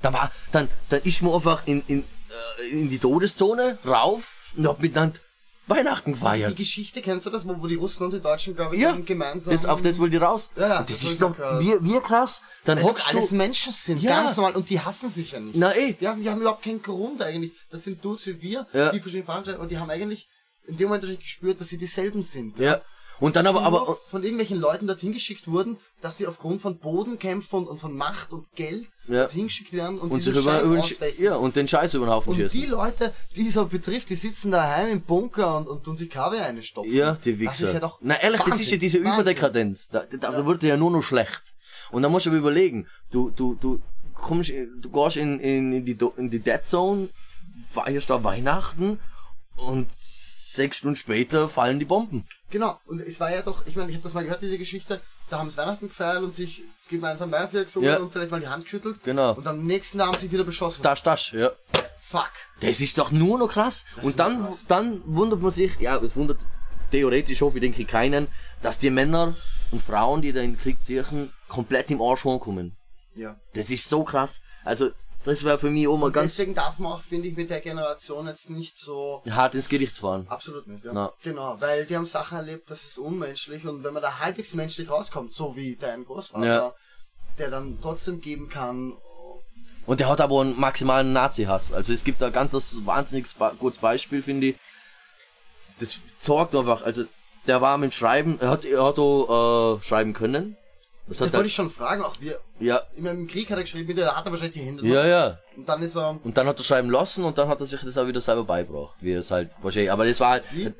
Da 0.02 0.14
war, 0.14 0.32
dann, 0.52 0.68
dann 0.90 1.02
ist 1.02 1.22
man 1.24 1.34
einfach 1.34 1.66
in, 1.66 1.82
in, 1.88 2.04
äh, 2.04 2.70
in 2.72 2.90
die 2.90 3.00
Todeszone 3.00 3.80
rauf 3.86 4.36
und 4.56 4.68
hab 4.68 4.80
miteinander 4.80 5.20
Weihnachten 5.68 6.12
Die 6.14 6.20
gefeiert. 6.20 6.56
Geschichte, 6.56 7.02
kennst 7.02 7.26
du 7.26 7.30
das, 7.32 7.48
wo, 7.48 7.56
wo 7.60 7.66
die 7.68 7.76
Russen 7.76 8.04
und 8.06 8.14
die 8.14 8.20
Deutschen, 8.22 8.56
glaube 8.56 8.76
ich, 8.76 8.82
Ja, 8.82 8.92
gemeinsam... 8.96 9.52
das, 9.52 9.66
auf 9.66 9.82
das 9.82 10.00
will 10.00 10.10
die 10.10 10.18
raus. 10.18 10.50
Ja, 10.56 10.68
ja, 10.68 10.78
das 10.84 11.00
das 11.00 11.12
ist 11.12 11.22
doch, 11.22 11.36
wie, 11.60 11.74
wie 11.82 12.00
krass. 12.02 12.42
Dann 12.66 12.78
Weil 12.78 12.84
das 12.84 12.92
hockst 12.94 13.08
alles 13.10 13.30
du, 13.30 13.36
Menschen 13.36 13.72
sind, 13.72 14.02
Ja. 14.02 14.22
ganz 14.24 14.38
normal. 14.38 14.56
Und 14.56 14.70
die 14.70 14.80
hassen 14.80 15.10
sich 15.10 15.32
ja 15.32 15.40
nicht. 15.40 15.56
na 15.56 15.76
eh, 15.76 15.94
Die, 15.94 16.08
hassen, 16.08 16.22
die 16.22 16.30
haben 16.30 16.42
überhaupt 16.42 16.64
keinen 16.64 16.82
Grund 16.82 17.22
eigentlich. 17.24 17.52
Das 17.72 17.84
sind 17.84 18.04
Dudes 18.06 18.26
wie 18.28 18.42
wir, 18.42 18.68
Ja. 18.74 18.92
die 18.92 19.00
verschiedene 19.00 19.26
Veranstaltungen, 19.26 19.64
und 19.64 19.70
die 19.72 19.78
haben 19.80 19.90
eigentlich 19.90 20.28
in 20.68 20.78
dem 20.78 20.90
Moment 20.90 21.20
gespürt, 21.20 21.60
dass 21.60 21.70
sie 21.70 21.78
dieselben 21.78 22.22
sind. 22.24 22.60
ja. 22.60 22.80
Und 23.20 23.36
dann 23.38 23.48
aber, 23.48 23.62
aber, 23.62 23.96
von 23.96 24.24
irgendwelchen 24.24 24.60
Leuten 24.60 24.88
dorthin 24.88 25.14
geschickt 25.14 25.48
wurden, 25.48 25.78
dass 26.02 26.18
sie 26.18 26.28
aufgrund 26.28 26.62
von 26.62 26.78
Bodenkämpfen 26.78 27.60
und, 27.60 27.68
und 27.68 27.80
von 27.80 27.96
Macht 27.96 28.34
und 28.34 28.46
Geld 28.56 28.88
Ja. 29.08 29.22
dorthin 29.22 29.46
geschickt 29.48 29.72
werden 29.74 30.00
und, 30.00 30.12
und 30.12 30.20
diesen 30.20 30.34
sich 30.34 30.44
über, 30.44 30.52
Scheiß 30.54 30.66
über, 30.68 30.80
ausfechten. 30.80 31.24
ja, 31.26 31.36
und 31.36 31.56
den 31.56 31.68
Scheiß 31.68 31.94
über 31.94 32.06
den 32.08 32.12
Haufen 32.12 32.32
Und 32.34 32.36
schießen. 32.40 32.60
die 32.60 32.66
Leute, 32.68 33.14
die 33.36 33.50
so 33.52 33.66
betrifft, 33.66 34.10
die 34.10 34.16
sitzen 34.16 34.52
daheim 34.52 34.90
im 34.90 35.02
Bunker 35.02 35.58
und, 35.58 35.68
und 35.68 35.84
tun 35.84 35.96
sich 35.96 36.10
Kaffee 36.10 36.40
einstopfen. 36.40 36.94
Ja, 36.94 37.14
die 37.24 37.40
Wichser. 37.40 37.52
Das 37.52 37.62
ist 37.62 37.74
ja 37.74 37.80
doch 37.80 38.00
Na 38.02 38.22
ehrlich, 38.22 38.42
das 38.42 38.60
ist 38.60 38.60
ja 38.60 38.64
Wahnsinn, 38.74 38.80
diese 38.82 38.98
Wahnsinn. 39.00 39.14
Überdekadenz. 39.14 39.90
Da, 39.90 40.04
da, 40.12 40.32
da 40.32 40.46
wird 40.46 40.62
dir 40.62 40.68
ja 40.70 40.78
nur 40.78 40.92
noch 40.92 41.04
schlecht. 41.04 41.54
Und 41.92 42.02
da 42.04 42.10
musst 42.10 42.26
du 42.26 42.32
aber 42.32 42.40
überlegen, 42.40 42.88
du, 43.12 43.30
du, 43.30 43.56
du 43.56 43.82
kommst, 44.14 44.50
du 44.52 44.90
gehst 44.90 45.18
in, 45.18 45.40
in, 45.40 45.72
in 45.72 45.86
die, 45.86 45.98
in 46.18 46.30
die 46.30 46.40
Dead 46.40 46.64
Zone, 46.64 47.08
feierst 47.72 48.10
da 48.10 48.24
Weihnachten 48.24 49.00
und 49.56 49.88
sechs 49.94 50.78
Stunden 50.78 50.96
später 50.96 51.48
fallen 51.50 51.80
die 51.80 51.86
Bomben. 51.86 52.26
Genau, 52.52 52.80
und 52.86 53.02
es 53.02 53.20
war 53.20 53.32
ja 53.32 53.42
doch, 53.42 53.66
ich 53.66 53.76
meine, 53.76 53.90
ich 53.90 53.96
habe 53.96 54.04
das 54.04 54.14
mal 54.14 54.24
gehört, 54.24 54.42
diese 54.42 54.58
Geschichte, 54.58 55.02
da 55.30 55.40
haben 55.40 55.50
sie 55.50 55.58
Weihnachten 55.58 55.88
gefeiert 55.88 56.22
und 56.24 56.34
sich 56.34 56.62
gemeinsam 56.90 57.32
Weiße 57.32 57.64
gesungen 57.64 57.90
Ja. 57.90 57.98
und 57.98 58.12
vielleicht 58.14 58.32
mal 58.32 58.40
die 58.40 58.48
Hand 58.48 58.66
geschüttelt. 58.66 59.04
Genau. 59.04 59.34
Und 59.34 59.48
am 59.48 59.66
nächsten 59.66 59.98
Tag 59.98 60.08
haben 60.08 60.18
sie 60.18 60.32
wieder 60.32 60.44
beschossen. 60.44 60.84
Das, 60.84 61.02
das, 61.02 61.32
ja. 61.32 61.52
Fuck. 62.00 62.30
Das 62.62 62.80
ist 62.82 62.98
doch 63.00 63.12
nur 63.12 63.40
noch 63.40 63.50
krass. 63.50 63.86
ist 63.98 64.04
Und 64.04 64.20
dann, 64.20 64.42
krass. 64.42 64.66
dann 64.68 65.02
wundert 65.06 65.42
man 65.42 65.52
sich, 65.52 65.80
ja, 65.80 65.98
es 65.98 66.16
wundert 66.16 66.38
theoretisch 66.92 67.42
hoffe 67.42 67.58
ich, 67.58 67.62
denke 67.62 67.84
keinen, 67.86 68.28
dass 68.62 68.78
die 68.78 68.92
Männer 68.92 69.34
und 69.72 69.82
Frauen, 69.82 70.22
die 70.22 70.32
da 70.32 70.42
in 70.42 70.54
den 70.54 70.60
Krieg 70.60 70.78
ziehen, 70.84 71.34
komplett 71.48 71.90
im 71.90 72.02
Arsch 72.02 72.22
kommen. 72.22 72.78
Ja. 73.16 73.36
Das 73.54 73.72
ist 73.72 73.90
so 73.90 74.04
krass. 74.04 74.40
Also, 74.64 74.92
das 75.26 75.44
wäre 75.44 75.58
für 75.58 75.70
mich 75.70 75.88
auch 75.88 75.98
mal 75.98 76.08
Und 76.08 76.14
ganz 76.14 76.32
deswegen 76.36 76.56
darf 76.56 76.80
man 76.80 76.94
auch, 76.94 77.02
finde 77.02 77.28
ich, 77.28 77.36
mit 77.36 77.50
der 77.50 77.60
Generation 77.62 78.28
jetzt 78.28 78.50
nicht 78.50 78.78
so 78.78 79.22
hart 79.30 79.56
ins 79.56 79.68
Gericht 79.68 79.98
fahren. 79.98 80.26
Absolut 80.30 80.68
nicht, 80.68 80.86
ja. 80.86 80.92
Na. 80.94 81.12
Genau, 81.24 81.58
weil 81.60 81.86
die 81.86 81.96
haben 81.96 82.06
Sachen 82.06 82.38
erlebt, 82.38 82.70
das 82.72 82.86
ist 82.86 82.98
unmenschlich 82.98 83.66
und 83.66 83.84
wenn 83.84 83.94
man 83.94 84.02
da 84.04 84.20
halbwegs 84.20 84.54
menschlich 84.54 84.90
rauskommt, 84.90 85.34
so 85.34 85.56
wie 85.56 85.76
dein 85.76 86.06
Großvater, 86.06 86.46
Ja. 86.46 86.74
der 87.40 87.50
dann 87.50 87.80
trotzdem 87.82 88.22
geben 88.22 88.48
kann, 88.50 88.94
Und 89.88 90.00
der 90.00 90.10
hat 90.10 90.20
aber 90.22 90.42
einen 90.42 90.60
maximalen 90.60 91.14
Nazi-Hass. 91.14 91.72
Also 91.72 91.94
es 91.94 92.04
gibt 92.04 92.20
da 92.22 92.30
ganz 92.32 92.54
das 92.54 92.86
wahnsinnig 92.88 93.28
gutes 93.60 93.80
Beispiel, 93.80 94.24
finde 94.24 94.48
ich. 94.48 94.56
Das 95.80 96.00
zeigt 96.20 96.56
einfach, 96.56 96.82
also 96.84 97.04
der 97.46 97.62
war 97.62 97.78
mit 97.78 97.92
dem 97.92 97.94
Schreiben, 97.94 98.40
er 98.40 98.50
hat, 98.50 98.66
er 98.66 98.84
hat 98.84 98.98
auch, 98.98 99.78
äh, 99.80 99.84
schreiben 99.84 100.14
können. 100.14 100.58
Das 101.08 101.18
das 101.18 101.28
wollte 101.28 101.38
er, 101.38 101.46
ich 101.46 101.54
schon 101.54 101.70
fragen, 101.70 102.02
auch 102.04 102.16
wir, 102.20 102.40
ja, 102.60 102.82
im 102.96 103.28
Krieg 103.28 103.50
hat 103.52 103.58
er 103.58 103.64
geschrieben, 103.64 103.86
bitte, 103.88 104.02
da 104.02 104.16
hat 104.16 104.26
er 104.26 104.32
wahrscheinlich 104.32 104.56
die 104.56 104.62
Hände 104.66 104.84
ja, 104.88 105.02
noch. 105.04 105.08
ja. 105.10 105.40
Und 105.56 105.70
dann 105.70 105.82
ist 105.84 105.96
er, 105.96 106.20
Und 106.24 106.36
dann 106.38 106.48
hat 106.48 106.60
er 106.60 106.64
schreiben 106.64 106.90
lassen 106.90 107.24
und 107.26 107.38
dann 107.38 107.48
hat 107.48 107.60
er 107.62 107.68
sich 107.68 107.80
das 107.82 107.98
auch 107.98 108.08
wieder 108.08 108.22
selber 108.22 108.44
beigebracht, 108.44 108.96
wie 109.02 109.14
er 109.14 109.20
es 109.20 109.30
halt 109.30 109.52
wahrscheinlich. 109.62 109.92
Aber 109.92 110.06
das 110.06 110.20
war 110.20 110.32
halt, 110.32 110.46
Wie? 110.52 110.72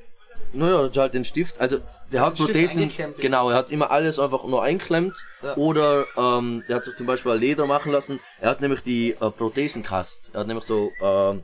naja, 0.54 0.80
er 0.80 0.84
hat 0.86 0.98
halt 0.98 1.14
den 1.14 1.26
Stift, 1.26 1.60
also 1.62 1.78
der 2.12 2.22
hat 2.22 2.36
Prothesen, 2.38 2.92
genau, 3.20 3.52
er 3.52 3.58
hat 3.58 3.70
immer 3.72 3.92
alles 3.92 4.18
einfach 4.18 4.46
nur 4.46 4.64
einklemmt 4.64 5.16
Ja. 5.44 5.56
oder 5.58 6.06
ähm, 6.18 6.64
er 6.68 6.78
hat 6.78 6.86
sich 6.86 6.96
zum 6.96 7.06
Beispiel 7.06 7.34
Leder 7.34 7.68
machen 7.68 7.92
lassen. 7.92 8.20
Er 8.42 8.50
hat 8.50 8.62
nämlich 8.62 8.82
die 8.82 9.12
äh, 9.12 9.30
Prothesenkast, 9.30 10.32
er 10.34 10.40
hat 10.40 10.48
nämlich 10.48 10.66
so 10.66 10.92
ähm, 11.02 11.44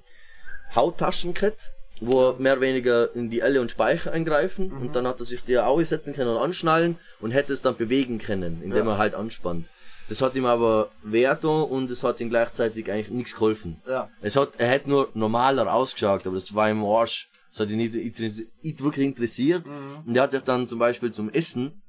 Hauttaschen 0.74 1.34
gehabt, 1.36 1.72
wo 2.02 2.30
er 2.30 2.34
mehr 2.40 2.54
oder 2.54 2.62
weniger 2.62 3.16
in 3.16 3.30
die 3.30 3.40
Elle 3.40 3.62
und 3.62 3.72
Speicher 3.72 4.12
eingreifen 4.12 4.68
Mhm. 4.70 4.82
und 4.82 4.96
dann 4.96 5.08
hat 5.08 5.20
er 5.20 5.26
sich 5.26 5.44
die 5.44 5.58
Auge 5.60 5.86
setzen 5.86 6.14
können 6.14 6.32
und 6.32 6.38
anschnallen 6.38 6.98
und 7.22 7.32
hätte 7.32 7.54
es 7.54 7.62
dann 7.62 7.76
bewegen 7.78 8.18
können, 8.18 8.60
indem 8.64 8.86
Ja. 8.88 8.94
er 8.94 8.98
halt 8.98 9.16
anspannt. 9.16 9.68
Das 10.10 10.22
hat 10.22 10.36
ihm 10.36 10.46
aber 10.46 10.90
wert 11.04 11.46
und 11.46 11.90
es 11.90 12.04
hat 12.04 12.20
ihm 12.20 12.30
gleichzeitig 12.30 12.92
eigentlich 12.92 13.12
nichts 13.12 13.34
geholfen. 13.36 13.78
ja. 13.88 14.10
Es 14.22 14.36
hat, 14.36 14.54
er 14.58 14.68
hätte 14.68 14.90
nur 14.90 15.08
normaler 15.14 15.72
ausgeschaut, 15.74 16.26
aber 16.28 16.36
das 16.36 16.54
war 16.54 16.70
im 16.70 16.84
Arsch. 16.84 17.30
Das 17.52 17.62
hat 17.62 17.70
ihn 17.70 17.78
nicht, 17.78 17.94
nicht, 17.94 18.20
nicht 18.64 18.82
wirklich 18.84 19.06
interessiert. 19.06 19.64
Und 20.06 20.16
er 20.16 20.24
hat 20.24 20.32
sich 20.32 20.42
dann 20.44 20.68
zum 20.68 20.80
Beispiel 20.80 21.12
zum 21.12 21.30
Essen, 21.30 21.81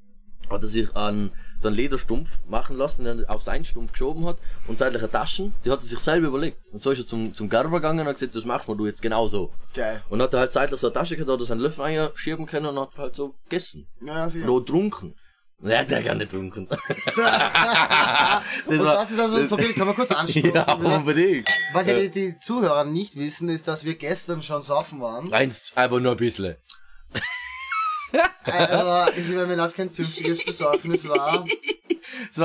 hat 0.50 0.62
er 0.62 0.68
sich 0.68 0.94
an 0.96 1.32
so 1.56 1.68
einen 1.68 1.76
Lederstumpf 1.76 2.40
machen 2.48 2.76
lassen, 2.76 3.04
den 3.04 3.24
er 3.24 3.30
auf 3.30 3.42
seinen 3.42 3.64
Stumpf 3.64 3.92
geschoben 3.92 4.26
hat 4.26 4.38
und 4.66 4.78
seitliche 4.78 5.10
Taschen, 5.10 5.54
die 5.64 5.70
hat 5.70 5.78
er 5.80 5.86
sich 5.86 5.98
selber 5.98 6.26
überlegt. 6.28 6.58
Und 6.72 6.82
so 6.82 6.90
ist 6.90 6.98
er 6.98 7.06
zum, 7.06 7.32
zum 7.34 7.48
Gerber 7.48 7.78
gegangen 7.78 8.00
und 8.00 8.06
hat 8.08 8.16
gesagt, 8.16 8.34
das 8.36 8.44
machst 8.44 8.68
du 8.68 8.86
jetzt 8.86 9.00
genauso. 9.02 9.52
Geil. 9.74 10.02
Und 10.10 10.20
hat 10.20 10.34
er 10.34 10.40
halt 10.40 10.52
seitlich 10.52 10.80
so 10.80 10.88
eine 10.88 10.94
Tasche 10.94 11.16
gehabt, 11.16 11.30
hat 11.32 11.40
er 11.40 11.46
seinen 11.46 11.60
Löffel 11.60 11.84
einschieben 11.84 12.46
können 12.46 12.66
und 12.66 12.78
hat 12.80 12.90
halt 12.98 13.16
so 13.16 13.34
gegessen. 13.44 13.86
Ja, 14.00 14.28
sicher. 14.28 14.46
Noch 14.46 14.58
getrunken. 14.60 15.14
Er 15.64 15.78
hat 15.78 15.90
ja 15.92 16.00
gar 16.00 16.16
nicht 16.16 16.30
getrunken. 16.32 16.66
das 16.68 18.42
Und 18.66 18.78
war- 18.84 18.94
das 18.94 19.10
ist 19.12 19.20
also 19.20 19.46
so 19.46 19.56
viel, 19.56 19.72
kann 19.74 19.86
man 19.86 19.94
kurz 19.94 20.10
anstoßen. 20.10 20.52
ja, 20.54 20.72
unbedingt. 20.74 21.48
Was 21.72 21.86
ja 21.86 21.98
die, 21.98 22.10
die 22.10 22.38
Zuhörer 22.40 22.84
nicht 22.84 23.16
wissen, 23.16 23.48
ist, 23.48 23.68
dass 23.68 23.84
wir 23.84 23.94
gestern 23.94 24.42
schon 24.42 24.62
saufen 24.62 25.00
waren. 25.00 25.32
Eins, 25.32 25.70
aber 25.74 26.00
nur 26.00 26.12
ein 26.12 26.16
bisschen. 26.16 26.56
Also, 28.44 29.12
ich 29.20 29.28
meine, 29.28 29.48
wenn 29.48 29.58
das 29.58 29.74
kein 29.74 29.88
zünftiges 29.88 30.44
Besäufnis 30.44 31.08
war, 31.08 31.44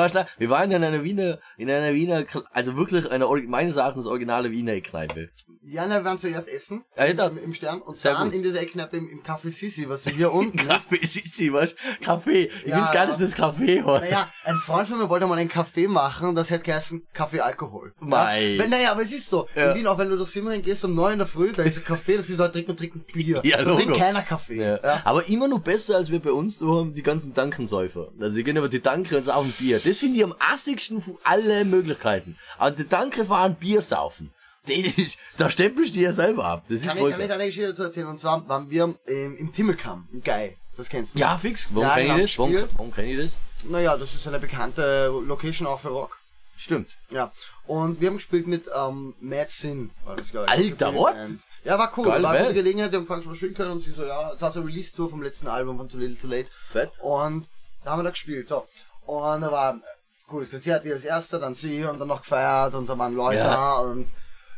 stark. 0.09 0.27
Wir 0.37 0.49
waren 0.49 0.71
in 0.71 0.83
einer 0.83 1.03
Wiener, 1.03 1.39
in 1.57 1.69
einer 1.69 1.93
Wiener, 1.93 2.23
also 2.53 2.75
wirklich 2.75 3.09
eine, 3.11 3.25
meines 3.47 3.77
Erachtens 3.77 4.05
originale 4.05 4.51
Wiener 4.51 4.79
Kneipe. 4.81 5.29
ja, 5.63 5.85
na, 5.87 5.99
wir 5.99 6.05
waren 6.05 6.17
zuerst 6.17 6.47
essen 6.47 6.83
Ja, 6.95 7.05
ich 7.05 7.17
im, 7.17 7.43
im 7.43 7.53
Stern 7.53 7.81
und 7.81 8.03
dann 8.05 8.25
gut. 8.27 8.35
in 8.35 8.43
dieser 8.43 8.61
Eckkneipe 8.61 8.97
im, 8.97 9.09
im 9.09 9.23
Café 9.23 9.49
Sissi, 9.49 9.89
was 9.89 10.05
hier 10.07 10.31
unten 10.31 10.57
ist. 10.59 10.67
Kaffee, 10.67 11.05
Sissi, 11.05 11.51
was? 11.51 11.75
Kaffee. 12.01 12.49
Ich 12.63 12.67
Ja, 12.67 12.75
find's 12.77 12.91
geil, 12.91 13.07
dass 13.07 13.17
das 13.17 13.35
Kaffee 13.35 13.83
war. 13.83 13.99
Naja, 13.99 14.27
ein 14.45 14.55
Freund 14.55 14.87
von 14.87 14.97
mir 14.97 15.09
wollte 15.09 15.27
mal 15.27 15.37
einen 15.37 15.49
Kaffee 15.49 15.87
machen 15.87 16.29
und 16.29 16.35
das 16.35 16.49
hätte 16.49 16.63
geheißen 16.63 17.05
Kaffee 17.13 17.41
Alkohol. 17.41 17.93
Mei. 17.99 18.53
Ja? 18.53 18.63
Wenn, 18.63 18.69
naja, 18.69 18.91
aber 18.91 19.01
es 19.01 19.11
ist 19.11 19.29
so. 19.29 19.47
Ja. 19.55 19.71
In 19.71 19.77
Wien, 19.79 19.87
auch 19.87 19.97
wenn 19.97 20.09
du 20.09 20.15
durch 20.17 20.29
Simmering 20.29 20.61
gehst 20.61 20.85
um 20.85 20.95
neun 20.95 21.13
in 21.13 21.17
der 21.19 21.27
Früh, 21.27 21.51
da 21.51 21.63
ist 21.63 21.77
ein 21.79 21.83
Kaffee, 21.85 22.17
das 22.17 22.29
ist 22.29 22.37
Leute 22.37 22.53
trinken 22.53 22.71
und 22.71 22.77
trinken 22.79 23.03
Bier. 23.11 23.41
Ja, 23.43 23.63
da 23.63 23.75
trinkt 23.75 23.97
keiner 23.97 24.21
Kaffee. 24.21 24.61
Ja. 24.63 25.01
Aber 25.03 25.27
immer 25.27 25.47
noch 25.57 25.63
besser, 25.63 25.95
als 25.95 26.11
wir 26.11 26.19
bei 26.19 26.31
uns 26.31 26.59
da 26.59 26.65
haben, 26.67 26.93
die 26.93 27.03
ganzen 27.03 27.33
Dankensäufer. 27.33 28.09
Also 28.19 28.35
die 28.35 28.43
gehen 28.43 28.57
über 28.57 28.69
die 28.69 28.81
Danke 28.81 29.17
und 29.17 29.23
saufen 29.23 29.51
Bier. 29.57 29.79
Das 29.83 29.99
finde 29.99 30.17
ich 30.17 30.23
am 30.23 30.35
assigsten 30.39 31.01
von 31.01 31.17
allen 31.23 31.69
Möglichkeiten. 31.69 32.37
Aber 32.57 32.71
die 32.71 32.87
Danke 32.87 33.25
fahren 33.25 33.55
Bier 33.55 33.81
saufen. 33.81 34.31
Ist, 34.67 35.17
da 35.37 35.49
stempelst 35.49 35.91
du 35.91 35.99
dir 35.99 36.07
ja 36.07 36.13
selber 36.13 36.43
ab. 36.43 36.65
Das 36.67 36.81
ist 36.81 36.87
Kann, 36.87 36.97
ich, 36.97 37.01
voll 37.01 37.11
kann 37.11 37.21
ich 37.21 37.27
so. 37.27 37.33
eine 37.33 37.45
Geschichte 37.45 37.69
dazu 37.69 37.83
erzählen? 37.83 38.07
Und 38.07 38.19
zwar 38.19 38.47
waren 38.49 38.69
wir 38.69 38.95
ähm, 39.07 39.37
im 39.37 39.53
Timmelkamm, 39.53 40.09
im 40.11 40.21
Guy. 40.21 40.57
Das 40.75 40.89
kennst 40.89 41.15
du. 41.15 41.19
Ja, 41.19 41.37
fix. 41.37 41.67
Warum 41.71 41.87
Ja, 41.87 41.95
kenn 41.95 42.03
genau, 42.07 42.17
ich 42.17 42.35
das? 42.35 42.37
Warum, 42.37 42.55
warum 42.75 42.93
kenn 42.93 43.05
ich 43.05 43.17
das? 43.17 43.37
Naja, 43.63 43.95
das 43.97 44.13
ist 44.13 44.27
eine 44.27 44.39
bekannte 44.39 45.07
Location 45.25 45.67
auch 45.67 45.79
für 45.79 45.87
Rock. 45.87 46.19
Stimmt. 46.57 46.89
Ja. 47.11 47.31
Und 47.67 47.99
wir 47.99 48.07
haben 48.09 48.15
gespielt 48.15 48.47
mit 48.47 48.69
ähm, 48.75 49.13
Mad 49.19 49.47
Sin, 49.49 49.89
war 50.05 50.15
das, 50.15 50.29
ich. 50.29 50.37
Alter, 50.37 50.93
what? 50.95 51.13
Band. 51.15 51.45
Ja, 51.63 51.77
war 51.77 51.91
cool. 51.97 52.05
Geile 52.05 52.23
war 52.23 52.31
eine 52.31 52.53
Gelegenheit, 52.53 52.91
wir 52.91 52.99
haben 52.99 53.09
ob 53.11 53.25
wir 53.25 53.35
spielen 53.35 53.53
können. 53.53 53.71
Und 53.71 53.81
sie 53.81 53.91
so, 53.91 54.05
ja, 54.05 54.31
es 54.33 54.41
war 54.41 54.51
so 54.53 54.61
eine 54.61 54.69
Release-Tour 54.69 55.09
vom 55.09 55.21
letzten 55.21 55.47
Album 55.47 55.77
von 55.77 55.89
Too 55.89 55.97
Little 55.97 56.17
Too 56.17 56.27
Late. 56.27 56.49
Fett. 56.71 56.91
Und 57.01 57.49
da 57.83 57.91
haben 57.91 57.99
wir 57.99 58.03
da 58.03 58.11
gespielt. 58.11 58.47
So. 58.47 58.65
Und 59.05 59.41
da 59.41 59.51
war 59.51 59.73
ein 59.73 59.81
cooles 60.27 60.49
Konzert, 60.49 60.83
wir 60.83 60.93
als 60.93 61.05
erster, 61.05 61.39
dann 61.39 61.53
sie 61.55 61.83
und 61.83 61.99
dann 61.99 62.07
noch 62.07 62.21
gefeiert 62.21 62.73
und 62.73 62.89
da 62.89 62.97
waren 62.97 63.13
Leute 63.15 63.37
Ja. 63.39 63.47
da 63.53 63.77
und 63.79 64.07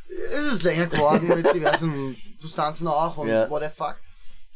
es 0.09 0.53
ist 0.53 0.63
länger 0.63 0.87
geworden 0.87 1.27
mit 1.27 1.53
diversen 1.53 2.15
Substanzen 2.41 2.87
auch 2.87 3.17
und 3.17 3.27
Ja. 3.27 3.49
what 3.49 3.61
the 3.61 3.69
fuck. 3.75 3.95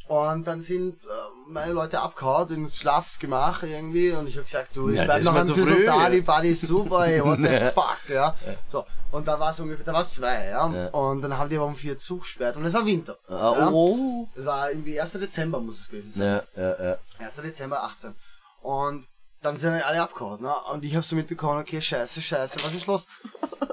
Und 0.08 0.46
dann 0.46 0.60
sind 0.60 1.02
äh, 1.04 1.08
meine 1.48 1.74
Leute 1.74 2.02
abgehauen 2.02 2.50
ins 2.50 2.76
Schlafgemach 2.78 3.64
irgendwie 3.64 4.12
und 4.12 4.28
ich 4.28 4.36
habe 4.36 4.44
gesagt, 4.44 4.76
du, 4.76 4.90
ich 4.90 4.98
Ja, 4.98 5.06
bleib 5.06 5.24
noch 5.24 5.36
ein 5.36 5.48
bisschen 5.48 5.66
früh, 5.66 5.86
da, 5.86 6.10
die 6.10 6.22
Party 6.22 6.50
ist 6.50 6.62
super, 6.62 7.08
ey, 7.08 7.24
what 7.24 7.40
the 7.40 7.72
fuck, 7.74 7.98
ja. 8.10 8.36
So, 8.68 8.86
und 9.12 9.28
da 9.28 9.40
war 9.40 9.52
es 9.52 9.60
ungefähr, 9.60 9.86
da 9.86 9.94
war 9.94 10.02
es 10.02 10.14
zwei, 10.14 10.48
ja. 10.48 10.70
Ja. 10.70 10.88
Und 10.88 11.22
dann 11.22 11.38
haben 11.38 11.50
die 11.50 11.56
aber 11.56 11.66
um 11.66 11.76
vier 11.76 11.98
zugesperrt 11.98 12.58
und 12.58 12.66
es 12.66 12.74
war 12.74 12.86
Winter. 12.86 13.18
Ah, 13.30 13.56
ja. 13.58 13.70
oh. 13.72 14.28
Es 14.36 14.46
war 14.46 14.72
irgendwie 14.72 15.00
1. 15.00 15.14
Dezember 15.14 15.60
muss 15.60 15.82
es 15.82 15.88
gewesen 15.90 16.12
sein. 16.12 16.42
Ja, 16.56 16.62
ja, 16.62 16.90
ja. 16.90 16.98
1. 17.20 17.36
Dezember 17.38 17.84
18. 17.84 18.14
Und 18.62 19.06
dann 19.44 19.58
sind 19.58 19.74
alle 19.74 20.02
abgehauen, 20.02 20.42
ne? 20.42 20.54
Und 20.72 20.84
ich 20.86 20.94
habe 20.96 21.04
so 21.04 21.16
mitbekommen, 21.16 21.60
okay, 21.62 21.82
scheiße, 21.82 22.22
scheiße, 22.22 22.60
was 22.64 22.74
ist 22.74 22.88
los? 22.88 23.06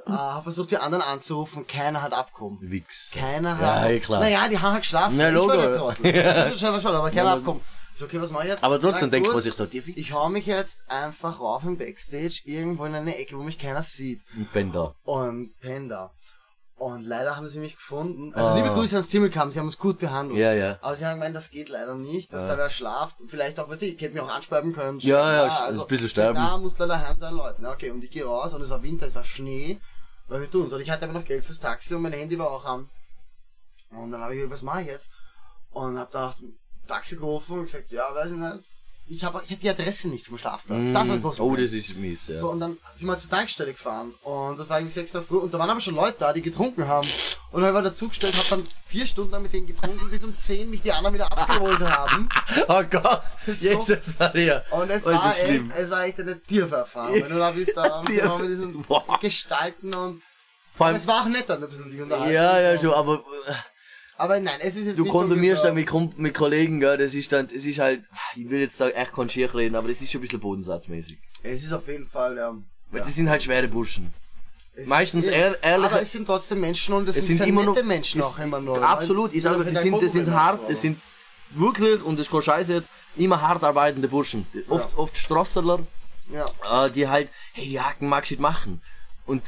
äh, 0.07 0.11
hab 0.11 0.43
versucht, 0.43 0.71
die 0.71 0.77
anderen 0.79 1.03
anzurufen, 1.03 1.67
keiner 1.67 2.03
hat 2.03 2.13
abgehoben. 2.13 2.59
Wix. 2.61 3.11
Keiner 3.15 3.59
Ja, 3.61 3.75
hat. 3.81 3.91
eh, 3.91 4.01
klar. 4.01 4.21
Naja, 4.21 4.49
die 4.49 4.59
haben 4.59 4.73
halt 4.73 4.83
geschlafen. 4.83 5.17
Na, 5.17 5.29
ich 5.29 5.35
war 5.35 5.43
Logo. 5.47 5.57
der 5.57 5.73
Trottel. 5.77 6.15
Ja. 6.17 6.47
Schon, 6.57 6.81
schon, 6.81 6.95
aber 6.95 7.09
keiner 7.11 7.23
Ja, 7.25 7.31
hat 7.31 7.39
abgehoben. 7.39 7.61
So, 7.95 8.05
okay, 8.07 8.21
was 8.21 8.31
mache 8.31 8.45
ich 8.45 8.51
jetzt? 8.51 8.65
Aber 8.65 8.81
trotzdem 8.81 9.11
denkt 9.11 9.31
man 9.31 9.41
sich 9.43 9.53
so, 9.53 9.71
Wix. 9.71 9.89
Ich 9.89 10.13
hau 10.15 10.29
mich 10.29 10.47
jetzt 10.47 10.91
einfach 10.91 11.41
rauf 11.41 11.65
im 11.65 11.77
Backstage, 11.77 12.41
irgendwo 12.45 12.85
in 12.87 12.95
eine 12.95 13.17
Ecke, 13.17 13.37
wo 13.37 13.43
mich 13.43 13.59
keiner 13.59 13.83
sieht. 13.83 14.23
Bin 14.53 14.73
da. 14.73 14.95
Und 15.05 15.59
Panda. 15.61 16.11
Und 16.81 17.05
leider 17.05 17.37
haben 17.37 17.47
sie 17.47 17.59
mich 17.61 17.77
gefunden. 17.77 18.33
Also 18.35 18.53
Ah. 18.53 18.57
liebe 18.57 18.71
Grüße 18.71 18.95
ans 18.97 19.09
Timmelkamm, 19.11 19.51
sie 19.51 19.59
haben 19.59 19.67
uns 19.67 19.77
gut 19.77 19.99
behandelt. 19.99 20.39
Ja, 20.39 20.55
ja. 20.55 20.79
Aber 20.81 20.97
sie 20.97 21.05
haben 21.05 21.19
gemeint, 21.19 21.37
das 21.37 21.51
geht 21.51 21.69
leider 21.69 21.95
nicht, 21.95 22.33
dass 22.33 22.45
Ja. 22.45 22.49
da 22.49 22.57
wer 22.57 22.71
schlaft. 22.71 23.17
Vielleicht 23.29 23.61
auch, 23.61 23.69
weißt 23.69 23.83
du, 23.83 23.87
ich 23.87 24.01
hätte 24.01 24.15
mich 24.15 24.23
auch 24.23 24.35
anschreiben 24.35 24.73
können. 24.73 24.99
Ja, 25.01 25.31
ja, 25.47 25.57
also, 25.67 25.83
ein 25.83 25.87
bisschen 25.89 26.09
sterben. 26.09 26.37
Da 26.37 26.57
muss 26.57 26.79
leider 26.79 27.07
heim 27.07 27.19
sein, 27.19 27.35
Leute. 27.35 27.61
Ja, 27.61 27.73
Okay, 27.73 27.91
und 27.91 28.03
ich 28.03 28.11
gehe 28.11 28.25
raus 28.25 28.55
und 28.55 28.63
es 28.63 28.71
war 28.71 28.83
Winter, 28.83 29.05
es 29.07 29.15
war 29.15 29.25
Schnee. 29.25 29.79
Was 30.29 30.41
ich 30.41 30.49
tun 30.49 30.71
soll? 30.71 30.81
Ich 30.81 30.91
hatte 30.91 31.05
aber 31.05 31.13
noch 31.13 31.25
Geld 31.27 31.45
fürs 31.45 31.61
Taxi 31.61 31.95
und 31.95 32.01
mein 32.01 32.15
Handy 32.15 32.39
war 32.39 32.51
auch 32.51 32.65
an. 32.65 32.89
Und 33.91 34.11
dann 34.11 34.23
habe 34.23 34.33
ich 34.33 34.39
gesagt, 34.39 34.55
was 34.55 34.63
mache 34.63 34.81
ich 34.81 34.87
jetzt? 34.87 35.11
Und 35.73 35.99
habe 35.99 36.11
dann 36.11 36.23
nach 36.23 36.39
dem 36.39 36.55
Taxi 36.89 37.17
gerufen 37.17 37.59
und 37.59 37.65
gesagt, 37.67 37.91
ja, 37.93 38.05
weiß 38.15 38.31
ich 38.31 38.37
nicht. 38.39 38.61
Ich, 39.07 39.25
hab, 39.25 39.35
ich 39.43 39.51
hatte 39.51 39.61
die 39.61 39.69
Adresse 39.71 40.09
nicht 40.09 40.27
vom 40.29 40.39
Schlafplatz. 40.39 40.87
Das 40.93 41.09
war 41.09 41.15
das 41.17 41.21
große 41.23 41.43
Oh, 41.43 41.57
das 41.57 41.73
ist 41.73 41.97
mies, 41.97 42.29
ja. 42.29 42.39
So, 42.39 42.51
und 42.51 42.61
dann 42.61 42.77
sind 42.95 43.09
wir 43.09 43.19
zur 43.19 43.29
Tankstelle 43.29 43.73
gefahren 43.73 44.15
und 44.23 44.57
das 44.57 44.69
war 44.69 44.79
irgendwie 44.79 44.93
6 44.95 45.13
Uhr 45.17 45.23
früh 45.25 45.37
und 45.39 45.53
da 45.53 45.59
waren 45.59 45.69
aber 45.69 45.81
schon 45.81 45.97
Leute 45.97 46.17
da, 46.21 46.33
die 46.33 46.43
getrunken 46.43 46.87
haben. 46.87 47.09
Und 47.51 47.63
dann 47.63 47.75
war 47.75 47.83
dazugestellt, 47.83 48.37
hab 48.37 48.49
dann 48.49 48.65
vier 48.87 49.07
Stunden 49.09 49.33
lang 49.33 49.43
mit 49.43 49.53
denen 49.53 49.67
getrunken, 49.67 50.09
bis 50.11 50.23
um 50.23 50.37
10 50.39 50.71
mich 50.71 50.83
die 50.83 50.93
anderen 50.93 51.15
wieder 51.15 51.27
abgeholt 51.33 51.81
haben. 51.81 52.29
Oh 52.69 52.83
Gott, 52.89 53.23
So. 53.47 53.53
Jesus 53.53 54.17
Maria. 54.19 54.63
Und 54.71 54.91
es 54.91 55.05
Oh, 55.07 55.11
war 55.13 55.31
echt, 55.31 55.41
schlimm. 55.45 55.73
es 55.77 55.91
war 55.91 56.05
echt 56.05 56.21
eine 56.21 56.41
Tierverfahren. 56.41 57.15
Wenn 57.15 57.31
du 57.31 57.39
da 57.39 57.51
bist, 57.51 57.77
da 57.77 57.83
haben 58.05 58.41
mit 58.43 58.51
diesen 58.51 58.83
Boah. 58.83 59.19
Gestalten 59.21 59.93
und 59.93 60.23
Vor 60.77 60.87
allem, 60.87 60.95
es 60.97 61.07
war 61.09 61.23
auch 61.23 61.29
nett, 61.29 61.49
dann 61.49 61.63
ein 61.65 61.69
bisschen 61.69 61.89
sich 61.91 62.01
unterhalten. 62.01 62.33
ja, 62.33 62.61
ja, 62.61 62.79
schon, 62.79 62.95
aber 62.95 63.25
äh, 63.49 63.55
Aber 64.21 64.39
nein, 64.39 64.59
es 64.61 64.77
ist 64.77 64.87
jetzt 64.87 64.99
du 64.99 65.05
nicht 65.05 65.13
konsumierst 65.13 65.65
dann 65.65 65.73
ungefähr- 65.73 66.01
mit, 66.01 66.13
Kom- 66.13 66.21
mit 66.21 66.35
Kollegen, 66.35 66.79
gell, 66.81 66.99
das 66.99 67.15
ist 67.15 67.33
dann, 67.33 67.49
das 67.49 67.65
ist 67.65 67.79
halt, 67.79 68.03
ich 68.37 68.49
will 68.51 68.61
jetzt 68.61 68.81
da 68.81 68.89
echt 68.89 69.13
kein 69.13 69.29
Schier 69.31 69.53
reden, 69.55 69.75
aber 69.77 69.89
das 69.89 70.01
ist 70.03 70.11
schon 70.11 70.19
ein 70.21 70.23
bisschen 70.23 70.41
bodensatzmäßig. 70.41 71.19
Es 71.43 71.63
ist 71.65 71.73
auf 71.73 71.87
jeden 71.89 72.07
Fall, 72.07 72.37
ja. 72.37 72.51
Weil 72.91 73.01
ja. 73.01 73.05
das 73.07 73.15
sind 73.15 73.29
halt 73.29 73.43
schwere 73.43 73.67
Burschen. 73.69 74.13
Es 74.75 74.87
meistens 74.89 75.27
ist- 75.27 75.33
ehr- 75.33 75.59
ehrliche- 75.63 75.91
Aber 75.95 76.03
es 76.03 76.13
sind 76.13 76.27
trotzdem 76.27 76.61
Menschen 76.61 76.95
und 76.95 77.09
es, 77.09 77.17
Es 77.17 77.27
sind, 77.27 77.39
sehr 77.39 77.47
immer 77.47 77.65
nette 77.65 77.81
noch, 77.81 77.87
Menschen 77.87 78.21
es- 78.21 78.27
auch 78.27 78.39
immer 78.39 78.61
noch. 78.61 78.81
Absolut, 78.83 79.33
ich 79.35 79.43
sage, 79.43 79.65
die 79.65 79.75
sind, 79.77 80.03
das 80.03 80.13
sind 80.13 80.31
hart, 80.31 80.61
es 80.69 80.81
sind 80.83 81.01
wirklich, 81.51 82.03
und 82.03 82.19
das 82.19 82.27
ist 82.27 82.33
kein 82.33 82.43
Scheiß 82.43 82.69
jetzt, 82.69 82.91
immer 83.17 83.41
hart 83.41 83.65
arbeitende 83.65 84.07
Burschen. 84.09 84.47
Oft, 84.69 84.97
oft 84.99 85.17
Strasserler, 85.17 85.81
Ja. 86.33 86.85
äh, 86.87 86.91
die 86.91 87.09
halt, 87.09 87.29
hey, 87.55 87.69
die 87.69 87.81
Haken 87.81 88.09
magst 88.09 88.31
du 88.31 88.35
nicht 88.35 88.41
machen. 88.43 88.81
und 89.27 89.43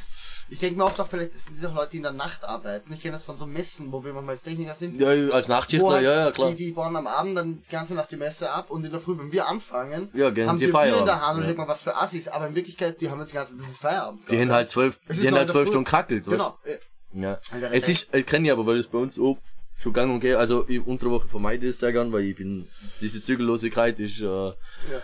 Ich 0.52 0.60
denke 0.60 0.76
mir 0.76 0.84
oft 0.84 1.00
auch, 1.00 1.06
vielleicht 1.06 1.32
sind 1.38 1.56
das 1.56 1.70
auch 1.70 1.74
Leute, 1.74 1.92
die 1.92 1.96
in 1.96 2.02
der 2.02 2.12
Nacht 2.12 2.44
arbeiten. 2.44 2.92
Ich 2.92 3.00
kenne 3.00 3.12
das 3.12 3.24
von 3.24 3.38
so 3.38 3.46
Messen, 3.46 3.90
wo 3.90 4.04
wir 4.04 4.12
manchmal 4.12 4.34
als 4.34 4.42
Techniker 4.42 4.74
sind. 4.74 5.00
ja, 5.00 5.08
als 5.32 5.48
Nachtschichtler, 5.48 5.90
halt 5.92 6.04
ja, 6.04 6.24
ja, 6.26 6.30
klar. 6.30 6.50
Die, 6.50 6.56
die 6.56 6.72
bauen 6.72 6.94
am 6.94 7.06
Abend 7.06 7.38
dann 7.38 7.62
die 7.62 7.70
ganze 7.70 7.94
Nacht 7.94 8.12
die 8.12 8.16
Messe 8.16 8.50
ab 8.50 8.70
und 8.70 8.84
in 8.84 8.90
der 8.90 9.00
Früh, 9.00 9.16
wenn 9.18 9.32
wir 9.32 9.48
anfangen, 9.48 10.10
Ja, 10.12 10.28
gehen 10.28 10.46
haben 10.46 10.58
die 10.58 10.66
die 10.66 10.72
Bier 10.72 10.98
in 10.98 11.06
der 11.06 11.26
Hand 11.26 11.38
und 11.40 11.48
Ja. 11.48 11.54
man, 11.54 11.68
was 11.68 11.80
für 11.82 11.96
Assis. 11.96 12.28
Aber 12.28 12.46
in 12.48 12.54
Wirklichkeit, 12.54 13.00
die 13.00 13.08
haben 13.10 13.18
jetzt 13.20 13.30
die 13.32 13.36
ganze 13.36 13.56
das 13.56 13.66
ist 13.66 13.78
Feierabend. 13.78 14.30
Die 14.30 14.38
haben 14.38 14.52
halt 14.52 14.68
zwölf, 14.68 15.00
die 15.08 15.26
haben 15.26 15.36
halt 15.36 15.48
zwölf. 15.48 15.68
Stunden 15.68 15.84
kackelt, 15.88 16.24
Genau. 16.26 16.58
Ja. 16.66 16.74
Ja. 17.14 17.40
Alter, 17.50 17.72
Es 17.72 17.88
ist, 17.88 18.14
ich 18.14 18.26
kenne 18.26 18.48
ja 18.48 18.52
aber, 18.54 18.66
weil 18.66 18.76
es 18.78 18.86
bei 18.88 18.98
uns 18.98 19.18
auch 19.18 19.38
schon 19.82 19.92
gang 19.92 20.12
und 20.12 20.20
gäbe, 20.20 20.38
also 20.38 20.68
ich 20.68 20.86
unter 20.86 21.06
der 21.06 21.12
Woche 21.12 21.28
vermeide 21.28 21.66
ich 21.66 21.70
es 21.70 21.80
sehr 21.80 21.92
gern, 21.92 22.12
weil 22.12 22.24
ich 22.24 22.36
bin, 22.36 22.68
diese 23.00 23.22
Zügellosigkeit 23.22 23.98
ist 23.98 24.20
äh, 24.20 24.52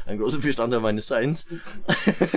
ein 0.06 0.18
großer 0.18 0.38
Bestandteil 0.38 0.80
meines 0.80 1.08
Seins. 1.08 1.46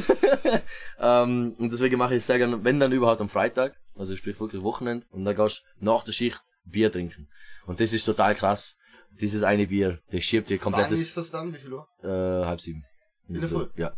ähm, 1.00 1.56
und 1.58 1.72
deswegen 1.72 1.98
mache 1.98 2.16
ich 2.16 2.20
es 2.20 2.28
sehr 2.28 2.40
gern, 2.40 2.64
wenn 2.64 2.80
dann 2.80 2.92
überhaupt 2.92 3.22
am 3.22 3.30
Freitag, 3.30 3.80
also 3.96 4.16
sprich 4.16 4.40
wirklich 4.40 4.64
Wochenende, 4.64 5.06
und 5.12 5.24
dann 5.24 5.36
gehst 5.36 5.64
du 5.80 5.86
nach 5.86 6.04
der 6.04 6.14
Schicht 6.14 6.42
Bier 6.66 6.92
trinken. 6.92 7.28
Und 7.66 7.80
das 7.80 7.94
ist 7.94 8.06
total 8.06 8.36
krass. 8.36 8.76
Dieses 9.20 9.44
eine 9.44 9.68
Bier, 9.68 10.00
das 10.12 10.24
schiebt 10.24 10.50
dir 10.50 10.56
Wann 10.56 10.64
komplettes, 10.64 11.00
ist 11.02 11.18
das 11.18 11.32
dann? 11.32 11.54
Wie 11.54 11.60
viel 11.60 11.74
Uhr? 11.74 11.88
äh, 12.02 12.08
halb 12.46 12.62
sieben. 12.62 12.84
In 13.28 13.40
der 13.40 13.50
Früh? 13.50 13.68
Ja. 13.76 13.94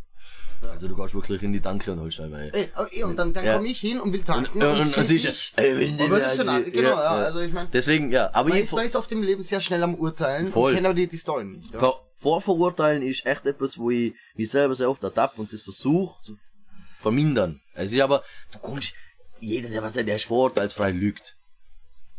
Also 0.72 0.88
du 0.88 0.96
gehst 0.96 1.14
wirklich 1.14 1.44
in 1.44 1.54
die 1.54 1.60
Danke 1.60 1.92
und 1.92 2.00
holst 2.00 2.20
dabei. 2.20 2.50
Ey, 2.54 2.70
oh, 2.78 3.08
und 3.08 3.18
dann, 3.18 3.34
dann 3.34 3.46
Ja. 3.46 3.56
komme 3.56 3.68
ich 3.68 3.80
hin 3.80 4.00
und 4.00 4.12
will 4.14 4.24
tanken. 4.24 4.62
Und, 4.62 4.68
und, 4.68 4.80
und 4.80 4.88
seh 4.88 5.04
sicher, 5.04 5.32
ey, 5.56 5.76
die 5.78 6.04
Und 6.04 6.12
ist 6.18 6.38
denn 6.38 6.50
also, 6.50 6.64
das? 6.64 6.72
Genau, 6.72 6.90
ja, 6.90 6.96
also 6.96 7.40
ich 7.40 7.54
meine, 7.54 7.70
Deswegen, 7.72 8.12
ja, 8.12 8.30
aber 8.34 8.50
man 8.50 8.58
ich, 8.58 8.66
ist, 8.66 8.74
man 8.74 8.86
ist 8.86 8.96
oft 8.96 9.12
im 9.12 9.22
Leben 9.22 9.44
sehr 9.44 9.62
schnell 9.62 9.84
am 9.84 9.96
Urteilen 9.96 10.48
Voll. 10.48 10.70
und 10.72 10.76
kennt 10.76 10.88
aber 10.88 10.96
die, 10.96 11.08
die 11.08 11.18
Story 11.18 11.46
nicht. 11.46 11.74
Ja? 11.74 11.80
Vor, 11.80 12.08
Vorverurteilen 12.16 13.04
ist 13.04 13.26
echt 13.26 13.46
etwas, 13.46 13.78
wo 13.78 13.92
ich 13.92 14.14
mich 14.36 14.50
selber 14.50 14.74
sehr 14.76 14.90
oft 14.90 15.04
ertappe 15.04 15.42
und 15.42 15.52
das 15.52 15.62
versuche 15.62 16.22
zu 16.22 16.38
vermindern. 16.98 17.62
Es 17.76 17.92
ist 17.92 18.00
aber, 18.02 18.24
du 18.52 18.60
kommst, 18.60 18.94
jeder, 19.40 19.70
der 19.70 19.84
was 19.84 19.94
sagt, 19.94 20.08
der 20.08 20.16
ist 20.16 20.26
vorurteilsfrei, 20.26 20.92
lügt. 20.92 21.36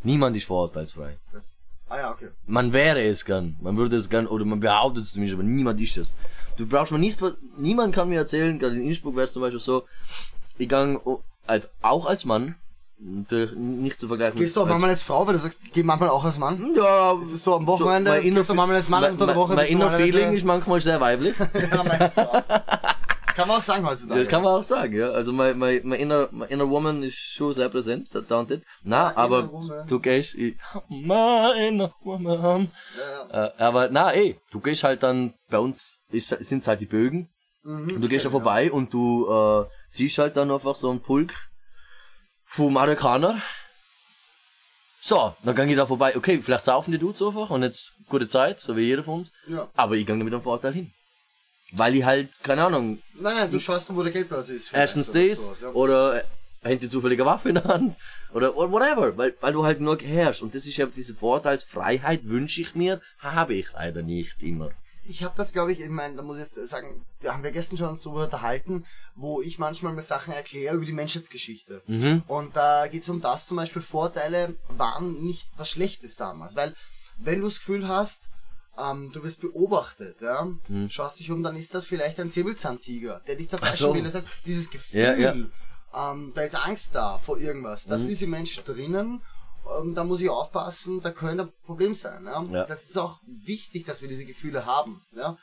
Niemand 0.03 0.37
ist 0.37 0.45
vorurteilsfrei. 0.45 1.17
Das, 1.33 1.57
ah 1.89 1.97
ja, 1.97 2.11
okay. 2.13 2.29
Man 2.47 2.73
wäre 2.75 3.03
es 3.03 3.25
gern, 3.25 3.57
man 3.61 3.79
würde 3.79 3.97
es 3.97 4.11
gern, 4.11 4.27
oder 4.27 4.45
man 4.45 4.61
behauptet 4.61 5.05
es 5.05 5.13
zumindest, 5.13 5.35
aber 5.41 5.49
niemand 5.49 5.81
ist 5.81 5.97
es. 5.97 6.15
Du 6.57 6.67
brauchst 6.67 6.93
mir 6.93 6.99
nicht, 6.99 7.19
niemand 7.57 7.95
kann 7.95 8.09
mir 8.09 8.19
erzählen, 8.19 8.59
gerade 8.59 8.77
in 8.77 8.87
Innsbruck 8.87 9.17
wäre 9.17 9.25
es 9.25 9.33
zum 9.33 9.43
Beispiel 9.43 9.61
so, 9.61 9.85
ich 10.59 10.69
gang 10.69 11.01
als, 11.47 11.71
auch 11.83 12.07
als 12.07 12.25
Mann, 12.25 12.55
natürlich 12.99 13.53
nicht 13.57 13.99
zu 13.99 14.07
vergleichen 14.09 14.39
Gehst 14.39 14.55
du 14.57 14.61
auch 14.61 14.65
als- 14.65 14.71
manchmal 14.73 14.91
als 14.91 15.03
Frau, 15.03 15.27
weil 15.27 15.35
du 15.35 15.41
sagst, 15.41 15.63
geh 15.73 15.83
manchmal 15.83 16.09
auch 16.11 16.25
als 16.25 16.39
Mann? 16.39 16.71
Ja, 16.77 17.13
Es 17.21 17.33
ist 17.33 17.45
so 17.45 17.55
am 17.57 17.67
Wochenende, 17.67 18.17
inner- 18.19 18.37
gehst 18.39 18.51
du 18.51 18.55
manchmal 18.55 18.77
als 18.77 18.89
Mann 18.89 19.03
mein- 19.03 19.13
unter 19.13 19.27
der 19.27 19.37
Woche 19.37 19.55
Mein 19.55 19.67
inner 19.67 19.91
Feeling 19.91 20.33
ist 20.35 20.45
manchmal 20.45 20.81
sehr 20.81 21.01
weiblich. 21.01 21.35
ja, 21.73 21.83
meinst 21.83 22.17
du 22.19 22.33
auch. 22.33 22.43
Das 23.35 23.39
kann 23.39 23.49
man 23.49 23.59
auch 23.59 23.63
sagen 23.65 23.85
heutzutage. 23.85 24.21
Das 24.21 24.29
kann 24.29 24.43
man 24.45 24.55
auch 24.55 24.63
sagen, 24.63 24.95
ja. 24.97 25.11
Also 25.11 25.33
mein, 25.33 25.59
mein, 25.59 25.81
mein 25.83 25.99
inner, 25.99 26.29
mein 26.31 26.49
inner 26.51 26.71
woman 26.71 27.03
ist 27.03 27.17
schon 27.17 27.53
sehr 27.53 27.69
präsent, 27.69 28.11
da 28.13 28.21
dort. 28.21 28.61
Na, 28.85 29.11
inner 29.11 29.19
aber 29.19 29.51
du 29.89 29.99
gehst, 29.99 30.37
ich, 30.37 30.55
my 30.89 31.67
inner 31.67 31.93
woman. 32.05 32.71
Ja, 33.33 33.47
Äh, 33.47 33.53
aber 33.59 33.89
na, 33.91 34.13
ey, 34.13 34.39
du 34.53 34.61
gehst 34.61 34.85
halt 34.85 35.03
dann, 35.03 35.35
bei 35.51 35.59
uns 35.59 35.99
ist, 36.13 36.29
sind's 36.29 36.69
halt 36.69 36.81
die 36.81 36.87
Bögen. 36.87 37.29
Mhm. 37.65 37.97
Und 37.97 38.03
du 38.03 38.09
gehst 38.09 38.25
da 38.25 38.31
vorbei 38.31 38.71
und 38.71 38.95
du 38.95 39.27
äh, 39.29 39.65
siehst 39.89 40.19
halt 40.19 40.37
dann 40.37 40.53
einfach 40.53 40.77
so 40.77 40.91
einen 40.91 41.03
Pulk 41.03 41.35
vom 42.45 42.77
Amerikaner. 42.77 43.43
So, 45.01 45.35
dann 45.43 45.57
gang 45.57 45.69
ich 45.69 45.77
da 45.77 45.87
vorbei. 45.87 46.17
Okay, 46.17 46.41
vielleicht 46.41 46.67
saufen 46.67 46.93
die 46.93 46.99
Dudes 46.99 47.21
einfach 47.21 47.51
und 47.51 47.65
jetzt 47.65 47.95
gute 48.09 48.29
Zeit, 48.29 48.61
so 48.61 48.77
wie 48.77 48.83
jeder 48.83 49.03
von 49.03 49.15
uns. 49.15 49.33
Ja. 49.49 49.69
Aber 49.75 49.97
ich 49.97 50.07
gang 50.07 50.21
da 50.21 50.25
mit 50.25 50.33
einem 50.33 50.43
Vorteil 50.43 50.73
hin. 50.73 50.93
Weil 51.73 51.97
ich 51.97 52.05
halt, 52.05 52.29
keine 52.43 52.65
Ahnung, 52.65 52.99
Nein, 53.15 53.35
nein, 53.37 53.51
du 53.51 53.59
schaust 53.59 53.89
dann, 53.89 53.97
wo 53.97 54.03
der 54.03 54.13
Geldbörse 54.13 54.55
ist. 54.55 54.73
erstens 54.73 55.11
oder 55.11 55.29
das 55.29 55.47
sowas, 55.47 55.61
ja. 55.61 55.69
oder 55.71 56.21
äh, 56.21 56.25
hängt 56.63 56.83
die 56.83 56.89
zufällige 56.89 57.25
Waffe 57.27 57.49
in 57.49 57.57
der 57.57 57.65
Hand 57.65 57.97
oder 58.33 58.55
whatever, 58.55 59.17
weil, 59.17 59.35
weil 59.41 59.53
du 59.53 59.65
halt 59.65 59.81
nur 59.81 59.99
herrschst 59.99 60.43
und 60.43 60.55
das 60.55 60.67
ist 60.67 60.77
ja 60.77 60.87
diese 60.87 61.15
Vorteilsfreiheit 61.15 62.29
wünsche 62.29 62.61
ich 62.61 62.75
mir, 62.75 63.01
habe 63.19 63.55
ich 63.55 63.73
leider 63.73 64.03
nicht 64.03 64.43
immer. 64.43 64.71
Ich 65.07 65.23
habe 65.23 65.35
das, 65.37 65.53
glaube 65.53 65.73
ich, 65.73 65.81
ich 65.81 65.91
meine, 65.91 66.17
da 66.17 66.23
muss 66.23 66.39
ich 66.39 66.45
jetzt 66.45 66.69
sagen, 66.71 67.05
da 67.21 67.35
haben 67.35 67.45
wir 67.45 67.51
gestern 67.53 67.77
schon 67.77 67.91
uns 67.91 68.03
darüber 68.03 68.25
unterhalten, 68.25 68.87
wo 69.15 69.43
ich 69.43 69.59
manchmal 69.59 69.93
mir 69.93 70.01
Sachen 70.01 70.33
erkläre 70.33 70.77
über 70.77 70.87
die 70.87 70.95
Menschheitsgeschichte. 70.95 71.83
Mhm. 71.87 72.23
Und 72.27 72.57
da 72.57 72.87
geht 72.87 73.03
es 73.03 73.09
um 73.11 73.21
das 73.21 73.47
zum 73.47 73.59
Beispiel, 73.59 73.83
Vorteile 73.83 74.57
waren 74.69 75.23
nicht 75.23 75.47
was 75.59 75.69
Schlechtes 75.69 76.17
damals. 76.17 76.57
Weil, 76.57 76.75
wenn 77.19 77.41
du 77.41 77.47
das 77.47 77.59
Gefühl 77.59 77.87
hast, 77.87 78.31
ähm, 78.79 79.13
du 79.13 79.23
wirst 79.23 79.41
beobachtet, 79.41 80.21
ja, 80.23 80.49
schaust 80.91 81.21
dich 81.21 81.31
um, 81.31 81.43
dann 81.43 81.57
ist 81.57 81.75
das 81.75 81.87
vielleicht 81.87 82.19
ein 82.21 82.31
Säbelzahntiger, 82.31 83.21
der 83.27 83.37
dich 83.37 83.49
zerfleischen 83.51 83.87
so. 83.89 83.95
will. 83.95 84.03
Das 84.03 84.15
heißt, 84.15 84.29
dieses 84.47 84.71
Gefühl, 84.71 85.01
Ja, 85.01 85.15
ja. 85.15 85.35
Ähm, 85.97 86.33
da 86.35 86.43
ist 86.43 86.57
Angst 86.57 86.95
da 86.97 87.19
vor 87.19 87.39
irgendwas. 87.39 87.85
Das 87.87 88.03
Mhm. 88.03 88.09
ist 88.11 88.23
im 88.23 88.31
Menschen 88.31 88.65
drinnen. 88.65 89.23
Ähm, 89.81 89.95
da 89.95 90.03
muss 90.05 90.21
ich 90.21 90.29
aufpassen, 90.29 91.01
da 91.01 91.11
könnte 91.13 91.45
ein 91.45 91.53
Problem 91.65 91.95
sein. 91.95 92.25
Ja? 92.27 92.43
Ja. 92.43 92.65
Das 92.67 92.85
ist 92.85 92.99
auch 92.99 93.21
wichtig, 93.27 93.85
dass 93.85 94.03
wir 94.03 94.09
diese 94.09 94.25
Gefühle 94.25 94.67
haben. 94.67 95.01
Ja? 95.17 95.37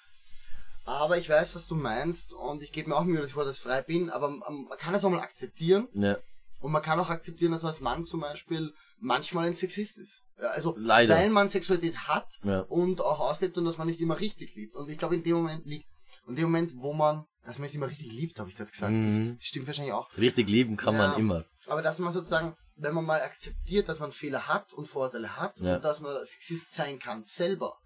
Aber 0.84 1.18
ich 1.18 1.30
weiß, 1.30 1.56
was 1.56 1.68
du 1.68 1.76
meinst 1.76 2.34
und 2.34 2.64
ich 2.64 2.72
gebe 2.74 2.90
mir 2.90 2.96
auch 2.98 3.04
Mühe, 3.04 3.20
dass 3.20 3.30
ich 3.30 3.34
vor 3.34 3.46
das 3.46 3.60
frei 3.60 3.82
bin, 3.82 4.10
aber 4.10 4.28
ähm, 4.28 4.66
man 4.68 4.78
kann 4.78 4.94
es 4.94 5.06
auch 5.06 5.10
mal 5.10 5.20
akzeptieren 5.22 5.88
Ja. 5.94 6.18
und 6.60 6.72
man 6.72 6.82
kann 6.82 7.00
auch 7.00 7.10
akzeptieren, 7.10 7.52
dass 7.54 7.62
man 7.64 7.72
als 7.72 7.80
Mann 7.82 8.04
zum 8.04 8.20
Beispiel 8.20 8.74
manchmal 9.02 9.48
ein 9.48 9.54
Sexist 9.56 9.98
ist. 9.98 10.24
Also 10.38 10.76
Leider. 10.78 11.16
weil 11.16 11.30
man 11.30 11.50
Sexualität 11.50 11.98
hat 12.08 12.40
Ja. 12.44 12.62
und 12.62 13.02
auch 13.02 13.20
auslebt 13.20 13.58
und 13.58 13.66
dass 13.66 13.78
man 13.78 13.88
nicht 13.88 14.00
immer 14.00 14.20
richtig 14.20 14.56
liebt. 14.56 14.76
Und 14.76 14.90
ich 14.90 14.98
glaube, 14.98 15.16
in 15.16 15.24
dem 15.24 15.36
Moment 15.36 15.66
liegt, 15.66 15.90
in 16.28 16.36
dem 16.36 16.46
Moment, 16.46 16.74
wo 16.78 16.94
man, 16.94 17.26
dass 17.44 17.58
man 17.58 17.66
nicht 17.66 17.76
immer 17.76 17.88
richtig 17.90 18.12
liebt, 18.12 18.40
habe 18.40 18.50
ich 18.50 18.56
gerade 18.56 18.72
gesagt, 18.72 18.94
Mhm. 18.94 19.38
das 19.38 19.46
stimmt 19.48 19.68
wahrscheinlich 19.68 19.94
auch. 19.94 20.10
Richtig 20.18 20.48
lieben 20.50 20.78
kann 20.78 20.94
Ja. 20.96 21.10
man 21.10 21.20
immer. 21.20 21.46
Aber 21.68 21.82
dass 21.82 22.00
man 22.00 22.14
sozusagen, 22.14 22.56
wenn 22.76 22.94
man 22.94 23.06
mal 23.06 23.22
akzeptiert, 23.22 23.90
dass 23.90 24.00
man 24.00 24.12
Fehler 24.12 24.48
hat 24.48 24.72
und 24.74 24.88
Vorteile 24.88 25.36
hat 25.38 25.60
Ja. 25.62 25.76
und 25.76 25.84
dass 25.84 26.00
man 26.00 26.24
Sexist 26.24 26.74
sein 26.74 27.00
kann 27.00 27.24
selber, 27.24 27.78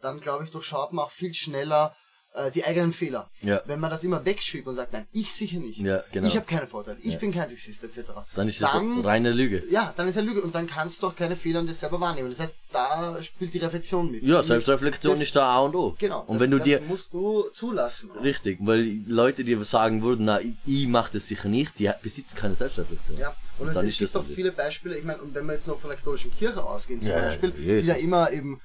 dann 0.00 0.20
glaube 0.20 0.44
ich, 0.44 0.50
durchschaut 0.50 0.92
man 0.92 1.04
auch 1.04 1.10
viel 1.10 1.34
schneller 1.34 1.94
äh, 2.34 2.50
die 2.50 2.64
eigenen 2.64 2.92
Fehler. 2.92 3.30
Ja. 3.42 3.62
Wenn 3.64 3.78
man 3.80 3.90
das 3.90 4.02
immer 4.04 4.24
wegschiebt 4.24 4.66
und 4.66 4.74
sagt, 4.74 4.92
nein, 4.92 5.06
ich 5.12 5.30
sicher 5.32 5.58
nicht. 5.58 5.78
Ja, 5.78 6.02
genau. 6.12 6.26
Ich 6.26 6.34
habe 6.36 6.44
keine 6.46 6.66
Vorteile, 6.66 6.98
ich 7.00 7.12
Ja. 7.12 7.18
bin 7.18 7.32
kein 7.32 7.48
Sexist 7.48 7.82
etc. 7.84 8.10
Dann 8.34 8.48
ist 8.48 8.60
es 8.60 8.70
Dann- 8.72 9.00
reine 9.02 9.30
Lüge. 9.32 9.62
Ja, 9.70 9.94
dann 9.96 10.08
ist 10.08 10.16
er 10.16 10.22
Lüge 10.22 10.40
und 10.42 10.52
dann 10.54 10.66
kannst 10.66 11.02
du 11.02 11.06
auch 11.06 11.14
keine 11.16 11.36
Fehler 11.36 11.60
an 11.60 11.66
dir 11.68 11.74
selber 11.74 12.00
wahrnehmen. 12.00 12.30
Das 12.30 12.40
heißt, 12.40 12.56
da 12.72 13.16
spielt 13.22 13.54
die 13.54 13.58
Reflexion 13.58 14.10
mit. 14.10 14.22
Ja, 14.24 14.42
Selbstreflexion 14.42 15.12
Das- 15.14 15.22
ist 15.22 15.36
da 15.36 15.46
A 15.48 15.58
und 15.60 15.76
O. 15.76 15.94
Genau. 15.98 16.22
Und 16.26 16.34
das, 16.36 16.40
wenn 16.42 16.50
du 16.50 16.58
das 16.58 16.64
dir, 16.66 16.80
musst 16.88 17.12
du 17.12 17.44
zulassen. 17.54 18.10
richtig, 18.22 18.58
weil 18.62 18.98
Leute, 19.06 19.44
die 19.44 19.54
sagen 19.64 20.02
würden, 20.02 20.24
na, 20.24 20.40
ich, 20.40 20.54
ich 20.66 20.88
mach 20.88 21.08
das 21.10 21.28
sicher 21.28 21.48
nicht, 21.48 21.78
die 21.78 21.88
besitzen 22.02 22.36
keine 22.36 22.54
Selbstreflexion. 22.56 23.16
Ja, 23.16 23.34
und 23.58 23.68
es, 23.68 23.74
dann 23.74 23.84
es 23.84 23.92
ist 23.92 23.98
gibt 23.98 24.12
das 24.14 24.20
auch 24.20 24.26
viele 24.26 24.50
Beispiele, 24.50 24.98
ich 24.98 25.04
meine, 25.04 25.20
und 25.22 25.34
wenn 25.34 25.46
wir 25.46 25.52
jetzt 25.52 25.68
noch 25.68 25.78
von 25.78 25.88
der 25.90 25.98
katholischen 25.98 26.34
Kirche 26.36 26.62
ausgehen 26.64 27.00
zum 27.00 27.10
Ja, 27.10 27.20
Beispiel, 27.20 27.50
Jesus. 27.56 27.82
die 27.82 27.88
ja 27.88 27.94
immer 27.94 28.32
eben, 28.32 28.60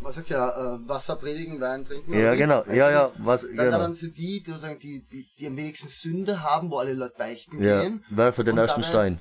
man 0.00 0.12
sagt 0.12 0.30
ja, 0.30 0.74
äh, 0.76 0.88
Wasser 0.88 1.16
predigen, 1.16 1.60
Wein 1.60 1.84
trinken. 1.84 2.12
Ja, 2.18 2.34
genau. 2.34 2.64
Ja, 2.66 2.90
ja, 2.90 3.12
was, 3.18 3.42
Dann, 3.42 3.56
genau. 3.56 3.78
dann 3.78 3.94
sind 3.94 4.16
die, 4.18 4.42
die, 4.42 4.52
die, 4.78 5.02
die, 5.02 5.26
die 5.38 5.46
am 5.46 5.56
wenigsten 5.56 5.88
Sünde 5.88 6.42
haben, 6.42 6.70
wo 6.70 6.78
alle 6.78 6.94
Leute 6.94 7.14
beichten 7.18 7.62
Ja, 7.62 7.82
gehen. 7.82 8.04
werfe 8.10 8.44
den 8.44 8.52
Und 8.54 8.58
ersten 8.60 8.80
dabei- 8.80 8.90
Stein. 8.90 9.20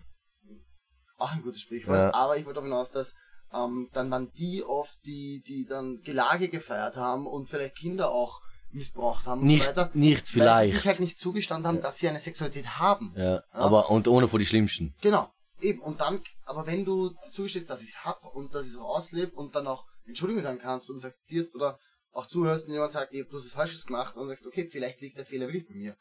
Auch 1.17 1.31
ein 1.31 1.41
gutes 1.41 1.61
Sprichwort. 1.61 1.97
Ja. 1.97 2.13
Aber 2.13 2.37
ich 2.37 2.45
wollte 2.45 2.55
darauf 2.61 2.69
hinaus, 2.69 2.91
dass 2.91 3.13
ähm, 3.53 3.89
dann 3.93 4.09
waren 4.11 4.31
die 4.37 4.63
oft, 4.63 4.97
die, 5.05 5.41
die 5.45 5.65
dann 5.65 5.99
Gelage 6.03 6.49
gefeiert 6.49 6.97
haben 6.97 7.27
und 7.27 7.49
vielleicht 7.49 7.75
Kinder 7.77 8.11
auch 8.11 8.39
missbraucht 8.71 9.25
haben 9.25 9.41
und 9.41 9.47
Nicht, 9.47 9.63
so 9.63 9.69
weiter. 9.71 9.89
nicht 9.93 10.19
Weil 10.19 10.25
sie 10.25 10.31
vielleicht. 10.33 10.73
sich 10.75 10.85
halt 10.87 10.99
nicht 10.99 11.19
zugestanden 11.19 11.67
haben, 11.67 11.81
dass 11.81 11.97
sie 11.97 12.07
eine 12.07 12.19
Sexualität 12.19 12.79
haben. 12.79 13.13
Ja, 13.17 13.41
aber, 13.51 13.89
und 13.89 14.07
ohne 14.07 14.27
vor 14.27 14.39
die 14.39 14.45
Schlimmsten. 14.45 14.93
Genau. 15.01 15.29
Eben, 15.61 15.81
und 15.81 15.99
dann, 15.99 16.21
aber 16.45 16.67
wenn 16.67 16.85
du 16.85 17.11
zugestehst, 17.33 17.69
dass 17.69 17.81
ich's 17.83 18.05
hab 18.05 18.23
und 18.33 18.55
dass 18.55 18.65
ich 18.67 18.73
es 18.73 18.77
auch 18.77 18.95
auslebe 18.97 19.31
und 19.35 19.55
dann 19.55 19.67
auch 19.67 19.85
Entschuldigung 20.09 20.43
sagen 20.43 20.59
kannst 20.59 20.89
und 20.89 21.03
akzeptierst 21.03 21.55
oder 21.55 21.77
auch 22.11 22.25
zuhörst 22.27 22.67
und 22.67 22.73
jemand 22.73 22.91
sagt, 22.91 23.13
ey, 23.13 23.23
du 23.29 23.37
hast 23.37 23.45
was 23.45 23.53
Falsches 23.53 23.85
gemacht 23.85 24.17
und 24.17 24.27
sagst, 24.27 24.45
okay, 24.45 24.67
vielleicht 24.71 24.99
liegt 25.01 25.17
der 25.17 25.25
Fehler 25.25 25.47
wirklich 25.47 25.67
bei 25.67 25.75
mir. 25.75 25.95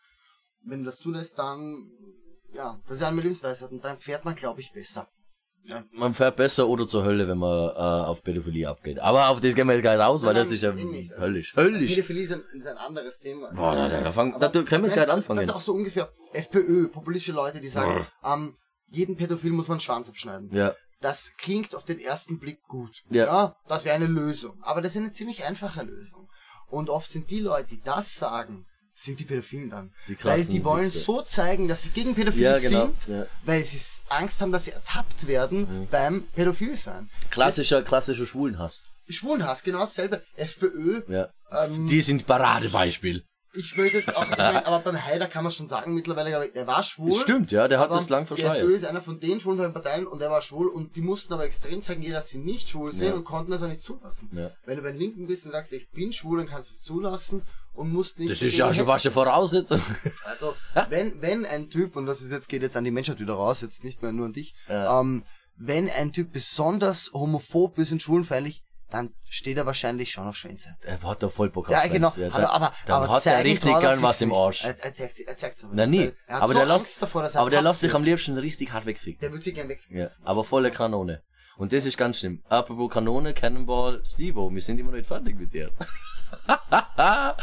Wenn 0.64 0.80
du 0.80 0.86
das 0.86 0.98
zulässt, 0.98 1.38
dann, 1.38 1.90
ja, 2.52 2.78
das 2.84 2.92
ist 2.96 3.00
ja 3.02 3.08
eine 3.08 3.20
Lebensweisheit 3.20 3.70
und 3.70 3.84
dann 3.84 4.00
fährt 4.00 4.24
man, 4.24 4.34
glaube 4.34 4.60
ich, 4.60 4.72
besser. 4.72 5.08
Man 5.92 6.14
fährt 6.14 6.36
besser 6.36 6.66
oder 6.66 6.86
zur 6.86 7.04
Hölle, 7.04 7.28
wenn 7.28 7.36
man 7.36 7.68
äh, 7.68 8.06
auf 8.06 8.22
Pädophilie 8.22 8.66
abgeht. 8.66 8.98
Aber 9.00 9.28
auf 9.28 9.40
das 9.42 9.54
gehen 9.54 9.66
wir 9.66 9.74
jetzt 9.74 9.82
gar 9.82 9.94
nicht 9.96 10.02
raus, 10.06 10.22
weil 10.22 10.32
Nein, 10.32 10.44
das 10.44 10.52
ist 10.52 10.62
ja 10.62 10.72
nein, 10.72 10.88
nicht. 10.88 11.12
höllisch. 11.18 11.54
Höllisch. 11.56 11.90
Pädophilie 11.94 12.22
ist 12.22 12.32
ein, 12.32 12.40
ist 12.40 12.66
ein 12.66 12.78
anderes 12.78 13.18
Thema. 13.18 13.52
Boah, 13.52 13.74
da, 13.74 13.88
da, 13.88 14.00
da, 14.00 14.10
fang, 14.12 14.38
da 14.40 14.48
können 14.48 14.84
wir 14.84 14.88
es 14.88 14.94
gar 14.94 15.02
nicht 15.02 15.08
Das 15.08 15.10
anfangen. 15.10 15.40
ist 15.40 15.50
auch 15.50 15.60
so 15.60 15.74
ungefähr 15.74 16.10
FPÖ, 16.32 16.88
populistische 16.88 17.32
Leute, 17.32 17.60
die 17.60 17.68
sagen, 17.68 18.06
ähm, 18.24 18.54
jeden 18.86 19.16
Pädophil 19.16 19.52
muss 19.52 19.68
man 19.68 19.78
Schwanz 19.78 20.08
abschneiden. 20.08 20.48
Ja, 20.54 20.74
Das 21.00 21.32
klingt 21.38 21.74
auf 21.74 21.84
den 21.84 22.00
ersten 22.00 22.38
Blick 22.38 22.62
gut. 22.66 23.02
Ja. 23.10 23.56
das 23.68 23.84
wäre 23.84 23.94
eine 23.94 24.06
Lösung. 24.06 24.60
Aber 24.62 24.82
das 24.82 24.92
ist 24.92 24.98
eine 25.02 25.12
ziemlich 25.12 25.44
einfache 25.44 25.82
Lösung. 25.82 26.28
Und 26.66 26.90
oft 26.90 27.10
sind 27.10 27.30
die 27.30 27.40
Leute, 27.40 27.68
die 27.68 27.80
das 27.82 28.16
sagen, 28.16 28.66
sind 28.94 29.20
die 29.20 29.24
Pädophilen 29.24 29.70
dann. 29.70 29.94
Die 30.08 30.16
weil 30.24 30.44
die 30.44 30.64
wollen 30.64 30.84
Wichser. 30.86 30.98
so 30.98 31.22
zeigen, 31.22 31.68
dass 31.68 31.84
sie 31.84 31.90
gegen 31.90 32.14
Pädophilie 32.16 32.50
Ja, 32.50 32.58
genau. 32.58 32.86
sind, 32.86 33.06
Ja. 33.16 33.26
weil 33.44 33.62
sie 33.62 33.80
Angst 34.08 34.40
haben, 34.40 34.50
dass 34.50 34.64
sie 34.64 34.72
ertappt 34.72 35.28
werden 35.28 35.86
beim 35.90 36.24
Pädophilsein. 36.34 37.08
klassischer, 37.30 37.82
klassischer 37.82 38.26
Schwulenhass. 38.26 38.84
Schwulenhass, 39.08 39.62
genau 39.62 39.80
dasselbe. 39.80 40.22
FPÖ, 40.34 41.02
Ja. 41.08 41.28
Ähm, 41.52 41.86
die 41.86 42.02
sind 42.02 42.26
Paradebeispiel. 42.26 43.22
Ich 43.54 43.76
möchte 43.76 43.98
es 43.98 44.08
auch, 44.08 44.22
ich 44.30 44.36
mein, 44.36 44.64
aber 44.66 44.80
beim 44.80 45.02
Haider 45.02 45.26
kann 45.26 45.42
man 45.42 45.50
schon 45.52 45.68
sagen 45.68 45.94
mittlerweile, 45.94 46.34
aber 46.36 46.54
er 46.54 46.66
war 46.66 46.82
schwul. 46.82 47.10
Das 47.10 47.20
stimmt, 47.20 47.50
ja, 47.50 47.66
der 47.68 47.80
hat 47.80 47.90
das 47.90 48.08
lang 48.08 48.26
Die 48.26 48.32
FPÖ 48.34 48.42
verschleiert. 48.42 48.68
ist 48.70 48.84
einer 48.84 49.02
von 49.02 49.18
den 49.20 49.40
schwulen 49.40 49.72
Parteien 49.72 50.06
und 50.06 50.20
er 50.20 50.30
war 50.30 50.42
schwul 50.42 50.68
und 50.68 50.96
die 50.96 51.00
mussten 51.00 51.32
aber 51.32 51.44
extrem 51.44 51.82
zeigen, 51.82 52.08
dass 52.10 52.28
sie 52.28 52.38
nicht 52.38 52.68
schwul 52.70 52.92
sind 52.92 53.08
Ja. 53.08 53.14
und 53.14 53.24
konnten 53.24 53.50
das 53.50 53.62
auch 53.62 53.68
nicht 53.68 53.82
zulassen. 53.82 54.28
Ja. 54.32 54.50
Wenn 54.66 54.76
du 54.76 54.82
bei 54.82 54.90
den 54.92 54.98
Linken 55.00 55.26
bist 55.26 55.46
und 55.46 55.52
sagst, 55.52 55.72
ich 55.72 55.90
bin 55.90 56.12
schwul, 56.12 56.38
dann 56.38 56.46
kannst 56.46 56.70
du 56.70 56.74
es 56.74 56.82
zulassen 56.82 57.42
und 57.72 57.92
musst 57.92 58.18
nicht. 58.18 58.30
Das 58.30 58.42
ist 58.42 58.56
ja 58.56 58.72
schon 58.74 58.86
fast 58.86 59.06
eine 59.06 59.12
Voraussetzung. 59.12 59.80
Also, 60.24 60.54
wenn, 60.90 61.20
wenn 61.22 61.46
ein 61.46 61.70
Typ, 61.70 61.96
und 61.96 62.06
das 62.06 62.20
ist 62.22 62.30
jetzt, 62.32 62.48
geht 62.48 62.62
jetzt 62.62 62.76
an 62.76 62.84
die 62.84 62.90
Menschheit 62.90 63.20
wieder 63.20 63.34
raus, 63.34 63.60
jetzt 63.62 63.84
nicht 63.84 64.02
mehr 64.02 64.12
nur 64.12 64.26
an 64.26 64.32
dich, 64.32 64.54
Ja. 64.68 65.00
ähm, 65.00 65.22
wenn 65.56 65.88
ein 65.90 66.12
Typ 66.12 66.32
besonders 66.32 67.10
homophob 67.12 67.78
ist 67.78 67.90
und 67.92 68.00
schwulenfeindlich, 68.02 68.62
dann 68.90 69.12
steht 69.28 69.56
er 69.58 69.66
wahrscheinlich 69.66 70.10
schon 70.12 70.26
auf 70.26 70.36
Schwänze. 70.36 70.76
Er 70.82 71.00
hat 71.02 71.22
da 71.22 71.28
voll 71.28 71.50
Bock 71.50 71.66
auf 71.66 71.72
Ja, 71.72 71.80
Schwänze. 71.80 71.94
genau. 71.94 72.12
Ja, 72.16 72.28
aber, 72.28 72.40
dann- 72.40 72.50
aber, 72.50 72.72
dann 72.86 73.02
aber 73.02 73.14
hat 73.14 73.26
er 73.26 73.44
richtig 73.44 73.78
gern 73.80 74.02
was 74.02 74.20
im. 74.22 74.32
Arsch. 74.32 74.64
Er, 74.64 74.78
er, 74.82 74.94
zeigt, 74.94 75.20
er 75.20 75.36
zeigt's 75.36 75.64
aber 75.64 75.72
Na 75.74 75.86
nie. 75.86 76.12
Er 76.26 76.36
Aber 76.42 76.48
so 76.52 76.58
der 76.58 76.66
lässt, 76.66 77.02
davor, 77.02 77.22
dass 77.22 77.34
er 77.34 77.42
aber 77.42 77.50
der 77.50 77.62
lässt 77.62 77.80
sich 77.80 77.94
am 77.94 78.02
liebsten 78.02 78.38
richtig 78.38 78.72
hart 78.72 78.86
wegficken. 78.86 79.20
Der 79.20 79.32
wird 79.32 79.42
sich 79.42 79.54
gern 79.54 79.68
weg. 79.68 79.80
Ja, 79.90 80.08
aber 80.24 80.44
volle 80.44 80.70
Kanone. 80.70 81.22
Und 81.58 81.72
das 81.72 81.84
ist 81.86 81.98
ganz 81.98 82.20
schlimm. 82.20 82.42
Apropos 82.48 82.90
Kanone, 82.90 83.34
Cannonball, 83.34 84.00
Stevo, 84.06 84.48
wir 84.54 84.62
sind 84.62 84.78
immer 84.78 84.92
noch 84.92 84.98
nicht 84.98 85.08
fertig 85.08 85.38
mit 85.38 85.52
dir. 85.52 85.70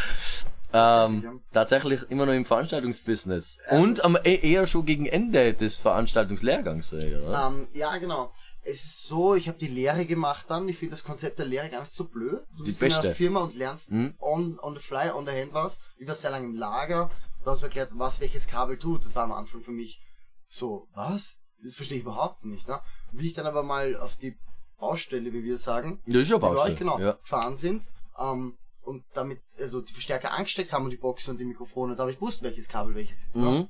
ähm, 0.74 1.42
tatsächlich 1.54 2.02
immer 2.10 2.26
noch 2.26 2.34
im 2.34 2.46
Veranstaltungsbusiness. 2.46 3.60
Und 3.72 4.04
am, 4.04 4.18
eh- 4.24 4.40
eher 4.54 4.68
schon 4.68 4.86
gegen 4.86 5.06
Ende 5.06 5.54
des 5.54 5.78
Veranstaltungslehrgangs. 5.78 6.94
Oder? 6.94 7.48
Ähm, 7.48 7.68
ja, 7.74 7.98
genau. 7.98 8.32
Es 8.68 8.84
ist 8.84 9.04
so, 9.08 9.36
ich 9.36 9.48
habe 9.48 9.60
die 9.60 9.68
Lehre 9.68 10.06
gemacht 10.08 10.48
dann. 10.50 10.68
Ich 10.68 10.78
finde 10.78 10.92
das 10.92 11.04
Konzept 11.04 11.38
der 11.38 11.46
Lehre 11.46 11.70
gar 11.70 11.82
nicht 11.82 11.94
so 11.94 12.06
blöd. 12.06 12.42
Du 12.58 12.64
Die 12.64 12.72
bist 12.72 12.82
in 12.82 12.92
einer 12.92 13.02
beste. 13.04 13.16
Firma 13.16 13.42
und 13.42 13.56
lernst 13.56 13.92
Mhm. 13.92 14.16
on, 14.20 14.60
on 14.60 14.76
the 14.76 14.82
fly, 14.82 15.12
on 15.12 15.26
the 15.26 15.32
hand 15.32 15.54
was. 15.54 15.80
Ich 15.98 16.08
war 16.08 16.16
sehr 16.16 16.32
lange 16.32 16.48
im 16.48 16.56
Lager. 16.56 17.12
Da 17.44 17.52
hast 17.52 17.62
du 17.62 17.68
erklärt, 17.68 17.92
was 17.98 18.20
welches 18.22 18.48
Kabel 18.48 18.80
tut. 18.80 19.06
Das 19.06 19.16
war 19.16 19.24
am 19.24 19.32
Anfang 19.34 19.62
für 19.62 19.72
mich 19.72 20.02
so, 20.48 20.88
was? 20.96 21.38
Das 21.64 21.76
verstehe 21.76 21.98
ich 22.00 22.04
überhaupt 22.04 22.44
nicht. 22.44 22.68
Ne? 22.68 22.80
Wie 23.12 23.28
ich 23.28 23.34
dann 23.34 23.46
aber 23.46 23.62
mal 23.62 23.96
auf 23.98 24.16
die 24.16 24.36
Baustelle, 24.78 25.32
wie 25.32 25.44
wir 25.44 25.58
sagen, 25.58 26.02
Ja, 26.08 26.20
ist 26.22 26.32
ja 26.32 26.38
Baustelle. 26.40 26.74
euch, 26.74 26.80
genau, 26.80 26.98
Ja. 27.00 27.12
gefahren 27.14 27.56
sind 27.56 27.88
ähm, 28.20 28.58
und 28.82 29.06
damit 29.14 29.42
also 29.60 29.82
die 29.82 29.94
Verstärker 29.94 30.32
angesteckt 30.34 30.74
haben 30.74 30.86
und 30.86 30.92
die 30.92 30.98
Boxen 30.98 31.32
und 31.32 31.38
die 31.38 31.46
Mikrofone. 31.46 31.96
Da 31.96 32.02
habe 32.02 32.12
ich 32.12 32.18
gewusst, 32.20 32.42
welches 32.42 32.68
Kabel 32.68 32.96
welches 32.96 33.28
ist. 33.28 33.36
Mhm. 33.36 33.44
Ne? 33.44 33.70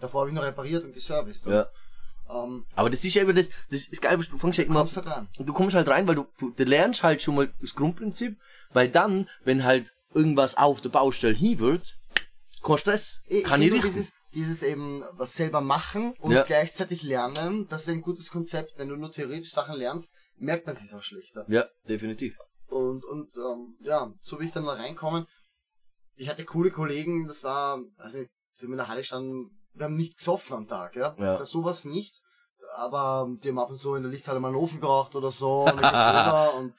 Davor 0.00 0.20
habe 0.20 0.30
ich 0.30 0.36
noch 0.36 0.42
repariert 0.44 0.84
und 0.84 0.92
geserviced. 0.92 1.46
Und, 1.48 1.52
Ja. 1.52 1.66
Ähm, 2.30 2.64
Aber 2.74 2.90
das 2.90 3.04
ist 3.04 3.14
ja 3.14 3.22
immer 3.22 3.32
das, 3.32 3.48
das 3.70 3.86
ist 3.86 4.02
geil, 4.02 4.16
du 4.18 4.38
fängst 4.38 4.58
ja 4.58 4.64
immer, 4.64 4.80
kommst 4.80 4.96
halt 4.96 5.06
ran. 5.06 5.28
du 5.38 5.52
kommst 5.52 5.74
halt 5.76 5.88
rein, 5.88 6.06
weil 6.08 6.14
du, 6.16 6.26
du, 6.38 6.50
du 6.50 6.64
lernst 6.64 7.02
halt 7.02 7.22
schon 7.22 7.34
mal 7.36 7.52
das 7.60 7.74
Grundprinzip, 7.74 8.38
weil 8.72 8.88
dann, 8.88 9.28
wenn 9.44 9.64
halt 9.64 9.92
irgendwas 10.14 10.56
auf 10.56 10.80
der 10.80 10.88
Baustelle 10.90 11.34
hin 11.34 11.58
wird, 11.58 11.98
kein 12.62 12.78
Stress, 12.78 13.22
Ich 13.26 13.44
kann 13.44 13.62
ich 13.62 13.70
richten. 13.72 13.86
dieses, 13.86 14.12
dieses 14.34 14.62
eben 14.62 15.04
was 15.12 15.34
selber 15.36 15.60
machen 15.60 16.14
und 16.18 16.32
Ja. 16.32 16.42
gleichzeitig 16.42 17.02
lernen, 17.02 17.68
das 17.68 17.82
ist 17.82 17.88
ein 17.90 18.02
gutes 18.02 18.30
Konzept. 18.30 18.74
Wenn 18.76 18.88
du 18.88 18.96
nur 18.96 19.12
theoretisch 19.12 19.52
Sachen 19.52 19.76
lernst, 19.76 20.12
merkt 20.38 20.66
man 20.66 20.74
sich 20.74 20.92
auch 20.94 21.02
schlechter. 21.02 21.44
Ja, 21.48 21.66
definitiv. 21.88 22.36
Und, 22.68 23.04
und 23.04 23.36
ähm, 23.36 23.76
ja, 23.80 24.12
so 24.20 24.36
bin 24.38 24.46
ich 24.48 24.52
dann 24.52 24.64
da 24.64 24.72
reinkommen. 24.72 25.26
Ich 26.16 26.28
hatte 26.28 26.44
coole 26.44 26.70
Kollegen, 26.70 27.28
das 27.28 27.44
war, 27.44 27.80
also 27.98 28.18
nicht, 28.18 28.30
sind 28.54 28.70
wir 28.70 28.74
in 28.74 28.78
der 28.78 28.88
Halle 28.88 29.04
standen, 29.04 29.55
wir 29.76 29.84
haben 29.84 29.96
nicht 29.96 30.18
gesoffen 30.18 30.56
am 30.56 30.68
Tag, 30.68 30.96
ja. 30.96 31.14
Ja. 31.18 31.36
Das 31.36 31.50
sowas 31.50 31.84
nicht. 31.84 32.22
Aber 32.76 33.28
die 33.42 33.48
haben 33.48 33.58
ab 33.58 33.70
und 33.70 33.78
zu 33.78 33.94
in 33.94 34.02
der 34.02 34.10
Lichthalle 34.10 34.40
mal 34.40 34.48
einen 34.48 34.56
Ofen 34.56 34.80
geraucht 34.80 35.14
oder 35.14 35.30
so 35.30 35.64
und, 35.66 35.80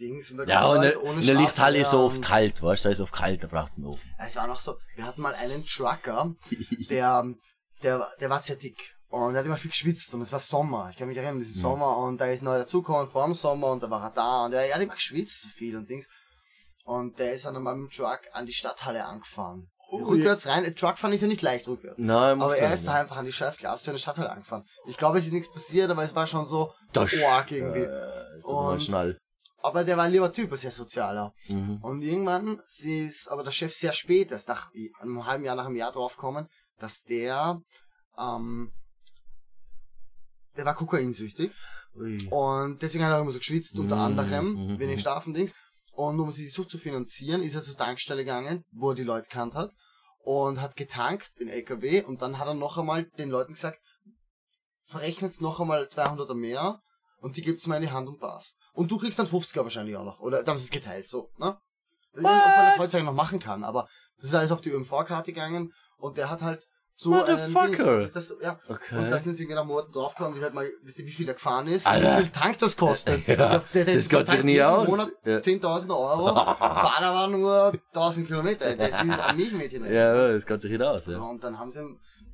Dings 0.00 0.30
und 0.30 0.38
da 0.38 0.44
Ja, 0.44 0.64
und 0.66 0.78
halt 0.78 0.94
in, 0.94 1.00
ohne 1.00 1.20
in 1.20 1.26
der 1.26 1.34
Lichthalle 1.34 1.78
ist 1.78 1.90
so 1.90 2.00
oft 2.00 2.22
kalt, 2.22 2.62
weißt 2.62 2.84
du, 2.84 2.88
da 2.88 2.92
ist 2.92 3.00
oft 3.00 3.12
kalt, 3.12 3.42
da 3.42 3.48
braucht's 3.48 3.78
einen 3.78 3.88
Ofen. 3.88 4.14
Es 4.18 4.36
war 4.36 4.46
noch 4.46 4.60
so, 4.60 4.78
wir 4.96 5.04
hatten 5.04 5.20
mal 5.20 5.34
einen 5.34 5.64
Trucker, 5.66 6.34
der, 6.88 7.34
der, 7.82 8.08
der 8.20 8.30
war 8.30 8.40
sehr 8.40 8.56
dick. 8.56 8.96
Und 9.08 9.34
er 9.34 9.40
hat 9.40 9.46
immer 9.46 9.58
viel 9.58 9.70
geschwitzt 9.70 10.14
und 10.14 10.22
es 10.22 10.32
war 10.32 10.38
Sommer. 10.38 10.88
Ich 10.90 10.96
kann 10.96 11.08
mich 11.08 11.18
erinnern, 11.18 11.38
diesen 11.38 11.60
Sommer 11.60 11.98
und 11.98 12.18
da 12.18 12.26
ist 12.26 12.42
neu 12.42 12.56
dazugekommen 12.56 13.06
vor 13.06 13.26
dem 13.26 13.34
Sommer 13.34 13.68
und 13.68 13.82
da 13.82 13.90
war 13.90 14.02
er 14.04 14.10
da 14.10 14.46
und 14.46 14.54
er, 14.54 14.66
er 14.66 14.76
hat 14.76 14.80
immer 14.80 14.94
geschwitzt 14.94 15.42
so 15.42 15.48
viel 15.48 15.76
und 15.76 15.90
Dings. 15.90 16.08
Und 16.84 17.18
der 17.18 17.34
ist 17.34 17.44
dann 17.44 17.62
mit 17.62 17.72
dem 17.72 17.90
Truck 17.90 18.20
an 18.32 18.46
die 18.46 18.54
Stadthalle 18.54 19.04
angefahren. 19.04 19.70
Rückwärts 19.92 20.46
rein. 20.46 20.64
Truckfahren 20.74 21.12
ist 21.14 21.20
ja 21.20 21.28
nicht 21.28 21.42
leicht 21.42 21.68
rückwärts. 21.68 21.98
Nein, 22.00 22.40
Aber 22.40 22.56
er 22.56 22.72
ist 22.74 22.86
da 22.86 22.94
einfach 22.94 23.16
an 23.16 23.26
die 23.26 23.32
scheiß 23.32 23.58
Glastür 23.58 23.92
in 23.92 23.96
der 23.96 24.00
Stadthalle 24.02 24.30
angefahren. 24.30 24.64
Ich 24.86 24.96
glaube, 24.96 25.18
es 25.18 25.26
ist 25.26 25.32
nichts 25.32 25.50
passiert, 25.52 25.90
aber 25.90 26.02
es 26.02 26.14
war 26.14 26.26
schon 26.26 26.44
so 26.44 26.72
Das- 26.92 27.12
arg 27.22 27.50
irgendwie. 27.50 27.80
Äh, 27.80 28.38
ist 28.38 28.44
Und- 28.46 28.82
schnell. 28.82 29.18
Aber 29.64 29.84
der 29.84 29.96
war 29.96 30.04
ein 30.04 30.10
lieber 30.12 30.32
Typ, 30.32 30.50
ein 30.50 30.56
sehr 30.58 30.72
sozialer. 30.72 31.32
Mhm. 31.46 31.76
Und 31.82 32.02
irgendwann 32.02 32.60
ist 32.66 33.28
aber 33.28 33.44
der 33.44 33.52
Chef 33.52 33.72
sehr 33.72 33.92
spät, 33.92 34.32
erst 34.32 34.48
nach 34.48 34.70
einem 35.00 35.24
halben 35.24 35.44
Jahr, 35.44 35.54
nach 35.54 35.66
einem 35.66 35.76
Jahr 35.76 35.92
draufgekommen, 35.92 36.48
dass 36.80 37.04
der, 37.04 37.60
ähm, 38.18 38.72
der 40.56 40.64
war 40.64 40.74
kokainsüchtig. 40.74 41.52
Ui. 41.94 42.26
Und 42.30 42.82
deswegen 42.82 43.04
hat 43.04 43.12
er 43.12 43.20
immer 43.20 43.30
so 43.30 43.38
geschwitzt, 43.38 43.78
unter 43.78 43.96
Mhm, 43.96 44.02
anderem, 44.02 44.46
mhm, 44.72 44.78
wenig 44.78 44.96
mhm. 44.96 45.00
schlafen, 45.00 45.34
Dings. 45.34 45.54
Und 45.92 46.18
um 46.20 46.32
sich 46.32 46.46
die 46.46 46.50
Sucht 46.50 46.70
zu 46.70 46.78
finanzieren, 46.78 47.42
ist 47.42 47.54
er 47.54 47.62
zur 47.62 47.76
Tankstelle 47.76 48.24
gegangen, 48.24 48.64
wo 48.72 48.90
er 48.90 48.94
die 48.94 49.04
Leute 49.04 49.28
kannt 49.28 49.54
hat. 49.54 49.74
Und 50.24 50.60
hat 50.60 50.76
getankt, 50.76 51.38
den 51.38 51.48
LKW. 51.48 52.02
Und 52.02 52.22
dann 52.22 52.38
hat 52.38 52.46
er 52.46 52.54
noch 52.54 52.78
einmal 52.78 53.04
den 53.18 53.30
Leuten 53.30 53.54
gesagt, 53.54 53.80
verrechnet's 54.84 55.40
noch 55.40 55.60
einmal 55.60 55.84
200er 55.84 56.34
mehr. 56.34 56.80
Und 57.20 57.36
die 57.36 57.42
gibt's 57.42 57.66
mir 57.66 57.76
in 57.76 57.82
die 57.82 57.90
Hand 57.90 58.08
und 58.08 58.18
passt. 58.18 58.58
Und 58.72 58.90
du 58.90 58.98
kriegst 58.98 59.18
dann 59.18 59.26
50er 59.26 59.62
wahrscheinlich 59.62 59.96
auch 59.96 60.04
noch. 60.04 60.20
Oder 60.20 60.42
dann 60.42 60.56
ist 60.56 60.64
es 60.64 60.70
geteilt, 60.70 61.08
so, 61.08 61.30
ne? 61.38 61.56
Ich 62.14 62.22
weiß 62.22 62.30
nicht, 62.30 62.42
ob 62.42 62.56
man 62.56 62.66
das 62.66 62.78
heutzutage 62.78 63.04
noch 63.04 63.14
machen 63.14 63.38
kann, 63.38 63.64
aber 63.64 63.88
das 64.16 64.26
ist 64.26 64.34
alles 64.34 64.52
auf 64.52 64.60
die 64.60 64.70
ÖMV-Karte 64.70 65.32
gegangen 65.32 65.72
und 65.96 66.18
der 66.18 66.28
hat 66.28 66.42
halt 66.42 66.68
so 66.94 67.12
einen 67.12 67.20
Motherfucker. 67.20 67.98
Dings, 67.98 68.12
das, 68.12 68.34
ja. 68.42 68.58
Okay. 68.68 68.98
Und 68.98 69.10
da 69.10 69.18
sind 69.18 69.34
sie 69.34 69.46
mir 69.46 69.54
nach 69.56 69.64
Monaten 69.64 69.92
draufgekommen, 69.92 70.38
wie 70.38 70.42
halt 70.42 70.54
mal, 70.54 70.70
wisst 70.82 70.98
ihr, 70.98 71.06
wie 71.06 71.10
viel 71.10 71.26
der 71.26 71.34
gefahren 71.34 71.66
ist, 71.68 71.86
Alter. 71.86 72.18
wie 72.18 72.22
viel 72.22 72.30
Tank 72.30 72.58
das 72.58 72.76
kostet. 72.76 73.26
Ja, 73.26 73.36
der, 73.36 73.62
der, 73.74 73.84
der, 73.86 73.94
das 73.96 74.08
geht 74.08 74.18
sich 74.20 74.28
tankt 74.28 74.44
nie 74.44 74.62
aus. 74.62 74.86
Monat 74.88 75.08
Ja. 75.24 75.38
10.000 75.38 75.90
Euro, 75.90 76.34
fahren 76.58 77.04
aber 77.04 77.28
nur 77.36 77.72
1000 77.94 78.26
Kilometer. 78.26 78.76
Das 78.76 78.90
ist 78.90 78.94
ein 79.20 79.36
Milchmädchen. 79.36 79.84
Ja, 79.92 80.28
das 80.32 80.46
geht 80.46 80.60
sich 80.60 80.70
nicht 80.70 80.82
aus, 80.82 81.06
Ja, 81.06 81.18
und 81.18 81.42
dann 81.42 81.58
haben 81.58 81.70
sie, 81.70 81.80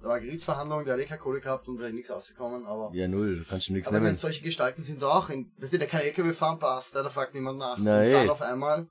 da 0.03 0.09
war 0.09 0.21
Gerichtsverhandlung, 0.21 0.85
der 0.85 0.95
hat 0.95 1.01
eh 1.01 1.07
keine 1.07 1.21
Kohle 1.21 1.41
gehabt 1.41 1.69
und 1.69 1.79
da 1.79 1.87
ist 1.87 1.95
nichts 1.95 2.11
rausgekommen, 2.11 2.67
aber, 2.67 2.91
Ja, 2.95 3.09
null, 3.09 3.37
du 3.39 3.45
kannst 3.45 3.69
du 3.69 3.73
nichts 3.73 3.89
aber 3.89 3.97
wenn 3.99 4.03
nehmen. 4.05 4.15
solche 4.17 4.43
Gestalten 4.43 4.83
sind 4.83 5.03
auch, 5.05 5.31
in, 5.31 5.51
weißt 5.59 5.73
du, 5.73 5.79
der 5.79 5.89
kein 5.89 6.03
LKW 6.03 6.33
fahren 6.33 6.59
passt, 6.59 6.95
da 6.95 7.09
fragt 7.09 7.35
niemand 7.35 7.59
nach. 7.59 7.79
Nein, 7.79 8.07
und 8.07 8.13
dann 8.13 8.27
eh. 8.27 8.31
auf 8.31 8.43
einmal, 8.43 8.87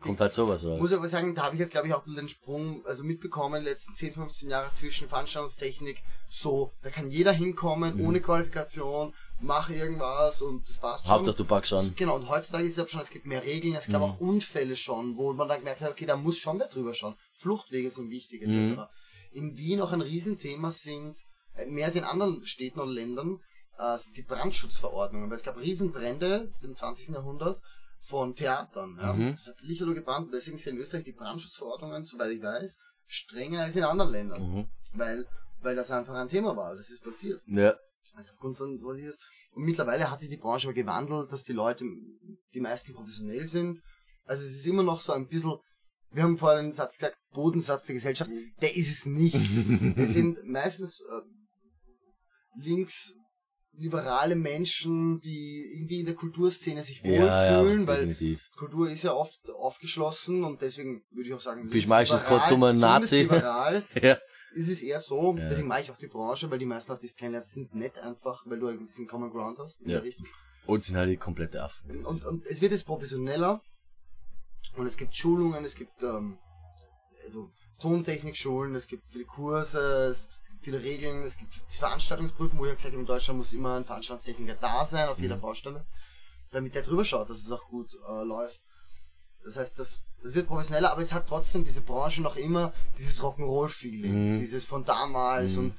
Kommt 0.00 0.20
halt 0.20 0.32
sowas 0.34 0.64
raus. 0.64 0.80
muss 0.80 0.92
aber 0.92 1.08
sagen, 1.08 1.34
da 1.34 1.42
habe 1.44 1.54
ich 1.56 1.60
jetzt 1.60 1.70
glaube 1.72 1.86
ich 1.88 1.94
auch 1.94 2.04
den 2.04 2.28
Sprung 2.28 2.84
also 2.86 3.04
mitbekommen, 3.04 3.62
letzten 3.62 3.94
10, 3.94 4.14
15 4.14 4.48
Jahre 4.50 4.70
zwischen 4.72 5.08
Veranstaltungstechnik, 5.08 6.02
so, 6.28 6.72
da 6.82 6.90
kann 6.90 7.10
jeder 7.10 7.32
hinkommen, 7.32 7.96
Mhm. 7.96 8.06
ohne 8.06 8.20
Qualifikation, 8.20 9.14
mach 9.40 9.68
irgendwas 9.70 10.42
und 10.42 10.68
das 10.68 10.78
passt 10.78 11.04
schon. 11.06 11.14
Hauptsache 11.14 11.36
du 11.36 11.44
packst 11.44 11.72
an. 11.72 11.92
Genau, 11.96 12.16
und 12.16 12.28
heutzutage 12.28 12.64
ist 12.64 12.72
es 12.72 12.78
aber 12.78 12.88
schon, 12.88 13.00
es 13.00 13.10
gibt 13.10 13.26
mehr 13.26 13.44
Regeln, 13.44 13.74
es 13.74 13.86
gab 13.88 14.00
Mhm. 14.00 14.08
auch 14.08 14.20
Unfälle 14.20 14.76
schon, 14.76 15.16
wo 15.16 15.32
man 15.32 15.48
dann 15.48 15.58
gemerkt 15.58 15.80
hat, 15.80 15.90
okay, 15.90 16.06
da 16.06 16.16
muss 16.16 16.38
schon 16.38 16.58
wer 16.58 16.68
drüber 16.68 16.94
schauen. 16.94 17.14
Fluchtwege 17.38 17.90
sind 17.90 18.10
wichtig, 18.10 18.42
etc. 18.42 18.54
Mhm. 18.54 18.82
In 19.32 19.56
Wien 19.58 19.80
auch 19.80 19.92
ein 19.92 20.00
Riesenthema 20.00 20.70
sind, 20.70 21.20
äh, 21.54 21.66
mehr 21.66 21.86
als 21.86 21.94
in 21.96 22.04
anderen 22.04 22.44
Städten 22.46 22.80
oder 22.80 22.90
Ländern, 22.90 23.40
äh, 23.78 23.96
sind 23.98 24.16
die 24.16 24.22
Brandschutzverordnungen. 24.22 25.28
Weil 25.30 25.36
es 25.36 25.42
gab 25.42 25.56
Riesenbrände 25.58 26.48
im 26.62 26.74
20. 26.74 27.14
Jahrhundert 27.14 27.60
von 28.00 28.34
Theatern. 28.34 28.98
Ja. 29.00 29.12
Mhm. 29.12 29.32
Das 29.32 29.46
hat 29.46 29.60
lichterloh 29.62 29.94
gebrannt 29.94 30.26
und 30.26 30.32
deswegen 30.32 30.58
sind 30.58 30.74
in 30.74 30.80
Österreich 30.80 31.04
die 31.04 31.12
Brandschutzverordnungen, 31.12 32.02
soweit 32.02 32.30
ich 32.30 32.42
weiß, 32.42 32.78
strenger 33.06 33.62
als 33.62 33.76
in 33.76 33.84
anderen 33.84 34.10
Ländern. 34.10 34.42
Mhm. 34.42 34.68
Weil, 34.92 35.26
weil 35.60 35.76
das 35.76 35.90
einfach 35.90 36.14
ein 36.14 36.28
Thema 36.28 36.56
war, 36.56 36.74
das 36.74 36.90
ist 36.90 37.04
passiert. 37.04 37.42
Ja. 37.46 37.76
Also 38.14 38.32
aufgrund 38.32 38.58
von, 38.58 38.80
was 38.82 38.98
ist 38.98 39.06
es? 39.06 39.18
Und 39.52 39.64
mittlerweile 39.64 40.10
hat 40.10 40.20
sich 40.20 40.30
die 40.30 40.36
Branche 40.36 40.68
aber 40.68 40.74
gewandelt, 40.74 41.32
dass 41.32 41.44
die 41.44 41.52
Leute, 41.52 41.84
die 42.54 42.60
meisten 42.60 42.94
professionell 42.94 43.46
sind. 43.46 43.80
Also 44.24 44.44
es 44.44 44.52
ist 44.52 44.66
immer 44.66 44.82
noch 44.82 45.00
so 45.00 45.12
ein 45.12 45.26
bisschen, 45.26 45.56
wir 46.12 46.22
haben 46.22 46.38
vorhin 46.38 46.66
den 46.66 46.72
Satz 46.72 46.98
gesagt, 46.98 47.16
Bodensatz 47.32 47.86
der 47.86 47.94
Gesellschaft. 47.94 48.30
Der 48.60 48.76
ist 48.76 48.90
es 48.90 49.06
nicht. 49.06 49.36
Es 49.96 50.12
sind 50.12 50.40
meistens 50.44 51.00
äh, 51.00 52.62
links 52.62 53.14
liberale 53.80 54.36
Menschen, 54.36 55.20
die 55.20 55.72
irgendwie 55.74 56.00
in 56.00 56.06
der 56.06 56.14
Kulturszene 56.14 56.82
sich 56.82 57.02
Ja, 57.02 57.10
ja, 57.10 57.58
wohlfühlen, 57.60 57.86
weil 57.86 58.06
definitiv. 58.06 58.50
Kultur 58.56 58.90
ist 58.90 59.02
ja 59.04 59.14
oft 59.14 59.50
aufgeschlossen 59.50 60.44
und 60.44 60.60
deswegen 60.60 61.02
würde 61.10 61.28
ich 61.28 61.34
auch 61.34 61.40
sagen, 61.40 61.68
Bist 61.68 61.88
meistens 61.88 62.22
liberal, 62.22 62.48
dummer 62.50 62.72
Nazi. 62.74 63.16
liberal 63.22 63.82
Ja. 64.00 64.18
ist 64.54 64.68
es 64.68 64.82
eher 64.82 65.00
so, 65.00 65.34
Ja. 65.36 65.48
deswegen 65.48 65.68
mag 65.68 65.82
ich 65.82 65.90
auch 65.90 65.96
die 65.96 66.08
Branche, 66.08 66.50
weil 66.50 66.58
die 66.58 66.66
meisten 66.66 66.90
Leute, 66.92 67.00
die 67.02 67.06
es 67.06 67.16
kennenlernst, 67.16 67.52
sind 67.52 67.74
nett 67.74 67.98
einfach, 67.98 68.44
weil 68.46 68.58
du 68.60 68.66
ein 68.68 68.84
bisschen 68.84 69.06
Common 69.08 69.30
Ground 69.30 69.58
hast 69.58 69.80
in 69.80 69.88
Ja. 69.90 69.96
der 69.96 70.04
Richtung. 70.04 70.26
Und 70.66 70.84
sind 70.84 70.96
halt 70.96 71.08
die 71.10 71.16
komplette 71.16 71.62
Affen. 71.62 72.04
Und, 72.04 72.24
und 72.24 72.44
es 72.46 72.60
wird 72.60 72.72
jetzt 72.72 72.84
professioneller 72.84 73.62
und 74.76 74.86
es 74.86 74.96
gibt 74.98 75.16
Schulungen, 75.16 75.64
es 75.64 75.74
gibt 75.74 76.02
ähm, 76.02 76.38
also 77.24 77.50
Tontechnikschulen, 77.80 78.74
es 78.74 78.86
gibt 78.86 79.08
viele 79.08 79.24
Kurse, 79.24 80.08
es 80.10 80.28
viele 80.62 80.82
Regeln, 80.82 81.22
es 81.22 81.36
gibt 81.38 81.54
die 81.54 81.76
Veranstaltungsprüfung, 81.78 82.58
wo 82.58 82.66
ich 82.66 82.72
gesagt 82.76 82.92
habe, 82.92 83.00
in 83.00 83.06
Deutschland 83.06 83.38
muss 83.38 83.52
immer 83.52 83.76
ein 83.76 83.84
Veranstaltungstechniker 83.84 84.54
da 84.60 84.84
sein, 84.84 85.08
auf 85.08 85.18
jeder 85.18 85.36
Mhm. 85.36 85.40
Baustelle, 85.40 85.84
damit 86.52 86.74
der 86.74 86.82
drüber 86.82 87.04
schaut, 87.04 87.30
dass 87.30 87.38
es 87.38 87.50
auch 87.50 87.66
gut 87.68 87.94
äh, 88.08 88.22
läuft. 88.24 88.60
Das 89.44 89.56
heißt, 89.56 89.78
das, 89.78 90.00
das 90.22 90.34
wird 90.34 90.48
professioneller, 90.48 90.92
aber 90.92 91.00
es 91.00 91.14
hat 91.14 91.26
trotzdem 91.28 91.64
diese 91.64 91.80
Branche 91.80 92.20
noch 92.20 92.36
immer 92.36 92.72
dieses 92.98 93.20
Rock'n'Roll-Feeling, 93.22 94.34
Mhm. 94.34 94.38
dieses 94.38 94.64
von 94.64 94.84
damals 94.84 95.56
und 95.56 95.74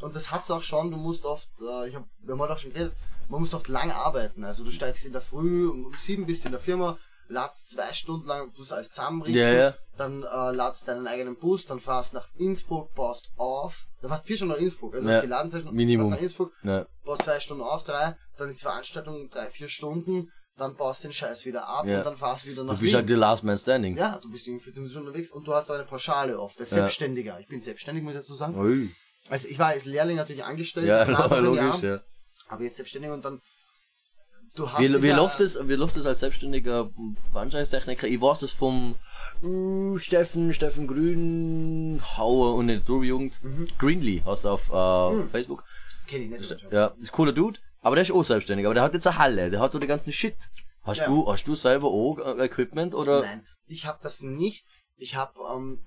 und 0.00 0.14
das 0.14 0.30
hat's 0.30 0.50
auch 0.50 0.62
schon. 0.62 0.90
Du 0.90 0.96
musst 0.98 1.24
oft, 1.24 1.48
äh, 1.62 1.88
ich 1.88 1.94
hab, 1.94 2.04
wir 2.18 2.32
haben 2.32 2.40
heute 2.40 2.52
auch 2.52 2.58
schon 2.58 2.72
geredet, 2.74 2.92
man 3.28 3.40
muss 3.40 3.54
oft 3.54 3.68
lang 3.68 3.90
arbeiten. 3.90 4.44
Also 4.44 4.62
du 4.62 4.70
steigst 4.70 5.06
in 5.06 5.12
der 5.12 5.22
Früh 5.22 5.66
um 5.68 5.94
sieben 5.98 6.26
bist 6.26 6.44
in 6.44 6.50
der 6.50 6.60
Firma, 6.60 6.98
ladst 7.28 7.70
zwei 7.70 7.92
Stunden 7.94 8.26
lang, 8.26 8.52
du 8.54 8.62
alles 8.74 8.90
zusammenrichten, 8.90 9.40
Ja, 9.42 9.52
ja. 9.52 9.74
dann 9.96 10.22
äh, 10.22 10.52
ladst 10.56 10.86
deinen 10.88 11.06
eigenen 11.06 11.36
Bus, 11.38 11.66
dann 11.66 11.80
fahrst 11.80 12.14
nach 12.14 12.28
Innsbruck, 12.38 12.94
baust 12.94 13.30
auf, 13.36 13.84
dann 14.02 14.10
fährst 14.10 14.26
vier 14.26 14.36
Stunden 14.36 14.54
nach 14.54 14.60
Innsbruck, 14.60 14.94
also 14.94 15.08
Ja, 15.08 15.14
hast 15.16 15.22
geladen 15.22 15.50
zwei 15.50 15.58
Stunden, 15.60 15.76
Minimum. 15.76 16.10
nach 16.10 16.20
Innsbruck, 16.20 16.52
Ja. 16.62 16.86
baust 17.04 17.22
zwei 17.22 17.40
Stunden 17.40 17.62
auf, 17.62 17.82
drei, 17.84 18.14
dann 18.38 18.48
ist 18.50 18.60
die 18.60 18.64
Veranstaltung 18.64 19.28
drei, 19.30 19.50
vier 19.50 19.68
Stunden, 19.68 20.28
dann 20.56 20.76
baust 20.76 21.02
den 21.02 21.12
Scheiß 21.12 21.44
wieder 21.46 21.66
ab 21.66 21.86
Ja. 21.86 21.98
und 21.98 22.06
dann 22.06 22.16
fahrst 22.16 22.44
du 22.46 22.50
wieder 22.50 22.62
nach 22.64 22.74
Du 22.74 22.80
bist 22.80 22.90
Wien. 22.92 22.96
halt 22.96 23.08
der 23.08 23.16
Last 23.16 23.42
Man 23.42 23.58
Standing. 23.58 23.96
ja, 23.96 24.18
du 24.22 24.30
bist 24.30 24.46
irgendwie 24.46 24.62
14 24.64 24.88
Stunden 24.88 25.08
unterwegs 25.08 25.30
und 25.30 25.46
du 25.48 25.52
hast 25.54 25.68
aber 25.70 25.80
eine 25.80 25.88
Pauschale 25.88 26.38
oft. 26.38 26.58
Der. 26.58 26.66
Selbstständiger. 26.66 27.40
Ich 27.40 27.48
bin 27.48 27.60
selbstständig, 27.60 28.04
muss 28.04 28.12
ich 28.14 28.20
dazu 28.20 28.34
sagen. 28.34 28.56
Ui. 28.56 28.90
Also 29.28 29.48
ich 29.48 29.58
war 29.58 29.68
als 29.68 29.84
Lehrling 29.86 30.16
natürlich 30.16 30.44
angestellt, 30.44 30.86
Ja, 30.86 31.02
logisch, 31.38 31.60
Jahr, 31.82 31.82
ja. 31.82 32.00
aber 32.48 32.62
jetzt 32.62 32.76
selbstständig 32.76 33.10
und 33.10 33.24
dann 33.24 33.40
du 34.54 34.70
hast 34.70 34.80
Wie, 34.80 35.02
wie, 35.02 35.10
läuft 35.10 35.40
das, 35.40 35.58
wie 35.68 35.74
läuft 35.74 35.96
das 35.96 36.06
als 36.06 36.20
selbstständiger 36.20 36.90
Veranstaltungstechniker? 37.32 38.06
Ich 38.06 38.20
weiß 38.20 38.42
es 38.42 38.52
vom 38.52 38.96
äh, 39.42 39.98
Steffen, 39.98 40.52
Steffen 40.54 40.86
Grünhauer 40.86 42.54
und 42.54 42.68
der 42.68 42.84
Turbo-Jugend. 42.84 43.42
Mhm. 43.42 43.68
Greenlee 43.78 44.22
hast 44.24 44.44
du 44.44 44.50
auf 44.50 44.70
äh, 44.70 45.28
Facebook. 45.30 45.64
Kenn 46.06 46.22
ich 46.22 46.30
nicht. 46.30 46.56
Ja, 46.70 46.86
ist 46.98 47.08
ein 47.08 47.12
cooler 47.12 47.32
Dude, 47.32 47.58
aber 47.80 47.96
der 47.96 48.02
ist 48.02 48.12
auch 48.12 48.24
selbstständig. 48.24 48.66
Aber 48.66 48.74
der 48.74 48.82
hat 48.82 48.94
jetzt 48.94 49.06
eine 49.06 49.18
Halle, 49.18 49.50
der 49.50 49.60
hat 49.60 49.74
den 49.74 49.86
ganzen 49.86 50.12
Shit. 50.12 50.50
Hast 50.82 50.98
Ja. 51.00 51.06
du, 51.06 51.30
hast 51.30 51.48
du 51.48 51.54
selber 51.54 51.88
auch 51.88 52.18
äh, 52.18 52.44
Equipment 52.44 52.94
oder? 52.94 53.22
Nein, 53.22 53.46
ich 53.66 53.86
habe 53.86 53.98
das 54.02 54.20
nicht. 54.20 54.66
Ich 54.96 55.16
habe 55.16 55.32
ähm, 55.54 55.84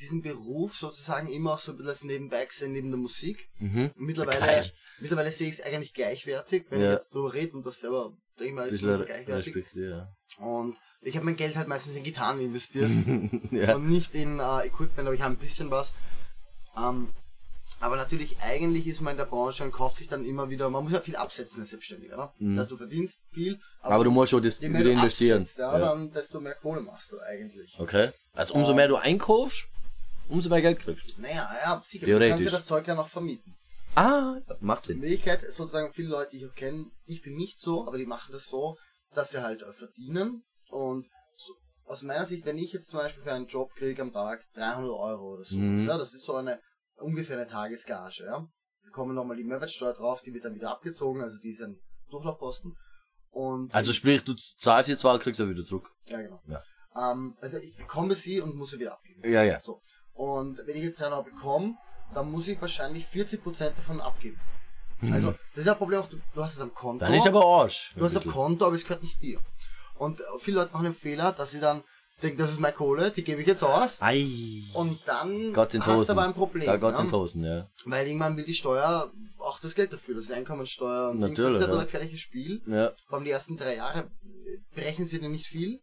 diesen 0.00 0.22
Beruf 0.22 0.76
sozusagen 0.76 1.28
immer 1.28 1.54
auch 1.54 1.58
so 1.58 1.72
ein 1.72 1.78
bisschen 1.78 2.08
nebenbei 2.08 2.44
gesehen, 2.44 2.72
neben 2.72 2.90
der 2.90 2.98
Musik. 2.98 3.48
Mhm. 3.58 3.90
Und 3.96 4.00
mittlerweile, 4.06 4.38
Gleich. 4.38 4.72
mittlerweile 5.00 5.30
sehe 5.30 5.48
ich 5.48 5.54
es 5.54 5.60
eigentlich 5.60 5.94
gleichwertig, 5.94 6.66
wenn 6.70 6.80
Ja. 6.80 6.88
ich 6.88 6.92
jetzt 7.00 7.14
drüber 7.14 7.32
rede 7.32 7.56
und 7.56 7.66
das 7.66 7.80
selber 7.80 8.12
denke 8.38 8.50
ich 8.50 8.54
mal, 8.54 8.68
ist 8.68 8.82
ungefähr 8.82 9.06
gleichwertig. 9.24 9.66
Ja. 9.74 10.08
Und 10.38 10.76
ich 11.00 11.16
habe 11.16 11.24
mein 11.26 11.36
Geld 11.36 11.56
halt 11.56 11.66
meistens 11.68 11.96
in 11.96 12.04
Gitarren 12.04 12.40
investiert. 12.40 12.90
ja. 13.50 13.76
und 13.76 13.88
nicht 13.88 14.14
in 14.14 14.38
äh, 14.38 14.66
Equipment, 14.66 15.00
aber 15.06 15.14
ich 15.14 15.22
habe 15.22 15.34
ein 15.34 15.38
bisschen 15.38 15.70
was. 15.70 15.92
Ähm, 16.76 17.08
aber 17.80 17.96
natürlich, 17.96 18.36
eigentlich 18.40 18.86
ist 18.88 19.00
man 19.00 19.12
in 19.12 19.18
der 19.18 19.24
Branche 19.26 19.62
und 19.62 19.70
kauft 19.72 19.98
sich 19.98 20.08
dann 20.08 20.24
immer 20.24 20.50
wieder, 20.50 20.68
man 20.68 20.82
muss 20.82 20.92
ja 20.92 21.00
viel 21.00 21.14
absetzen 21.16 21.60
als 21.60 21.70
Selbstständiger, 21.70 22.16
ne? 22.16 22.30
Mhm. 22.38 22.56
Dass 22.56 22.66
du 22.68 22.76
verdienst 22.76 23.20
viel, 23.32 23.58
Aber 23.82 24.02
du 24.02 24.10
musst 24.10 24.30
schon 24.30 24.42
das 24.42 24.60
wieder 24.60 24.90
investieren. 24.90 25.40
absetzt, 25.42 25.58
ja, 25.58 25.72
Ja. 25.78 25.78
dann 25.78 26.12
desto 26.12 26.40
mehr 26.40 26.54
Kohle 26.56 26.80
machst 26.80 27.12
du 27.12 27.20
eigentlich. 27.20 27.76
Okay. 27.78 28.10
Also 28.32 28.54
umso 28.54 28.74
mehr 28.74 28.88
du 28.88 28.96
einkaufst, 28.96 29.66
umso 30.28 30.48
mehr 30.48 30.60
Geld 30.62 30.78
kriegst 30.80 31.16
du. 31.16 31.22
Naja, 31.22 31.50
ja, 31.64 31.80
sicher, 31.84 32.06
du 32.06 32.10
Theoretisch. 32.10 32.30
kannst 32.30 32.44
ja 32.44 32.50
das 32.50 32.66
Zeug 32.66 32.86
ja 32.86 32.94
noch 32.94 33.08
vermieten. 33.08 33.54
Ah, 33.94 34.36
macht 34.60 34.88
In 34.88 34.94
Sinn. 34.94 35.02
Wirklichkeit, 35.02 35.40
sozusagen 35.50 35.92
viele 35.92 36.08
Leute, 36.10 36.30
die 36.32 36.44
ich 36.44 36.46
auch 36.50 36.54
kenne, 36.54 36.86
ich 37.04 37.22
bin 37.22 37.34
nicht 37.34 37.58
so, 37.58 37.86
aber 37.86 37.98
die 37.98 38.06
machen 38.06 38.32
das 38.32 38.46
so, 38.46 38.76
dass 39.14 39.30
sie 39.30 39.42
halt 39.42 39.62
äh, 39.62 39.72
verdienen 39.72 40.44
und 40.68 41.06
so, 41.36 41.54
aus 41.84 42.02
meiner 42.02 42.24
Sicht, 42.26 42.44
wenn 42.46 42.58
ich 42.58 42.72
jetzt 42.72 42.88
zum 42.88 43.00
Beispiel 43.00 43.22
für 43.22 43.32
einen 43.32 43.46
Job 43.46 43.72
kriege 43.74 44.00
am 44.02 44.12
Tag 44.12 44.44
300 44.54 44.90
Euro 44.90 45.34
oder 45.34 45.44
so, 45.44 45.56
Mhm. 45.58 45.86
ja, 45.86 45.96
das 45.98 46.12
ist 46.14 46.24
so 46.24 46.34
eine 46.34 46.60
ungefähr 46.98 47.36
eine 47.38 47.46
Tagesgage, 47.46 48.24
ja. 48.24 48.46
Da 48.84 48.90
kommen 48.90 49.14
nochmal 49.14 49.36
die 49.36 49.44
Mehrwertsteuer 49.44 49.94
drauf, 49.94 50.22
die 50.22 50.32
wird 50.34 50.44
dann 50.44 50.54
wieder 50.54 50.70
abgezogen, 50.70 51.22
also 51.22 51.38
die 51.38 51.50
ist 51.50 51.62
ein 51.62 51.80
Durchlaufposten. 52.10 52.76
Und 53.30 53.74
Also 53.74 53.92
sprich, 53.92 54.24
du 54.24 54.34
zahlst 54.34 54.88
jetzt 54.90 55.00
zwar, 55.00 55.18
kriegst 55.18 55.40
du 55.40 55.48
wieder 55.48 55.64
zurück. 55.64 55.88
ja 56.06 56.20
genau. 56.20 56.40
Ja. 56.46 56.62
Ähm, 56.96 57.34
also 57.40 57.56
ich 57.58 57.76
bekomme 57.76 58.14
sie 58.14 58.40
und 58.40 58.56
muss 58.56 58.70
sie 58.70 58.78
wieder 58.80 58.92
abgeben. 58.92 59.22
Ja, 59.30 59.42
ja. 59.42 59.60
So. 59.60 59.80
Und 60.18 60.60
wenn 60.66 60.76
ich 60.76 60.82
jetzt 60.82 61.00
300 61.00 61.24
bekomme, 61.24 61.76
dann 62.12 62.30
muss 62.32 62.48
ich 62.48 62.60
wahrscheinlich 62.60 63.06
40% 63.06 63.70
davon 63.70 64.00
abgeben. 64.00 64.40
Also, 65.12 65.30
das 65.30 65.58
ist 65.58 65.66
ja 65.66 65.72
ein 65.72 65.78
Problem 65.78 66.00
auch, 66.00 66.08
du, 66.08 66.16
du 66.34 66.42
hast 66.42 66.54
es 66.54 66.60
am 66.60 66.74
Konto. 66.74 67.04
Mhm. 67.04 67.08
Dann 67.08 67.14
ist 67.14 67.26
aber 67.28 67.44
Arsch. 67.44 67.92
Du 67.96 68.04
hast 68.04 68.16
ein 68.16 68.26
Konto, 68.28 68.66
aber 68.66 68.74
es 68.74 68.82
gehört 68.82 69.00
nicht 69.00 69.22
dir. 69.22 69.38
Und 69.94 70.20
äh, 70.20 70.24
viele 70.40 70.56
Leute 70.56 70.72
machen 70.72 70.86
den 70.86 70.94
Fehler, 70.94 71.30
dass 71.30 71.52
sie 71.52 71.60
dann 71.60 71.84
denken, 72.20 72.38
das 72.38 72.50
ist 72.50 72.58
meine 72.58 72.74
Kohle, 72.74 73.12
die 73.12 73.22
gebe 73.22 73.42
ich 73.42 73.46
jetzt 73.46 73.62
aus. 73.62 74.02
Ei. 74.02 74.64
Und 74.72 74.98
dann 75.06 75.52
Gott 75.52 75.72
hast 75.78 76.08
du 76.08 76.12
aber 76.12 76.24
ein 76.24 76.34
Problem. 76.34 76.66
Da 76.66 76.78
Gott 76.78 76.96
sind 76.96 77.12
ja? 77.12 77.16
Hosen, 77.16 77.44
ja. 77.44 77.68
Weil 77.84 78.08
irgendwann 78.08 78.36
will 78.36 78.44
die 78.44 78.54
Steuer 78.54 79.12
auch 79.38 79.60
das 79.60 79.76
Geld 79.76 79.92
dafür, 79.92 80.16
das 80.16 80.24
ist 80.24 80.32
Einkommensteuer 80.32 81.10
und 81.10 81.20
Dings. 81.20 81.36
das 81.36 81.44
Natürlich, 81.44 81.60
ist 81.60 81.68
ja 81.68 81.74
ein 81.74 81.84
gefährliches 81.84 82.20
Spiel. 82.20 82.60
Ja. 82.66 82.92
Vor 83.06 83.18
allem 83.18 83.24
die 83.24 83.30
ersten 83.30 83.56
drei 83.56 83.76
Jahre 83.76 84.10
berechnen 84.74 85.06
sie 85.06 85.20
dir 85.20 85.28
nicht 85.28 85.46
viel. 85.46 85.80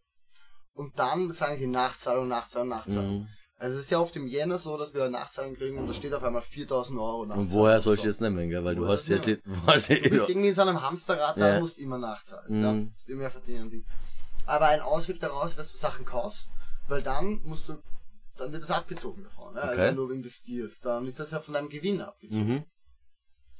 Und 0.74 0.98
dann 0.98 1.32
sagen 1.32 1.56
sie 1.56 1.66
Nachzahlung, 1.66 2.28
Nachzahlung, 2.28 2.68
Nachzahlung. 2.68 3.20
Mhm. 3.20 3.28
Also 3.58 3.76
es 3.78 3.84
ist 3.86 3.90
ja 3.90 3.98
oft 4.00 4.14
im 4.16 4.26
Jänner 4.26 4.58
so, 4.58 4.76
dass 4.76 4.92
wir 4.92 5.08
Nachzahlung 5.08 5.54
kriegen 5.54 5.78
und 5.78 5.86
da 5.86 5.92
steht 5.94 6.12
auf 6.12 6.22
einmal 6.22 6.42
4000 6.42 6.98
Euro 6.98 7.22
Nachzahlung. 7.24 7.44
Und 7.46 7.52
woher 7.52 7.80
soll 7.80 7.94
ich 7.94 8.02
So. 8.02 8.06
jetzt 8.08 8.20
nehmen, 8.20 8.50
gell? 8.50 8.62
Weil 8.64 8.74
du 8.74 8.86
hast 8.86 9.08
jetzt 9.08 9.26
ich 9.28 9.36
nicht, 9.44 9.46
was 9.64 9.86
Du 9.88 9.94
bist 10.10 10.28
irgendwie 10.28 10.48
in 10.48 10.54
so 10.54 10.62
einem 10.62 10.82
Hamsterrad, 10.82 11.38
da 11.38 11.54
Ja. 11.54 11.60
musst 11.60 11.78
du 11.78 11.82
immer 11.82 11.96
nachzahlen. 11.98 12.44
Mhm. 12.54 12.62
Ja? 12.62 12.72
Musst 12.72 13.08
immer 13.08 13.20
mehr 13.20 13.30
verdienen. 13.30 13.84
Aber 14.44 14.66
ein 14.66 14.80
Ausweg 14.80 15.20
daraus 15.20 15.50
ist, 15.50 15.58
dass 15.58 15.72
du 15.72 15.78
Sachen 15.78 16.04
kaufst, 16.04 16.50
weil 16.88 17.02
dann 17.02 17.40
musst 17.44 17.68
du, 17.70 17.78
dann 18.36 18.52
wird 18.52 18.62
das 18.62 18.70
abgezogen 18.70 19.22
davon. 19.24 19.54
Ja? 19.54 19.62
Also 19.62 19.72
Okay. 19.72 19.88
wenn 19.88 19.96
du 19.96 20.10
investierst, 20.10 20.84
dann 20.84 21.06
ist 21.06 21.18
das 21.18 21.30
ja 21.30 21.40
von 21.40 21.54
deinem 21.54 21.70
Gewinn 21.70 22.02
abgezogen. 22.02 22.46
Mhm. 22.48 22.64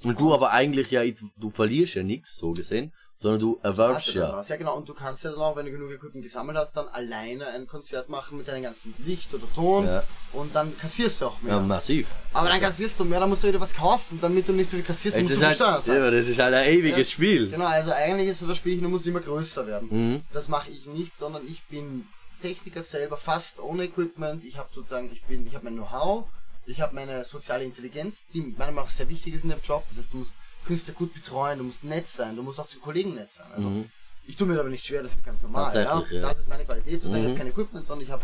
Und 0.05 0.21
du 0.21 0.35
aber 0.35 0.51
eigentlich 0.51 0.91
ja, 0.91 1.01
du 1.39 1.49
verlierst 1.49 1.95
ja 1.95 2.03
nichts, 2.03 2.37
so 2.37 2.53
gesehen, 2.53 2.93
sondern 3.17 3.41
du 3.41 3.59
erwerbst 3.62 4.14
ja. 4.14 4.33
was. 4.33 4.49
Ja 4.49 4.57
genau, 4.57 4.77
und 4.77 4.89
du 4.89 4.95
kannst 4.95 5.25
ja 5.25 5.31
dann 5.31 5.41
auch, 5.41 5.57
wenn 5.57 5.64
du 5.67 5.73
genug 5.73 5.91
Equipment 5.91 6.23
gesammelt 6.23 6.59
hast, 6.59 6.77
dann 6.77 6.87
alleine 6.89 7.47
ein 7.49 7.67
Konzert 7.67 8.09
machen 8.09 8.39
mit 8.39 8.49
deinem 8.49 8.64
ganzen 8.64 8.95
Licht 8.99 9.33
oder 9.33 9.45
Ton 9.55 9.87
Ja. 9.87 10.03
und 10.33 10.55
dann 10.55 10.77
kassierst 10.77 11.21
du 11.21 11.27
auch 11.27 11.41
mehr. 11.41 11.55
Ja, 11.55 11.61
massiv. 11.61 12.09
Aber 12.33 12.49
dann 12.49 12.61
kassierst 12.61 13.01
du 13.01 13.05
mehr, 13.05 13.21
dann 13.21 13.29
musst 13.31 13.43
du 13.43 13.49
wieder 13.49 13.61
was 13.61 13.73
kaufen, 13.75 14.19
damit 14.21 14.49
du 14.49 14.53
nicht 14.53 14.71
so 14.71 14.77
viel 14.77 14.85
kassierst, 14.85 15.19
musst 15.19 15.31
du 15.41 15.47
halt, 15.47 15.57
zahlen. 15.57 15.83
ja, 15.87 16.11
das 16.11 16.27
ist 16.27 16.39
halt 16.39 16.55
ein 16.55 16.69
ewiges 16.69 17.09
Ja. 17.09 17.12
Spiel. 17.14 17.51
Genau, 17.51 17.67
also 17.67 17.93
eigentlich 17.93 18.29
ist 18.29 18.41
so 18.41 18.47
das 18.47 18.59
Spiel, 18.59 18.81
du 18.81 18.89
musst 18.89 19.07
immer 19.07 19.21
größer 19.21 19.67
werden. 19.67 19.89
Mhm. 19.91 20.23
Das 20.33 20.49
mache 20.49 20.71
ich 20.71 20.87
nicht, 20.87 21.17
sondern 21.17 21.47
ich 21.47 21.62
bin 21.64 22.07
Techniker 22.43 22.83
selber, 22.83 23.17
fast 23.17 23.61
ohne 23.61 23.85
Equipment. 23.85 24.45
Ich 24.45 24.59
habe 24.59 24.69
sozusagen, 24.73 25.11
ich 25.11 25.23
bin, 25.25 25.47
ich 25.47 25.55
habe 25.55 25.64
mein 25.64 25.75
Know-how, 25.77 26.27
ich 26.67 26.83
habe 26.83 26.95
meine 26.95 27.25
soziale 27.25 27.64
Intelligenz, 27.64 28.27
die 28.35 28.41
meiner 28.43 28.73
Meinung 28.73 28.85
nach 28.85 28.91
sehr 28.91 29.09
wichtig 29.09 29.33
ist 29.35 29.45
in 29.45 29.51
dem 29.51 29.61
Job. 29.62 29.85
Das 29.89 29.97
heißt, 29.97 30.12
du 30.12 30.19
musst 30.19 30.35
Künstler 30.67 30.95
gut 30.95 31.14
betreuen, 31.14 31.59
du 31.59 31.64
musst 31.64 31.85
nett 31.85 32.07
sein, 32.07 32.37
du 32.37 32.43
musst 32.43 32.59
auch 32.61 32.69
zu 32.69 32.79
Kollegen 32.81 33.14
nett 33.14 33.31
sein. 33.31 33.47
Also 33.55 33.69
Mhm. 33.71 33.91
ich 34.27 34.37
tue 34.37 34.47
mir 34.47 34.59
aber 34.61 34.69
nicht 34.69 34.85
schwer, 34.85 35.03
das 35.03 35.14
ist 35.14 35.25
ganz 35.25 35.43
normal. 35.43 35.75
Ja? 35.75 36.03
Ja. 36.11 36.21
Das 36.23 36.39
ist 36.41 36.49
meine 36.49 36.64
Qualität, 36.64 37.01
sozusagen, 37.01 37.23
ich 37.23 37.27
Mhm. 37.29 37.31
habe 37.31 37.39
kein 37.39 37.49
Equipment, 37.49 37.85
sondern 37.87 38.05
ich 38.05 38.11
habe 38.12 38.23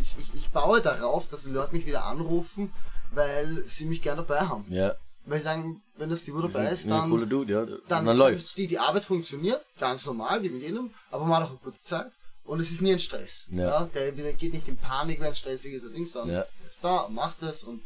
ich, 0.00 0.14
ich, 0.18 0.34
ich 0.34 0.48
baue 0.50 0.80
darauf, 0.80 1.26
dass 1.28 1.42
die 1.42 1.50
Leute 1.50 1.74
mich 1.74 1.84
wieder 1.86 2.04
anrufen, 2.04 2.72
weil 3.10 3.64
sie 3.66 3.84
mich 3.84 4.00
gerne 4.02 4.22
dabei 4.22 4.40
haben. 4.46 4.64
Ja. 4.72 4.94
Weil 5.26 5.38
sie 5.40 5.44
sagen, 5.44 5.82
wenn 5.96 6.08
das 6.08 6.22
Tivo 6.22 6.40
dabei 6.40 6.70
ist, 6.70 6.86
Ja, 6.86 7.00
dann 7.00 7.10
cooler 7.10 7.26
Dude, 7.26 7.52
ja. 7.52 7.66
dann, 7.88 8.06
dann 8.06 8.16
läuft's. 8.16 8.54
Die, 8.54 8.66
die 8.66 8.78
Arbeit 8.78 9.04
funktioniert, 9.04 9.62
ganz 9.78 10.06
normal, 10.06 10.42
wie 10.42 10.48
mit 10.48 10.62
jedem, 10.62 10.90
aber 11.10 11.24
man 11.24 11.42
hat 11.42 11.48
auch 11.48 11.50
eine 11.50 11.58
gute 11.58 11.82
Zeit 11.82 12.12
und 12.44 12.60
es 12.60 12.70
ist 12.70 12.80
nie 12.80 12.92
ein 12.92 12.98
Stress. 13.00 13.46
Ja. 13.50 13.84
Der, 13.92 14.12
der 14.12 14.32
geht 14.34 14.54
nicht 14.54 14.68
in 14.68 14.76
Panik, 14.78 15.20
wenn 15.20 15.30
es 15.32 15.38
stressig 15.38 15.74
ist 15.74 15.84
oder 15.84 15.92
Dings, 15.94 16.12
sondern 16.12 16.36
Ja. 16.36 16.44
ist 16.68 16.82
da, 16.82 17.08
macht 17.10 17.42
es 17.42 17.64
und 17.64 17.82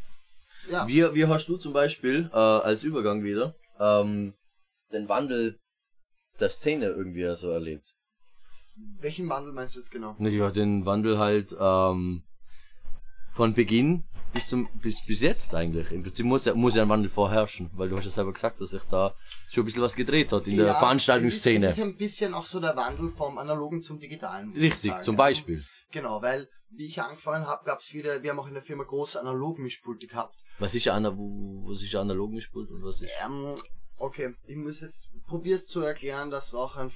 ja. 0.70 0.86
Wie, 0.88 1.14
wie 1.14 1.26
hast 1.26 1.48
du 1.48 1.56
zum 1.56 1.72
Beispiel 1.72 2.30
äh, 2.32 2.36
als 2.36 2.82
Übergang 2.82 3.22
wieder 3.22 3.54
ähm, 3.78 4.34
den 4.92 5.08
Wandel 5.08 5.58
der 6.40 6.50
Szene 6.50 6.86
irgendwie 6.86 7.34
so 7.36 7.50
erlebt? 7.50 7.94
Welchen 9.00 9.28
Wandel 9.28 9.52
meinst 9.52 9.74
du 9.74 9.80
jetzt 9.80 9.90
genau? 9.90 10.16
Ja, 10.18 10.50
den 10.50 10.86
Wandel 10.86 11.18
halt 11.18 11.54
ähm, 11.58 12.22
von 13.32 13.54
Beginn 13.54 14.04
bis 14.32 14.48
zum 14.48 14.68
bis 14.80 15.04
bis 15.04 15.20
jetzt 15.20 15.54
eigentlich. 15.54 15.92
Im 15.92 16.02
Prinzip 16.02 16.24
muss 16.24 16.46
ja 16.46 16.54
muss 16.54 16.74
ja 16.74 16.82
ein 16.82 16.88
Wandel 16.88 17.10
vorherrschen, 17.10 17.70
weil 17.74 17.90
du 17.90 17.96
hast 17.98 18.06
ja 18.06 18.10
selber 18.10 18.32
gesagt, 18.32 18.60
dass 18.60 18.70
sich 18.70 18.82
da 18.84 19.14
schon 19.48 19.62
ein 19.62 19.66
bisschen 19.66 19.82
was 19.82 19.94
gedreht 19.94 20.32
hat 20.32 20.48
in 20.48 20.56
der 20.56 20.68
Ja, 20.68 20.74
Veranstaltungsszene. 20.74 21.66
Es 21.66 21.72
ist, 21.72 21.78
ist 21.78 21.84
ein 21.84 21.96
bisschen 21.96 22.32
auch 22.32 22.46
so 22.46 22.60
der 22.60 22.74
Wandel 22.74 23.10
vom 23.10 23.36
Analogen 23.38 23.82
zum 23.82 23.98
Digitalen. 24.00 24.52
Richtig, 24.54 24.92
zum. 25.02 25.16
Beispiel. 25.16 25.62
Genau, 25.92 26.20
weil 26.22 26.48
wie 26.70 26.86
ich 26.86 27.00
angefangen 27.02 27.46
habe, 27.46 27.64
gab 27.64 27.80
es 27.80 27.84
viele, 27.84 28.22
wir 28.22 28.30
haben 28.30 28.38
auch 28.40 28.48
in 28.48 28.54
der 28.54 28.62
Firma 28.62 28.82
große 28.84 29.20
Analogmischpulte 29.20 30.06
gehabt. 30.06 30.34
Was 30.58 30.74
ist 30.74 30.84
ja 30.86 30.94
ana 30.94 31.16
wo, 31.16 31.64
was 31.68 31.82
ist 31.82 31.92
ja 31.92 32.00
analog 32.00 32.32
gespielt 32.32 32.70
und 32.70 32.82
was 32.82 33.00
ist? 33.00 33.10
Ähm, 33.24 33.54
okay, 33.98 34.34
ich 34.44 34.56
muss 34.56 34.80
jetzt, 34.80 35.08
probier's 35.26 35.66
zu 35.66 35.82
erklären, 35.82 36.30
dass 36.30 36.54
auch 36.54 36.76
ein 36.76 36.90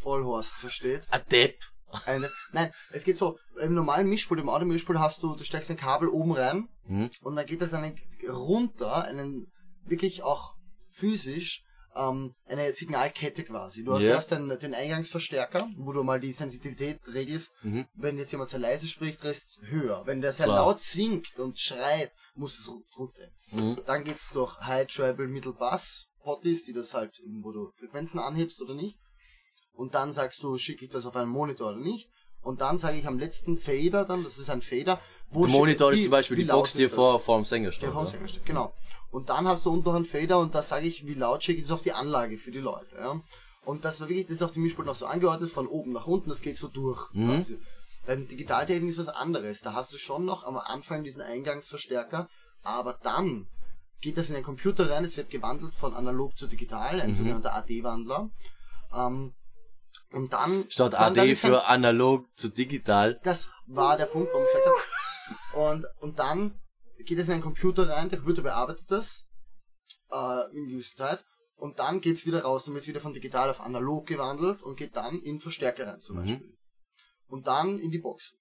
Vollhorst 0.00 0.54
versteht. 0.54 1.06
Adept. 1.10 1.70
Eine, 2.06 2.28
nein, 2.52 2.72
es 2.90 3.04
geht 3.04 3.16
so, 3.16 3.38
im 3.60 3.74
normalen 3.74 4.08
Mischpult, 4.08 4.40
im 4.40 4.48
Audiomischpult 4.48 4.98
hast 4.98 5.22
du, 5.22 5.36
du 5.36 5.44
steckst 5.44 5.70
ein 5.70 5.76
Kabel 5.76 6.08
oben 6.08 6.32
rein 6.32 6.68
Mhm. 6.86 7.08
und 7.22 7.36
dann 7.36 7.46
geht 7.46 7.62
das 7.62 7.72
einen 7.72 7.98
runter, 8.28 9.04
einen 9.04 9.50
wirklich 9.86 10.22
auch 10.22 10.54
physisch 10.90 11.62
ähm, 11.96 12.34
eine 12.46 12.72
Signalkette 12.72 13.44
quasi. 13.44 13.84
Du 13.84 13.94
hast 13.94 14.02
Ja. 14.02 14.10
erst 14.10 14.30
den, 14.32 14.48
den 14.58 14.74
Eingangsverstärker, 14.74 15.68
wo 15.76 15.92
du 15.92 16.02
mal 16.02 16.20
die 16.20 16.32
Sensitivität 16.32 17.00
regelst. 17.12 17.52
Mhm. 17.62 17.86
Wenn 17.94 18.18
jetzt 18.18 18.32
jemand 18.32 18.50
sehr 18.50 18.60
leise 18.60 18.86
spricht, 18.88 19.22
drehst 19.22 19.58
du 19.62 19.66
höher. 19.68 20.02
Wenn 20.06 20.20
der 20.20 20.32
sehr 20.32 20.46
Klar. 20.46 20.66
laut 20.66 20.78
singt 20.80 21.38
und 21.38 21.58
schreit, 21.58 22.12
muss 22.34 22.58
es 22.58 22.66
ru- 22.68 22.82
runter. 22.98 23.28
Mhm. 23.52 23.78
Dann 23.86 24.04
geht's 24.04 24.30
durch 24.32 24.58
High, 24.60 24.86
Treble, 24.88 25.28
Middle, 25.28 25.52
Bass, 25.52 26.06
Potties, 26.22 26.64
die 26.64 26.72
das 26.72 26.94
halt, 26.94 27.20
wo 27.42 27.52
du 27.52 27.70
Frequenzen 27.78 28.18
anhebst 28.18 28.60
oder 28.62 28.74
nicht. 28.74 28.98
Und 29.72 29.94
dann 29.94 30.12
sagst 30.12 30.42
du, 30.42 30.56
schicke 30.58 30.84
ich 30.84 30.90
das 30.90 31.04
auf 31.06 31.16
einen 31.16 31.30
Monitor 31.30 31.70
oder 31.70 31.80
nicht. 31.80 32.08
Und 32.40 32.60
dann 32.60 32.76
sage 32.78 32.98
ich 32.98 33.06
am 33.06 33.18
letzten 33.18 33.56
Fader 33.56 34.04
dann, 34.04 34.22
das 34.22 34.38
ist 34.38 34.50
ein 34.50 34.60
Fader, 34.62 35.00
wo 35.30 35.46
Der 35.46 35.50
Monitor 35.56 35.92
ist 35.92 36.02
zum 36.02 36.10
Beispiel 36.10 36.36
die 36.38 36.44
Box, 36.44 36.74
die 36.74 36.84
das? 36.84 36.94
vor, 36.94 37.18
vor 37.20 37.36
dem 37.38 37.44
Sänger 37.44 37.72
steht. 37.72 37.84
Der 37.84 37.92
vom 37.92 38.04
ja. 38.04 38.10
Sänger 38.10 38.28
steht, 38.28 38.46
genau. 38.46 38.72
Und 39.10 39.28
dann 39.30 39.46
hast 39.46 39.64
du 39.66 39.70
unten 39.70 39.84
noch 39.88 39.94
einen 39.94 40.04
Fader 40.04 40.38
und 40.38 40.54
da 40.54 40.62
sage 40.62 40.86
ich, 40.86 41.06
wie 41.06 41.14
laut 41.14 41.40
geht 41.42 41.62
es 41.64 41.70
auf 41.70 41.80
die 41.82 41.92
Anlage 41.92 42.36
für 42.38 42.50
die 42.50 42.58
Leute. 42.58 42.96
Ja? 42.96 43.20
Und 43.64 43.84
das 43.84 44.00
war 44.00 44.08
wirklich, 44.08 44.26
das 44.26 44.36
ist 44.36 44.42
auf 44.42 44.50
dem 44.50 44.62
Mischpult 44.62 44.86
noch 44.86 44.94
so 44.94 45.06
angeordnet, 45.06 45.50
von 45.50 45.66
oben 45.66 45.92
nach 45.92 46.06
unten, 46.06 46.28
das 46.28 46.40
geht 46.42 46.56
so 46.56 46.68
durch. 46.68 47.12
Mhm. 47.12 47.36
quasi. 47.36 47.58
Beim 48.06 48.28
Digitaltechnik 48.28 48.90
ist 48.90 48.98
was 48.98 49.08
anderes. 49.08 49.60
Da 49.62 49.72
hast 49.72 49.92
du 49.92 49.96
schon 49.98 50.24
noch 50.24 50.44
am 50.44 50.58
Anfang 50.58 51.04
diesen 51.04 51.22
Eingangsverstärker, 51.22 52.28
aber 52.62 52.98
dann 53.02 53.46
geht 54.00 54.18
das 54.18 54.28
in 54.28 54.34
den 54.34 54.44
Computer 54.44 54.90
rein, 54.90 55.04
es 55.04 55.16
wird 55.16 55.30
gewandelt 55.30 55.74
von 55.74 55.94
analog 55.94 56.36
zu 56.36 56.46
digital, 56.46 56.96
Mhm. 56.96 57.00
ein 57.02 57.14
sogenannter 57.14 57.54
AD-Wandler. 57.54 58.28
Ähm, 58.94 59.32
und 60.12 60.32
dann. 60.32 60.66
Statt 60.68 60.92
dann, 60.92 61.02
AD 61.02 61.16
dann 61.16 61.36
für 61.36 61.66
analog 61.66 62.26
zu 62.36 62.48
digital. 62.50 63.18
das 63.24 63.50
war 63.66 63.96
der 63.96 64.06
Punkt, 64.06 64.28
warum 64.32 64.44
ich 64.44 64.52
gesagt 64.52 64.66
habe. 64.66 64.76
Und, 65.56 65.86
und 66.00 66.18
dann 66.18 66.60
geht 67.04 67.18
es 67.18 67.28
in 67.28 67.34
einen 67.34 67.42
Computer 67.42 67.88
rein, 67.88 68.08
der 68.08 68.18
Computer 68.18 68.42
bearbeitet 68.42 68.90
das 68.90 69.24
äh, 70.10 70.56
in 70.56 70.68
gewisser 70.68 70.96
Zeit 70.96 71.24
und 71.56 71.78
dann 71.78 72.00
geht 72.00 72.16
es 72.16 72.26
wieder 72.26 72.42
raus, 72.42 72.64
dann 72.64 72.74
wird 72.74 72.82
es 72.82 72.88
wieder 72.88 73.00
von 73.00 73.12
digital 73.12 73.50
auf 73.50 73.60
analog 73.60 74.06
gewandelt 74.06 74.62
und 74.62 74.76
geht 74.76 74.96
dann 74.96 75.20
in 75.20 75.40
Verstärker 75.40 75.86
rein 75.86 76.00
zum 76.00 76.16
Mhm. 76.16 76.20
Beispiel. 76.20 76.58
Und 77.26 77.46
dann 77.46 77.78
in 77.78 77.90
die 77.90 77.98
Box. 77.98 78.34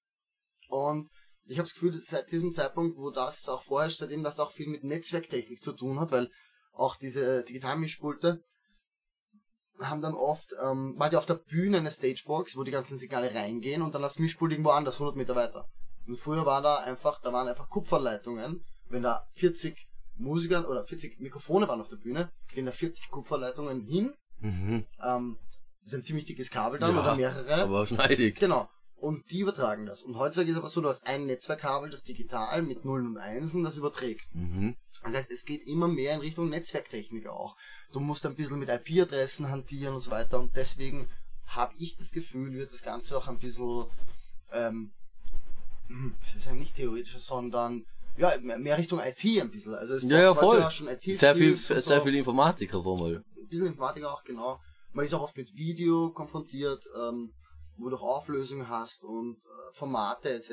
Und 0.67 1.09
ich 1.45 1.57
habe 1.57 1.67
das 1.67 1.73
Gefühl, 1.73 1.99
seit 2.01 2.31
diesem 2.31 2.53
Zeitpunkt, 2.53 2.97
wo 2.97 3.11
das 3.11 3.47
auch 3.49 3.63
vorher, 3.63 3.89
seitdem 3.89 4.23
das 4.23 4.39
auch 4.39 4.51
viel 4.51 4.67
mit 4.67 4.83
Netzwerktechnik 4.83 5.61
zu 5.61 5.73
tun 5.73 5.99
hat, 5.99 6.11
weil 6.11 6.29
auch 6.71 6.95
diese 6.95 7.43
Digitalmischpulte 7.43 8.43
haben 9.79 10.01
dann 10.01 10.13
oft, 10.13 10.53
ähm, 10.63 10.95
hat 10.99 11.13
ja 11.13 11.19
auf 11.19 11.25
der 11.25 11.35
Bühne 11.35 11.77
eine 11.77 11.91
Stagebox, 11.91 12.55
wo 12.55 12.63
die 12.63 12.71
ganzen 12.71 12.97
Signale 12.97 13.33
reingehen 13.33 13.81
und 13.81 13.93
dann 13.93 14.01
das 14.01 14.19
Mischpult 14.19 14.51
irgendwo 14.51 14.69
anders, 14.69 14.95
100 14.95 15.15
Meter 15.15 15.35
weiter. 15.35 15.67
Und 16.07 16.17
früher 16.17 16.45
war 16.45 16.61
da 16.61 16.77
einfach, 16.77 17.21
da 17.21 17.31
waren 17.33 17.47
einfach 17.47 17.69
Kupferleitungen, 17.69 18.63
wenn 18.89 19.03
da 19.03 19.25
40 19.35 19.87
Musiker 20.17 20.67
oder 20.69 20.83
40 20.85 21.19
Mikrofone 21.19 21.67
waren 21.67 21.81
auf 21.81 21.87
der 21.89 21.95
Bühne, 21.97 22.31
gehen 22.53 22.65
da 22.65 22.71
40 22.71 23.09
Kupferleitungen 23.09 23.81
hin, 23.81 24.13
Mhm. 24.39 24.85
ähm, 25.03 25.37
das 25.81 25.93
ist 25.93 25.99
ein 25.99 26.03
ziemlich 26.03 26.25
dickes 26.25 26.51
Kabel 26.51 26.79
dann 26.79 26.93
Ja, 26.95 27.01
oder 27.01 27.15
mehrere. 27.15 27.55
Aber 27.63 27.85
schneidig. 27.87 28.37
Genau. 28.39 28.69
Und 28.95 29.31
die 29.31 29.39
übertragen 29.39 29.85
das. 29.85 30.01
Und 30.01 30.17
heutzutage 30.17 30.51
ist 30.51 30.57
aber 30.57 30.69
so, 30.69 30.79
du 30.79 30.87
hast 30.87 31.05
ein 31.07 31.25
Netzwerkkabel, 31.25 31.89
das 31.89 32.03
digital 32.03 32.61
mit 32.61 32.85
Nullen 32.85 33.07
und 33.07 33.17
Einsen 33.17 33.63
das 33.63 33.75
überträgt. 33.75 34.33
Mhm. 34.33 34.75
Das 35.03 35.13
heißt, 35.13 35.31
es 35.31 35.43
geht 35.43 35.67
immer 35.67 35.87
mehr 35.89 36.13
in 36.15 36.21
Richtung 36.21 36.47
Netzwerktechnik 36.49 37.27
auch. 37.27 37.57
Du 37.91 37.99
musst 37.99 38.25
ein 38.25 38.35
bisschen 38.35 38.59
mit 38.59 38.69
IP-Adressen 38.69 39.49
hantieren 39.49 39.95
und 39.95 39.99
so 40.01 40.11
weiter. 40.11 40.39
Und 40.39 40.55
deswegen 40.55 41.09
habe 41.47 41.73
ich 41.77 41.97
das 41.97 42.11
Gefühl, 42.11 42.53
wird 42.53 42.71
das 42.71 42.81
Ganze 42.81 43.17
auch 43.17 43.27
ein 43.27 43.39
bisschen, 43.39 43.85
ähm, 44.53 44.93
soll 45.87 46.37
ich 46.37 46.43
sagen, 46.43 46.59
nicht 46.59 46.75
theoretischer, 46.75 47.19
sondern 47.19 47.85
ja, 48.17 48.31
mehr 48.39 48.77
Richtung 48.77 48.99
IT 48.99 49.23
ein 49.41 49.51
bisschen. 49.51 49.73
Also 49.73 49.95
es 49.95 50.03
Ja, 50.03 50.19
ja, 50.21 50.35
voll. 50.35 50.61
heutzutage 50.61 50.73
schon 50.73 50.87
IT 50.87 51.03
Sehr 51.17 51.35
viel, 51.35 51.55
sehr 51.55 51.81
so. 51.81 52.01
viel 52.01 52.15
Informatiker 52.15 52.83
vor 52.83 52.97
mal. 52.99 53.17
Ein 53.17 53.47
bisschen 53.47 53.67
Informatik 53.67 54.03
auch, 54.05 54.23
genau. 54.23 54.59
Man 54.91 55.05
ist 55.05 55.13
auch 55.13 55.23
oft 55.23 55.35
mit 55.35 55.55
Video 55.55 56.11
konfrontiert, 56.11 56.85
ähm, 56.95 57.33
wo 57.77 57.89
du 57.89 57.95
auch 57.95 58.17
Auflösungen 58.17 58.69
hast 58.69 59.03
und 59.03 59.37
äh, 59.37 59.73
Formate 59.73 60.29
etc. 60.29 60.51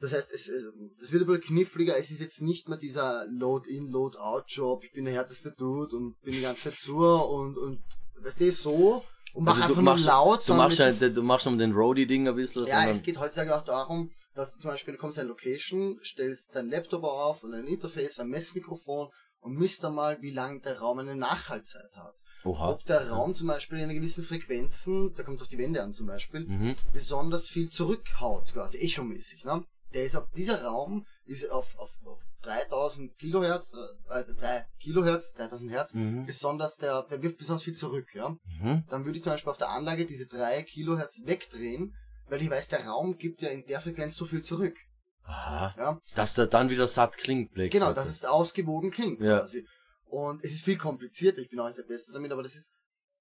Das 0.00 0.12
heißt, 0.12 0.32
es, 0.32 0.48
äh, 0.48 0.52
das 0.98 1.12
wird 1.12 1.22
ein 1.22 1.26
bisschen 1.26 1.44
kniffliger. 1.44 1.96
Es 1.96 2.10
ist 2.10 2.20
jetzt 2.20 2.42
nicht 2.42 2.68
mehr 2.68 2.78
dieser 2.78 3.24
Load-in, 3.26 3.88
Load-out-Job. 3.88 4.82
Ich 4.82 4.92
bin 4.92 5.04
der 5.04 5.14
härteste 5.14 5.52
Dude 5.52 5.96
und 5.96 6.20
bin 6.22 6.34
die 6.34 6.40
ganze 6.42 6.70
Zeit 6.70 6.78
zu 6.78 6.98
und, 6.98 7.56
und 7.56 7.80
weißt 8.16 8.40
du, 8.40 8.50
so 8.50 9.04
und 9.34 9.44
mach 9.44 9.52
Also 9.52 9.62
einfach 9.62 9.74
du 9.76 9.82
nur 9.82 9.92
machst, 9.94 10.06
laut. 10.06 10.48
du 10.48 10.54
machst, 10.54 10.80
halt, 10.80 11.16
du 11.16 11.22
machst 11.22 11.46
um 11.46 11.58
den 11.58 11.72
Roadie-Ding 11.72 12.28
ein 12.28 12.34
bisschen, 12.36 12.66
ja, 12.66 12.86
es 12.86 13.02
geht 13.02 13.18
heutzutage 13.18 13.54
auch 13.56 13.62
darum, 13.62 14.10
dass 14.34 14.54
du 14.54 14.60
zum 14.60 14.70
Beispiel, 14.70 14.94
du 14.94 15.00
kommst 15.00 15.18
in 15.18 15.22
eine 15.22 15.30
Location, 15.30 15.98
stellst 16.04 16.54
dein 16.54 16.68
Laptop 16.70 17.04
auf 17.04 17.42
und 17.44 17.54
ein 17.54 17.66
Interface, 17.66 18.18
ein 18.20 18.28
Messmikrofon 18.28 19.08
und 19.40 19.54
misst 19.58 19.82
dann 19.82 19.94
mal, 19.94 20.20
wie 20.22 20.30
lange 20.30 20.60
der 20.60 20.78
Raum 20.78 20.98
eine 21.00 21.16
Nachhaltzeit 21.16 21.96
hat. 21.96 22.14
Oha. 22.44 22.70
Ob 22.70 22.84
der 22.84 23.10
Raum 23.10 23.34
zum 23.34 23.48
Beispiel 23.48 23.78
in 23.78 23.84
einer 23.84 23.94
gewissen 23.94 24.22
Frequenzen, 24.24 25.12
da 25.16 25.22
kommt 25.22 25.40
auf 25.42 25.48
die 25.48 25.58
Wände 25.58 25.82
an 25.82 25.92
zum 25.92 26.06
Beispiel, 26.06 26.46
Mhm. 26.46 26.76
besonders 26.92 27.48
viel 27.48 27.68
zurückhaut, 27.68 28.52
quasi 28.52 28.78
echomäßig. 28.78 29.44
Ne? 29.44 29.64
Der 29.94 30.04
ist 30.04 30.18
dieser 30.36 30.62
Raum 30.62 31.06
ist 31.24 31.50
auf, 31.50 31.78
auf, 31.78 31.90
auf 32.04 32.20
3000 32.42 33.16
Kilohertz, 33.18 33.74
äh, 34.10 34.20
äh, 34.20 34.34
3 34.34 34.66
Kilohertz, 34.80 35.32
3000 35.34 35.70
Hertz, 35.70 35.94
Mhm. 35.94 36.26
besonders 36.26 36.76
der, 36.76 37.02
der 37.04 37.22
wirft 37.22 37.38
besonders 37.38 37.62
viel 37.62 37.76
zurück, 37.76 38.14
ja. 38.14 38.30
Mhm. 38.60 38.84
Dann 38.88 39.04
würde 39.04 39.18
ich 39.18 39.22
zum 39.24 39.32
Beispiel 39.32 39.50
auf 39.50 39.58
der 39.58 39.70
Anlage 39.70 40.04
diese 40.06 40.26
3 40.26 40.62
Kilohertz 40.64 41.22
wegdrehen, 41.24 41.94
weil 42.26 42.42
ich 42.42 42.50
weiß, 42.50 42.68
der 42.68 42.86
Raum 42.86 43.16
gibt 43.18 43.42
ja 43.42 43.50
in 43.50 43.64
der 43.66 43.80
Frequenz 43.80 44.16
so 44.16 44.24
viel 44.24 44.42
zurück. 44.42 44.76
Aha. 45.24 45.74
Ja? 45.78 46.00
Dass 46.16 46.34
der 46.34 46.46
dann 46.46 46.70
wieder 46.70 46.88
satt 46.88 47.16
klingt, 47.16 47.52
Blake. 47.52 47.70
Genau, 47.70 47.92
dass 47.92 48.08
es 48.08 48.24
ausgewogen 48.24 48.90
klingt 48.90 49.20
Ja. 49.20 49.38
quasi. 49.40 49.66
Und 50.06 50.44
es 50.44 50.52
ist 50.52 50.64
viel 50.64 50.76
komplizierter, 50.76 51.38
ich 51.40 51.48
bin 51.48 51.60
auch 51.60 51.66
nicht 51.66 51.78
der 51.78 51.84
Beste 51.84 52.12
damit, 52.12 52.32
aber 52.32 52.42
das 52.42 52.56
ist, 52.56 52.72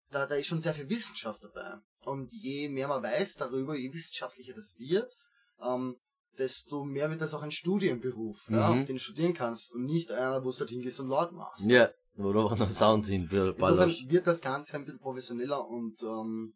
da, 0.10 0.26
da 0.26 0.36
ist 0.36 0.48
schon 0.48 0.60
sehr 0.60 0.74
viel 0.74 0.90
Wissenschaft 0.90 1.44
dabei. 1.44 1.76
Und 2.04 2.34
je 2.34 2.68
mehr 2.70 2.88
man 2.88 3.04
weiß 3.04 3.36
darüber, 3.36 3.76
je 3.76 3.94
wissenschaftlicher 3.94 4.54
das 4.54 4.74
wird, 4.78 5.14
ähm, 5.62 5.96
desto 6.38 6.84
mehr 6.86 7.10
wird 7.10 7.22
das 7.22 7.34
auch 7.34 7.42
ein 7.44 7.52
Studienberuf, 7.52 8.50
ja, 8.50 8.70
Mhm. 8.74 8.86
den 8.86 8.96
du 8.96 9.02
studieren 9.02 9.34
kannst 9.34 9.74
und 9.74 9.86
nicht 9.86 10.12
einer, 10.12 10.44
wo 10.44 10.52
du 10.52 10.60
halt 10.60 10.70
hingehst 10.70 11.00
und 11.00 11.10
laut 11.10 11.32
machst. 11.32 11.66
Ja, 11.66 11.90
wo 12.16 12.32
du 12.34 12.40
auch 12.42 12.58
noch 12.58 12.70
Sound 12.70 13.08
hinballerst. 13.08 14.10
Wird 14.10 14.28
das 14.28 14.42
Ganze 14.42 14.76
ein 14.78 14.86
bisschen 14.86 15.00
professioneller 15.00 15.68
und 15.68 16.02
ähm, 16.04 16.54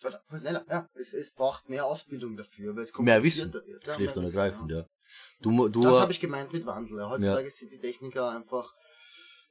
professioneller, 0.00 0.64
ja, 0.68 0.86
es, 0.94 1.12
es 1.12 1.32
braucht 1.32 1.68
mehr 1.68 1.86
Ausbildung 1.86 2.36
dafür, 2.36 2.74
weil 2.76 2.82
es 2.82 2.96
Mehr 2.98 3.22
Wissen, 3.22 3.50
komplizierter 3.52 3.66
wird. 3.66 3.86
Ja, 3.86 3.94
Schlicht 3.94 4.10
mehr 4.14 4.16
und 4.18 4.24
Wissen, 4.24 4.36
ergreifend, 4.38 4.70
ja. 4.70 4.78
ja. 4.78 4.86
Du, 5.40 5.68
du 5.68 5.80
Das 5.82 6.00
habe 6.00 6.12
ich 6.12 6.20
gemeint 6.20 6.52
mit 6.52 6.66
Wandel. 6.66 6.98
Ja. 6.98 7.10
Heutzutage 7.10 7.44
Ja. 7.44 7.50
sind 7.50 7.72
die 7.72 7.78
Techniker 7.78 8.30
einfach 8.30 8.72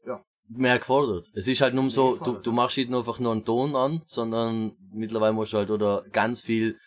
ja, 0.06 0.24
mehr 0.50 0.78
gefordert. 0.80 1.30
Es 1.34 1.48
ist 1.48 1.62
halt 1.62 1.74
nur 1.74 1.90
so, 1.90 2.16
du, 2.18 2.34
du 2.34 2.50
ja. 2.52 2.56
machst 2.56 2.78
nicht 2.78 2.90
nur 2.90 3.00
einfach 3.00 3.20
nur 3.20 3.32
einen 3.32 3.44
Ton 3.46 3.76
an, 3.76 4.04
sondern 4.08 4.76
mittlerweile 4.92 5.34
musst 5.34 5.54
du 5.54 5.58
halt 5.58 5.72
oder 5.72 6.04
ganz 6.12 6.42
viel 6.42 6.78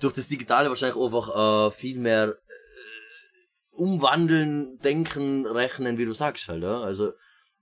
durch 0.00 0.14
das 0.14 0.28
Digitale 0.28 0.68
wahrscheinlich 0.68 1.00
einfach 1.02 1.68
äh, 1.68 1.70
viel 1.70 1.98
mehr 1.98 2.28
äh, 2.28 3.76
umwandeln, 3.76 4.78
denken, 4.78 5.46
rechnen, 5.46 5.98
wie 5.98 6.04
du 6.04 6.12
sagst 6.12 6.48
halt, 6.48 6.62
ja. 6.62 6.80
Also 6.80 7.12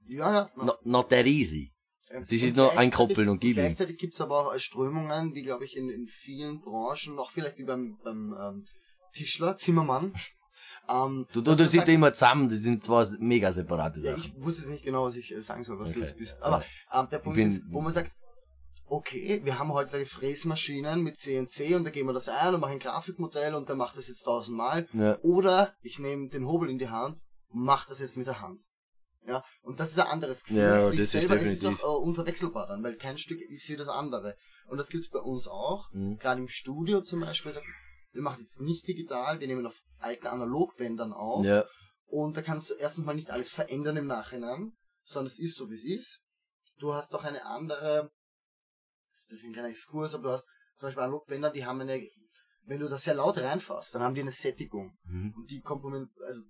ja, 0.06 0.32
ja. 0.32 0.50
not, 0.56 0.84
not 0.84 1.08
that 1.10 1.26
easy. 1.26 1.72
Es 2.08 2.30
ist 2.30 2.54
nur 2.54 2.76
einkoppeln 2.78 3.28
und 3.28 3.40
geben. 3.40 3.54
Gleichzeitig 3.54 3.98
gibt's 3.98 4.20
aber 4.20 4.38
auch 4.38 4.58
Strömungen, 4.58 5.34
wie 5.34 5.42
glaube 5.42 5.64
ich 5.64 5.76
in, 5.76 5.88
in 5.90 6.06
vielen 6.06 6.60
Branchen, 6.60 7.16
noch 7.16 7.32
vielleicht 7.32 7.58
wie 7.58 7.64
beim, 7.64 7.98
beim 8.04 8.36
ähm, 8.40 8.64
Tischler, 9.12 9.56
Zimmermann. 9.56 10.12
ähm, 10.88 11.26
Du, 11.32 11.40
du, 11.40 11.56
du 11.56 11.66
siehst 11.66 11.88
immer 11.88 12.12
zusammen, 12.12 12.48
das 12.48 12.60
sind 12.60 12.84
zwar 12.84 13.04
mega 13.18 13.50
separate 13.50 13.98
ja, 14.00 14.12
Sachen. 14.16 14.32
ich 14.36 14.44
wusste 14.44 14.62
jetzt 14.62 14.70
nicht 14.70 14.84
genau, 14.84 15.04
was 15.04 15.16
ich 15.16 15.34
äh, 15.34 15.42
sagen 15.42 15.64
soll, 15.64 15.78
was 15.80 15.90
du 15.90 15.98
Okay. 15.98 16.06
jetzt 16.06 16.16
bist. 16.18 16.40
Aber 16.42 16.62
ähm, 16.92 17.08
der 17.10 17.18
Punkt 17.18 17.38
ist, 17.38 17.62
wo 17.68 17.80
man 17.80 17.92
sagt, 17.92 18.12
okay, 18.86 19.40
wir 19.44 19.58
haben 19.58 19.72
heutzutage 19.72 20.06
Fräsmaschinen 20.06 21.02
mit 21.02 21.16
CNC 21.16 21.74
und 21.74 21.84
da 21.84 21.90
geben 21.90 22.08
wir 22.08 22.12
das 22.12 22.28
ein 22.28 22.54
und 22.54 22.60
machen 22.60 22.74
ein 22.74 22.78
Grafikmodell 22.78 23.54
und 23.54 23.68
der 23.68 23.76
macht 23.76 23.96
das 23.96 24.08
jetzt 24.08 24.22
tausendmal. 24.22 24.88
Ja. 24.92 25.18
Oder 25.22 25.74
ich 25.80 25.98
nehme 25.98 26.28
den 26.28 26.46
Hobel 26.46 26.70
in 26.70 26.78
die 26.78 26.90
Hand 26.90 27.22
und 27.48 27.64
mache 27.64 27.88
das 27.88 27.98
jetzt 27.98 28.16
mit 28.16 28.26
der 28.26 28.40
Hand. 28.40 28.64
Ja, 29.26 29.42
und 29.62 29.80
das 29.80 29.92
ist 29.92 29.98
ein 29.98 30.06
anderes 30.06 30.44
Gefühl. 30.44 30.58
Ja, 30.58 30.84
Für 30.84 30.90
dich 30.90 31.00
das 31.00 31.06
ist 31.06 31.12
selber 31.12 31.36
ist 31.36 31.62
es 31.62 31.64
auch 31.64 31.82
äh, 31.82 32.04
unverwechselbar 32.04 32.66
dann, 32.66 32.82
weil 32.82 32.96
kein 32.96 33.16
Stück 33.16 33.40
ist 33.40 33.68
wie 33.70 33.76
das 33.76 33.88
andere. 33.88 34.36
Und 34.66 34.76
das 34.76 34.90
gibt's 34.90 35.08
bei 35.08 35.18
uns 35.18 35.46
auch. 35.48 35.90
Mhm. 35.92 36.18
Gerade 36.18 36.42
im 36.42 36.48
Studio 36.48 37.00
zum 37.00 37.20
Beispiel. 37.20 37.50
Sagt, 37.50 37.66
wir 38.12 38.22
machen 38.22 38.34
es 38.34 38.40
jetzt 38.42 38.60
nicht 38.60 38.86
digital, 38.86 39.40
wir 39.40 39.46
nehmen 39.46 39.66
auf 39.66 39.80
alten 39.98 40.26
Analogbändern 40.26 41.12
auf. 41.12 41.44
Ja. 41.44 41.64
Und 42.06 42.36
da 42.36 42.42
kannst 42.42 42.70
du 42.70 42.74
erstens 42.74 43.06
mal 43.06 43.14
nicht 43.14 43.30
alles 43.30 43.50
verändern 43.50 43.96
im 43.96 44.06
Nachhinein, 44.06 44.72
sondern 45.02 45.26
es 45.26 45.38
ist 45.38 45.56
so, 45.56 45.70
wie 45.70 45.74
es 45.74 45.84
ist. 45.84 46.20
Du 46.78 46.92
hast 46.92 47.14
auch 47.14 47.24
eine 47.24 47.46
andere, 47.46 48.10
ist 49.28 49.44
ein 49.44 49.52
kleiner 49.52 49.68
Exkurs, 49.68 50.14
aber 50.14 50.22
du 50.24 50.30
hast 50.30 50.46
zum 50.78 50.88
Beispiel 50.88 51.02
Analogbänder, 51.02 51.50
die 51.50 51.64
haben 51.64 51.80
eine, 51.80 52.06
wenn 52.66 52.80
du 52.80 52.88
das 52.88 53.04
sehr 53.04 53.14
laut 53.14 53.38
reinfasst, 53.38 53.94
dann 53.94 54.02
haben 54.02 54.14
die 54.14 54.20
eine 54.22 54.30
Sättigung. 54.32 54.96
Mhm. 55.04 55.34
Und 55.36 55.50
die 55.50 55.60
Komponenten, 55.60 56.10
also, 56.26 56.42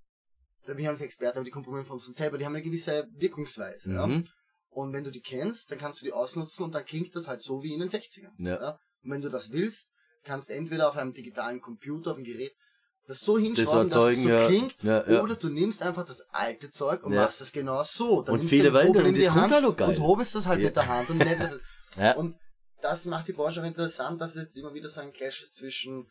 da 0.66 0.73
bin 0.74 0.82
ich 0.85 0.89
auch 0.89 0.93
nicht 0.93 1.03
Experte, 1.03 1.36
aber 1.36 1.45
die 1.45 1.51
Komponenten 1.51 1.86
von, 1.89 1.99
von 2.01 2.15
selber, 2.15 2.39
die 2.39 2.45
haben 2.47 2.55
eine 2.55 2.65
gewisse 2.65 3.07
Wirkungsweise. 3.16 3.93
Ja? 3.93 4.07
Mhm. 4.07 4.27
Und 4.70 4.93
wenn 4.93 5.05
du 5.05 5.11
die 5.11 5.20
kennst, 5.20 5.70
dann 5.70 5.78
kannst 5.78 6.01
du 6.01 6.05
die 6.05 6.12
ausnutzen 6.12 6.65
und 6.65 6.74
dann 6.74 6.85
klingt 6.85 7.15
das 7.15 7.28
halt 7.28 7.41
so 7.41 7.62
wie 7.62 7.74
in 7.74 7.81
den 7.81 7.89
60ern. 7.89 8.32
Ja. 8.39 8.78
Und 9.03 9.11
wenn 9.11 9.20
du 9.23 9.28
das 9.28 9.53
willst, 9.53 9.91
kannst 10.24 10.49
du 10.49 10.55
entweder 10.55 10.89
auf 10.89 10.97
einem 10.97 11.12
digitalen 11.12 11.61
Computer, 11.61 12.12
auf 12.12 12.16
einem 12.16 12.24
Gerät, 12.24 12.53
das 13.07 13.20
so 13.20 13.35
Das 13.36 13.45
hinschreiben, 13.45 13.91
dass 13.91 14.03
es 14.03 14.16
erzeugen, 14.16 14.23
so 14.23 14.28
ja. 14.31 14.47
klingt, 14.47 14.82
Ja, 14.82 15.11
ja. 15.11 15.23
oder 15.23 15.36
du 15.36 15.51
nimmst 15.51 15.82
einfach 15.82 16.07
das 16.07 16.23
alte 16.31 16.70
Zeug 16.70 17.05
und 17.05 17.12
Ja. 17.12 17.24
machst 17.24 17.41
es 17.43 17.53
genau 17.53 17.82
so. 17.82 18.23
Dann 18.23 18.36
Und 18.36 18.45
viele 18.45 18.73
wollen 18.73 18.89
Hobel 18.89 19.12
das, 19.12 19.31
Hand. 19.31 19.53
Und 19.81 20.01
hobelst 20.01 20.35
das 20.35 20.47
halt 20.47 20.61
Ja. 20.61 20.66
mit 20.69 20.77
der 20.77 20.89
Hand 20.89 21.11
und 21.11 21.20
Ja. 21.97 22.16
Und 22.16 22.36
das 22.85 23.06
macht 23.06 23.27
die 23.28 23.32
Branche 23.32 23.61
auch 23.62 23.66
interessant, 23.66 24.20
dass 24.20 24.36
es 24.36 24.43
jetzt 24.43 24.56
immer 24.56 24.74
wieder 24.74 24.89
so 24.89 25.01
ein 25.01 25.12
Clash 25.12 25.43
ist 25.43 25.56
zwischen 25.56 26.06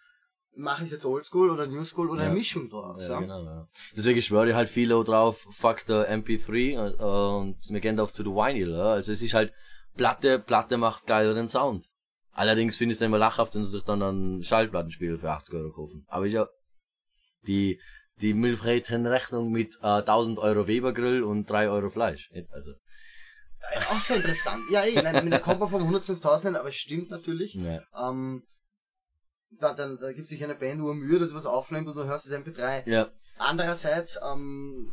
mache 0.55 0.83
ich 0.83 0.91
jetzt 0.91 1.05
Oldschool 1.05 1.49
oder 1.49 1.65
New 1.65 1.83
School 1.83 2.09
oder 2.11 2.21
Ja. 2.21 2.27
eine 2.27 2.37
Mischung 2.37 2.69
draus. 2.69 3.07
Ja, 3.07 3.19
genau, 3.19 3.43
ja. 3.43 3.67
Deswegen 3.95 4.21
schwöre 4.21 4.49
ich 4.49 4.55
halt 4.55 4.69
viel 4.69 4.89
drauf, 4.89 5.47
fuck 5.49 5.83
der 5.87 6.07
MP3 6.11 6.75
äh, 6.75 7.03
und 7.39 7.57
wir 7.69 7.79
gehen 7.79 7.99
auf 7.99 8.13
zu 8.13 8.21
the 8.23 8.29
Vinyl, 8.29 8.71
ja. 8.71 8.91
Also 8.93 9.11
es 9.13 9.21
ist 9.23 9.33
halt, 9.33 9.51
Platte, 9.95 10.37
Platte 10.39 10.77
macht 10.77 11.07
geileren 11.07 11.47
Sound. 11.47 11.89
Allerdings 12.33 12.77
finde 12.77 12.91
ich 12.91 12.95
es 12.95 12.99
dann 12.99 13.07
immer 13.07 13.17
lachhaft, 13.17 13.55
wenn 13.55 13.63
sie 13.63 13.71
sich 13.71 13.83
dann 13.83 14.01
einen 14.03 14.43
Schallplattenspieler 14.43 15.17
für 15.19 15.31
80 15.31 15.55
Euro 15.55 15.71
kaufen. 15.71 16.05
Aber 16.07 16.25
ich 16.27 16.33
ja, 16.33 16.47
die, 17.47 17.79
die 18.21 18.33
Milchbrötchen-Rechnung 18.35 19.51
mit 19.51 19.75
äh, 19.81 20.01
1000 20.01 20.39
Euro 20.39 20.67
Weber-Grill 20.67 21.23
und 21.23 21.49
3 21.49 21.69
Euro 21.69 21.89
Fleisch. 21.89 22.31
Also, 22.51 22.73
Auch 23.89 23.99
sehr 23.99 24.17
interessant. 24.17 24.61
Ja, 24.71 24.83
eh, 24.83 25.01
nein, 25.01 25.23
mit 25.23 25.33
der 25.33 25.39
kommt 25.39 25.59
man 25.59 25.71
Hundertsten 25.71 26.15
ins 26.15 26.21
Tausendsten, 26.21 26.55
aber 26.55 26.69
es 26.69 26.75
stimmt 26.75 27.09
natürlich. 27.09 27.53
ja. 27.55 27.81
Ähm, 27.97 28.43
da, 29.59 29.73
dann, 29.73 29.99
da 29.99 30.11
gibt 30.11 30.27
sich 30.29 30.43
eine 30.43 30.55
Band 30.55 30.79
nur 30.79 30.95
Mühe, 30.95 31.19
dass 31.19 31.29
sie 31.29 31.35
was 31.35 31.45
aufnimmt 31.45 31.87
und 31.87 31.95
du 31.95 32.05
hörst 32.05 32.25
es 32.25 32.33
MP3. 32.33 32.89
Ja, 32.89 33.11
Andererseits, 33.37 34.19
ähm, 34.23 34.91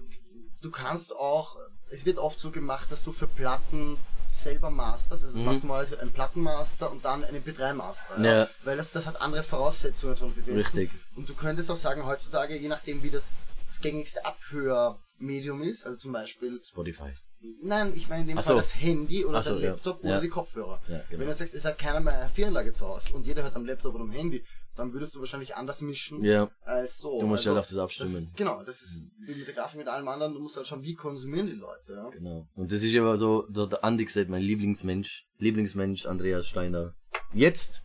du 0.62 0.70
kannst 0.70 1.14
auch, 1.14 1.56
es 1.90 2.04
wird 2.04 2.18
oft 2.18 2.40
so 2.40 2.50
gemacht, 2.50 2.90
dass 2.90 3.04
du 3.04 3.12
für 3.12 3.26
Platten 3.26 3.98
selber 4.28 4.70
masterst, 4.70 5.24
also 5.24 5.36
das 5.38 5.44
machst 5.44 5.62
du 5.64 5.66
mal 5.66 5.80
als 5.80 5.92
ein 5.98 6.12
Plattenmaster 6.12 6.90
und 6.90 7.04
dann 7.04 7.24
einen 7.24 7.42
MP3-Master. 7.42 8.18
Mhm. 8.18 8.24
Ja. 8.24 8.48
Weil 8.64 8.76
das, 8.76 8.92
das 8.92 9.06
hat 9.06 9.20
andere 9.20 9.42
Voraussetzungen 9.42 10.16
von 10.16 10.32
Frequenzen. 10.32 10.56
Richtig. 10.56 10.90
Und 11.16 11.28
du 11.28 11.34
könntest 11.34 11.70
auch 11.70 11.76
sagen, 11.76 12.06
heutzutage, 12.06 12.56
je 12.56 12.68
nachdem 12.68 13.02
wie 13.02 13.10
das, 13.10 13.30
das 13.66 13.80
gängigste 13.80 14.24
Abhörmedium 14.24 15.62
ist, 15.62 15.84
also 15.84 15.98
zum 15.98 16.12
Beispiel 16.12 16.60
Spotify. 16.62 17.12
Nein, 17.62 17.92
ich 17.96 18.08
meine 18.08 18.22
in 18.22 18.28
dem 18.28 18.38
Ach 18.38 18.42
Fall 18.42 18.54
so. 18.56 18.58
das 18.58 18.74
Handy 18.80 19.24
oder 19.24 19.38
Ach 19.38 19.44
so, 19.44 19.54
dein. 19.54 19.62
Laptop 19.62 20.04
Ja. 20.04 20.10
oder 20.10 20.20
die 20.20 20.28
Kopfhörer. 20.28 20.80
Ja, 20.88 21.00
genau. 21.08 21.20
Wenn 21.20 21.28
du 21.28 21.34
sagst, 21.34 21.54
es 21.54 21.64
hat 21.64 21.78
keiner 21.78 22.00
mehr 22.00 22.18
eine 22.20 22.30
Vieranlage 22.30 22.72
zu 22.72 22.86
Hause 22.86 23.14
und 23.14 23.24
jeder 23.26 23.42
hört 23.42 23.56
am 23.56 23.64
Laptop 23.64 23.94
oder 23.94 24.04
am 24.04 24.10
Handy, 24.10 24.44
dann 24.76 24.92
würdest 24.92 25.14
du 25.14 25.20
wahrscheinlich 25.20 25.56
anders 25.56 25.80
mischen 25.80 26.22
Ja, 26.22 26.50
als 26.62 26.98
so. 26.98 27.18
Du 27.20 27.26
musst 27.26 27.46
halt 27.46 27.56
auf 27.58 27.66
das 27.66 27.78
abstimmen. 27.78 28.14
ist- 28.14 28.36
genau, 28.36 28.62
das 28.62 28.82
ist 28.82 29.06
wie 29.20 29.34
mit 29.34 29.46
der 29.46 29.54
Grafik 29.54 29.78
mit 29.78 29.88
allem 29.88 30.06
anderen, 30.08 30.34
du 30.34 30.40
musst 30.40 30.56
halt 30.56 30.66
schauen, 30.66 30.82
wie 30.82 30.94
konsumieren 30.94 31.46
die 31.46 31.54
Leute. 31.54 31.94
Ja? 31.94 32.08
genau. 32.10 32.46
Und 32.56 32.70
das 32.72 32.82
ist 32.82 32.94
aber 32.96 33.16
so, 33.16 33.46
so 33.52 33.64
der 33.66 33.84
Andi 33.84 34.04
gesagt, 34.04 34.28
mein 34.28 34.42
Lieblingsmensch, 34.42 35.26
Lieblingsmensch, 35.38 36.06
Andreas 36.06 36.46
Steiner. 36.46 36.94
Jetzt, 37.32 37.82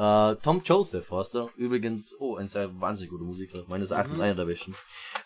äh, 0.00 0.36
Tom 0.42 0.62
Joseph, 0.64 1.10
weißt 1.10 1.34
du? 1.34 1.50
Übrigens, 1.56 2.16
oh, 2.18 2.36
ein 2.36 2.48
sehr 2.48 2.68
wahnsinnig 2.80 3.10
guter 3.10 3.24
Musiker, 3.24 3.64
meines 3.68 3.90
Erachtens 3.90 4.16
Mhm. 4.16 4.22
einer 4.24 4.34
der 4.34 4.46
besten. 4.46 4.74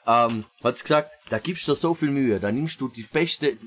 Ähm, 0.06 0.44
hat's 0.62 0.82
gesagt, 0.82 1.12
da 1.30 1.38
gibst 1.38 1.66
du 1.68 1.74
so 1.74 1.94
viel 1.94 2.10
Mühe, 2.10 2.40
da 2.40 2.50
nimmst 2.50 2.80
du 2.80 2.88
die 2.88 3.04
beste, 3.04 3.54
du 3.54 3.66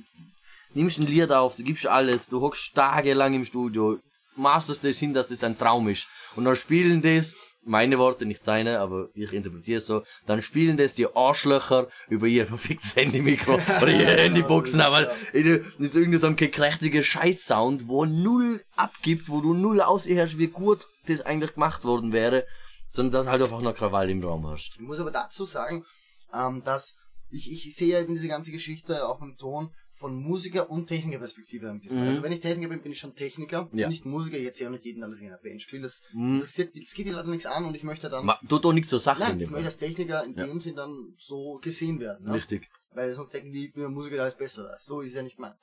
nimmst 0.73 0.99
ein 0.99 1.07
Lied 1.07 1.31
auf, 1.31 1.55
du 1.55 1.63
gibst 1.63 1.87
alles, 1.87 2.27
du 2.27 2.41
hockst 2.41 2.75
tagelang 2.75 3.33
im 3.33 3.45
Studio, 3.45 3.99
masterst 4.35 4.83
das 4.83 4.97
hin, 4.97 5.13
dass 5.13 5.31
es 5.31 5.43
ein 5.43 5.57
Traum 5.57 5.87
ist. 5.87 6.07
Und 6.35 6.45
dann 6.45 6.55
spielen 6.55 7.01
das, 7.01 7.33
meine 7.67 7.99
Worte, 7.99 8.25
nicht 8.25 8.43
seine, 8.43 8.79
aber 8.79 9.09
ich 9.13 9.33
interpretiere 9.33 9.79
es 9.79 9.85
so, 9.85 10.03
dann 10.25 10.41
spielen 10.41 10.77
das 10.77 10.93
die 10.93 11.07
Arschlöcher 11.15 11.87
über 12.09 12.27
ihr 12.27 12.47
verficktes 12.47 12.95
Handymikro 12.95 13.53
oder 13.81 13.91
ihre 13.91 14.17
Handyboxen, 14.17 14.81
aber 14.81 15.11
in, 15.33 15.65
in 15.77 15.91
so 15.91 15.99
irgendeinem 15.99 16.35
gekrächtigen 16.35 17.03
Scheiß-Sound, 17.03 17.87
wo 17.87 18.05
null 18.05 18.63
abgibt, 18.75 19.29
wo 19.29 19.41
du 19.41 19.53
null 19.53 19.81
aushörst, 19.81 20.37
wie 20.37 20.47
gut 20.47 20.87
das 21.07 21.21
eigentlich 21.21 21.53
gemacht 21.53 21.83
worden 21.83 22.13
wäre, 22.13 22.45
sondern 22.87 23.21
dass 23.23 23.31
halt 23.31 23.41
einfach 23.41 23.61
noch 23.61 23.75
Krawall 23.75 24.09
im 24.09 24.23
Raum 24.23 24.47
hast. 24.47 24.75
Ich 24.75 24.81
muss 24.81 24.99
aber 24.99 25.11
dazu 25.11 25.45
sagen, 25.45 25.85
ähm, 26.33 26.63
dass 26.63 26.95
ich, 27.29 27.51
ich 27.51 27.75
sehe 27.75 27.93
ja 27.93 27.99
in 27.99 28.13
diese 28.13 28.27
ganze 28.27 28.51
Geschichte 28.51 29.07
auch 29.07 29.21
im 29.21 29.37
Ton 29.37 29.71
von 29.97 30.15
Musiker- 30.15 30.69
und 30.69 30.85
Technikerperspektive 30.87 31.69
ein 31.69 31.79
bisschen. 31.81 31.99
Also 31.99 32.21
wenn 32.21 32.31
ich 32.31 32.39
Techniker 32.39 32.69
bin, 32.69 32.81
bin 32.83 32.91
ich 32.91 32.99
schon 32.99 33.15
Techniker, 33.15 33.67
Mhm. 33.71 33.79
Ja. 33.79 33.87
Mhm. 33.87 33.91
nicht 33.91 34.05
Musiker. 34.05 34.37
Jetzt 34.37 34.59
ja 34.59 34.67
auch 34.67 34.71
nicht 34.71 34.85
jeden, 34.85 34.99
der 35.01 35.09
das 35.09 35.19
in 35.19 35.27
einer 35.27 35.37
Band 35.39 35.61
spielt. 35.61 35.83
Das, 35.83 36.01
interessiert, 36.13 36.75
die- 36.75 36.81
das 36.81 36.93
geht 36.93 37.07
die 37.07 37.11
Leute 37.11 37.29
nichts 37.29 37.45
an 37.47 37.65
und 37.65 37.75
ich 37.75 37.83
möchte 37.83 38.07
dann... 38.09 38.25
Ma, 38.25 38.39
tut 38.47 38.63
doch 38.63 38.73
nichts 38.73 38.89
zur 38.89 38.99
Sache 38.99 39.23
in 39.23 39.29
Nein, 39.29 39.41
ich 39.41 39.49
möchte 39.49 39.65
als 39.67 39.77
Techniker 39.77 40.23
in 40.23 40.35
Ja. 40.35 40.45
dem 40.45 40.59
Sinn 40.59 40.75
dann 40.75 41.13
so 41.17 41.57
gesehen 41.61 41.99
werden. 41.99 42.27
Ja? 42.27 42.33
Richtig. 42.33 42.69
Weil 42.91 43.13
sonst 43.15 43.33
denken 43.33 43.51
die, 43.51 43.67
ich 43.67 43.73
bin 43.73 43.85
ein 43.85 43.93
Musiker, 43.93 44.15
der 44.17 44.23
alles 44.25 44.37
besser. 44.37 44.75
So 44.79 45.01
ist 45.01 45.09
es 45.11 45.15
ja 45.15 45.23
nicht 45.23 45.37
gemeint. 45.37 45.55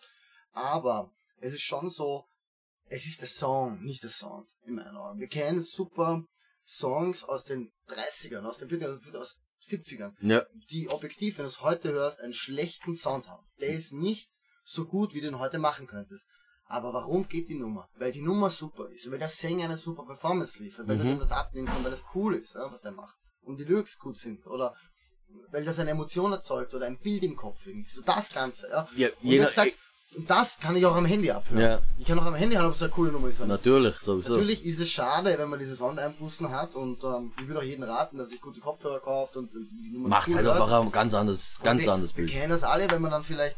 Aber 0.53 1.13
es 1.41 1.55
ist 1.55 1.63
schon 1.63 1.89
so, 1.89 2.25
es 2.89 3.07
ist 3.07 3.21
der 3.21 3.29
Song, 3.29 3.83
nicht 3.83 4.03
der 4.03 4.11
Sound, 4.11 4.49
in 4.67 4.75
meinen 4.75 4.97
Augen. 4.97 5.21
Wir 5.21 5.29
kennen 5.29 5.63
super 5.63 6.25
Songs 6.67 7.25
aus 7.25 7.45
den 7.45 7.73
30ern, 7.89 8.43
aus 8.45 8.59
den 8.59 8.69
40ern, 8.69 9.17
aus 9.17 9.41
70ern, 9.65 10.13
Ja, 10.21 10.45
die 10.71 10.89
objektiv, 10.89 11.39
wenn 11.39 11.45
du 11.45 11.49
es 11.51 11.61
heute 11.63 11.93
hörst, 11.93 12.21
einen 12.21 12.35
schlechten 12.35 12.95
Sound 12.95 13.29
haben. 13.29 13.45
Der 13.61 13.69
ist 13.71 13.93
nicht 13.93 14.31
so 14.65 14.85
gut, 14.85 15.15
wie 15.15 15.21
du 15.21 15.29
ihn 15.29 15.39
heute 15.39 15.59
machen 15.59 15.87
könntest. 15.87 16.29
Aber 16.67 16.93
warum 16.95 17.29
geht 17.29 17.49
die 17.49 17.55
Nummer? 17.59 17.89
Weil 17.97 18.13
die 18.13 18.23
Nummer 18.23 18.49
super 18.51 18.89
ist, 18.91 19.11
weil 19.11 19.19
der 19.19 19.29
Sänger 19.29 19.65
eine 19.67 19.77
super 19.77 20.05
Performance 20.07 20.63
liefert, 20.63 20.89
weil 20.89 20.97
du 20.99 21.05
dem 21.05 21.19
das 21.19 21.31
abnimmst 21.33 21.75
und 21.77 21.85
weil 21.85 21.91
das 21.91 22.05
cool 22.15 22.35
ist, 22.37 22.55
was 22.55 22.81
der 22.81 22.93
macht. 22.93 23.17
Und 23.43 23.59
die 23.59 23.65
Lyrics 23.65 23.99
gut 23.99 24.17
sind, 24.17 24.47
oder 24.47 24.75
weil 25.51 25.65
das 25.65 25.79
eine 25.79 25.91
Emotion 25.91 26.33
erzeugt 26.33 26.73
oder 26.75 26.87
ein 26.87 26.99
Bild 26.99 27.23
im 27.23 27.37
Kopf 27.37 27.67
irgendwie. 27.67 27.91
So 27.91 28.01
das 28.03 28.33
Ganze, 28.33 28.69
ja. 28.71 28.89
Ja, 28.97 29.09
und 29.09 29.15
je 29.23 29.33
wenn 29.33 29.43
nach- 29.43 29.49
du 29.49 29.55
sagst, 29.55 29.79
das 30.27 30.61
kann 30.61 30.77
ich 30.77 30.87
auch 30.87 30.95
am 30.95 31.05
Handy 31.05 31.31
abhören. 31.31 31.63
Ja. 31.63 31.79
Ich 31.99 32.07
kann 32.07 32.19
auch 32.19 32.27
am 32.27 32.35
Handy 32.35 32.57
hören, 32.57 32.67
ob 32.67 32.75
es 32.75 32.83
eine 32.83 32.91
coole 32.91 33.13
Nummer 33.13 33.29
ist. 33.29 33.45
natürlich, 33.45 33.97
sowieso. 33.97 34.33
Natürlich 34.33 34.65
ist 34.65 34.81
es 34.81 34.91
schade, 34.91 35.35
wenn 35.39 35.49
man 35.49 35.59
diese 35.59 35.75
Sondereinbußen 35.75 36.51
hat 36.51 36.75
und 36.75 37.03
ähm, 37.05 37.33
ich 37.41 37.49
würde 37.49 37.61
auch 37.61 37.65
jedem 37.65 37.85
raten, 37.85 38.19
dass 38.19 38.31
sich 38.31 38.41
gute 38.41 38.61
Kopfhörer 38.61 39.01
kauft 39.01 39.37
und 39.37 39.51
die 39.53 39.91
Nummer 39.93 40.09
Macht 40.09 40.29
cool 40.29 40.37
halt 40.37 40.47
hört. 40.47 40.61
einfach 40.61 40.81
ein 40.81 40.93
ganz 40.93 41.15
anderes, 41.15 41.59
ganz 41.63 41.83
wir, 41.83 41.93
anderes 41.93 42.13
Bild. 42.13 42.31
Wir 42.31 42.39
kennen 42.39 42.51
das 42.51 42.65
alle, 42.65 42.91
wenn 42.91 43.03
man 43.03 43.11
dann 43.11 43.25
vielleicht, 43.25 43.57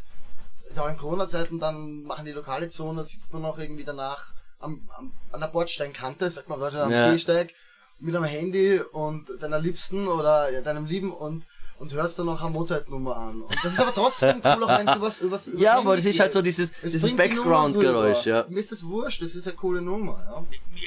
auch 0.77 0.89
in 0.89 0.97
Corona-Zeiten, 0.97 1.59
dann 1.59 2.03
machen 2.03 2.27
die 2.27 2.33
lokale 2.33 2.69
Zone, 2.69 2.99
da 2.99 3.05
sitzt 3.05 3.33
man 3.33 3.43
noch 3.43 3.59
irgendwie 3.59 3.85
danach 3.85 4.35
am, 4.61 4.89
am, 4.97 5.13
an 5.33 5.41
der 5.41 5.49
Bordsteinkante, 5.49 6.31
sagt 6.31 6.49
man 6.49 6.63
am 6.63 6.91
Ja. 6.91 7.13
Gehsteig, 7.13 7.55
mit 7.99 8.15
einem 8.15 8.25
Handy 8.25 8.81
und 8.93 9.31
deiner 9.41 9.59
Liebsten 9.59 10.07
oder 10.07 10.51
ja, 10.51 10.61
deinem 10.61 10.87
Lieben 10.87 11.13
und 11.13 11.47
und 11.79 11.93
hörst 11.93 12.19
dann 12.19 12.27
noch 12.27 12.41
eine 12.41 12.51
Motorhead-Nummer 12.51 13.17
an. 13.17 13.43
Und 13.43 13.57
das 13.63 13.73
ist 13.73 13.81
aber 13.81 13.93
trotzdem 13.93 14.41
cool, 14.45 14.65
auch 14.65 14.79
wenn 14.79 14.89
es 14.89 14.95
sowas 14.95 15.19
übers, 15.19 15.47
übers 15.47 15.61
Ja, 15.61 15.79
aber 15.79 15.97
das 15.97 16.05
ist 16.05 16.19
halt 16.21 16.33
so 16.33 16.43
dieses, 16.43 16.71
Es 16.83 16.93
dieses 16.93 17.15
Background-Geräusch, 17.15 18.27
ja. 18.27 18.47
Mir 18.49 18.61
ist 18.61 18.73
das 18.73 18.85
wurscht, 18.85 19.23
das 19.23 19.35
ist 19.35 19.47
eine 19.47 19.57
coole 19.57 19.83
Nummer, 19.83 20.25
ja. 20.29 20.45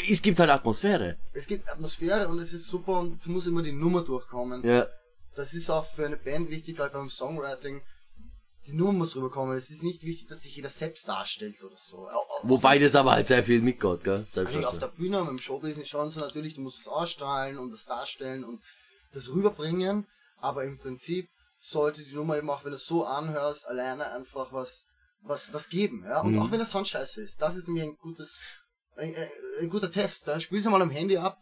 Es 0.09 0.21
gibt 0.21 0.39
halt 0.39 0.49
Atmosphäre. 0.49 1.17
Es 1.33 1.47
gibt 1.47 1.67
Atmosphäre 1.69 2.27
und 2.27 2.39
es 2.39 2.53
ist 2.53 2.67
super 2.67 2.99
und 2.99 3.19
es 3.19 3.27
muss 3.27 3.47
immer 3.47 3.61
die 3.61 3.71
Nummer 3.71 4.01
durchkommen. 4.01 4.63
Ja. 4.67 4.87
Das 5.35 5.53
ist 5.53 5.69
auch 5.69 5.85
für 5.85 6.05
eine 6.05 6.17
Band 6.17 6.49
wichtig, 6.49 6.77
gerade 6.77 6.93
beim 6.93 7.09
Songwriting. 7.09 7.81
Die 8.67 8.73
Nummer 8.73 8.91
muss 8.91 9.15
rüberkommen. 9.15 9.55
Es 9.55 9.71
ist 9.71 9.83
nicht 9.83 10.03
wichtig, 10.03 10.27
dass 10.27 10.43
sich 10.43 10.55
jeder 10.55 10.69
selbst 10.69 11.07
darstellt 11.07 11.63
oder 11.63 11.77
so. 11.77 12.07
Wobei 12.43 12.77
das 12.77 12.95
aber 12.95 13.13
halt 13.13 13.27
sehr 13.27 13.43
viel 13.43 13.61
mitgeht, 13.61 14.03
gell? 14.03 14.25
Selbst 14.27 14.55
Also 14.55 14.67
auf 14.67 14.79
der 14.79 14.87
Bühne, 14.87 15.23
beim 15.23 15.37
Showbusiness 15.37 15.87
schon 15.87 16.09
so 16.09 16.19
natürlich, 16.19 16.55
du 16.55 16.61
musst 16.61 16.79
das 16.79 16.87
ausstrahlen 16.87 17.57
und 17.57 17.71
das 17.71 17.85
darstellen 17.85 18.43
und 18.43 18.61
das 19.13 19.29
rüberbringen, 19.31 20.05
aber 20.41 20.63
im 20.63 20.77
Prinzip 20.77 21.27
sollte 21.57 22.03
die 22.03 22.13
Nummer 22.15 22.37
eben 22.37 22.49
auch, 22.49 22.63
wenn 22.63 22.71
du 22.71 22.75
es 22.77 22.85
so 22.85 23.05
anhörst, 23.05 23.67
alleine 23.67 24.11
einfach 24.11 24.51
was, 24.53 24.85
was, 25.21 25.51
was 25.53 25.67
geben, 25.69 26.03
ja. 26.07 26.21
Und 26.21 26.37
auch 26.39 26.51
wenn 26.51 26.59
der 26.59 26.67
Sound 26.67 26.87
scheiße 26.87 27.21
ist, 27.21 27.41
das 27.41 27.57
ist 27.57 27.67
nämlich 27.67 27.83
ein 27.83 27.95
gutes, 27.97 28.39
ein, 28.95 29.13
ein, 29.61 29.69
guter 29.69 29.91
Test, 29.91 30.27
ja. 30.27 30.39
Spiel's 30.39 30.65
mal 30.65 30.81
am 30.81 30.89
Handy 30.89 31.17
ab, 31.17 31.37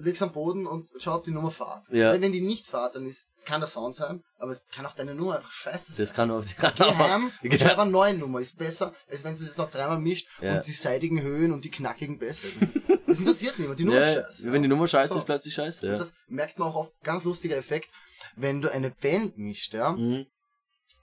leg's 0.00 0.22
am 0.22 0.32
Boden 0.32 0.66
und 0.66 0.88
schau, 0.98 1.16
ob 1.16 1.24
die 1.24 1.32
Nummer 1.32 1.50
fahrt. 1.50 1.88
Ja. 1.90 2.12
Weil 2.12 2.22
wenn 2.22 2.32
die 2.32 2.40
nicht 2.40 2.66
fahrt, 2.66 2.94
dann 2.94 3.04
ist, 3.04 3.26
es 3.36 3.44
kann 3.44 3.60
der 3.60 3.68
Sound 3.68 3.94
sein, 3.94 4.22
aber 4.38 4.52
es 4.52 4.64
kann 4.72 4.86
auch 4.86 4.94
deine 4.94 5.14
Nummer 5.14 5.36
einfach 5.36 5.52
scheiße 5.52 5.92
sein. 5.92 6.06
Das 6.06 6.14
kann 6.14 6.30
auch, 6.30 6.42
kann 6.56 6.72
Geh 6.76 6.84
auch 6.84 6.98
heim 6.98 7.32
und 7.42 7.52
Ja. 7.52 7.58
schreib 7.58 7.78
eine 7.78 7.90
neue 7.90 8.14
Nummer. 8.14 8.40
Ist 8.40 8.56
besser, 8.56 8.94
als 9.10 9.24
wenn 9.24 9.34
sie 9.34 9.46
das 9.46 9.56
noch 9.58 9.68
dreimal 9.70 9.98
mischt 9.98 10.26
Ja. 10.40 10.56
und 10.56 10.66
die 10.66 10.72
seidigen 10.72 11.20
Höhen 11.20 11.52
und 11.52 11.64
die 11.64 11.70
knackigen 11.70 12.18
besser. 12.18 12.46
Das, 12.58 12.70
das 13.06 13.18
interessiert 13.18 13.58
niemand. 13.58 13.80
Die 13.80 13.84
Nummer 13.84 14.00
ja, 14.00 14.22
scheiße. 14.22 14.50
wenn 14.52 14.62
die 14.62 14.68
Nummer 14.68 14.86
scheiße 14.86 15.12
So. 15.12 15.18
ist, 15.18 15.24
plötzlich 15.26 15.52
scheiße, 15.54 15.84
ja. 15.86 15.92
Und 15.92 15.98
das 15.98 16.14
merkt 16.28 16.58
man 16.58 16.68
auch 16.68 16.76
oft, 16.76 17.02
ganz 17.02 17.24
lustiger 17.24 17.56
Effekt, 17.56 17.90
wenn 18.36 18.60
du 18.62 18.70
eine 18.72 18.90
Band 18.90 19.38
mischt, 19.38 19.72
ja, 19.74 19.92
Mhm. 19.92 20.26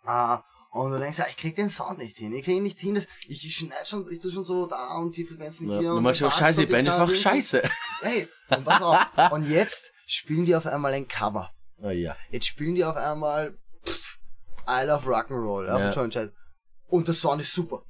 ah, 0.05 0.43
und 0.71 0.91
du 0.91 0.99
denkst, 0.99 1.19
ja, 1.19 1.25
ich 1.29 1.37
krieg 1.37 1.55
den 1.55 1.69
Sound 1.69 1.99
nicht 1.99 2.17
hin, 2.17 2.33
ich 2.33 2.43
krieg 2.43 2.57
ihn 2.57 2.63
nicht 2.63 2.79
hin, 2.79 2.95
das, 2.95 3.07
ich, 3.27 3.45
ich 3.45 3.55
schneid 3.55 3.87
schon, 3.87 4.09
ich 4.11 4.19
tu 4.19 4.29
schon 4.29 4.43
so 4.43 4.67
da 4.67 4.95
und 4.97 5.15
die 5.15 5.25
Frequenzen 5.25 5.69
Ja. 5.69 5.79
hier 5.79 5.93
und 5.93 6.03
machst 6.03 6.21
Bass 6.21 6.37
scheiße, 6.37 6.65
die 6.65 6.71
Band 6.71 6.89
einfach 6.89 7.13
scheiße. 7.15 7.61
Hey, 8.01 8.27
und 8.49 8.65
pass 8.65 8.81
auf, 8.81 9.31
und 9.31 9.49
jetzt 9.49 9.91
spielen 10.05 10.45
die 10.45 10.55
auf 10.55 10.65
einmal 10.65 10.93
ein 10.93 11.07
Cover. 11.07 11.49
Oh 11.81 11.89
ja. 11.89 12.15
Jetzt 12.29 12.47
spielen 12.47 12.75
die 12.75 12.83
auf 12.83 12.95
einmal 12.97 13.57
pff, 13.85 14.17
I 14.67 14.83
Love 14.85 15.09
Rock'n'Roll, 15.09 15.67
ja, 15.67 15.79
Ja. 15.79 15.91
von 15.91 16.03
John 16.03 16.11
Child. 16.11 16.33
Und 16.87 17.07
der 17.07 17.15
Sound 17.15 17.41
ist 17.41 17.53
super. 17.53 17.83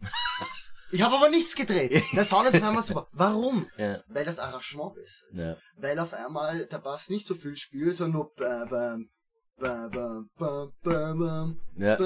Ich 0.92 1.02
habe 1.02 1.16
aber 1.16 1.30
nichts 1.30 1.56
gedreht. 1.56 1.92
Der 2.14 2.24
Sound 2.24 2.48
ist 2.48 2.56
auf 2.56 2.64
einmal 2.64 2.84
super. 2.84 3.08
Warum? 3.12 3.68
Ja. 3.78 3.98
Weil 4.08 4.24
das 4.26 4.40
Arrangement 4.40 4.94
besser 4.96 5.26
ist. 5.32 5.40
Ja. 5.40 5.58
Weil 5.78 6.00
auf 6.00 6.14
einmal 6.14 6.66
der 6.68 6.78
Bass 6.78 7.10
nicht 7.10 7.28
so 7.28 7.36
viel 7.36 7.58
spielt, 7.58 7.96
sondern 7.98 8.14
nur 8.22 8.34
bam, 8.36 8.70
bam, 8.70 9.10
Ja. 11.78 11.98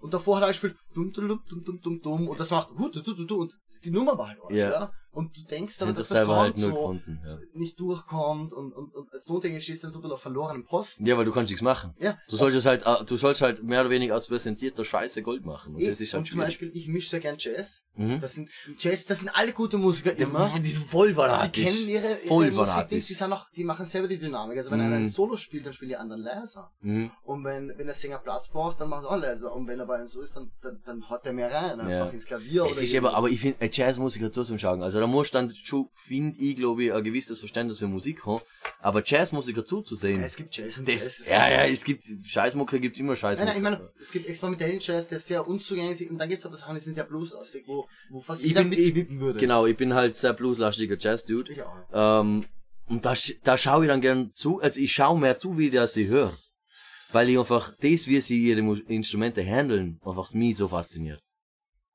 Und 0.00 0.14
davor 0.14 0.36
hat 0.36 0.44
er 0.44 0.48
gespielt 0.48 0.76
dum, 0.94 1.12
dum, 1.12 1.28
dum, 1.28 1.42
dum, 1.48 1.64
dum, 1.64 1.80
dum, 1.80 2.00
dum. 2.02 2.28
Und 2.28 2.38
das 2.40 2.50
macht 2.50 2.70
und 2.70 3.56
die 3.84 3.90
Nummer 3.90 4.16
war 4.16 4.28
halt 4.28 4.38
Arsch, 4.42 4.54
Ja. 4.54 4.70
ja. 4.70 4.92
Und 5.12 5.36
du 5.36 5.42
denkst 5.42 5.74
Sie 5.74 5.82
aber, 5.84 5.92
dass 5.92 6.08
das 6.08 6.16
der 6.18 6.24
Sound 6.24 6.38
halt 6.40 6.56
nur 6.56 6.70
so 6.70 6.74
gefunden. 6.74 7.20
Ja. 7.24 7.36
nicht 7.52 7.78
durchkommt 7.78 8.52
und, 8.54 8.72
und, 8.72 8.94
und 8.94 9.12
als 9.12 9.26
Tontechniker 9.26 9.60
stehst 9.62 9.82
du 9.82 9.86
dann 9.86 9.92
so 9.92 9.98
ein 9.98 10.02
bisschen 10.02 10.14
auf 10.14 10.22
verlorenen 10.22 10.64
Posten. 10.64 11.04
ja, 11.06 11.16
weil 11.18 11.24
du 11.26 11.32
kannst 11.32 11.50
nichts 11.50 11.62
machen. 11.62 11.94
Ja. 11.98 12.18
Du 12.30 12.36
solltest 12.36 12.66
halt, 12.66 12.86
äh, 12.86 13.04
du 13.04 13.16
sollst 13.18 13.42
halt 13.42 13.62
mehr 13.62 13.82
oder 13.82 13.90
weniger 13.90 14.16
aus 14.16 14.28
präsentierter 14.28 14.84
Scheiße 14.84 15.22
Gold 15.22 15.44
machen. 15.44 15.74
Und 15.74 15.82
Eh, 15.82 15.88
das 15.88 16.00
ist 16.00 16.14
halt 16.14 16.22
und 16.22 16.30
zum. 16.30 16.40
Beispiel, 16.40 16.70
ich 16.74 16.88
mische 16.88 17.10
sehr 17.10 17.20
gern 17.20 17.36
Jazz. 17.38 17.84
Mhm. 17.94 18.20
Das 18.20 18.32
sind 18.32 18.48
Jazz, 18.78 19.04
das 19.04 19.18
sind 19.18 19.28
alle 19.34 19.52
gute 19.52 19.76
Musiker 19.76 20.16
immer. 20.16 20.50
Die 20.58 20.70
sind 20.70 20.86
voll 20.86 21.08
Die 21.08 21.14
fanatisch. 21.14 21.64
kennen 21.64 21.88
ihre, 21.90 22.06
ihre 22.06 22.16
voll 22.28 22.44
Musik, 22.50 22.50
die, 22.64 22.66
fanatisch. 22.70 23.06
die, 23.06 23.12
sind 23.14 23.32
auch, 23.34 23.50
die 23.54 23.64
machen 23.64 23.84
selber 23.84 24.08
die 24.08 24.18
Dynamik. 24.18 24.56
Also 24.56 24.70
wenn 24.70 24.78
Mhm. 24.80 24.86
einer 24.86 24.96
ein 24.96 25.06
Solo 25.08 25.36
spielt, 25.36 25.66
dann 25.66 25.74
spielen 25.74 25.90
die 25.90 25.96
anderen 25.96 26.22
leiser. 26.22 26.70
Mhm. 26.80 27.10
Und 27.24 27.44
wenn, 27.44 27.68
wenn 27.76 27.84
der 27.86 27.94
Sänger 27.94 28.18
Platz 28.18 28.48
braucht, 28.48 28.80
dann 28.80 28.88
macht 28.88 29.04
er 29.04 29.10
auch 29.10 29.16
leiser. 29.16 29.54
Und 29.54 29.66
wenn 29.68 29.78
er 29.78 29.84
bei 29.84 29.96
einem 29.96 30.08
so 30.08 30.22
ist, 30.22 30.34
dann, 30.36 30.50
dann, 30.62 30.80
dann 30.86 31.10
haut 31.10 31.26
er 31.26 31.34
mehr 31.34 31.52
rein, 31.52 31.78
einfach 31.80 32.06
Ja. 32.06 32.06
ins 32.06 32.24
Klavier. 32.24 32.62
Das 32.62 32.72
oder 32.78 32.82
ist 32.82 32.96
aber, 32.96 33.12
aber 33.14 33.28
ich 33.28 33.40
finde, 33.40 33.60
ein 33.60 33.68
Jazzmusiker 33.70 34.32
zu 34.32 34.42
zum 34.44 34.58
Schauen. 34.58 34.82
Also 34.82 35.01
da 35.02 35.06
musst 35.06 35.34
du 35.34 35.38
dann 35.38 35.54
schon, 35.54 35.88
finde 35.92 36.38
ich, 36.40 36.56
glaube 36.56 36.84
ich, 36.84 36.92
ein 36.92 37.04
gewisses 37.04 37.38
Verständnis 37.40 37.78
für 37.78 37.88
Musik 37.88 38.24
haben. 38.24 38.42
Aber 38.80 39.02
Jazzmusiker 39.04 39.64
zuzusehen, 39.64 40.20
Ja, 40.20 40.26
es 40.26 40.36
gibt 40.36 40.56
Jazz 40.56 40.78
und 40.78 40.88
das, 40.88 41.02
Jazz. 41.04 41.28
ja, 41.28 41.50
ja, 41.50 41.64
es 41.64 41.84
gibt, 41.84 42.04
Scheißmucke 42.24 42.80
gibt 42.80 42.98
immer 42.98 43.08
Nein, 43.12 43.16
Scheißmucke. 43.16 43.48
nein, 43.48 43.56
ich 43.58 43.62
meine, 43.62 43.90
es 44.00 44.10
gibt 44.10 44.26
experimentellen 44.26 44.78
Jazz, 44.80 45.08
der 45.08 45.20
sehr 45.20 45.46
unzugänglich 45.46 46.00
ist 46.00 46.10
und 46.10 46.18
dann 46.18 46.28
gibt's 46.28 46.46
aber 46.46 46.56
Sachen, 46.56 46.74
die 46.74 46.80
sind 46.80 46.94
sehr 46.94 47.04
blueslastig, 47.04 47.64
wo, 47.66 47.86
wo 48.10 48.20
fast 48.20 48.40
Ich 48.42 48.48
jeder 48.48 48.62
bin- 48.64 48.70
mitwippen 48.70 49.20
würde. 49.20 49.38
Genau, 49.38 49.66
ich 49.66 49.76
bin 49.76 49.92
halt 49.94 50.16
sehr 50.16 50.32
blueslastiger 50.32 50.96
Jazz-Dude. 50.98 51.52
Ich 51.52 51.62
auch. 51.62 52.20
Ähm, 52.22 52.44
und 52.86 53.04
da, 53.04 53.14
da 53.44 53.58
schaue 53.58 53.84
ich 53.84 53.88
dann 53.88 54.00
gern 54.00 54.32
zu, 54.32 54.60
also 54.60 54.80
ich 54.80 54.92
schaue 54.92 55.18
mehr 55.18 55.38
zu, 55.38 55.58
wie 55.58 55.70
der 55.70 55.86
sie 55.86 56.06
hört. 56.08 56.36
Weil 57.12 57.28
ich 57.28 57.38
einfach 57.38 57.74
das, 57.80 58.06
wie 58.06 58.20
sie 58.22 58.42
ihre 58.42 58.60
Instrumente 58.88 59.44
handeln, 59.44 60.00
einfach 60.04 60.32
mich 60.32 60.56
so 60.56 60.68
fasziniert. 60.68 61.20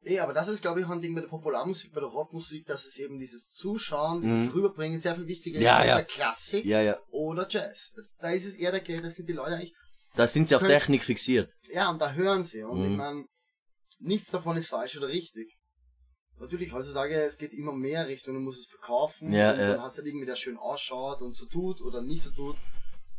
Eh, 0.09 0.19
aber 0.19 0.34
das 0.34 0.47
ist, 0.47 0.61
glaube 0.61 0.79
ich, 0.79 0.85
auch 0.85 0.91
ein 0.91 1.01
Ding 1.01 1.13
bei 1.15 1.21
der 1.21 1.27
Popularmusik, 1.27 1.91
bei 1.93 1.99
der 1.99 2.09
Rockmusik, 2.09 2.65
dass 2.65 2.85
es 2.85 2.97
eben 2.97 3.19
dieses 3.19 3.51
Zuschauen, 3.51 4.19
Mhm. 4.19 4.23
dieses 4.23 4.53
Rüberbringen 4.55 4.99
sehr 4.99 5.15
viel 5.15 5.27
wichtiger 5.27 5.57
ist 5.59 5.65
Ja, 5.65 5.77
als 5.77 5.88
ja. 5.88 5.95
bei 5.95 6.03
Klassik 6.03 6.65
Ja, 6.65 6.81
ja. 6.81 6.97
oder 7.11 7.45
Jazz. 7.49 7.93
Da 8.19 8.29
ist 8.31 8.45
es 8.45 8.55
eher 8.55 8.71
der, 8.71 9.01
das 9.01 9.15
sind 9.15 9.27
die 9.27 9.34
Leute 9.34 9.55
eigentlich, 9.55 9.73
Da 10.15 10.27
sind 10.27 10.47
sie 10.47 10.55
auf 10.55 10.63
Technik 10.63 11.03
fixiert. 11.03 11.51
ja, 11.71 11.89
und 11.89 12.01
da 12.01 12.13
hören 12.13 12.43
sie. 12.43 12.63
Und 12.63 12.79
Mhm. 12.79 12.91
ich 12.91 12.97
meine, 12.97 13.25
nichts 13.99 14.31
davon 14.31 14.55
ist 14.57 14.67
falsch 14.67 14.97
oder 14.97 15.07
richtig. 15.09 15.53
Natürlich, 16.39 16.71
heutzutage, 16.71 17.15
es 17.23 17.38
geht 17.38 17.53
immer 17.53 17.73
mehr 17.73 18.07
Richtung, 18.07 18.35
du 18.35 18.39
musst 18.39 18.59
es 18.61 18.67
verkaufen 18.67 19.31
Ja, 19.34 19.51
und 19.53 19.59
ja. 19.59 19.71
dann 19.73 19.81
hast 19.81 19.97
du 19.97 20.01
halt 20.01 20.07
irgendwie, 20.07 20.25
der 20.27 20.35
schön 20.35 20.55
ausschaut 20.57 21.21
und 21.21 21.34
so 21.35 21.45
tut 21.47 21.81
oder 21.81 22.01
nicht 22.01 22.21
so 22.23 22.29
tut. 22.31 22.55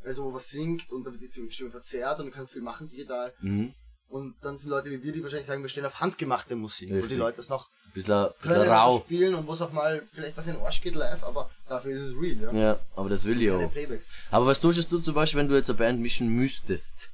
Also 0.05 0.25
wo 0.25 0.33
was 0.33 0.49
singt 0.49 0.93
und 0.93 1.05
dann 1.05 1.21
wird 1.21 1.35
die 1.35 1.51
Stimme 1.51 1.71
verzerrt 1.71 2.21
und 2.21 2.27
du 2.27 2.33
kannst 2.33 2.53
viel 2.53 2.63
machen 2.63 2.87
digital. 2.89 3.35
Mhm. 3.41 3.75
Und 4.09 4.37
dann 4.41 4.57
sind 4.57 4.71
Leute 4.71 4.91
wie 4.91 5.03
wir, 5.03 5.13
die 5.13 5.23
wahrscheinlich 5.23 5.47
sagen, 5.47 5.63
wir 5.63 5.69
stehen 5.69 5.85
auf 5.85 6.01
handgemachte 6.01 6.57
Musik, 6.57 6.89
wo 6.89 6.95
Richtig. 6.95 7.11
die 7.11 7.17
Leute 7.17 7.37
das 7.37 7.51
noch 7.51 7.69
Bisschen, 7.93 8.29
bisschen 8.41 8.63
rau. 8.63 9.01
spielen 9.01 9.35
und 9.35 9.47
wo 9.47 9.53
es 9.53 9.61
auch 9.61 9.73
mal 9.73 10.03
vielleicht 10.13 10.37
was 10.37 10.47
in 10.47 10.55
den 10.55 10.63
Arsch 10.63 10.81
geht 10.81 10.95
live, 10.95 11.23
aber 11.25 11.51
dafür 11.69 11.93
ist 11.93 12.03
es 12.03 12.15
real, 12.15 12.41
ja. 12.43 12.53
Ja, 12.53 12.79
aber 12.97 13.09
das 13.11 13.25
will 13.25 13.41
ich 13.43 13.51
auch. 13.51 13.71
Playbacks. 13.71 14.09
Aber 14.31 14.47
was 14.47 14.61
tust 14.61 14.91
du 14.91 14.99
zum 15.01 15.15
Beispiel, 15.15 15.41
wenn 15.41 15.49
du 15.49 15.57
jetzt 15.57 15.69
eine 15.69 15.79
Band 15.79 16.01
mischen 16.01 16.29
müsstest? 16.29 17.11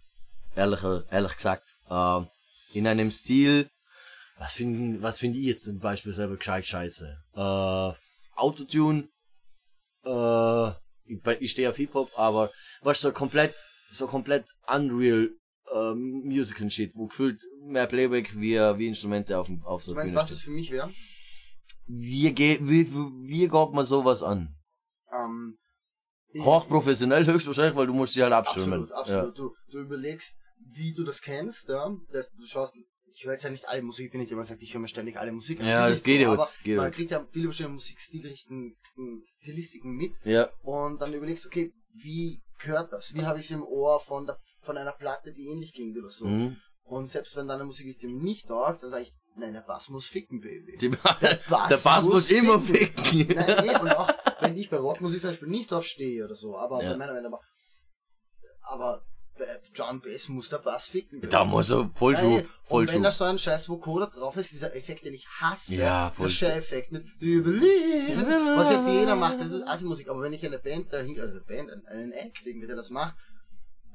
Ehrlich, 0.55 0.81
ehrlich 1.11 1.37
gesagt. 1.37 1.65
Äh, 1.91 2.21
in 2.75 2.87
einem 2.87 3.11
Stil, 3.11 3.69
was 4.39 4.55
finde 4.55 5.03
was 5.03 5.19
find 5.19 5.37
ich 5.37 5.45
jetzt 5.45 5.65
zum 5.65 5.79
Beispiel 5.81 6.12
selber 6.12 6.37
gescheit 6.37 6.66
scheiße? 6.66 7.16
Äh, 7.35 7.93
Autotune, 8.37 9.09
äh, 10.05 10.69
ich, 11.07 11.21
ich 11.41 11.51
stehe 11.51 11.69
auf 11.71 11.77
Hip-Hop, 11.77 12.11
aber 12.16 12.53
was 12.83 13.01
so 13.01 13.11
komplett, 13.12 13.55
so 13.91 14.07
komplett 14.07 14.47
unreal 14.69 15.31
äh, 15.73 15.95
Music 15.95 16.61
and 16.61 16.73
Shit, 16.73 16.95
wo 16.97 17.07
gefühlt 17.07 17.43
mehr 17.66 17.86
Playback 17.86 18.35
wie, 18.36 18.55
wie 18.57 18.86
Instrumente 18.89 19.39
auf, 19.39 19.47
dem- 19.47 19.62
auf 19.65 19.82
so 19.82 19.93
Du 19.95 19.99
einer 20.01 20.09
Bühne 20.11 20.20
was 20.20 20.31
es 20.31 20.39
stehen. 20.41 20.45
für 20.53 20.57
mich 20.57 20.70
wäre? 20.70 20.91
Wie, 21.86 22.32
ge- 22.32 22.59
wie, 22.62 22.89
wie, 22.89 23.28
wie 23.28 23.49
geht 23.49 23.73
man 23.73 23.85
sowas 23.85 24.23
an? 24.23 24.55
Ähm, 25.12 25.57
Hochprofessionell 26.39 27.27
höchstwahrscheinlich, 27.27 27.77
weil 27.77 27.86
du 27.86 27.95
musst 27.95 28.15
dich 28.15 28.23
halt 28.23 28.32
abschirmen. 28.32 28.82
Absolut, 28.91 28.93
absolut. 28.93 29.39
Du, 29.39 29.55
du 29.70 29.78
überlegst, 29.81 30.36
wie 30.73 30.93
du 30.93 31.05
das 31.05 31.20
kennst, 31.23 31.69
ja. 31.69 31.95
Das, 32.12 32.32
du 32.32 32.45
schaust, 32.47 32.74
ich 33.07 33.24
höre 33.24 33.32
jetzt 33.32 33.45
ja 33.45 33.51
nicht 33.51 33.69
alle 33.69 33.82
Musik, 33.82 34.07
ich 34.07 34.11
bin 34.12 34.20
nicht 34.20 34.32
der 34.32 34.43
sagt, 34.43 34.62
ich 34.62 34.74
höre 34.74 34.81
mir 34.81 34.89
ständig 34.89 35.16
alle 35.19 35.31
Musik 35.31 35.61
an. 35.61 35.66
Ja, 35.66 35.89
das 35.89 36.03
geht 36.03 36.20
ja 36.20 36.32
aber 36.32 36.49
geht 36.65 36.77
man 36.77 36.91
kriegt 36.91 37.12
ja 37.12 37.24
viele 37.31 37.45
verschiedene 37.45 37.74
Musikstilrichten, 37.74 38.74
Stilistiken 39.24 39.93
mit 39.93 40.12
Ja. 40.24 40.32
ja. 40.32 40.51
und 40.62 41.01
dann 41.01 41.12
überlegst, 41.15 41.47
okay, 41.47 41.73
wie 41.93 42.43
gehört 42.59 42.93
das? 42.93 43.15
Wie 43.15 43.24
habe 43.24 43.39
ich 43.39 43.45
es 43.45 43.51
im 43.53 43.62
Ohr 43.62 44.01
von 44.01 44.27
der, 44.27 44.36
von 44.65 44.77
einer 44.77 44.93
Platte, 44.93 45.32
die 45.32 45.47
ähnlich 45.49 45.74
klingt 45.74 45.97
oder 45.99 46.09
so. 46.09 46.27
Mhm. 46.27 46.57
Und 46.85 47.07
selbst 47.07 47.36
wenn 47.36 47.49
da 47.49 47.55
eine 47.55 47.65
Musik 47.65 47.86
ist, 47.86 48.03
die 48.03 48.09
mir 48.09 48.23
nicht 48.23 48.49
taugt, 48.49 48.82
dann 48.82 48.91
sage 48.91 49.05
ich, 49.05 49.15
nein, 49.36 49.55
der 49.55 49.62
Bass 49.62 49.89
muss 49.89 50.07
ficken, 50.07 50.41
Baby. 50.41 50.77
Die, 50.78 50.89
Bass 51.51 51.69
der 51.69 51.77
Bass 51.78 52.05
muss 52.05 52.12
muss 52.15 52.31
immer 52.31 52.61
ficken. 52.61 53.28
Nein, 53.35 53.66
eh, 53.69 53.81
und 53.81 53.97
auch 53.97 54.11
wenn 54.41 54.57
ich 54.57 54.69
bei 54.69 54.77
Rockmusik 54.77 55.23
zum 55.23 55.31
Beispiel 55.31 55.49
nicht 55.49 55.70
drauf 55.70 55.85
stehe 55.86 56.24
oder 56.24 56.35
so, 56.35 56.57
aber 56.59 56.82
Ja. 56.82 56.91
bei 56.91 56.97
meiner 56.99 57.15
Band, 57.15 57.27
aber, 57.27 57.41
aber 58.62 59.03
bei 59.36 59.47
Drum 59.74 60.01
Bass 60.01 60.28
muss 60.28 60.49
der 60.51 60.59
Bass 60.59 60.86
ficken. 60.86 61.20
Da 61.28 61.45
muss 61.45 61.70
er 61.70 61.89
voll 61.89 62.12
Nein, 62.12 62.23
schon, 62.23 62.49
voll 62.62 62.82
und 62.82 62.93
wenn 62.93 63.03
da 63.03 63.11
so 63.11 63.24
ein 63.24 63.39
scheiß 63.39 63.69
Vocoder 63.69 64.07
drauf 64.07 64.36
ist, 64.36 64.53
dieser 64.53 64.77
Effekt, 64.77 65.05
den 65.05 65.15
ich 65.15 65.27
hasse, 65.41 65.74
Ja, 65.74 66.12
dieser 66.16 66.31
Share-Effekt 66.31 66.93
mit 66.93 67.05
Do 67.20 67.27
you 67.27 67.43
believe, 67.43 68.24
was 68.57 68.70
jetzt 68.70 68.86
jeder 68.86 69.16
macht, 69.16 69.41
das 69.41 69.51
ist 69.51 69.66
Assi-Musik, 69.66 70.09
aber 70.09 70.20
wenn 70.23 70.35
ich 70.35 70.45
eine 70.45 70.59
Band 70.59 70.93
dahin, 70.93 71.19
also 71.19 71.39
eine 71.39 71.45
Band, 71.47 71.70
einen, 71.70 71.86
einen 71.86 72.12
Act, 72.12 72.47
irgendwie, 72.47 72.66
der 72.66 72.77
das 72.77 72.91
macht, 72.91 73.16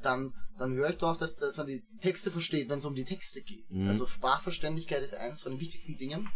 dann, 0.02 0.34
dann 0.58 0.74
höre 0.74 0.90
ich 0.90 0.98
darauf, 0.98 1.18
dass, 1.18 1.36
dass 1.36 1.58
man 1.58 1.68
die 1.68 1.82
Texte 2.02 2.32
versteht, 2.32 2.70
wenn 2.70 2.80
es 2.80 2.86
um 2.86 2.96
die 2.96 3.06
Texte 3.06 3.42
geht. 3.42 3.72
Mhm. 3.72 3.88
Also 3.88 4.08
Sprachverständlichkeit 4.08 5.02
ist 5.02 5.16
eins 5.16 5.42
von 5.42 5.54
den 5.54 5.60
wichtigsten 5.62 5.98
Dingen. 5.98 6.30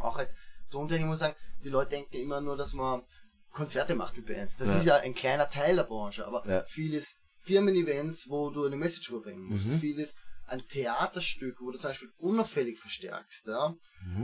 Auch 0.00 0.18
als 0.18 0.36
muss 0.72 0.92
ich 0.92 1.16
sagen, 1.16 1.36
die 1.64 1.70
Leute 1.70 1.90
denken 1.90 2.16
immer 2.16 2.40
nur, 2.40 2.56
dass 2.56 2.74
man 2.74 3.02
Konzerte 3.50 3.94
macht 3.94 4.16
mit 4.16 4.26
Bands. 4.26 4.58
Das 4.58 4.68
Ja. 4.68 4.76
ist 4.76 4.84
ja 4.84 4.96
ein 4.96 5.14
kleiner 5.14 5.48
Teil 5.48 5.76
der 5.76 5.84
Branche, 5.84 6.26
aber 6.26 6.46
Ja. 6.46 6.64
vieles 6.66 7.14
Firmen-Events, 7.44 8.28
wo 8.28 8.50
du 8.50 8.66
eine 8.66 8.76
Message 8.76 9.08
überbringen 9.08 9.44
musst. 9.44 9.66
Mhm. 9.66 9.78
Vieles 9.78 10.14
ein 10.46 10.62
Theaterstück, 10.68 11.56
wo 11.60 11.70
du 11.70 11.78
zum 11.78 11.90
Beispiel 11.90 12.10
unauffällig 12.18 12.78
verstärkst. 12.78 13.46
Ja? 13.46 13.74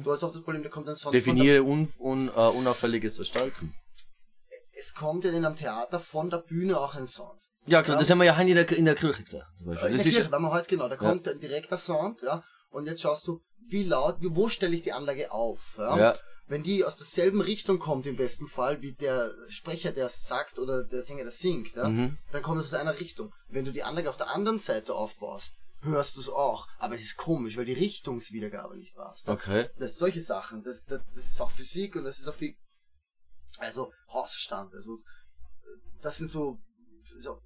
Du 0.03 0.12
hast 0.12 0.23
auch 0.23 0.32
das 0.32 0.43
Problem, 0.43 0.62
da 0.62 0.69
kommt 0.69 0.89
ein 0.89 0.97
der 1.03 1.12
Definiere 1.12 1.62
un, 1.62 1.91
un, 1.99 2.28
äh, 2.28 2.31
unauffälliges 2.32 3.19
Gestalten. 3.19 3.74
es 4.78 4.95
kommt 4.95 5.24
ja 5.24 5.31
in 5.32 5.45
einem 5.45 5.57
Theater 5.57 6.01
von 6.01 6.31
der 6.31 6.39
Bühne 6.39 6.78
auch 6.78 6.95
ein 6.95 7.07
Sound. 7.07 7.43
Ja, 7.66 7.82
klar, 7.82 7.99
das 7.99 8.11
haben 8.11 8.19
wir 8.19 8.24
ja 8.24 8.39
in 8.41 8.55
der, 8.55 8.70
in 8.73 8.85
der 8.85 8.95
Kirche 8.95 9.23
gesagt, 9.24 9.59
zum 9.59 9.69
Beispiel. 9.69 9.89
In 9.91 9.95
Das 9.97 10.03
der 10.05 10.12
Kirche, 10.12 10.31
weil 10.32 10.41
man 10.41 10.51
heute 10.53 10.69
genau, 10.69 10.89
da 10.89 10.97
kommt 10.97 11.27
ein 11.28 11.41
direkter 11.41 11.78
Sound, 11.78 12.23
ja, 12.23 12.43
und 12.70 12.86
jetzt 12.86 13.01
schaust 13.01 13.27
du, 13.27 13.41
wie 13.69 13.85
laut, 13.85 14.16
wie, 14.20 14.35
wo 14.35 14.49
stelle 14.49 14.74
ich 14.74 14.82
die 14.82 14.93
Anlage 14.93 15.31
auf, 15.32 15.77
ja? 15.78 15.97
Ja. 15.99 16.19
Wenn 16.47 16.62
die 16.62 16.85
aus 16.85 16.99
derselben 16.99 17.41
Richtung 17.41 17.78
kommt 17.78 18.07
im 18.07 18.16
besten 18.16 18.49
Fall, 18.49 18.82
wie 18.82 18.93
der 18.93 19.32
Sprecher, 19.49 19.93
der 19.93 20.11
sagt, 20.11 20.59
oder 20.59 20.85
der 20.85 21.03
Sänger, 21.03 21.23
der 21.23 21.32
singt, 21.32 21.74
ja, 21.74 21.89
Mhm. 21.89 22.19
dann 22.32 22.43
kommt 22.43 22.61
es 22.61 22.66
aus 22.66 22.74
einer 22.78 23.01
Richtung. 23.01 23.32
Wenn 23.49 23.65
du 23.65 23.73
die 23.73 23.82
Anlage 23.82 24.11
auf 24.11 24.19
der 24.19 24.28
anderen 24.28 24.59
Seite 24.59 24.95
aufbaust, 24.95 25.57
hörst 25.81 26.16
du 26.16 26.20
es 26.20 26.28
auch, 26.28 26.69
aber 26.78 26.97
es 26.97 27.03
ist 27.03 27.16
komisch, 27.16 27.57
weil 27.57 27.65
die 27.65 27.73
Richtungswiedergabe 27.73 28.77
nicht 28.77 28.95
passt. 28.95 29.27
okay. 29.28 29.70
Das 29.78 29.97
solche 29.97 30.20
Sachen, 30.20 30.62
das, 30.62 30.85
das, 30.85 31.01
das 31.15 31.24
ist 31.24 31.41
auch 31.41 31.51
Physik 31.51 31.97
und 31.97 32.05
das 32.05 32.19
ist 32.19 32.28
auch 32.28 32.35
viel, 32.35 32.55
also 33.59 33.91
Hausverstand, 34.12 34.74
also 34.74 34.99
das 36.03 36.19
sind 36.19 36.28
so, 36.31 36.59
so 37.19 37.41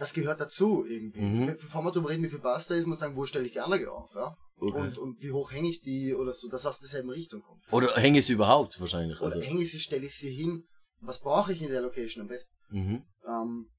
das 0.00 0.12
gehört 0.14 0.40
dazu 0.40 0.84
irgendwie. 0.86 1.20
Mhm. 1.20 1.46
Bevor 1.46 1.82
wir 1.84 1.92
darüber 1.92 2.10
reden, 2.10 2.22
wie 2.24 2.28
viel 2.28 2.38
Bass 2.40 2.66
da 2.66 2.74
ist, 2.74 2.86
muss 2.86 2.98
man 3.00 3.08
sagen, 3.10 3.16
wo 3.16 3.26
stelle 3.26 3.44
ich 3.46 3.52
die 3.52 3.60
Anlage 3.60 3.92
auf, 3.92 4.14
ja? 4.14 4.36
Okay. 4.56 4.78
Und, 4.78 4.98
und 4.98 5.22
wie 5.22 5.32
hoch 5.32 5.52
hänge 5.52 5.68
ich 5.70 5.80
die 5.80 6.14
oder 6.14 6.32
so, 6.32 6.48
dass 6.48 6.66
aus 6.66 6.80
derselben 6.80 7.10
Richtung 7.10 7.40
kommt. 7.42 7.64
Oder 7.72 7.94
hänge 7.96 8.20
sie 8.22 8.32
überhaupt, 8.34 8.78
wahrscheinlich. 8.80 9.20
Oder 9.20 9.34
Also. 9.36 9.40
hänge 9.46 9.62
ich 9.62 9.70
sie, 9.70 9.80
stelle 9.80 10.06
ich 10.06 10.14
sie 10.16 10.30
hin, 10.30 10.64
was 11.00 11.20
brauche 11.20 11.52
ich 11.52 11.62
in 11.62 11.70
der 11.70 11.80
Location 11.82 12.22
am 12.22 12.28
besten? 12.28 12.56
Mhm. 12.70 13.02
Ähm, 13.26 13.70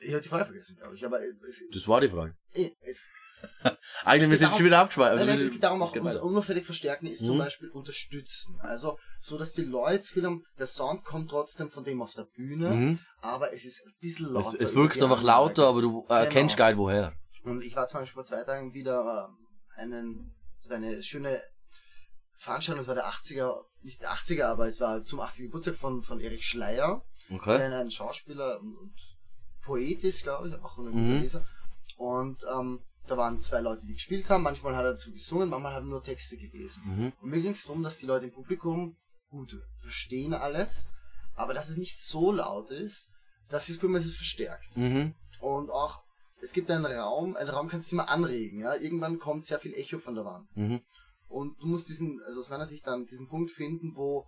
ich 0.00 0.12
habe 0.12 0.22
die 0.22 0.28
Frage 0.28 0.46
vergessen, 0.46 0.76
glaube 0.76 0.94
ich, 0.96 1.04
aber 1.04 1.20
es, 1.20 1.64
Das 1.72 1.86
war 1.88 2.00
die 2.00 2.08
Frage. 2.08 2.34
eh, 2.54 2.70
es, 2.80 3.04
Eigentlich, 4.04 4.30
wir 4.30 4.38
sind 4.38 4.54
schon 4.54 4.64
wieder 4.66 4.78
abgeschweift. 4.80 5.18
Also, 5.20 5.44
es 5.44 5.50
geht 5.50 5.62
darum, 5.62 5.82
auch 5.82 5.94
unauffällig 6.22 6.64
verstärken 6.64 7.06
ist 7.06 7.24
zum 7.26 7.36
Mhm. 7.36 7.40
Beispiel 7.40 7.68
unterstützen. 7.70 8.58
Also, 8.60 8.98
so 9.20 9.36
dass 9.38 9.52
die 9.52 9.62
Leute 9.64 9.98
das 9.98 10.08
Gefühl 10.08 10.26
haben, 10.26 10.44
der 10.58 10.66
Sound 10.66 11.04
kommt 11.04 11.30
trotzdem 11.30 11.70
von 11.70 11.84
dem 11.84 12.00
auf 12.02 12.14
der 12.14 12.24
Bühne, 12.24 12.70
Mhm. 12.70 12.98
aber 13.20 13.52
es 13.52 13.64
ist 13.64 13.80
ein 13.84 13.92
bisschen 14.00 14.26
Es, 14.26 14.32
lauter. 14.32 14.60
es 14.60 14.72
über 14.72 14.82
wirkt 14.82 15.02
einfach 15.02 15.22
lauter, 15.22 15.66
aber 15.66 15.82
du 15.82 16.06
äh, 16.08 16.14
erkennst 16.14 16.56
Genau. 16.56 16.66
geil 16.68 16.78
woher. 16.78 17.12
Und 17.44 17.62
ich 17.62 17.74
war 17.76 17.88
zum 17.88 18.00
Beispiel 18.00 18.14
vor 18.14 18.24
zwei 18.24 18.42
Tagen 18.44 18.72
wieder 18.74 19.28
ähm, 19.28 19.46
einen, 19.76 20.34
es 20.62 20.68
war 20.68 20.76
eine 20.76 21.02
schöne 21.02 21.42
Veranstaltung, 22.38 22.82
es 22.82 22.88
war 22.88 22.94
der 22.94 23.06
80er, 23.06 23.64
nicht 23.82 24.02
der 24.02 24.10
80er, 24.12 24.44
aber 24.44 24.66
es 24.66 24.80
war 24.80 25.02
zum 25.04 25.20
80. 25.20 25.46
Geburtstag 25.46 25.74
von, 25.74 26.02
von 26.02 26.20
Erich 26.20 26.46
Schleier, 26.46 27.02
Okay. 27.30 27.56
der 27.58 27.78
ein 27.80 27.90
Schauspieler 27.90 28.60
und, 28.60 28.76
und 28.76 28.94
Poet 29.62 30.04
ist, 30.04 30.22
glaube 30.22 30.48
ich, 30.48 30.54
auch 30.54 30.78
ein 30.78 30.84
Mhm. 30.94 31.20
Leser. 31.20 31.44
Und 31.96 32.44
ähm, 32.52 32.80
da 33.06 33.16
waren 33.16 33.40
zwei 33.40 33.60
Leute, 33.60 33.86
die 33.86 33.94
gespielt 33.94 34.28
haben, 34.30 34.42
manchmal 34.42 34.76
hat 34.76 34.84
er 34.84 34.92
dazu 34.92 35.12
gesungen, 35.12 35.48
manchmal 35.48 35.74
hat 35.74 35.82
er 35.82 35.86
nur 35.86 36.02
Texte 36.02 36.36
gelesen. 36.36 36.82
Mhm. 36.84 37.12
Und 37.20 37.30
mir 37.30 37.40
ging 37.40 37.52
es 37.52 37.64
darum, 37.64 37.82
dass 37.82 37.98
die 37.98 38.06
Leute 38.06 38.26
im 38.26 38.32
Publikum 38.32 38.96
gut 39.30 39.60
verstehen 39.78 40.34
alles, 40.34 40.88
aber 41.34 41.54
dass 41.54 41.68
es 41.68 41.76
nicht 41.76 42.00
so 42.00 42.32
laut 42.32 42.70
ist, 42.70 43.10
dass 43.48 43.66
sie 43.66 43.74
das 43.74 43.82
haben, 43.82 43.94
es 43.94 44.14
verstärkt. 44.14 44.76
Mhm. 44.76 45.14
Und 45.40 45.70
auch, 45.70 46.02
es 46.40 46.52
gibt 46.52 46.70
einen 46.70 46.86
Raum, 46.86 47.36
ein 47.36 47.48
Raum 47.48 47.68
kannst 47.68 47.90
du 47.90 47.96
immer 47.96 48.08
anregen, 48.08 48.60
ja. 48.60 48.74
Irgendwann 48.74 49.18
kommt 49.18 49.46
sehr 49.46 49.58
viel 49.58 49.74
Echo 49.74 49.98
von 49.98 50.14
der 50.14 50.24
Wand. 50.24 50.56
Mhm. 50.56 50.80
Und 51.28 51.60
du 51.60 51.66
musst 51.66 51.88
diesen, 51.88 52.22
also 52.24 52.40
aus 52.40 52.50
meiner 52.50 52.66
Sicht 52.66 52.86
dann 52.86 53.06
diesen 53.06 53.28
Punkt 53.28 53.50
finden, 53.50 53.96
wo 53.96 54.26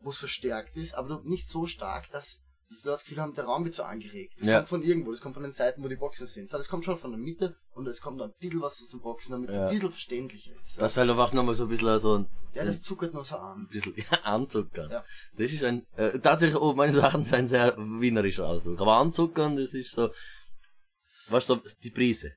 wo 0.00 0.10
es 0.10 0.18
verstärkt 0.18 0.76
ist, 0.76 0.94
aber 0.94 1.20
nicht 1.24 1.48
so 1.48 1.66
stark, 1.66 2.10
dass, 2.10 2.42
dass 2.68 2.84
Leute 2.84 2.94
das 2.96 3.04
Gefühl 3.04 3.20
haben, 3.22 3.34
der 3.34 3.44
Raum 3.44 3.64
wird 3.64 3.74
so 3.74 3.82
angeregt. 3.82 4.34
Das 4.38 4.46
Ja. 4.46 4.56
kommt 4.58 4.68
von 4.68 4.82
irgendwo, 4.82 5.10
das 5.10 5.20
kommt 5.20 5.34
von 5.34 5.42
den 5.42 5.52
Seiten, 5.52 5.82
wo 5.82 5.88
die 5.88 5.96
Boxen 5.96 6.26
sind. 6.26 6.50
So, 6.50 6.56
das 6.58 6.68
kommt 6.68 6.84
schon 6.84 6.98
von 6.98 7.10
der 7.10 7.18
Mitte 7.18 7.56
und 7.72 7.86
es 7.88 8.00
kommt 8.00 8.20
ein 8.20 8.32
bisschen 8.38 8.60
was 8.60 8.80
aus 8.82 8.90
den 8.90 9.00
Boxen, 9.00 9.32
damit 9.32 9.50
es 9.50 9.56
Ja. 9.56 9.68
ein 9.68 9.72
bisschen 9.74 9.90
verständlicher 9.90 10.52
ist. 10.64 10.76
Ja, 10.76 10.82
Das 10.82 10.96
halt 10.96 11.08
einfach 11.10 11.32
nochmal 11.32 11.54
so 11.54 11.64
ein 11.64 11.68
bisschen 11.70 11.98
so 11.98 12.18
ein, 12.18 12.26
ja 12.54 12.64
das 12.64 12.82
zuckert 12.82 13.14
nur 13.14 13.24
so 13.24 13.36
an. 13.36 13.62
ein 13.62 13.68
bisschen 13.68 13.94
ja, 13.96 14.18
anzuckern. 14.24 14.90
Ja. 14.90 15.04
Das 15.36 15.50
ist 15.52 15.62
ein, 15.64 15.86
äh, 15.96 16.18
tatsächlich, 16.18 16.60
oh, 16.60 16.74
meine 16.74 16.92
Sachen 16.92 17.24
sind 17.24 17.48
sehr 17.48 17.74
wienerischer 17.78 18.46
Ausdruck. 18.46 18.80
Aber 18.80 18.96
anzuckern, 18.98 19.56
das 19.56 19.72
ist 19.72 19.92
so, 19.92 20.10
weißt 21.28 21.48
du, 21.50 21.54
so 21.54 21.60
die 21.82 21.90
Prise. 21.90 22.32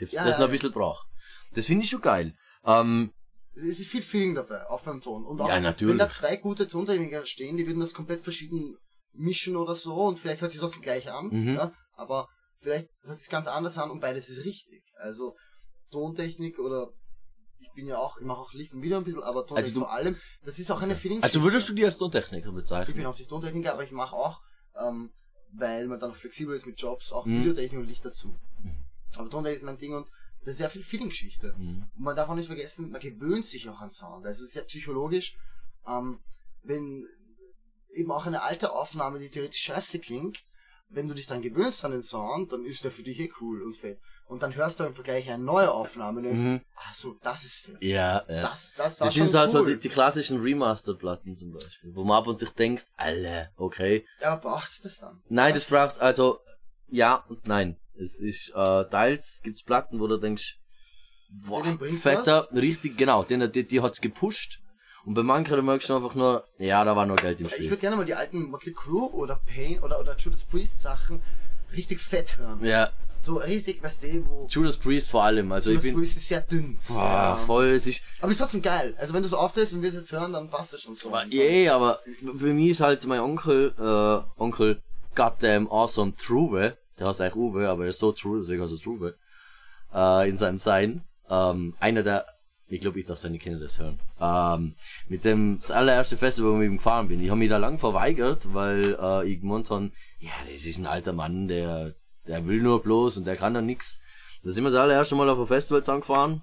Die, 0.00 0.04
Ja, 0.06 0.24
das 0.24 0.36
ja, 0.36 0.38
noch 0.40 0.46
ein 0.48 0.52
bisschen 0.52 0.72
braucht. 0.72 1.06
Das 1.54 1.66
finde 1.66 1.84
ich 1.84 1.90
schon 1.90 2.00
geil. 2.00 2.34
Ähm, 2.64 3.12
es 3.54 3.80
ist 3.80 3.88
viel 3.88 4.02
Feeling 4.02 4.34
dabei, 4.36 4.68
auch 4.70 4.82
beim 4.82 5.00
Ton. 5.00 5.24
Und 5.26 5.40
auch, 5.40 5.48
Ja, 5.48 5.58
natürlich. 5.60 5.90
wenn 5.92 5.98
da 5.98 6.08
zwei 6.08 6.36
gute 6.36 6.68
Tontechniker 6.68 7.26
stehen, 7.26 7.56
die 7.56 7.66
würden 7.66 7.80
das 7.80 7.92
komplett 7.92 8.20
verschieden 8.22 8.76
mischen 9.18 9.56
oder 9.56 9.74
so 9.74 9.94
und 10.06 10.18
vielleicht 10.20 10.40
hört 10.40 10.50
sich 10.52 10.60
trotzdem 10.60 10.82
gleich 10.82 11.10
an, 11.10 11.26
Mhm. 11.28 11.54
ja, 11.54 11.72
aber 11.94 12.28
vielleicht 12.60 12.88
hört 13.02 13.16
sich 13.16 13.28
ganz 13.28 13.46
anders 13.46 13.76
an 13.78 13.90
und 13.90 14.00
beides 14.00 14.28
ist 14.28 14.44
richtig. 14.44 14.82
Also 14.96 15.36
Tontechnik 15.90 16.58
oder 16.58 16.92
ich 17.58 17.70
bin 17.72 17.86
ja 17.86 17.98
auch, 17.98 18.18
ich 18.18 18.24
mache 18.26 18.38
auch 18.40 18.52
Licht 18.52 18.72
und 18.74 18.82
Video 18.82 18.98
ein 18.98 19.04
bisschen, 19.04 19.22
aber 19.22 19.40
Tontechnik 19.46 19.64
Also 19.66 19.74
du- 19.74 19.80
vor 19.80 19.92
allem, 19.92 20.16
das 20.44 20.58
ist 20.58 20.70
auch 20.70 20.80
eine 20.82 20.94
feeling 20.96 21.22
Also 21.22 21.42
würdest 21.42 21.68
du 21.68 21.72
die 21.74 21.84
als 21.84 21.98
Tontechniker 21.98 22.48
Ich 22.48 22.54
bin 22.54 22.54
bezeichnen? 22.54 23.04
hauptsächlich 23.04 23.28
Tontechniker, 23.28 23.72
aber 23.72 23.84
ich 23.84 23.90
mache 23.92 24.14
auch, 24.14 24.40
ähm, 24.76 25.10
weil 25.52 25.86
man 25.88 25.98
dann 25.98 26.12
flexibel 26.12 26.54
ist 26.54 26.66
mit 26.66 26.80
Jobs, 26.80 27.10
auch 27.12 27.26
Mhm. 27.26 27.40
Videotechnik 27.40 27.80
und 27.80 27.86
Licht 27.88 28.04
dazu. 28.04 28.38
Aber 29.16 29.30
Tontechnik 29.30 29.56
ist 29.56 29.64
mein 29.64 29.78
Ding 29.78 29.94
und 29.94 30.08
das 30.40 30.48
ist 30.52 30.58
sehr 30.58 30.70
viel 30.70 30.82
Feeling-Geschichte. 30.82 31.54
Mhm. 31.58 31.86
Und 31.96 32.00
man 32.04 32.14
darf 32.14 32.28
auch 32.28 32.34
nicht 32.34 32.46
vergessen, 32.46 32.90
man 32.90 33.00
gewöhnt 33.00 33.44
sich 33.44 33.68
auch 33.68 33.80
an 33.80 33.90
Sound. 33.90 34.24
Also 34.26 34.44
es 34.44 34.50
ist 34.50 34.54
ja 34.56 34.62
psychologisch, 34.62 35.36
ähm, 35.86 36.20
wenn 36.62 37.04
eben 37.94 38.10
auch 38.10 38.26
eine 38.26 38.42
alte 38.42 38.72
Aufnahme, 38.72 39.18
die 39.18 39.30
theoretisch 39.30 39.62
scheiße 39.62 39.98
klingt, 39.98 40.38
wenn 40.90 41.06
du 41.06 41.14
dich 41.14 41.26
dann 41.26 41.42
gewöhnst 41.42 41.84
an 41.84 41.90
den 41.90 42.00
Sound, 42.00 42.50
dann 42.52 42.64
ist 42.64 42.82
der 42.82 42.90
für 42.90 43.02
dich 43.02 43.20
eh 43.20 43.30
cool 43.42 43.62
und 43.62 43.76
fett. 43.76 44.00
Und 44.26 44.42
dann 44.42 44.54
hörst 44.54 44.80
du 44.80 44.84
im 44.84 44.94
Vergleich 44.94 45.28
eine 45.30 45.42
neue 45.44 45.70
Aufnahme 45.70 46.18
und 46.18 46.24
denkst, 46.24 46.40
Mhm. 46.40 46.60
ach 46.76 46.94
so, 46.94 47.14
das 47.22 47.44
ist 47.44 47.56
fett. 47.56 47.76
Ja, 47.82 48.24
ja. 48.26 48.40
Das, 48.42 48.72
das 48.74 48.98
war 49.00 49.06
Das 49.06 49.14
sind 49.14 49.28
so 49.28 49.38
also 49.38 49.58
cool. 49.58 49.66
die, 49.74 49.78
die 49.80 49.88
klassischen 49.90 50.40
Remastered-Platten 50.40 51.36
zum 51.36 51.52
Beispiel, 51.52 51.94
wo 51.94 52.04
man 52.04 52.16
ab 52.16 52.26
und 52.26 52.38
sich 52.38 52.48
denkt, 52.50 52.86
alle, 52.96 53.50
okay. 53.56 54.06
Aber 54.22 54.40
braucht's 54.40 54.80
das 54.80 54.98
dann? 55.00 55.20
Nein, 55.28 55.52
das 55.52 55.64
fragt, 55.64 56.00
also, 56.00 56.40
ja 56.88 57.16
und 57.28 57.46
nein. 57.46 57.76
Es 58.00 58.20
ist, 58.20 58.50
äh, 58.54 58.84
teils 58.88 59.40
gibt's 59.42 59.62
Platten, 59.64 60.00
wo 60.00 60.06
du 60.06 60.16
denkst, 60.16 60.58
boah, 61.30 61.78
fetter, 62.00 62.48
richtig, 62.54 62.96
genau, 62.96 63.24
den, 63.24 63.50
die, 63.52 63.66
die 63.66 63.80
hat's 63.82 64.00
gepusht. 64.00 64.60
Und 65.08 65.14
bei 65.14 65.22
manchen 65.22 65.64
merkst 65.64 65.88
du 65.88 65.96
einfach 65.96 66.14
nur, 66.14 66.44
ja, 66.58 66.84
da 66.84 66.94
war 66.94 67.06
nur 67.06 67.16
Geld 67.16 67.40
im 67.40 67.46
Ich 67.46 67.54
Spiel. 67.54 67.70
würde 67.70 67.80
gerne 67.80 67.96
mal 67.96 68.04
die 68.04 68.14
alten 68.14 68.42
Motley 68.50 68.74
Crue 68.74 69.10
oder 69.14 69.40
Pain 69.46 69.78
oder, 69.82 69.98
oder 70.00 70.14
Judas 70.18 70.42
Priest 70.44 70.82
Sachen 70.82 71.22
richtig 71.72 71.98
fett 71.98 72.36
hören. 72.36 72.62
Ja, 72.62 72.90
So 73.22 73.36
richtig, 73.36 73.82
weißt 73.82 74.02
du, 74.02 74.26
wo 74.26 74.46
Judas 74.50 74.76
Priest 74.76 75.10
vor 75.10 75.24
allem, 75.24 75.50
also 75.50 75.70
Judas 75.70 75.82
ich 75.86 75.90
bin, 75.92 75.98
Priest 75.98 76.18
ist 76.18 76.28
sehr 76.28 76.42
dünn. 76.42 76.76
boah, 76.86 77.36
sehr, 77.38 77.46
voll, 77.46 77.68
es 77.68 77.86
ist, 77.86 78.02
Aber 78.20 78.30
ist 78.30 78.36
trotzdem 78.36 78.60
geil. 78.60 78.94
Also 78.98 79.14
wenn 79.14 79.22
du 79.22 79.30
so 79.30 79.38
auftrittst 79.38 79.72
und 79.72 79.80
wir 79.80 79.88
es 79.88 79.94
jetzt 79.94 80.12
hören, 80.12 80.34
dann 80.34 80.50
passt 80.50 80.74
das 80.74 80.82
schon 80.82 80.94
so. 80.94 81.10
Yeah, 81.32 81.74
aber 81.74 82.00
für 82.36 82.52
mich 82.52 82.68
ist 82.68 82.80
halt 82.82 83.06
mein 83.06 83.20
Onkel, 83.20 83.72
äh, 83.78 84.40
Onkel 84.42 84.82
Goddamn 85.14 85.70
Awesome 85.70 86.16
Truve, 86.16 86.76
der 86.98 87.06
heißt 87.06 87.22
eigentlich 87.22 87.34
Uwe, 87.36 87.66
aber 87.70 87.84
er 87.84 87.90
ist 87.90 87.98
so 87.98 88.12
true, 88.12 88.38
deswegen 88.40 88.62
heißt 88.62 88.72
er 88.74 88.78
Truve, 88.78 89.14
äh, 89.94 90.28
in 90.28 90.36
seinem 90.36 90.58
Sein, 90.58 91.02
ähm, 91.30 91.74
einer 91.80 92.02
der, 92.02 92.26
ich 92.68 92.80
glaube 92.80 92.96
nicht, 92.96 93.08
dass 93.08 93.22
seine 93.22 93.38
Kinder 93.38 93.58
das 93.58 93.78
hören, 93.78 93.98
ähm, 94.20 94.74
mit 95.08 95.24
dem, 95.24 95.58
das 95.60 95.70
allererste 95.70 96.16
Festival, 96.16 96.52
wo 96.52 96.60
ich 96.60 96.70
gefahren 96.70 97.08
bin. 97.08 97.22
Ich 97.22 97.30
habe 97.30 97.38
mich 97.38 97.48
da 97.48 97.56
lang 97.56 97.78
verweigert, 97.78 98.52
weil 98.52 98.96
äh, 99.00 99.28
ich 99.28 99.40
gemeint 99.40 99.70
habe, 99.70 99.90
ja, 100.20 100.30
das 100.50 100.66
ist 100.66 100.78
ein 100.78 100.86
alter 100.86 101.12
Mann, 101.12 101.48
der, 101.48 101.94
der 102.26 102.46
will 102.46 102.60
nur 102.60 102.82
bloß 102.82 103.16
und 103.18 103.26
der 103.26 103.36
kann 103.36 103.54
dann 103.54 103.66
nix. 103.66 103.98
Da 104.44 104.50
sind 104.50 104.64
wir 104.64 104.70
das 104.70 104.80
allererste 104.80 105.14
Mal 105.14 105.28
auf 105.28 105.38
ein 105.38 105.46
Festival 105.46 105.82
zusammengefahren. 105.82 106.42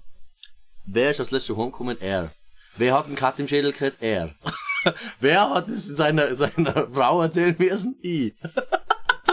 Wer 0.86 1.12
ist 1.12 1.20
als 1.20 1.32
letzter 1.32 1.58
heimgekommen? 1.58 1.98
Er. 2.02 2.32
Wer 2.78 2.94
hat 2.94 3.06
einen 3.06 3.16
Cut 3.16 3.40
im 3.40 3.48
Schädel 3.48 3.72
gekriegt? 3.72 3.98
Er. 4.02 4.34
Wer 5.20 5.50
hat 5.50 5.68
es 5.68 5.88
seiner, 5.88 6.36
seiner 6.36 6.88
Frau 6.92 7.22
erzählen 7.22 7.56
müssen? 7.58 7.96
Ich. 8.02 8.34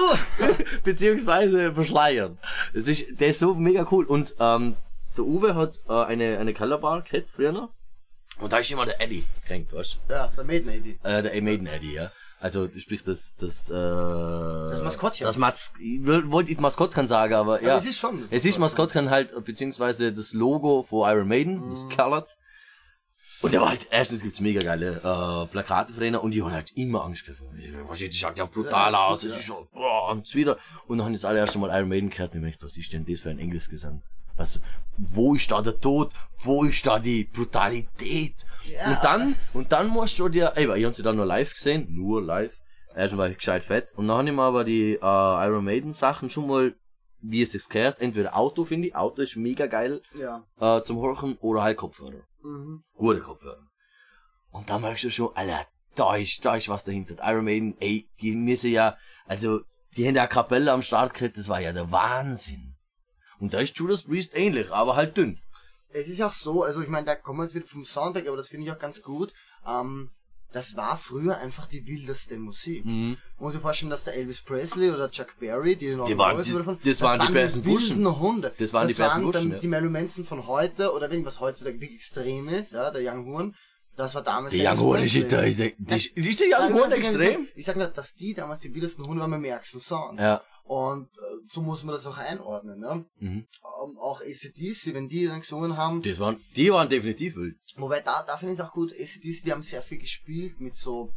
Beziehungsweise 0.85 1.75
verschleiern. 1.75 2.39
Das 2.75 2.87
ist, 2.87 3.21
der 3.21 3.29
ist 3.29 3.39
so 3.39 3.55
mega 3.55 3.87
cool. 3.91 4.05
Und 4.05 4.35
ähm, 4.39 4.77
der 5.17 5.25
Uwe 5.25 5.55
hat 5.55 5.81
äh, 5.89 5.93
eine, 5.93 6.39
eine 6.39 6.53
Kellerbar 6.55 7.03
gehabt 7.03 7.31
früher 7.31 7.53
noch. 7.53 7.71
Und 8.39 8.53
da 8.53 8.59
ist 8.59 8.71
immer 8.71 8.87
der 8.87 9.01
Eddie 9.01 9.25
gekränkt, 9.43 9.73
weißt 9.73 9.99
Ja, 10.09 10.29
der 10.29 10.45
Maiden 10.45 10.69
Eddie. 10.71 10.99
du? 11.03 11.09
Äh, 11.09 11.23
der 11.23 11.43
Maiden 11.43 11.67
Eddie, 11.67 11.95
ja. 11.95 12.11
Also 12.41 12.69
sprich 12.77 13.05
das 13.05 13.37
das 13.37 13.71
äh, 13.71 13.73
das 13.75 14.83
Maskottchen. 14.83 15.25
Das 15.27 15.37
Mas 15.37 15.73
ich 15.79 16.05
wollte 16.05 16.51
ich 16.51 16.59
Maskottchen 16.59 17.07
sagen, 17.07 17.35
aber 17.35 17.63
ja. 17.63 17.77
es 17.77 17.87
ist 17.87 17.99
schon 17.99 18.23
das 18.23 18.31
Es 18.33 18.45
ist 18.45 18.59
Maskottchen. 18.59 19.11
Halt 19.11 19.33
beziehungsweise 19.45 20.13
das 20.13 20.33
Logo 20.33 20.83
von 20.83 21.09
Iron 21.09 21.29
Maiden, 21.29 21.63
das 21.71 21.89
Colored. 21.89 22.37
Und 23.43 23.53
der 23.53 23.61
war 23.61 23.71
halt, 23.71 23.87
erstens 23.91 24.23
gibt's 24.23 24.41
mega 24.41 24.61
geile 24.61 24.97
äh, 24.97 25.47
Plakate 25.53 25.93
von 25.93 26.01
denen 26.03 26.17
und 26.17 26.31
die 26.33 26.43
haben 26.43 26.53
halt 26.53 26.73
immer 26.77 27.05
Angst 27.05 27.25
gehabt. 27.27 27.41
Die 28.01 28.13
schaut 28.13 28.39
ja 28.39 28.45
brutal 28.47 28.93
Ja, 28.93 29.07
aus, 29.07 29.21
das 29.21 29.31
das 29.33 29.41
ist 29.41 29.47
schon, 29.47 29.67
boah, 29.73 30.11
und 30.11 30.33
wieder. 30.35 30.59
Und 30.87 30.99
dann 30.99 31.07
haben 31.07 31.13
jetzt 31.13 31.25
alle 31.25 31.39
erst 31.41 31.55
einmal 31.57 31.71
Iron 31.77 31.89
Maiden 31.89 32.11
gehört 32.11 32.35
und 32.35 32.45
ich 32.45 32.55
dachte, 32.55 32.67
was 32.67 32.77
ist 32.77 32.93
denn 32.93 33.05
das 33.05 33.21
für 33.21 33.31
ein 33.31 33.39
Engelsgesang? 33.41 34.03
Was, 34.43 34.61
wo 34.99 35.35
ist 35.35 35.51
da 35.51 35.63
der 35.63 35.79
Tod? 35.81 36.13
Wo 36.39 36.65
ist 36.65 36.85
da 36.87 36.99
die 36.99 37.25
Brutalität? 37.25 38.35
Ja, 38.65 38.91
und 38.91 39.05
dann, 39.05 39.37
und 39.55 39.73
dann 39.73 39.87
musst 39.89 40.19
du 40.19 40.29
dir, 40.29 40.53
ey, 40.57 40.67
ich 40.79 40.85
hab 40.85 40.95
sie 40.95 41.03
dann 41.03 41.17
nur 41.17 41.27
live 41.27 41.53
gesehen, 41.55 41.87
nur 41.95 42.21
live. 42.23 42.53
Erst 42.95 43.17
war 43.17 43.29
ich 43.29 43.39
gescheit 43.39 43.65
fett. 43.65 43.93
Und 43.97 44.09
dann 44.09 44.19
habe 44.19 44.29
ich 44.29 44.35
mir 44.35 44.43
aber 44.43 44.65
die 44.65 44.95
äh, 44.95 44.99
Iron 45.01 45.65
Maiden 45.65 45.93
Sachen 45.93 46.29
schon 46.29 46.47
mal, 46.47 46.75
wie 47.21 47.43
es 47.43 47.53
sich 47.53 47.69
gehört, 47.69 48.01
entweder 48.01 48.37
Auto 48.37 48.65
finde 48.65 48.89
ich, 48.89 48.97
Auto 48.97 49.23
ist 49.23 49.37
mega 49.37 49.67
geil 49.67 50.03
Ja. 50.15 50.45
äh, 50.61 50.83
zum 50.83 50.99
Horchen 50.99 51.37
oder 51.39 51.63
halt 51.63 51.77
Kopfhörer. 51.79 52.23
Mhm. 52.43 52.83
Gute 52.97 53.21
Kopfhörer. 53.21 53.65
Und 54.51 54.69
da 54.69 54.79
merkst 54.79 55.05
du 55.05 55.11
schon, 55.11 55.35
Alter, 55.35 55.67
da 55.95 56.17
ist, 56.17 56.45
da 56.45 56.57
ist 56.57 56.69
was 56.69 56.85
dahinter. 56.85 57.17
Iron 57.23 57.45
Maiden, 57.45 57.77
ey, 57.81 58.09
die 58.21 58.33
müssen 58.37 58.71
ja, 58.73 58.97
also, 59.27 59.61
die 59.97 60.07
haben 60.07 60.17
ja 60.17 60.27
Kapelle 60.27 60.73
am 60.73 60.83
Start 60.83 61.15
gekriegt, 61.15 61.39
das 61.39 61.49
war 61.49 61.61
ja 61.61 61.73
der 61.73 61.91
Wahnsinn. 61.91 62.72
Und 63.43 63.53
da 63.55 63.59
ist 63.61 63.77
Judas 63.77 64.05
Priest 64.05 64.37
ähnlich, 64.37 64.71
aber 64.73 64.95
halt 64.95 65.17
dünn. 65.17 65.41
Es 65.93 66.07
ist 66.09 66.23
auch 66.23 66.33
so, 66.33 66.63
also 66.63 66.81
ich 66.81 66.89
meine, 66.89 67.07
da 67.07 67.17
kommen 67.17 67.41
wir 67.41 67.45
jetzt 67.45 67.55
wieder 67.57 67.67
vom 67.67 67.85
Soundtrack, 67.85 68.29
aber 68.29 68.37
das 68.37 68.49
finde 68.49 68.67
ich 68.67 68.73
auch 68.73 68.79
ganz 68.79 69.03
gut. 69.03 69.35
Ähm, 69.67 70.11
das 70.53 70.77
war 70.77 70.97
früher 70.97 71.39
einfach 71.39 71.67
die 71.67 71.85
wildeste 71.87 72.39
Musik. 72.39 72.85
Mhm. 72.85 73.17
Man 73.37 73.45
muss 73.45 73.53
sich 73.55 73.63
vorstellen, 73.63 73.91
dass 73.91 74.05
der 74.05 74.15
Elvis 74.15 74.43
Presley 74.43 74.91
oder 74.91 75.11
Chuck 75.11 75.39
Berry, 75.41 75.75
die 75.77 75.95
noch 75.95 76.05
Die 76.07 76.17
waren- 76.17 76.41
die- 76.43 76.53
das 76.85 77.01
waren 77.01 77.27
die 77.27 77.33
besten 77.33 77.63
Burschen. 77.63 78.21
Hunde. 78.21 78.53
Das 78.59 78.73
waren 78.73 78.87
die 78.87 78.95
besten 78.95 79.23
Burschen, 79.23 79.51
dann 79.51 79.53
ja. 79.53 79.59
die 79.59 79.89
Manson 79.89 80.25
von 80.25 80.47
heute 80.47 80.93
oder 80.93 81.11
irgendwas 81.11 81.41
heutzutage 81.41 81.81
wirklich 81.81 81.97
extrem 81.97 82.49
ist, 82.49 82.73
ja, 82.73 82.91
der 82.91 83.03
Young 83.13 83.27
Horn. 83.27 83.55
Das 83.97 84.15
war 84.15 84.23
damals 84.23 84.55
Der 84.55 84.73
Young 84.73 84.81
Horn 84.81 85.03
ist, 85.03 85.15
Young 85.15 85.27
Nein, 85.29 86.75
Horn 86.75 86.85
ich 86.85 86.91
sag- 86.91 86.99
extrem? 86.99 87.49
Ich 87.55 87.65
sag 87.65 87.77
nur, 87.77 87.89
dass 87.89 88.15
die 88.15 88.35
damals 88.35 88.61
die 88.61 88.75
wildesten 88.75 89.05
Hunde 89.07 89.21
waren 89.21 89.31
beim 89.31 89.45
ärgsten 89.45 89.81
Sound. 89.81 90.19
Ja. 90.19 90.43
Und 90.65 91.09
äh, 91.19 91.23
so 91.49 91.61
muss 91.61 91.83
man 91.85 91.95
das 91.95 92.07
auch 92.07 92.17
einordnen. 92.17 92.79
Ne? 92.79 93.05
Mhm. 93.19 93.47
Ähm, 93.85 93.99
auch 93.99 94.21
ACDC, 94.23 94.95
wenn 94.95 95.09
die 95.09 95.27
dann 95.27 95.41
gesungen 95.41 95.77
haben, 95.77 96.01
Das 96.03 96.19
waren, 96.19 96.37
die 96.57 96.73
waren 96.73 96.89
definitiv 96.89 97.37
wild. 97.37 97.57
Wobei 97.77 98.01
da, 98.01 98.23
da 98.27 98.37
finde 98.37 98.55
ich 98.55 98.63
auch 98.63 98.73
gut, 98.73 98.93
ACDC, 98.93 99.45
die 99.45 99.53
haben 99.53 99.63
sehr 99.63 99.83
viel 99.83 99.99
gespielt 99.99 100.61
mit 100.61 100.75
so 100.75 101.13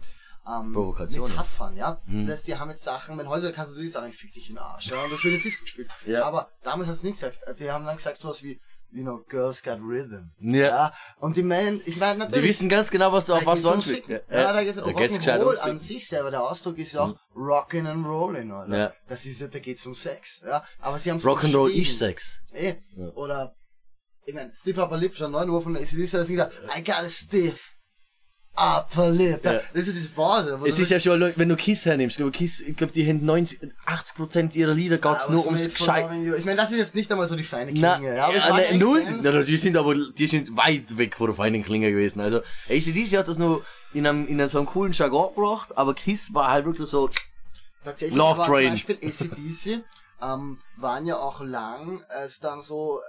ähm, 0.47 0.73
Provokationen. 0.73 1.29
Metaphern, 1.31 1.77
ja. 1.77 1.99
Mhm. 2.07 2.21
Das 2.27 2.37
heißt, 2.37 2.47
die 2.47 2.55
haben 2.55 2.69
jetzt 2.69 2.83
Sachen, 2.83 3.17
wenn 3.17 3.29
heute 3.29 3.53
kannst 3.53 3.71
du 3.71 3.75
natürlich 3.75 3.93
sagen, 3.93 4.09
ich 4.09 4.17
fick 4.17 4.33
dich 4.33 4.49
in 4.49 4.55
den 4.55 4.63
Arsch, 4.63 4.87
ja, 4.87 5.01
und 5.01 5.11
das 5.13 5.23
wird 5.23 5.35
in 5.35 5.41
Disco 5.41 5.61
gespielt. 5.63 5.89
Ja. 6.05 6.25
Aber 6.25 6.49
damals 6.63 6.89
hast 6.89 7.03
du 7.03 7.07
nicht 7.07 7.19
gesagt. 7.19 7.39
Die 7.59 7.71
haben 7.71 7.85
dann 7.85 7.95
gesagt 7.95 8.17
sowas 8.17 8.43
wie, 8.43 8.59
you 8.95 9.03
know, 9.03 9.23
Girls 9.27 9.61
got 9.61 9.79
Rhythm. 9.81 10.31
Ja. 10.39 10.93
Und 11.19 11.37
die 11.37 11.43
meinen, 11.43 11.81
ich 11.85 11.97
meine 11.97 12.13
Die 12.13 12.19
natürlich. 12.19 12.49
wissen 12.49 12.69
ganz 12.69 12.89
genau, 12.89 13.11
was 13.11 13.25
du 13.25 13.33
auf 13.33 13.41
da 13.41 13.45
was 13.45 13.65
ums 13.65 13.85
anspielst. 13.85 14.07
Ficken. 14.07 14.19
Ja, 14.31 14.53
da 14.53 14.63
geht's 14.63 14.77
um 14.77 14.95
Rock'n'Roll 14.95 15.57
an 15.57 15.79
sich 15.79 16.07
selber, 16.07 16.31
der 16.31 16.43
Ausdruck 16.43 16.77
ist 16.77 16.93
ja 16.93 17.01
auch 17.01 17.15
Rockin' 17.35 17.85
and 17.85 18.05
Rollin', 18.05 18.51
oder? 18.51 18.77
Ja. 18.77 18.93
Das 19.07 19.25
ist 19.25 19.41
ja, 19.41 19.47
da 19.47 19.59
geht's 19.59 19.85
um 19.85 19.93
Sex, 19.93 20.41
ja. 20.45 20.63
Aber 20.79 20.97
sie 20.97 21.11
haben 21.11 21.19
Rock'n'Roll 21.19 21.69
ist 21.69 21.97
Sex. 21.97 22.41
Eh. 22.53 22.75
Ja. 22.95 23.07
Oder, 23.15 23.55
ich 24.25 24.33
mein, 24.33 24.53
Stiff 24.55 24.77
Upper 24.77 24.97
Lip, 24.97 25.15
schon 25.15 25.31
9 25.31 25.49
Uhr 25.49 25.61
von 25.61 25.73
der 25.73 25.83
ACDC, 25.83 26.13
hat 26.13 26.27
gesagt, 26.27 26.53
I 26.75 26.83
got 26.83 27.03
a 27.03 27.09
stiff 27.09 27.74
Upper 28.57 29.11
Lip. 29.11 29.43
Ja. 29.43 29.59
Das 29.73 29.87
ist 29.87 30.05
ja 30.05 30.11
Pause. 30.15 30.59
wo 30.59 30.65
Es 30.65 30.79
ist 30.79 30.89
ja 30.89 30.99
schon, 30.99 31.33
wenn 31.35 31.49
du 31.49 31.55
Kiss 31.55 31.85
hernimmst, 31.85 32.15
ich 32.15 32.17
glaube, 32.17 32.31
Kiss, 32.31 32.61
ich 32.61 32.75
glaube, 32.75 32.93
die 32.93 33.07
haben 33.07 33.25
90, 33.25 33.59
80 33.85 34.15
Prozent 34.15 34.55
ihrer 34.55 34.73
Lieder 34.73 34.97
geht's 34.97 35.23
aber 35.25 35.33
nur 35.33 35.45
ums 35.45 35.73
Gescheit. 35.73 36.09
Ich 36.37 36.45
meine, 36.45 36.57
das 36.57 36.71
ist 36.71 36.77
jetzt 36.77 36.95
nicht 36.95 37.11
einmal 37.11 37.27
so 37.27 37.35
die 37.35 37.43
feine 37.43 37.71
Na, 37.73 37.97
Klinge. 37.97 38.15
ja, 38.15 38.25
aber 38.25 38.35
ja, 38.35 38.47
ne, 38.47 38.53
eigentlich 38.53 38.79
null, 38.79 39.03
na, 39.21 39.43
die 39.43 39.57
sind 39.57 39.77
aber, 39.77 39.93
die 39.95 40.27
sind 40.27 40.55
weit 40.55 40.97
weg 40.97 41.17
von 41.17 41.27
der 41.27 41.35
feinen 41.35 41.63
Klinge 41.63 41.91
gewesen. 41.91 42.21
Also, 42.21 42.39
ACDC 42.69 43.17
hat 43.17 43.27
das 43.27 43.37
nur 43.37 43.65
in 43.93 44.07
einem, 44.07 44.27
in 44.27 44.39
einem 44.39 44.49
so 44.49 44.57
einem 44.57 44.67
coolen 44.67 44.93
Jargon 44.93 45.33
gebracht, 45.35 45.77
aber 45.77 45.93
Kiss 45.93 46.33
war 46.33 46.51
halt 46.51 46.65
wirklich 46.65 46.87
so, 46.87 47.09
Tatsächlich 47.83 48.17
Love 48.17 48.39
war 48.39 48.45
Train. 48.47 48.77
zum 48.77 48.95
Beispiel 48.95 49.09
ACDC 49.09 49.83
ähm, 50.21 50.59
waren 50.77 51.05
ja 51.05 51.17
auch 51.17 51.41
lang 51.41 52.03
als 52.09 52.39
dann 52.39 52.61
so, 52.61 52.99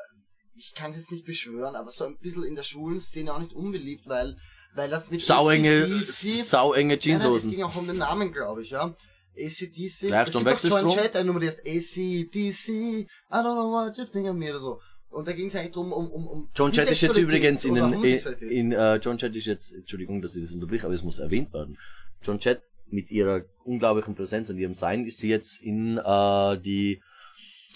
ich 0.54 0.74
kann 0.74 0.90
es 0.90 0.96
jetzt 0.96 1.12
nicht 1.12 1.24
beschwören, 1.24 1.76
aber 1.76 1.90
so 1.90 2.04
ein 2.04 2.16
bisschen 2.18 2.44
in 2.44 2.54
der 2.56 2.62
schwulen 2.62 3.00
Szene 3.00 3.32
auch 3.32 3.38
nicht 3.38 3.52
unbeliebt, 3.52 4.06
weil, 4.08 4.36
weil 4.76 4.90
das 4.90 5.10
mit 5.10 5.20
sauenge, 5.20 5.84
AC/DC 5.84 6.44
sauenge 6.44 6.76
Nein, 6.80 6.88
nein, 6.88 6.98
es 6.98 7.04
Jeanshosen. 7.04 7.50
ging 7.50 7.62
auch 7.62 7.76
um 7.76 7.86
den 7.86 7.98
Namen, 7.98 8.32
glaube 8.32 8.62
ich, 8.62 8.70
ja. 8.70 8.94
ACDC. 9.38 10.08
Gleich 10.08 10.32
schon 10.32 10.44
Wechselstrom? 10.44 10.88
Jett, 10.90 11.14
eine 11.16 11.26
Nummer, 11.26 11.40
die 11.40 11.48
heißt 11.48 11.60
ACDC, 11.60 12.68
I 12.68 13.06
don't 13.30 13.42
know 13.42 13.70
what 13.70 13.96
you 13.96 14.04
think 14.04 14.28
of 14.28 14.34
me 14.34 14.50
oder 14.50 14.60
so. 14.60 14.80
Und 15.10 15.28
da 15.28 15.32
ging 15.32 15.46
es 15.46 15.56
eigentlich 15.56 15.72
drum, 15.72 15.92
um, 15.92 16.10
um, 16.10 16.26
um 16.26 16.48
John 16.54 16.72
Jett 16.72 16.90
ist 16.90 17.00
jetzt 17.00 17.16
übrigens 17.16 17.64
in, 17.64 17.74
den, 17.74 17.92
in, 18.02 18.50
in 18.50 18.72
äh, 18.72 18.96
John 18.96 19.18
Jett 19.18 19.34
ist 19.34 19.46
jetzt, 19.46 19.72
Entschuldigung, 19.72 20.20
dass 20.20 20.36
ich 20.36 20.42
das 20.42 20.52
unterbrich, 20.52 20.84
aber 20.84 20.94
es 20.94 21.02
muss 21.02 21.18
erwähnt 21.18 21.52
werden. 21.52 21.78
John 22.22 22.38
Jett 22.38 22.68
mit 22.88 23.10
ihrer 23.10 23.42
unglaublichen 23.64 24.14
Präsenz 24.14 24.50
und 24.50 24.58
ihrem 24.58 24.74
Sein 24.74 25.06
ist 25.06 25.18
sie 25.18 25.28
jetzt 25.28 25.62
in 25.62 25.98
äh, 25.98 26.58
die 26.58 27.02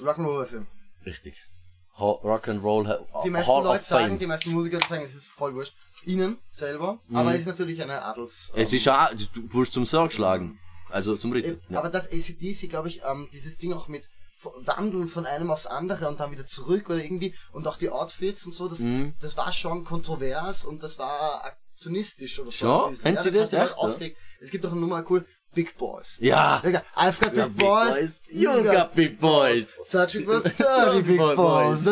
Rock'n'Roll-Film. 0.01 0.66
Richtig. 1.06 1.43
Rock'n'Roll 1.97 3.05
Die 3.24 3.31
meisten 3.31 3.52
Hall 3.52 3.64
Leute 3.64 3.85
sagen, 3.85 4.18
die 4.18 4.27
meisten 4.27 4.52
Musiker 4.52 4.81
sagen, 4.81 5.02
es 5.05 5.14
ist 5.14 5.27
voll 5.27 5.55
wurscht. 5.55 5.74
Ihnen 6.05 6.39
selber, 6.56 7.01
aber 7.12 7.35
es 7.35 7.40
ist 7.43 7.47
natürlich 7.47 7.82
eine 7.82 8.02
Adels. 8.02 8.51
es 8.55 8.70
ähm, 8.72 8.77
ist 8.78 8.85
ja, 8.86 9.10
du 9.35 9.52
wirst 9.55 9.72
zum 9.74 9.85
Sorg 9.86 10.12
schlagen. 10.12 10.59
Also 10.90 11.16
zum 11.16 11.31
Ritter. 11.32 11.51
Äh, 11.70 11.77
Aber 11.77 11.89
das 11.89 12.09
ACDC, 12.10 12.68
glaube 12.68 12.89
ich, 12.89 13.02
ähm, 13.09 13.28
dieses 13.32 13.59
Ding 13.59 13.72
auch 13.72 13.86
mit 13.86 14.09
Wandeln 14.64 15.09
von 15.09 15.24
einem 15.27 15.51
aufs 15.51 15.66
andere 15.66 16.09
und 16.09 16.18
dann 16.18 16.32
wieder 16.32 16.47
zurück 16.47 16.89
oder 16.89 16.98
irgendwie 17.05 17.35
und 17.52 17.68
auch 17.68 17.77
die 17.77 17.90
Outfits 17.90 18.44
und 18.47 18.52
so, 18.55 18.68
das, 18.68 18.81
Mhm. 18.81 19.14
das 19.20 19.36
war 19.36 19.52
schon 19.52 19.85
kontrovers 19.85 20.64
und 20.64 20.82
das 20.82 20.98
war 20.98 21.44
aktionistisch 21.44 22.40
oder 22.40 22.51
so. 22.51 22.56
Schon? 22.56 22.90
bisschen. 22.90 23.05
Kennen 23.05 23.18
Sie 23.18 23.31
das? 23.31 23.52
mich 23.52 23.60
Echt, 23.60 23.77
aufgeregt. 23.77 24.16
Es 24.40 24.51
gibt 24.51 24.64
auch 24.66 24.72
eine 24.72 24.81
Nummer 24.81 25.05
cool, 25.10 25.24
Big 25.55 25.77
Boys. 25.78 26.16
Ja. 26.20 26.62
Ja, 26.64 26.82
I've 26.97 27.20
got 27.22 27.36
Ja, 27.36 27.47
big 27.48 27.59
boys, 27.59 28.22
You 28.31 28.62
got 28.62 28.94
big 28.94 29.20
boys. 29.20 29.74
Such 29.85 30.16
a 30.16 30.27
was 30.27 30.43
dirty 30.59 31.02
big 31.02 31.18
Boy, 31.18 31.36
boys. 31.36 31.85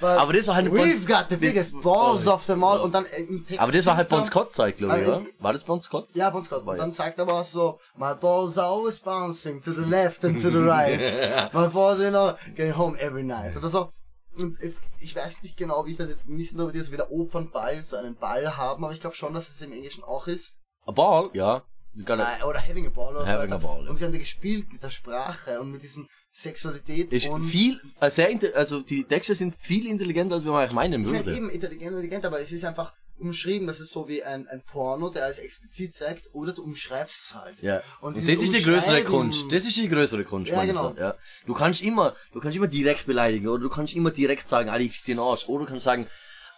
Aber 0.00 0.32
das 0.32 0.46
war 0.48 0.56
halt 0.56 0.66
We've 0.68 1.06
got 1.06 1.26
the 1.30 1.36
biggest 1.36 1.80
balls 1.80 2.26
of 2.26 2.46
them 2.46 2.64
all. 2.64 2.80
Und 2.80 2.92
dann 2.92 3.04
äh, 3.06 3.22
im 3.22 3.46
Text 3.46 3.60
Aber 3.60 3.72
das 3.72 3.86
war 3.86 3.96
halt 3.96 4.08
Bon 4.08 4.24
Scott 4.24 4.54
Zeit, 4.54 4.78
glaube 4.78 5.00
ich, 5.00 5.06
oder? 5.06 5.22
War 5.38 5.52
das 5.52 5.64
Bon 5.64 5.80
Scott? 5.80 6.08
Ja, 6.14 6.30
Bon 6.30 6.42
Scott. 6.42 6.66
War 6.66 6.72
Und 6.74 6.78
dann 6.78 6.92
sagt 6.92 7.18
er 7.18 7.28
auch 7.28 7.44
so, 7.44 7.78
my 7.96 8.14
balls 8.14 8.58
are 8.58 8.68
always 8.68 9.00
bouncing 9.00 9.60
to 9.62 9.72
the 9.72 9.82
left 9.82 10.24
and 10.24 10.40
to 10.40 10.50
the 10.50 10.58
right. 10.58 11.52
my 11.52 11.68
balls, 11.68 12.00
you 12.00 12.10
know, 12.10 12.32
getting 12.54 12.76
home 12.76 12.98
every 12.98 13.22
night. 13.22 13.56
Oder 13.56 13.68
so. 13.68 13.90
Und 14.36 14.60
es, 14.60 14.80
ich 15.00 15.14
weiß 15.14 15.42
nicht 15.42 15.56
genau, 15.56 15.86
wie 15.86 15.92
ich 15.92 15.96
das 15.96 16.08
jetzt 16.08 16.28
missen, 16.28 16.60
ob 16.60 16.72
die 16.72 16.80
so 16.80 16.90
wie 16.92 16.96
der 16.96 17.12
Opernball, 17.12 17.84
so 17.84 17.96
einen 17.96 18.16
Ball 18.16 18.56
haben, 18.56 18.84
aber 18.84 18.92
ich 18.92 19.00
glaube 19.00 19.14
schon, 19.14 19.32
dass 19.32 19.48
es 19.48 19.60
im 19.60 19.72
Englischen 19.72 20.02
auch 20.02 20.26
ist. 20.26 20.54
A 20.86 20.90
Ball? 20.90 21.28
Ja. 21.32 21.62
Äh, 21.96 22.44
Oder 22.44 22.60
having 22.60 22.86
a 22.86 22.90
ball 22.90 23.14
oder 23.14 23.26
Having 23.26 23.50
so. 23.50 23.54
a 23.54 23.58
ball, 23.58 23.84
ja. 23.84 23.90
Und 23.90 23.96
sie 23.96 24.04
haben 24.04 24.12
die 24.12 24.18
gespielt 24.18 24.72
mit 24.72 24.82
der 24.82 24.90
Sprache 24.90 25.60
und 25.60 25.70
mit 25.70 25.82
diesem 25.82 26.08
Sexualität 26.32 27.12
Ist 27.12 27.28
und 27.28 27.44
viel, 27.44 27.80
äh, 28.00 28.10
sehr, 28.10 28.28
also 28.54 28.80
die 28.80 29.04
Texte 29.04 29.34
sind 29.34 29.54
viel 29.54 29.86
intelligenter, 29.86 30.34
als 30.36 30.44
man 30.44 30.56
eigentlich 30.56 30.72
meinen 30.72 31.02
meine 31.04 31.18
würde. 31.18 31.36
eben 31.36 31.50
intelligent, 31.50 31.92
intelligent, 31.92 32.26
aber 32.26 32.40
es 32.40 32.50
ist 32.50 32.64
einfach 32.64 32.92
umschrieben, 33.16 33.68
das 33.68 33.78
ist 33.78 33.92
so 33.92 34.08
wie 34.08 34.24
ein, 34.24 34.48
ein 34.48 34.62
Porno, 34.64 35.08
der 35.08 35.24
als 35.26 35.38
explizit 35.38 35.94
zeigt, 35.94 36.30
oder 36.34 36.52
du 36.52 36.64
umschreibst 36.64 37.22
es 37.26 37.34
halt. 37.34 37.62
Ja. 37.62 37.80
Und, 38.00 38.16
Und, 38.16 38.28
das 38.28 38.42
ist 38.42 38.52
die 38.52 38.62
größere 38.62 39.04
Kunst. 39.04 39.52
Das 39.52 39.64
ist 39.64 39.76
die 39.76 39.88
größere 39.88 40.24
Kunst, 40.24 40.50
Ja, 40.50 40.56
meine 40.56 40.72
genau. 40.72 40.90
ich 40.90 40.96
so, 40.96 41.00
ja. 41.00 41.14
Du 41.46 41.54
kannst 41.54 41.80
immer, 41.82 42.16
du 42.32 42.40
kannst 42.40 42.56
immer 42.56 42.66
direkt 42.66 43.06
beleidigen, 43.06 43.46
oder 43.46 43.62
du 43.62 43.68
kannst 43.70 43.94
immer 43.94 44.10
direkt 44.10 44.48
sagen, 44.48 44.68
Alter, 44.68 44.84
ich 44.84 44.90
fick 44.92 45.04
den 45.04 45.20
Arsch. 45.20 45.48
Oder 45.48 45.64
du 45.64 45.70
kannst 45.70 45.84
sagen, 45.84 46.08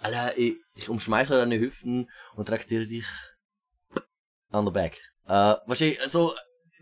Alter, 0.00 0.38
ich, 0.38 0.54
ich 0.74 0.88
umschmeichle 0.88 1.36
deine 1.36 1.58
Hüften 1.58 2.08
und 2.36 2.48
traktiere 2.48 2.86
dich 2.86 3.06
on 4.50 4.64
the 4.64 4.72
back. 4.72 4.98
Äh, 5.26 5.54
wahrscheinlich, 5.66 6.00
also, 6.02 6.34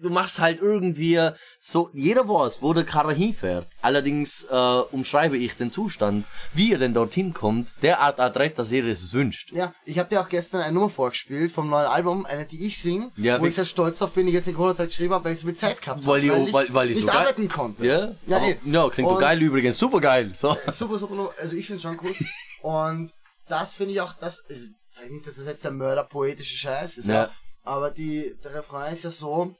du 0.02 0.10
machst 0.10 0.38
halt 0.40 0.60
irgendwie 0.60 1.30
so, 1.60 1.88
jeder 1.94 2.28
weiß, 2.28 2.60
wo 2.60 2.74
der 2.74 2.84
Karre 2.84 3.14
hinfährt. 3.14 3.66
Allerdings 3.80 4.44
äh, 4.50 4.54
umschreibe 4.90 5.38
ich 5.38 5.56
den 5.56 5.70
Zustand, 5.70 6.26
wie 6.52 6.72
er 6.72 6.78
denn 6.78 6.92
dorthin 6.92 7.32
kommt, 7.32 7.72
derart 7.80 8.20
adrett, 8.20 8.58
dass 8.58 8.70
jeder 8.70 8.88
es 8.88 9.12
wünscht. 9.14 9.52
Ja, 9.52 9.72
ich 9.86 9.98
habe 9.98 10.08
dir 10.10 10.20
auch 10.20 10.28
gestern 10.28 10.60
eine 10.62 10.72
Nummer 10.72 10.90
vorgespielt 10.90 11.52
vom 11.52 11.70
neuen 11.70 11.86
Album, 11.86 12.26
eine, 12.26 12.44
die 12.44 12.66
ich 12.66 12.82
sing, 12.82 13.12
Ja, 13.16 13.40
wo 13.40 13.46
ich 13.46 13.54
sehr 13.54 13.64
stolz 13.64 13.98
drauf 13.98 14.12
bin, 14.12 14.26
die 14.26 14.30
ich 14.32 14.34
jetzt 14.36 14.48
in 14.48 14.56
Corona-Zeit 14.56 14.88
geschrieben 14.88 15.14
habe, 15.14 15.24
weil 15.24 15.32
ich 15.34 15.38
so 15.40 15.46
viel 15.46 15.56
Zeit 15.56 15.80
gehabt 15.80 16.04
Weil 16.06 16.28
habe, 16.28 16.40
ich- 16.48 16.52
weil- 16.52 16.74
weil 16.74 16.90
ich 16.90 16.96
nicht 16.96 17.06
so 17.06 17.12
arbeiten 17.12 17.48
konnte. 17.48 17.86
Ja? 17.86 18.14
Ja, 18.26 18.36
Aber- 18.38 18.46
ja 18.64 18.88
klingt 18.90 19.10
doch 19.10 19.20
geil 19.20 19.40
übrigens, 19.40 19.78
super 19.78 20.00
geil. 20.00 20.34
So. 20.38 20.54
Super, 20.72 20.98
super, 20.98 21.30
also 21.40 21.56
ich 21.56 21.66
finde 21.66 21.80
schon 21.80 21.98
cool. 22.02 22.14
Und 22.62 23.10
das 23.48 23.76
finde 23.76 23.92
ich 23.94 24.00
auch, 24.00 24.12
das, 24.14 24.42
also, 24.50 24.64
ich 24.64 24.96
sage 24.96 25.12
nicht, 25.14 25.26
dass 25.26 25.36
das 25.36 25.46
jetzt 25.46 25.64
der 25.64 25.70
mörderpoetische 25.70 26.56
Scheiß 26.58 26.98
ist, 26.98 27.06
ja. 27.06 27.30
Aber 27.64 27.90
die, 27.90 28.36
der 28.44 28.54
Refrain 28.54 28.92
ist 28.92 29.04
ja 29.04 29.10
so, 29.10 29.54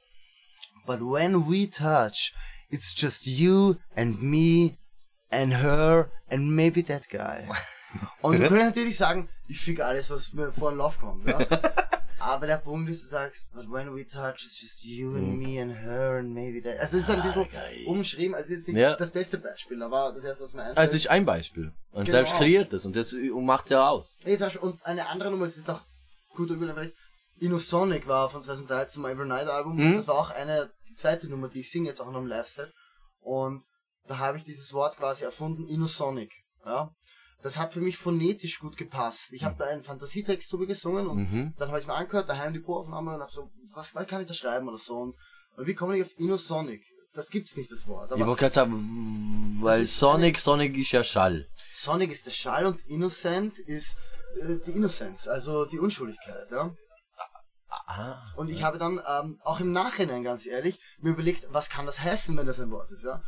but 0.85 0.99
when 1.01 1.47
we 1.49 1.69
touch, 1.69 2.33
it's 2.69 2.93
just 2.95 3.25
you 3.25 3.75
and 3.95 4.21
me 4.21 4.77
and 5.31 5.53
her 5.53 6.11
and 6.29 6.49
maybe 6.55 6.83
that 6.83 7.09
guy. 7.09 7.47
Und 8.21 8.39
du 8.39 8.47
könntest 8.47 8.75
natürlich 8.75 8.97
sagen, 8.97 9.29
ich 9.47 9.59
fick 9.59 9.79
alles, 9.79 10.09
was 10.09 10.33
mir 10.33 10.51
vor 10.53 10.71
den 10.71 10.77
Lauf 10.77 10.99
kommt, 10.99 11.27
ja. 11.27 11.39
Aber 12.19 12.47
der 12.47 12.57
Punkt 12.57 12.89
ist, 12.89 13.03
du 13.03 13.07
sagst, 13.07 13.51
but 13.53 13.69
when 13.69 13.93
we 13.95 14.05
touch, 14.05 14.43
it's 14.45 14.59
just 14.59 14.83
you 14.83 15.15
and 15.15 15.37
me 15.37 15.61
and 15.61 15.71
her 15.71 16.17
and 16.17 16.33
maybe 16.33 16.61
that. 16.61 16.79
Also 16.79 16.97
es 16.97 17.03
ist 17.03 17.09
ein 17.11 17.21
bisschen 17.21 17.45
umschrieben, 17.85 18.33
also 18.35 18.51
jetzt 18.53 18.67
nicht 18.67 18.77
Ja. 18.77 18.95
das 18.95 19.11
beste 19.11 19.37
Beispiel, 19.37 19.81
aber 19.83 20.11
das 20.13 20.23
erste, 20.23 20.43
was 20.43 20.53
mir 20.53 20.61
einfällt. 20.61 20.77
Also 20.77 20.95
es 20.95 21.03
ist 21.05 21.09
ein 21.11 21.25
Beispiel. 21.25 21.73
Und 21.91 22.05
Genau. 22.05 22.11
selbst 22.17 22.33
kreiert 22.35 22.73
es 22.73 22.85
und 22.85 22.95
das 22.95 23.15
macht's 23.41 23.69
ja 23.69 23.87
aus. 23.87 24.17
Nee, 24.25 24.37
zum 24.37 24.45
Beispiel, 24.47 24.61
und 24.61 24.85
eine 24.85 25.07
andere 25.07 25.29
Nummer, 25.31 25.45
das 25.45 25.57
ist 25.57 25.67
noch 25.67 25.81
gut 26.35 26.49
über 26.49 26.65
Innosonic 27.39 28.07
war 28.07 28.29
von 28.29 28.41
2013 28.41 29.01
mein 29.01 29.13
Every 29.13 29.27
Night 29.27 29.47
Album. 29.47 29.75
Mhm. 29.77 29.95
Das 29.95 30.07
war 30.07 30.15
auch 30.15 30.29
eine, 30.29 30.71
die 30.89 30.95
zweite 30.95 31.27
Nummer, 31.27 31.49
die 31.49 31.59
ich 31.59 31.71
singe 31.71 31.87
jetzt 31.89 31.99
auch 32.01 32.11
noch 32.11 32.19
im 32.19 32.27
Live-Set. 32.27 32.71
Und 33.21 33.63
da 34.07 34.19
habe 34.19 34.37
ich 34.37 34.43
dieses 34.43 34.71
Wort 34.73 34.97
quasi 34.97 35.23
erfunden, 35.25 35.67
Innosonic. 35.67 36.31
Ja. 36.65 36.91
Das 37.41 37.57
hat 37.59 37.73
für 37.73 37.81
mich 37.81 37.97
phonetisch 37.97 38.59
gut 38.59 38.77
gepasst. 38.77 39.33
Ich 39.33 39.43
habe 39.43 39.55
da 39.59 39.65
einen 39.65 39.83
Fantasietext 39.83 40.51
drüber 40.51 40.65
gesungen 40.65 41.07
und 41.07 41.17
Mhm. 41.31 41.53
dann 41.57 41.67
habe 41.69 41.79
ich 41.79 41.85
mir 41.87 41.93
angehört, 41.93 42.29
daheim 42.29 42.53
die 42.53 42.59
Proaufnahme 42.59 43.15
und 43.15 43.21
habe 43.21 43.31
so, 43.31 43.49
was, 43.73 43.93
was 43.93 44.07
kann 44.07 44.21
ich 44.21 44.27
da 44.27 44.33
schreiben 44.33 44.67
oder 44.67 44.77
so. 44.77 44.95
Und, 44.97 45.15
und 45.57 45.67
wie 45.67 45.75
komme 45.75 45.97
ich 45.97 46.03
auf 46.03 46.17
Innosonic? 46.17 46.81
Das 47.13 47.29
gibt's 47.29 47.55
nicht, 47.55 47.71
das 47.71 47.87
Wort. 47.87 48.07
Ich 48.11 48.13
Aber 48.13 48.27
wollte 48.27 48.41
gerade 48.41 48.53
sagen, 48.55 49.59
weil 49.61 49.85
Sonic, 49.85 50.39
Sonic 50.39 50.75
ist 50.77 50.91
ja 50.91 51.03
Schall. 51.03 51.47
Sonic 51.73 52.11
ist 52.11 52.25
der 52.25 52.31
Schall 52.31 52.65
und 52.65 52.81
Innocent 52.87 53.59
ist 53.59 53.95
äh, 54.41 54.57
die 54.65 54.71
Innocence, 54.71 55.27
also 55.27 55.65
die 55.65 55.79
Unschuldigkeit. 55.79 56.49
Ja. 56.51 56.73
Ah. 57.87 58.33
Und 58.35 58.49
ich 58.49 58.63
habe 58.63 58.77
dann 58.77 58.99
ähm, 59.07 59.39
auch 59.43 59.59
im 59.59 59.71
Nachhinein, 59.71 60.23
ganz 60.23 60.45
ehrlich, 60.45 60.79
mir 60.99 61.11
überlegt, 61.11 61.47
was 61.51 61.69
kann 61.69 61.85
das 61.85 62.01
heißen, 62.01 62.35
wenn 62.37 62.47
das 62.47 62.59
ein 62.59 62.71
Wort 62.71 62.91
ist, 62.91 63.03
ja? 63.03 63.21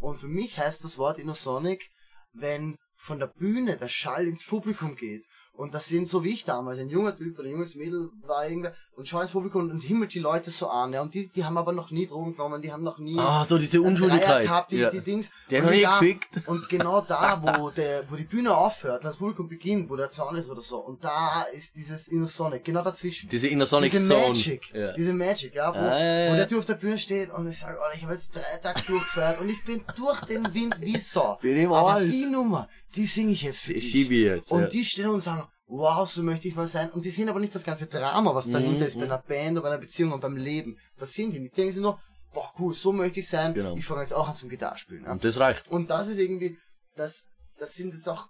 Und 0.00 0.16
für 0.16 0.28
mich 0.28 0.58
heißt 0.58 0.84
das 0.84 0.98
Wort 0.98 1.18
Innosonic, 1.18 1.90
wenn 2.32 2.76
von 2.96 3.18
der 3.18 3.26
Bühne 3.26 3.76
der 3.76 3.88
Schall 3.88 4.26
ins 4.26 4.44
Publikum 4.44 4.96
geht. 4.96 5.26
Und 5.56 5.72
das 5.72 5.86
sind 5.86 6.08
so 6.08 6.24
wie 6.24 6.30
ich 6.30 6.44
damals, 6.44 6.78
ein 6.80 6.88
junger 6.88 7.14
Typ 7.14 7.38
oder 7.38 7.46
ein 7.46 7.52
junges 7.52 7.76
Mädel 7.76 8.10
war 8.26 8.44
irgendwer 8.48 8.72
und 8.96 9.08
schaut 9.08 9.22
ins 9.22 9.30
Publikum 9.30 9.70
und 9.70 9.80
himmelt 9.82 10.12
die 10.12 10.18
Leute 10.18 10.50
so 10.50 10.66
an, 10.68 10.92
ja. 10.92 11.00
Und 11.00 11.14
die, 11.14 11.28
die 11.28 11.44
haben 11.44 11.56
aber 11.56 11.70
noch 11.72 11.92
nie 11.92 12.06
Drogen 12.06 12.32
genommen, 12.32 12.60
die 12.60 12.72
haben 12.72 12.82
noch 12.82 12.98
nie 12.98 13.16
Ah, 13.18 13.44
so 13.44 13.56
diese 13.56 13.80
Unschuldigkeit. 13.80 14.42
gehabt, 14.42 14.72
die, 14.72 14.78
ja. 14.78 14.90
die 14.90 15.00
Dings. 15.00 15.30
Der 15.50 15.62
Und 15.62 15.70
gefickt. 15.70 16.48
Und 16.48 16.68
genau 16.68 17.02
da, 17.02 17.40
wo 17.60 17.70
der, 17.70 18.10
wo 18.10 18.16
die 18.16 18.24
Bühne 18.24 18.52
aufhört, 18.56 19.04
das 19.04 19.16
Publikum 19.16 19.48
beginnt, 19.48 19.88
wo 19.88 19.94
der 19.94 20.08
Zaun 20.08 20.34
ist 20.34 20.50
oder 20.50 20.60
so. 20.60 20.78
Und 20.78 21.04
da 21.04 21.42
ist 21.54 21.76
dieses 21.76 22.08
Innosonic, 22.08 22.64
genau 22.64 22.82
dazwischen 22.82 23.28
Diese 23.28 23.46
Inner 23.46 23.66
Sonic 23.66 23.92
diese 23.92 24.08
Zone. 24.08 24.26
Magic, 24.26 24.74
Ja. 24.74 24.92
diese 24.92 25.12
Magic, 25.14 25.54
ja, 25.54 25.72
wo, 25.72 25.78
Ah, 25.78 25.98
ja, 26.00 26.24
ja. 26.26 26.32
wo 26.32 26.36
der 26.36 26.48
Typ 26.48 26.58
auf 26.58 26.64
der 26.66 26.74
Bühne 26.74 26.98
steht 26.98 27.30
und 27.32 27.48
ich 27.48 27.58
sage, 27.60 27.78
oh, 27.80 27.94
ich 27.96 28.02
habe 28.02 28.14
jetzt 28.14 28.34
drei 28.34 28.42
Tage 28.60 28.80
durchgefeiert 28.84 29.40
und 29.40 29.48
ich 29.48 29.64
bin 29.64 29.82
durch 29.96 30.20
den 30.24 30.52
Wind 30.52 30.76
wie 30.80 30.98
Sau. 30.98 31.38
Bin 31.40 31.56
im 31.56 31.72
Aber 31.72 32.04
die 32.04 32.26
Nummer, 32.26 32.68
die 32.96 33.06
singe 33.06 33.30
ich 33.32 33.42
jetzt 33.42 33.60
für 33.60 33.72
Die 33.74 33.80
dich. 33.80 33.90
schiebe 33.90 34.14
ich 34.14 34.20
jetzt, 34.24 34.50
Und 34.50 34.62
ja. 34.62 34.66
die 34.68 34.84
stehen 34.84 35.08
und 35.10 35.20
sagen, 35.20 35.43
wow, 35.66 36.08
so 36.08 36.22
möchte 36.22 36.48
ich 36.48 36.54
mal 36.54 36.66
sein. 36.66 36.90
Und 36.90 37.04
die 37.04 37.10
sehen 37.10 37.28
aber 37.28 37.40
nicht 37.40 37.54
das 37.54 37.64
ganze 37.64 37.86
Drama, 37.86 38.34
was 38.34 38.50
dahinter 38.50 38.80
Mhm, 38.80 38.86
ist 38.86 38.96
bei 38.98 39.04
einer 39.04 39.18
Band 39.18 39.52
oder 39.52 39.62
bei 39.62 39.68
einer 39.68 39.78
Beziehung 39.80 40.12
und 40.12 40.20
beim 40.20 40.36
Leben. 40.36 40.76
Das 40.98 41.12
sehen 41.12 41.32
die 41.32 41.38
nicht. 41.40 41.52
Die 41.56 41.60
denken 41.62 41.72
sich 41.72 41.82
nur, 41.82 41.98
boah, 42.32 42.52
cool, 42.58 42.74
so 42.74 42.92
möchte 42.92 43.20
ich 43.20 43.28
sein. 43.28 43.54
Genau. 43.54 43.76
Ich 43.76 43.84
fange 43.84 44.02
jetzt 44.02 44.12
auch 44.14 44.28
an 44.28 44.36
zum 44.36 44.48
Gitarrespielen. 44.48 45.04
Ja. 45.04 45.12
Und 45.12 45.24
das 45.24 45.38
reicht. 45.38 45.66
Und 45.68 45.90
das 45.90 46.08
ist 46.08 46.18
irgendwie, 46.18 46.58
das, 46.96 47.24
das 47.58 47.74
sind 47.74 47.94
jetzt 47.94 48.08
auch, 48.08 48.28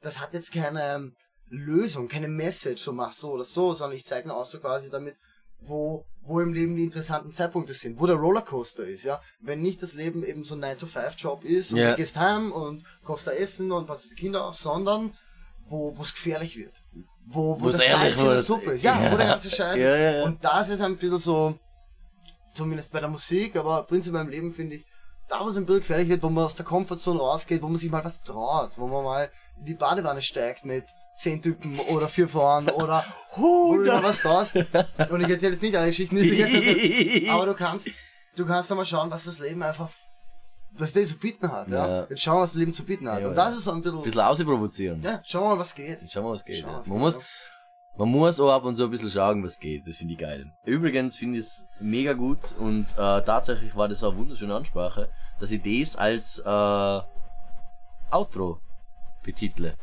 das 0.00 0.20
hat 0.20 0.32
jetzt 0.34 0.52
keine 0.52 0.94
ähm, 0.94 1.14
Lösung, 1.48 2.08
keine 2.08 2.28
Message, 2.28 2.80
so 2.82 2.92
mach 2.92 3.12
so 3.12 3.32
oder 3.32 3.44
so, 3.44 3.72
sondern 3.74 3.96
ich 3.96 4.04
zeige 4.04 4.28
nur 4.28 4.36
auch 4.36 4.44
so 4.44 4.58
quasi 4.58 4.90
damit, 4.90 5.16
wo, 5.60 6.04
wo 6.20 6.40
im 6.40 6.52
Leben 6.52 6.76
die 6.76 6.84
interessanten 6.84 7.32
Zeitpunkte 7.32 7.72
sind, 7.72 7.98
wo 7.98 8.06
der 8.06 8.16
Rollercoaster 8.16 8.84
ist, 8.86 9.04
ja. 9.04 9.20
Wenn 9.40 9.62
nicht 9.62 9.82
das 9.82 9.94
Leben 9.94 10.22
eben 10.24 10.44
so 10.44 10.54
ein 10.54 10.62
9-to-5-Job 10.64 11.44
ist 11.44 11.72
und 11.72 11.78
Ja. 11.78 11.90
du 11.90 11.96
gehst 11.96 12.16
heim 12.18 12.52
und 12.52 12.84
kochst 13.04 13.26
da 13.26 13.32
Essen 13.32 13.72
und 13.72 13.86
passt 13.86 14.04
auf 14.04 14.10
die 14.10 14.16
Kinder 14.20 14.44
auf, 14.44 14.56
sondern 14.56 15.12
wo 15.68 16.02
es 16.02 16.14
gefährlich 16.14 16.56
wird. 16.56 16.82
Wo, 17.26 17.60
wo 17.60 17.70
das 17.70 17.84
Salz 17.84 18.20
in 18.20 18.26
der. 18.26 18.38
Suppe 18.42 18.72
ist. 18.72 18.82
Ja, 18.82 19.02
Ja. 19.02 19.12
wo 19.12 19.16
der 19.16 19.26
ganze 19.26 19.50
Scheiß 19.50 19.76
Ja, 19.80 19.96
ja. 19.96 20.24
Und 20.24 20.44
das 20.44 20.68
ist 20.68 20.80
ein 20.80 20.96
bisschen 20.96 21.18
so, 21.18 21.58
zumindest 22.54 22.92
bei 22.92 23.00
der 23.00 23.08
Musik, 23.08 23.56
aber 23.56 23.82
prinzipiell 23.82 24.22
im 24.22 24.28
Leben 24.30 24.52
finde 24.52 24.76
ich, 24.76 24.84
da 25.28 25.40
wo 25.40 25.48
es 25.48 25.56
ein 25.56 25.66
bisschen 25.66 25.80
gefährlich 25.80 26.08
wird, 26.08 26.22
wo 26.22 26.28
man 26.28 26.44
aus 26.44 26.54
der 26.54 26.64
Komfortzone 26.64 27.18
rausgeht, 27.18 27.60
wo 27.62 27.66
man 27.66 27.76
sich 27.78 27.90
mal 27.90 28.04
was 28.04 28.22
traut, 28.22 28.78
wo 28.78 28.86
man 28.86 29.02
mal 29.02 29.30
in 29.58 29.64
die 29.66 29.74
Badewanne 29.74 30.22
steigt 30.22 30.64
mit 30.64 30.84
zehn 31.16 31.42
Typen 31.42 31.76
oder 31.90 32.08
vier 32.08 32.28
Frauen 32.28 32.68
oder 32.70 33.04
da 33.36 34.02
was 34.04 34.20
traust. 34.20 34.54
Und 34.54 35.20
ich 35.20 35.28
erzähle 35.28 35.52
jetzt 35.52 35.62
nicht 35.62 35.74
alle 35.74 35.88
Geschichten, 35.88 36.14
die 36.16 36.30
ich 36.30 36.44
vergessen 36.44 37.28
habe, 37.28 37.30
aber 37.32 37.46
du 37.46 37.54
kannst, 37.54 37.88
du 38.36 38.46
kannst 38.46 38.70
doch 38.70 38.76
mal 38.76 38.84
schauen, 38.84 39.10
was 39.10 39.24
das 39.24 39.40
Leben 39.40 39.62
einfach, 39.64 39.88
was 40.78 40.92
der 40.92 41.04
zu 41.04 41.16
bieten 41.16 41.50
hat, 41.50 41.68
ja. 41.70 41.88
Ja. 41.88 42.06
Jetzt 42.08 42.22
schauen, 42.22 42.40
was 42.40 42.50
das 42.52 42.58
Leben 42.58 42.72
zu 42.72 42.84
bieten 42.84 43.08
hat. 43.08 43.20
Ja, 43.20 43.28
Und 43.28 43.36
ja. 43.36 43.44
das 43.44 43.56
ist 43.56 43.64
so 43.64 43.72
ein 43.72 43.80
bisschen, 43.82 43.98
Ein 43.98 44.02
bisschen 44.04 44.20
ausprovozieren. 44.20 45.02
ja, 45.02 45.20
schauen 45.24 45.42
wir 45.44 45.48
mal, 45.50 45.58
was 45.60 45.74
geht. 45.74 46.10
Schauen 46.10 46.24
wir, 46.24 46.30
was 46.32 46.44
geht. 46.44 46.60
Schauen 46.60 46.68
wir, 46.68 46.72
ja. 46.72 46.78
was 46.78 46.86
Man, 46.88 46.96
geht, 46.98 47.02
muss, 47.04 47.16
ja. 47.16 47.22
man 47.98 48.08
muss 48.08 48.40
auch 48.40 48.52
ab 48.52 48.64
und 48.64 48.76
zu 48.76 48.84
ein 48.84 48.90
bisschen 48.90 49.10
schauen, 49.10 49.42
was 49.44 49.58
geht. 49.58 49.86
Das 49.86 49.96
finde 49.96 50.14
ich 50.14 50.20
geil. 50.20 50.52
Übrigens 50.64 51.16
finde 51.16 51.38
ich 51.38 51.46
es 51.46 51.66
mega 51.80 52.12
gut 52.12 52.54
und 52.58 52.84
äh, 52.92 53.22
tatsächlich 53.22 53.74
war 53.76 53.88
das 53.88 54.02
auch 54.04 54.10
eine 54.12 54.18
wunderschöne 54.18 54.54
Ansprache, 54.54 55.10
dass 55.40 55.50
ich 55.50 55.62
das 55.62 55.96
als 55.96 56.38
äh, 56.38 57.00
Outro 58.10 58.60
betitle. 59.22 59.74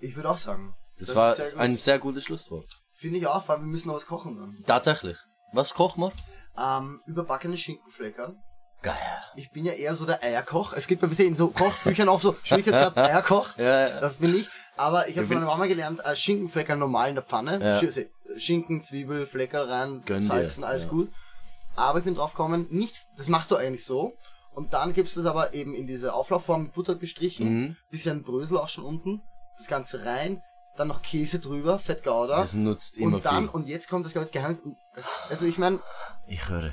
Ich 0.00 0.16
würde 0.16 0.30
auch 0.30 0.38
sagen. 0.38 0.74
Das, 0.98 1.14
war 1.14 1.38
ist 1.38 1.50
sehr 1.50 1.60
ein 1.60 1.76
sehr 1.76 1.98
gutes 1.98 2.24
Schlusswort. 2.24 2.80
Finde 2.92 3.18
ich 3.18 3.26
auch, 3.26 3.42
vor 3.42 3.54
allem 3.56 3.64
wir 3.64 3.68
müssen 3.70 3.88
noch 3.88 3.96
was 3.96 4.06
kochen 4.06 4.38
dann. 4.38 4.56
Tatsächlich. 4.66 5.18
Was 5.52 5.74
kochen 5.74 6.02
wir? 6.04 6.12
Ähm, 6.58 7.02
überbackene 7.06 7.58
Schinkenfleckern. 7.58 8.42
Geil. 8.86 9.20
Ich 9.36 9.50
bin 9.50 9.64
ja 9.64 9.72
eher 9.72 9.94
so 9.94 10.06
der 10.06 10.22
Eierkoch. 10.22 10.72
Es 10.72 10.86
gibt 10.86 11.02
ja 11.02 11.08
wir 11.08 11.14
sehen 11.16 11.28
in 11.28 11.36
so 11.36 11.48
Kochbüchern 11.48 12.08
auch 12.08 12.20
so 12.20 12.36
Schwierigkeitsgrad 12.42 12.96
Eierkoch. 12.98 13.56
Ja, 13.58 13.88
ja. 13.88 14.00
Das 14.00 14.16
bin 14.16 14.34
ich. 14.34 14.48
Aber 14.76 15.08
ich 15.08 15.16
habe 15.16 15.26
von 15.26 15.36
meiner 15.36 15.46
Mama 15.46 15.66
gelernt, 15.66 16.00
äh, 16.04 16.14
Schinkenfleckerl 16.14 16.76
normal 16.78 17.08
in 17.08 17.14
der 17.16 17.24
Pfanne. 17.24 17.58
Ja. 17.62 17.78
Sch- 17.78 18.06
Schinken, 18.36 18.82
Zwiebel, 18.82 19.26
Fleckerl 19.26 19.68
rein, 19.68 20.02
Gönn 20.04 20.20
dir. 20.20 20.26
salzen, 20.28 20.62
alles 20.64 20.84
Ja. 20.84 20.90
gut. 20.90 21.10
Aber 21.74 21.98
ich 21.98 22.04
bin 22.04 22.14
drauf 22.14 22.32
gekommen, 22.32 22.66
nicht, 22.70 22.94
das 23.16 23.28
machst 23.28 23.50
du 23.50 23.56
eigentlich 23.56 23.84
so. 23.84 24.12
Und 24.54 24.72
dann 24.72 24.92
gibst 24.94 25.16
du 25.16 25.20
das 25.20 25.28
aber 25.28 25.52
eben 25.52 25.74
in 25.74 25.86
diese 25.86 26.14
Auflaufform 26.14 26.64
mit 26.64 26.72
Butter 26.72 26.94
bestrichen. 26.94 27.48
Mhm. 27.60 27.76
Bisschen 27.90 28.22
Brösel 28.22 28.56
auch 28.58 28.68
schon 28.68 28.84
unten. 28.84 29.20
Das 29.58 29.66
Ganze 29.68 30.04
rein. 30.04 30.40
Dann 30.76 30.88
noch 30.88 31.00
Käse 31.02 31.38
drüber, 31.40 31.78
Fett 31.78 32.04
Gouda. 32.04 32.38
Das 32.40 32.52
nutzt 32.54 32.98
immer 32.98 33.16
und 33.16 33.24
dann, 33.24 33.44
viel. 33.44 33.48
und 33.54 33.66
jetzt 33.68 33.88
kommt 33.88 34.04
das, 34.04 34.12
glaube 34.12 34.26
ich, 34.26 34.30
das 34.32 34.40
Geheimnis. 34.40 34.62
Das, 34.94 35.06
also 35.30 35.46
ich 35.46 35.56
meine, 35.58 35.80
Ich 36.26 36.48
höre. 36.48 36.72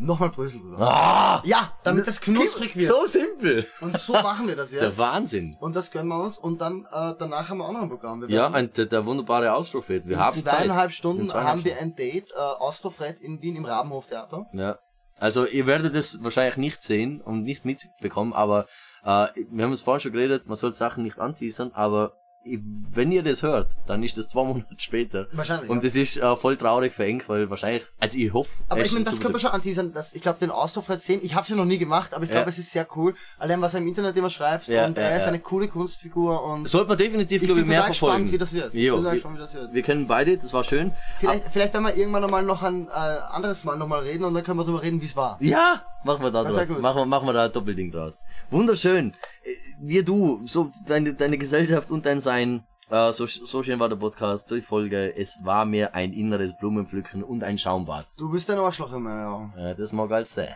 Nochmal 0.00 0.30
Brösel 0.30 0.60
drüber. 0.60 0.80
Ah! 0.80 1.42
Ja, 1.44 1.72
damit 1.82 2.06
das 2.06 2.20
knusprig 2.20 2.74
wird. 2.76 2.88
So 2.88 3.06
simpel. 3.06 3.66
Und 3.80 3.98
so 3.98 4.14
machen 4.14 4.48
wir 4.48 4.56
das 4.56 4.70
Der 4.72 4.84
jetzt. 4.84 4.98
Wahnsinn. 4.98 5.56
Und 5.60 5.76
das 5.76 5.90
gönnen 5.90 6.08
wir 6.08 6.22
uns. 6.22 6.38
Und 6.38 6.60
dann 6.60 6.86
äh, 6.92 7.14
danach 7.18 7.48
haben 7.48 7.58
wir 7.58 7.68
auch 7.68 7.72
noch 7.72 7.82
ein 7.82 7.88
Programm. 7.88 8.22
Wir 8.22 8.28
Ja, 8.28 8.50
ein, 8.50 8.72
der, 8.72 8.86
der 8.86 9.04
wunderbare 9.04 9.50
fehlt. 9.82 10.06
Wir 10.06 10.14
in 10.14 10.20
haben 10.20 10.34
zweieinhalb 10.34 10.90
Zeit. 10.90 10.96
Stunden 10.96 11.22
In 11.22 11.28
zweieinhalb 11.28 11.48
haben 11.48 11.64
wir 11.64 11.78
ein 11.78 11.94
Date, 11.94 12.30
äh, 12.30 12.38
Austrofred 12.38 13.20
in 13.20 13.40
Wien 13.42 13.56
im 13.56 13.64
Rabenhof-Theater. 13.64 14.46
Ja. 14.52 14.78
Also 15.18 15.44
ihr 15.44 15.66
werdet 15.66 15.94
es 15.94 16.22
wahrscheinlich 16.24 16.56
nicht 16.56 16.82
sehen 16.82 17.20
und 17.20 17.42
nicht 17.42 17.66
mitbekommen, 17.66 18.32
aber 18.32 18.66
äh, 19.04 19.26
wir 19.50 19.64
haben 19.64 19.72
es 19.72 19.82
vorhin 19.82 20.00
schon 20.00 20.12
geredet, 20.12 20.46
man 20.48 20.56
soll 20.56 20.74
Sachen 20.74 21.02
nicht 21.02 21.18
anteasern, 21.18 21.72
aber 21.74 22.14
wenn 22.44 23.12
ihr 23.12 23.22
das 23.22 23.42
hört, 23.42 23.76
dann 23.86 24.02
ist 24.02 24.16
das 24.16 24.28
zwei 24.28 24.44
Monate 24.44 24.66
später. 24.78 25.26
Wahrscheinlich, 25.32 25.68
Und 25.70 25.78
ja. 25.78 25.82
das 25.84 25.94
ist 25.94 26.16
äh, 26.16 26.36
voll 26.36 26.56
traurig 26.56 26.92
für 26.92 27.04
Eng, 27.04 27.22
weil 27.26 27.50
wahrscheinlich, 27.50 27.82
also 27.98 28.16
ich 28.18 28.32
hoffe. 28.32 28.50
Aber 28.68 28.80
er 28.80 28.86
ich 28.86 28.92
meine, 28.92 29.02
ein 29.02 29.04
das 29.04 29.20
können 29.20 29.34
wir 29.34 29.38
schon 29.38 29.50
anteasern. 29.50 29.92
Dass, 29.92 30.14
ich 30.14 30.22
glaube, 30.22 30.38
den 30.38 30.50
Austrofred 30.50 31.00
sehen, 31.00 31.20
ich 31.22 31.34
habe 31.34 31.42
es 31.44 31.50
ja 31.50 31.56
noch 31.56 31.64
nie 31.66 31.78
gemacht, 31.78 32.14
aber 32.14 32.24
ich 32.24 32.30
glaube, 32.30 32.44
Ja. 32.46 32.48
es 32.48 32.58
ist 32.58 32.70
sehr 32.72 32.86
cool. 32.96 33.14
Allein, 33.38 33.60
was 33.60 33.74
er 33.74 33.80
im 33.80 33.88
Internet 33.88 34.16
immer 34.16 34.30
schreibt. 34.30 34.68
Ja, 34.68 34.86
und 34.86 34.96
er 34.96 35.16
ist 35.16 35.24
eine 35.24 35.38
coole 35.38 35.68
Kunstfigur. 35.68 36.42
Und 36.44 36.66
Sollte 36.68 36.88
man 36.88 36.98
definitiv, 36.98 37.42
ich 37.42 37.46
glaube 37.48 37.60
bin 37.60 37.64
ich, 37.64 37.68
mehr 37.76 37.82
verfolgen. 37.84 38.24
gespannt, 38.24 38.32
wie 38.32 38.38
das 38.38 38.52
wird. 38.52 38.74
Ich 38.74 38.90
bin 38.90 39.04
gespannt, 39.04 39.36
wie 39.36 39.40
das 39.40 39.54
wird. 39.54 39.74
wir 39.74 39.82
kennen 39.82 40.06
beide, 40.06 40.36
das 40.38 40.52
war 40.52 40.64
schön. 40.64 40.92
Vielleicht, 41.18 41.44
vielleicht 41.52 41.74
werden 41.74 41.84
wir 41.84 41.94
irgendwann 41.96 42.22
nochmal 42.22 42.42
noch 42.42 42.62
ein 42.62 42.88
äh, 42.88 42.90
anderes 42.90 43.64
Mal 43.64 43.76
nochmal 43.76 44.00
reden 44.00 44.24
und 44.24 44.34
dann 44.34 44.42
können 44.44 44.58
wir 44.58 44.64
drüber 44.64 44.82
reden, 44.82 45.00
wie 45.00 45.06
es 45.06 45.16
war. 45.16 45.36
Ja, 45.40 45.82
machen 46.04 46.22
wir 46.22 46.30
da 46.30 46.44
Das 46.44 46.54
draus. 46.54 46.78
Machen 46.78 46.96
wir, 47.02 47.06
machen 47.06 47.28
wir 47.28 47.32
da 47.32 47.44
ein 47.44 47.52
Doppelding 47.52 47.90
draus. 47.90 48.20
Wunderschön. 48.50 49.12
Äh, 49.42 49.54
Wir, 49.80 50.04
du, 50.04 50.40
so 50.44 50.70
deine, 50.86 51.14
deine 51.14 51.38
Gesellschaft 51.38 51.90
und 51.90 52.06
dein 52.06 52.20
Sein. 52.20 52.64
Äh, 52.90 53.12
so, 53.12 53.26
so 53.26 53.62
schön 53.62 53.78
war 53.78 53.88
der 53.88 53.96
Podcast, 53.96 54.50
die 54.50 54.60
Folge. 54.60 55.16
Es 55.16 55.38
war 55.44 55.64
mir 55.64 55.94
ein 55.94 56.12
inneres 56.12 56.56
Blumenpflücken 56.58 57.22
und 57.22 57.44
ein 57.44 57.56
Schaumbad. 57.56 58.06
Du 58.16 58.30
bist 58.30 58.50
ein 58.50 58.58
Arschloch 58.58 58.92
in 58.92 59.02
meinen 59.02 59.26
Augen. 59.26 59.54
Äh, 59.56 59.74
das 59.76 59.92
mag 59.92 60.10
alles 60.10 60.34
sein. 60.34 60.54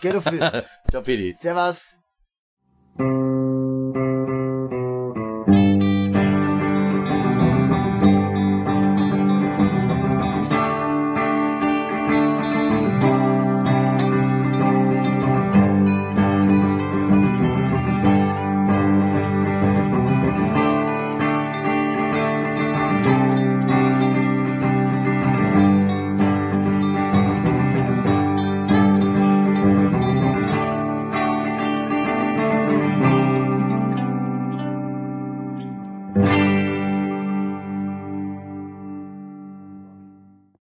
Get 0.00 0.16
of 0.16 0.24
Fist. 0.24 0.68
Ciao, 0.90 1.02
Pidi. 1.02 1.32
Servus. 1.32 1.94